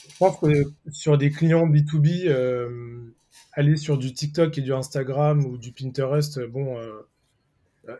Je 0.09 0.17
pense 0.17 0.37
que 0.39 0.63
sur 0.91 1.17
des 1.17 1.29
clients 1.29 1.67
B2B, 1.67 2.27
euh, 2.27 3.13
aller 3.53 3.77
sur 3.77 3.97
du 3.97 4.13
TikTok 4.13 4.57
et 4.57 4.61
du 4.61 4.73
Instagram 4.73 5.45
ou 5.45 5.57
du 5.57 5.71
Pinterest, 5.71 6.39
bon, 6.47 6.79
euh, 6.79 7.07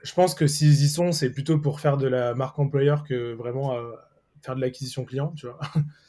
je 0.02 0.14
pense 0.14 0.34
que 0.34 0.48
s'ils 0.48 0.84
y 0.84 0.90
sont, 0.90 1.12
c'est 1.12 1.30
plutôt 1.30 1.60
pour 1.60 1.80
faire 1.80 1.98
de 1.98 2.08
la 2.08 2.34
marque 2.34 2.58
employeur 2.58 3.04
que 3.04 3.34
vraiment 3.34 3.78
faire 4.44 4.56
de 4.56 4.62
l'acquisition 4.62 5.06
client, 5.06 5.34
tu 5.36 5.48
vois. 5.48 5.60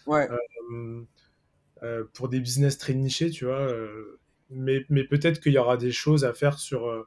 Ouais. 0.07 0.29
pour 2.15 2.29
des 2.29 2.41
business 2.41 2.79
très 2.79 2.95
nichés, 2.95 3.31
tu 3.31 3.45
vois. 3.45 3.71
mais, 4.51 4.87
mais 4.89 5.05
peut-être 5.05 5.41
qu'il 5.41 5.53
y 5.53 5.59
aura 5.59 5.77
des 5.77 5.93
choses 5.93 6.25
à 6.25 6.33
faire 6.33 6.59
sur 6.59 7.07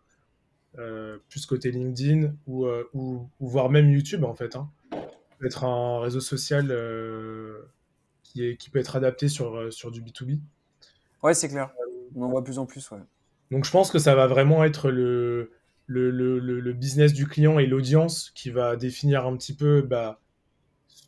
plus 1.30 1.46
côté 1.46 1.72
LinkedIn 1.72 2.34
ou, 2.46 2.68
ou, 2.94 3.30
voire 3.40 3.70
même 3.70 3.90
YouTube, 3.90 4.24
en 4.24 4.36
fait. 4.36 4.56
Hein 4.56 4.70
être 5.46 5.64
un 5.64 6.00
réseau 6.00 6.20
social 6.20 6.68
euh, 6.72 7.70
qui, 8.24 8.46
est, 8.46 8.58
qui 8.58 8.70
peut 8.70 8.80
être 8.80 8.96
adapté 8.96 9.28
sur, 9.28 9.56
euh, 9.56 9.72
sur 9.72 9.92
du 9.92 10.02
B2B. 10.02 10.40
Ouais, 11.24 11.34
c'est 11.34 11.50
clair. 11.50 11.72
On 12.16 12.24
en 12.24 12.30
voit 12.30 12.44
plus 12.44 12.60
en 12.60 12.66
plus. 12.66 12.90
Ouais. 12.92 13.00
Donc 13.52 13.66
je 13.66 13.72
pense 13.72 13.92
que 13.92 14.00
ça 14.00 14.16
va 14.16 14.28
vraiment 14.28 14.64
être 14.64 14.90
le, 14.90 15.52
le, 15.86 16.10
le, 16.12 16.40
le 16.40 16.74
business 16.74 17.14
du 17.14 17.28
client 17.28 17.60
et 17.60 17.66
l'audience 17.66 18.32
qui 18.36 18.50
va 18.50 18.76
définir 18.76 19.26
un 19.26 19.36
petit 19.38 19.56
peu 19.56 19.82
bah, 19.82 20.20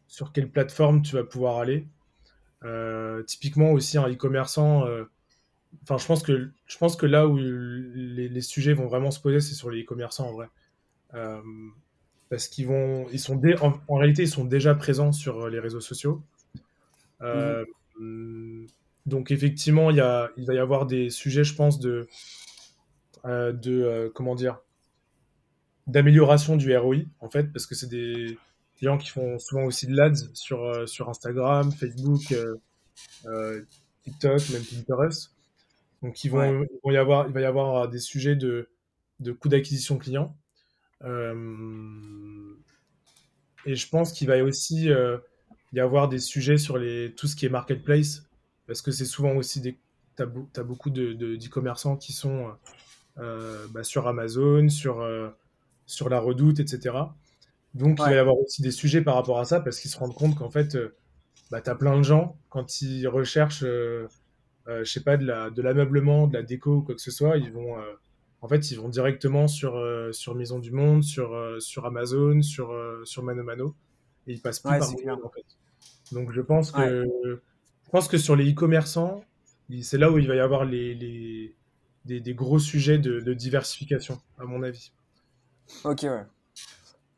sur 0.10 0.34
quelle 0.34 0.52
plateforme 0.52 1.02
tu 1.02 1.16
vas 1.16 1.24
pouvoir 1.24 1.60
aller. 1.60 1.88
Euh, 2.66 3.24
typiquement 3.24 3.72
aussi 3.72 3.98
un 3.98 4.10
e-commerçant. 4.10 4.86
Enfin, 5.84 5.98
je 5.98 6.78
pense 6.78 6.96
que 6.98 7.06
là 7.06 7.28
où 7.28 7.38
les, 7.38 8.42
sujets 8.42 8.74
vont 8.74 8.88
vraiment 8.88 9.12
se 9.12 9.22
poser, 9.22 9.40
c'est 9.40 9.56
sur 9.56 9.70
les 9.70 9.84
e-commerçants 9.84 10.28
en 10.28 10.34
vrai 10.34 10.50
parce 12.30 12.48
qu'ils 12.48 12.68
vont, 12.68 13.08
sont 13.18 13.42
en, 13.88 13.96
réalité, 13.96 14.24
ils 14.24 14.30
sont 14.30 14.46
déjà 14.46 14.76
présents 14.76 15.12
sur 15.12 15.42
euh, 15.42 15.50
les 15.50 15.60
réseaux 15.60 15.82
sociaux. 15.82 16.24
Euh, 17.22 17.66
donc 19.06 19.32
effectivement, 19.32 19.90
il, 19.90 19.98
va 19.98 20.30
y 20.38 20.60
avoir 20.60 20.86
des 20.86 21.10
sujets, 21.10 21.44
je 21.44 21.56
pense, 21.56 21.80
de, 21.80 22.08
euh, 23.26 23.52
de 23.52 24.12
comment 24.14 24.36
dire, 24.36 24.60
d'amélioration 25.88 26.56
du 26.56 26.76
ROI, 26.78 26.98
en 27.20 27.30
fait, 27.30 27.52
parce 27.52 27.66
que 27.66 27.74
c'est 27.74 27.90
des 27.90 28.38
qui 28.98 29.10
font 29.10 29.40
souvent 29.40 29.64
aussi 29.64 29.88
de 29.88 29.96
l'ADS 29.96 30.30
sur, 30.34 30.64
euh, 30.64 30.86
sur 30.86 31.10
Instagram, 31.10 31.72
Facebook, 31.72 32.34
euh, 33.26 33.62
TikTok, 34.04 34.50
même 34.50 34.64
Pinterest. 34.64 35.34
Donc, 36.02 36.24
ils 36.24 36.32
vont, 36.32 36.64
ils 36.64 36.80
vont 36.84 36.92
y 36.92 36.98
avoir, 36.98 37.28
il 37.28 37.34
va 37.34 37.42
y 37.42 37.46
avoir 37.46 37.90
des 37.90 38.00
sujets 38.00 38.36
de, 38.36 38.70
de 39.20 39.32
coût 39.32 39.50
d'acquisition 39.50 39.98
client. 39.98 40.36
et 43.66 43.76
je 43.76 43.90
pense 43.90 44.14
qu'il 44.14 44.28
va 44.28 44.42
aussi 44.44 44.90
y 45.74 45.80
avoir 45.80 46.08
des 46.08 46.20
sujets 46.20 46.58
sur 46.58 46.78
les, 46.78 47.14
tout 47.16 47.28
ce 47.28 47.36
qui 47.36 47.46
est 47.46 47.50
marketplace, 47.50 48.24
parce 48.66 48.82
que 48.82 48.92
c'est 48.92 49.06
souvent 49.06 49.36
aussi 49.36 49.60
des. 49.60 49.78
Tu 50.16 50.24
as, 50.24 50.64
beaucoup 50.64 50.90
d'e-commerçants 50.90 51.96
de, 51.96 52.00
qui 52.00 52.14
sont 52.14 52.52
euh, 53.20 53.68
bah, 53.72 53.84
sur 53.84 54.08
Amazon, 54.08 54.70
sur, 54.70 55.02
euh, 55.02 55.30
sur 55.86 56.10
la 56.10 56.20
redoute, 56.20 56.60
etc. 56.60 56.96
Donc 57.74 58.00
il 58.00 58.06
va 58.06 58.14
y 58.14 58.18
avoir 58.18 58.38
aussi 58.38 58.62
des 58.62 58.72
sujets 58.72 59.02
par 59.02 59.16
rapport 59.16 59.40
à 59.40 59.46
ça, 59.46 59.60
parce 59.60 59.80
qu'ils 59.80 59.92
se 59.92 59.98
rendent 59.98 60.16
compte 60.16 60.36
qu'en 60.36 60.50
fait, 60.50 60.76
euh, 60.76 60.96
bah, 61.52 61.62
tu 61.62 61.70
as 61.70 61.76
plein 61.76 61.98
de 61.98 62.04
gens, 62.04 62.38
quand 62.50 62.82
ils 62.82 63.08
recherchent, 63.08 63.64
je 63.64 64.08
sais 64.84 65.04
pas, 65.04 65.18
de 65.18 65.62
l'ameublement, 65.62 66.28
de, 66.28 66.34
de, 66.34 66.38
la 66.38 66.44
déco 66.44 66.78
ou 66.78 66.82
quoi 66.82 66.96
que 66.96 67.02
ce 67.02 67.12
soit, 67.12 67.38
ils 67.38 67.52
vont 67.52 67.76
en 68.42 68.48
fait, 68.48 68.72
ils 68.72 68.80
vont 68.80 68.90
directement 68.90 69.48
sur, 69.48 69.84
sur 70.12 70.36
Maison 70.36 70.60
du 70.60 70.72
Monde, 70.72 71.04
sur, 71.04 71.36
sur 71.60 71.86
Amazon, 71.86 72.42
sur, 72.42 72.74
sur 73.04 73.24
Mano 73.24 73.44
Mano, 73.44 73.76
et 74.28 74.34
ils 74.34 74.42
passent 74.42 74.60
plus 74.60 74.78
par 74.78 74.92
Google, 74.92 75.24
en 75.24 75.30
fait. 75.30 75.46
Donc 76.12 76.32
je 76.32 76.42
pense 76.42 76.72
que 76.72 77.06
je 77.24 77.92
pense 77.92 78.08
que 78.08 78.18
sur 78.18 78.36
les 78.36 78.52
e-commerçants, 78.52 79.24
c'est 79.82 79.98
là 79.98 80.12
où 80.12 80.18
il 80.18 80.28
va 80.28 80.36
y 80.36 80.40
avoir 80.40 80.66
les, 80.66 80.94
les 80.94 81.56
des, 82.06 82.34
gros 82.34 82.60
sujets 82.60 82.98
de, 82.98 83.34
diversification, 83.34 84.20
à 84.38 84.46
mon 84.46 84.64
avis. 84.64 84.92
Ok, 85.84 86.04
ouais. 86.04 86.24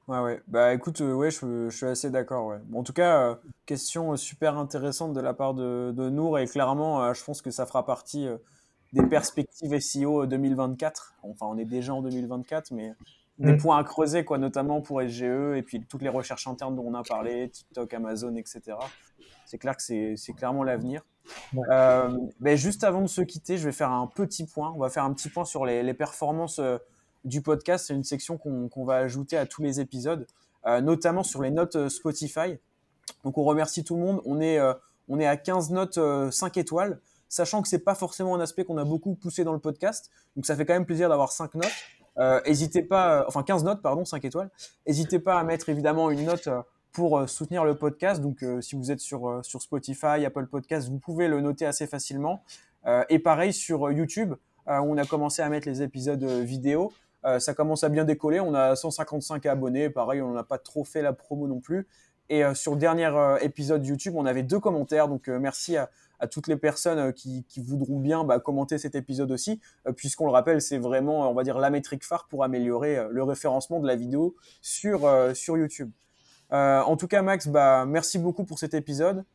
Ouais, 0.08 0.20
ouais. 0.20 0.42
Bah 0.48 0.74
écoute, 0.74 1.02
euh, 1.02 1.14
ouais, 1.14 1.32
je, 1.32 1.70
suis 1.70 1.86
assez 1.86 2.10
d'accord. 2.10 2.48
Ouais. 2.48 2.58
en 2.74 2.84
tout 2.84 2.94
cas, 2.94 3.22
euh, 3.22 3.36
question 3.66 4.16
super 4.18 4.58
intéressante 4.58 5.14
de 5.14 5.22
la 5.22 5.34
part 5.34 5.54
de, 5.54 5.94
de 5.96 6.10
Nour 6.10 6.40
et 6.40 6.48
clairement, 6.48 7.04
euh, 7.04 7.14
je 7.14 7.24
pense 7.24 7.42
que 7.42 7.52
ça 7.52 7.66
fera 7.66 7.86
partie 7.86 8.28
des 8.94 9.04
perspectives 9.04 9.80
SEO 9.80 10.26
2024. 10.26 11.16
Enfin, 11.24 11.46
on 11.48 11.58
est 11.58 11.66
déjà 11.66 11.94
en 11.94 12.02
2024, 12.02 12.72
mais 12.72 12.94
des 13.40 13.54
mm. 13.54 13.58
points 13.58 13.78
à 13.78 13.84
creuser, 13.84 14.26
quoi, 14.26 14.38
notamment 14.38 14.82
pour 14.82 15.02
SGE 15.02 15.56
et 15.56 15.64
puis 15.66 15.82
toutes 15.86 16.02
les 16.02 16.10
recherches 16.10 16.48
internes 16.48 16.76
dont 16.76 16.86
on 16.86 16.94
a 16.94 17.04
parlé, 17.04 17.50
TikTok, 17.50 17.94
Amazon, 17.94 18.36
etc. 18.36 18.78
C'est 19.46 19.58
clair 19.58 19.76
que 19.76 19.84
c'est 20.16 20.34
clairement 20.34 20.64
l'avenir. 20.64 21.04
Euh, 21.70 22.18
ben, 22.40 22.58
juste 22.58 22.84
avant 22.84 23.02
de 23.02 23.08
se 23.08 23.22
quitter, 23.22 23.58
je 23.58 23.66
vais 23.66 23.72
faire 23.72 23.92
un 23.92 24.08
petit 24.08 24.46
point. 24.46 24.72
On 24.76 24.80
va 24.80 24.90
faire 24.90 25.04
un 25.04 25.14
petit 25.14 25.30
point 25.30 25.46
sur 25.46 25.66
les, 25.66 25.94
performances 25.94 26.60
euh, 26.60 26.78
du 27.26 27.42
podcast. 27.42 27.86
C'est 27.88 27.94
une 27.94 28.04
section 28.04 28.38
qu'on 28.38 28.86
va 28.86 28.96
ajouter 28.96 29.38
à 29.38 29.46
tous 29.46 29.62
les 29.62 29.80
épisodes, 29.80 30.28
euh, 30.66 30.82
notamment 30.82 31.24
sur 31.24 31.42
les 31.42 31.52
notes 31.52 31.90
Spotify. 31.90 32.58
Donc 33.24 33.38
on 33.38 33.44
remercie 33.44 33.84
tout 33.84 33.96
le 33.96 34.02
monde. 34.02 34.22
On 34.26 34.40
est, 34.42 34.60
on 35.10 35.20
est 35.20 35.28
à 35.28 35.38
15 35.38 35.72
notes 35.72 36.00
5 36.32 36.58
étoiles, 36.58 37.00
sachant 37.30 37.62
que 37.62 37.68
c'est 37.68 37.80
pas 37.80 37.96
forcément 37.96 38.36
un 38.36 38.40
aspect 38.40 38.64
qu'on 38.64 38.78
a 38.78 38.86
beaucoup 38.86 39.16
poussé 39.16 39.44
dans 39.44 39.54
le 39.54 39.60
podcast. 39.60 40.10
Donc 40.36 40.46
ça 40.46 40.56
fait 40.56 40.66
quand 40.66 40.74
même 40.74 40.86
plaisir 40.86 41.10
d'avoir 41.10 41.32
5 41.32 41.56
notes. 41.56 41.72
Euh, 42.18 42.42
n'hésitez 42.46 42.84
pas, 42.84 43.22
euh, 43.22 43.24
enfin 43.28 43.44
15 43.44 43.64
notes, 43.64 43.82
pardon, 43.82 44.06
5 44.06 44.24
étoiles. 44.26 44.50
N'hésitez 44.86 45.20
pas 45.20 45.40
à 45.40 45.44
mettre 45.44 45.70
évidemment 45.70 46.12
une 46.12 46.26
note 46.26 46.48
euh, 46.48 46.62
pour 46.92 47.28
soutenir 47.30 47.64
le 47.64 47.76
podcast. 47.76 48.22
Donc 48.22 48.44
si 48.60 48.76
vous 48.76 48.92
êtes 48.92 49.00
sur, 49.00 49.40
sur 49.46 49.62
Spotify, 49.62 50.26
Apple 50.26 50.48
Podcast, 50.48 50.90
vous 50.90 51.00
pouvez 51.00 51.30
le 51.30 51.40
noter 51.40 51.66
assez 51.66 51.88
facilement. 51.88 52.44
et 53.08 53.18
pareil 53.20 53.54
sur 53.54 53.90
YouTube, 53.94 54.34
où 54.68 54.72
on 54.72 54.98
a 54.98 55.06
commencé 55.06 55.42
à 55.42 55.48
mettre 55.48 55.70
les 55.70 55.82
épisodes 55.82 56.22
vidéo. 56.22 56.92
Ça 57.40 57.54
commence 57.54 57.84
à 57.84 57.90
bien 57.90 58.04
décoller. 58.04 58.40
On 58.40 58.54
a 58.54 58.76
155 58.76 59.46
abonnés. 59.46 59.90
Pareil, 59.90 60.22
on 60.22 60.34
n'a 60.34 60.44
pas 60.44 60.58
trop 60.58 60.84
fait 60.84 61.02
la 61.02 61.14
promo 61.14 61.48
non 61.48 61.60
plus. 61.60 61.88
Et 62.30 62.44
sur 62.56 62.74
le 62.74 62.80
dernier 62.80 63.12
épisode 63.42 63.86
YouTube, 63.86 64.14
on 64.16 64.26
avait 64.26 64.44
deux 64.44 64.60
commentaires. 64.60 65.08
Donc 65.08 65.28
merci 65.28 65.78
à, 65.78 65.90
toutes 66.28 66.48
les 66.48 66.56
personnes 66.56 67.00
euh, 67.00 67.12
qui, 67.12 67.44
voudront 67.58 68.00
bien 68.00 68.24
bah, 68.24 68.40
commenter 68.40 68.78
cet 68.78 68.96
épisode 68.96 69.32
aussi, 69.32 69.60
euh, 69.88 69.92
puisqu'on 69.92 70.26
le 70.26 70.32
rappelle, 70.32 70.62
c'est 70.62 70.78
vraiment, 70.78 71.30
on 71.30 71.34
va 71.34 71.44
dire, 71.44 71.58
la 71.58 71.70
métrique 71.70 72.06
phare 72.06 72.28
pour 72.28 72.44
améliorer 72.44 72.98
euh, 72.98 73.08
le 73.12 73.24
référencement 73.24 73.80
de 73.80 73.88
la 73.88 73.96
vidéo 73.96 74.36
sur, 74.62 75.10
sur 75.36 75.58
YouTube. 75.58 75.92
en 76.52 76.98
tout 76.98 77.08
cas, 77.08 77.22
Max, 77.22 77.48
bah, 77.48 77.86
merci 77.86 78.20
beaucoup 78.20 78.44
pour 78.44 78.60
cet 78.60 78.74
épisode. 78.74 79.26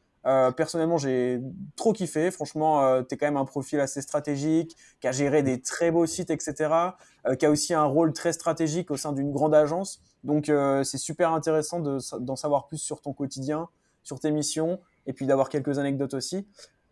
Personnellement, 0.57 0.99
j'ai 0.99 1.41
trop 1.77 1.93
kiffé. 1.93 2.31
Franchement, 2.31 3.03
tu 3.05 3.15
es 3.15 3.19
quand 3.19 3.27
même 3.27 3.37
un 3.37 3.45
profil 3.45 3.81
assez 3.81 4.03
stratégique, 4.03 4.77
qui 5.01 5.07
a 5.07 5.13
géré 5.13 5.43
des 5.43 5.61
très 5.61 5.91
beaux 5.91 6.07
sites, 6.07 6.31
etc., 6.31 6.71
qui 7.39 7.47
a 7.47 7.51
aussi 7.51 7.75
un 7.75 7.85
rôle 7.85 8.13
très 8.13 8.33
stratégique 8.33 8.91
au 8.91 8.97
sein 8.97 9.13
d'une 9.13 9.33
grande 9.33 9.55
agence. 9.55 10.03
Donc, 10.25 10.51
c'est 10.83 10.99
super 10.99 11.33
intéressant 11.33 11.81
d'en 11.81 12.37
savoir 12.37 12.67
plus 12.67 12.79
sur 12.79 13.01
ton 13.01 13.13
quotidien, 13.13 13.69
sur 14.03 14.19
tes 14.19 14.31
missions, 14.31 14.81
et 15.07 15.13
puis 15.13 15.27
d'avoir 15.27 15.49
quelques 15.49 15.79
anecdotes 15.79 16.15
aussi. 16.15 16.47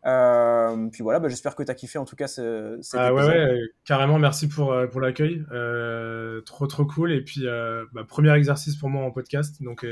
Euh, 0.06 0.89
puis 0.93 1.02
voilà, 1.02 1.19
bah, 1.19 1.28
j'espère 1.28 1.56
que 1.56 1.62
tu 1.62 1.70
as 1.70 1.74
kiffé 1.74 1.98
en 1.98 2.05
tout 2.05 2.16
cas 2.16 2.27
ce, 2.27 2.78
cet 2.82 3.01
ah, 3.01 3.15
Ouais, 3.15 3.24
ouais, 3.24 3.61
carrément, 3.85 4.19
merci 4.19 4.48
pour, 4.48 4.73
euh, 4.73 4.86
pour 4.86 5.01
l'accueil. 5.01 5.44
Euh, 5.51 6.43
trop, 6.43 6.66
trop 6.66 6.85
cool. 6.85 7.12
Et 7.12 7.23
puis, 7.23 7.47
bah, 7.93 8.05
premier 8.06 8.35
exercice 8.35 8.77
pour 8.77 8.89
moi 8.89 9.05
en 9.05 9.11
podcast. 9.11 9.62
Donc, 9.62 9.86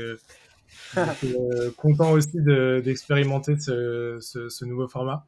content 1.77 2.11
aussi 2.11 2.41
d'expérimenter 2.83 3.59
ce, 3.59 4.17
ce, 4.21 4.65
nouveau 4.65 4.87
format. 4.87 5.25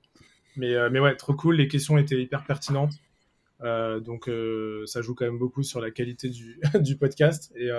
Mais, 0.58 0.74
mais 0.90 1.00
ouais, 1.00 1.16
trop 1.16 1.34
cool. 1.34 1.56
Les 1.56 1.68
questions 1.68 1.98
étaient 1.98 2.22
hyper 2.22 2.44
pertinentes. 2.46 2.94
donc, 3.62 4.30
ça 4.86 5.02
joue 5.02 5.16
quand 5.16 5.26
même 5.26 5.38
beaucoup 5.38 5.64
sur 5.64 5.82
la 5.82 5.92
qualité 5.92 6.30
du, 6.30 6.60
du 6.80 6.96
podcast. 6.98 7.52
Et, 7.56 7.70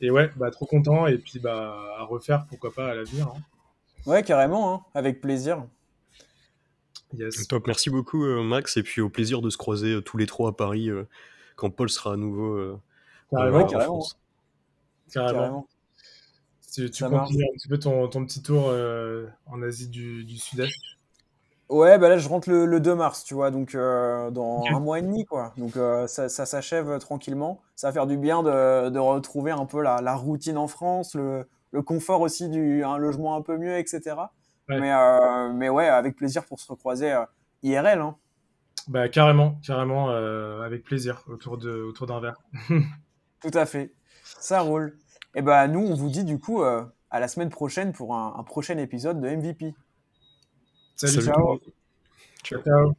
et 0.00 0.10
ouais, 0.10 0.30
bah, 0.36 0.50
trop 0.50 0.66
content. 0.66 1.06
Et 1.06 1.18
puis, 1.18 1.38
bah, 1.38 1.76
à 1.98 2.04
refaire, 2.04 2.46
pourquoi 2.48 2.72
pas 2.72 2.88
à 2.88 2.94
l'avenir. 2.94 3.28
Hein. 3.28 3.40
Ouais, 4.06 4.22
carrément, 4.22 4.72
hein, 4.72 4.84
avec 4.94 5.20
plaisir. 5.20 5.66
Top, 7.48 7.66
merci 7.66 7.90
beaucoup 7.90 8.24
euh, 8.24 8.42
Max, 8.42 8.76
et 8.76 8.82
puis 8.82 9.00
au 9.00 9.08
plaisir 9.08 9.40
de 9.40 9.50
se 9.50 9.56
croiser 9.56 9.94
euh, 9.94 10.00
tous 10.00 10.16
les 10.16 10.26
trois 10.26 10.50
à 10.50 10.52
Paris 10.52 10.90
euh, 10.90 11.04
quand 11.56 11.70
Paul 11.70 11.88
sera 11.88 12.14
à 12.14 12.16
nouveau 12.16 12.78
carrément, 13.30 13.58
en 13.58 13.66
carrément. 13.66 13.84
France. 13.84 14.18
Carrément. 15.12 15.68
Tu, 16.76 16.90
tu 16.90 17.04
continues 17.04 17.44
un 17.44 17.54
petit 17.54 17.68
peu 17.68 17.78
ton, 17.78 18.08
ton 18.08 18.24
petit 18.24 18.42
tour 18.42 18.72
en 19.46 19.62
Asie 19.62 19.88
du, 19.88 20.24
du 20.24 20.36
Sud-Est? 20.36 20.74
Ouais, 21.68 21.98
bah 21.98 22.08
là 22.08 22.16
je 22.16 22.28
rentre 22.28 22.48
le, 22.48 22.78
2 22.78 22.94
mars, 22.94 23.24
tu 23.24 23.34
vois, 23.34 23.50
donc 23.50 23.72
dans 23.74 24.64
un 24.70 24.78
mois 24.78 24.98
et 24.98 25.02
demi, 25.02 25.24
quoi. 25.24 25.52
Donc 25.56 25.72
ça, 26.06 26.28
ça 26.28 26.46
s'achève 26.46 26.98
tranquillement. 26.98 27.60
Ça 27.74 27.88
va 27.88 27.92
faire 27.92 28.06
du 28.06 28.16
bien 28.16 28.42
de, 28.42 28.90
de 28.90 28.98
retrouver 28.98 29.50
un 29.50 29.66
peu 29.66 29.82
la, 29.82 30.00
la, 30.00 30.14
routine 30.14 30.58
en 30.58 30.68
France, 30.68 31.14
le, 31.14 31.46
le 31.72 31.82
confort 31.82 32.20
aussi 32.20 32.48
du 32.48 32.84
un 32.84 32.98
logement 32.98 33.36
un 33.36 33.42
peu 33.42 33.56
mieux, 33.58 33.78
etc. 33.78 34.16
Mais, 34.68 34.92
euh, 34.92 35.52
mais 35.52 35.68
ouais, 35.68 35.86
avec 35.86 36.16
plaisir 36.16 36.44
pour 36.44 36.58
se 36.58 36.68
recroiser 36.68 37.12
euh, 37.12 37.24
IRL. 37.62 38.00
Hein. 38.00 38.16
Bah, 38.88 39.08
carrément, 39.08 39.58
carrément, 39.64 40.10
euh, 40.10 40.62
avec 40.62 40.84
plaisir 40.84 41.22
autour 41.28 41.58
d'un 41.58 41.68
autour 41.68 42.20
verre. 42.20 42.40
Tout 43.40 43.50
à 43.54 43.66
fait. 43.66 43.92
Ça 44.22 44.60
roule. 44.60 44.96
Et 45.36 45.42
bah, 45.42 45.68
nous, 45.68 45.80
on 45.80 45.94
vous 45.94 46.08
dit 46.08 46.24
du 46.24 46.40
coup 46.40 46.62
à 46.62 47.20
la 47.20 47.28
semaine 47.28 47.50
prochaine 47.50 47.92
pour 47.92 48.16
un, 48.16 48.42
prochain 48.42 48.78
épisode 48.78 49.20
de 49.20 49.28
MVP. 49.28 49.74
Salut. 50.96 51.22
ciao. 51.22 51.60
ciao. 52.42 52.96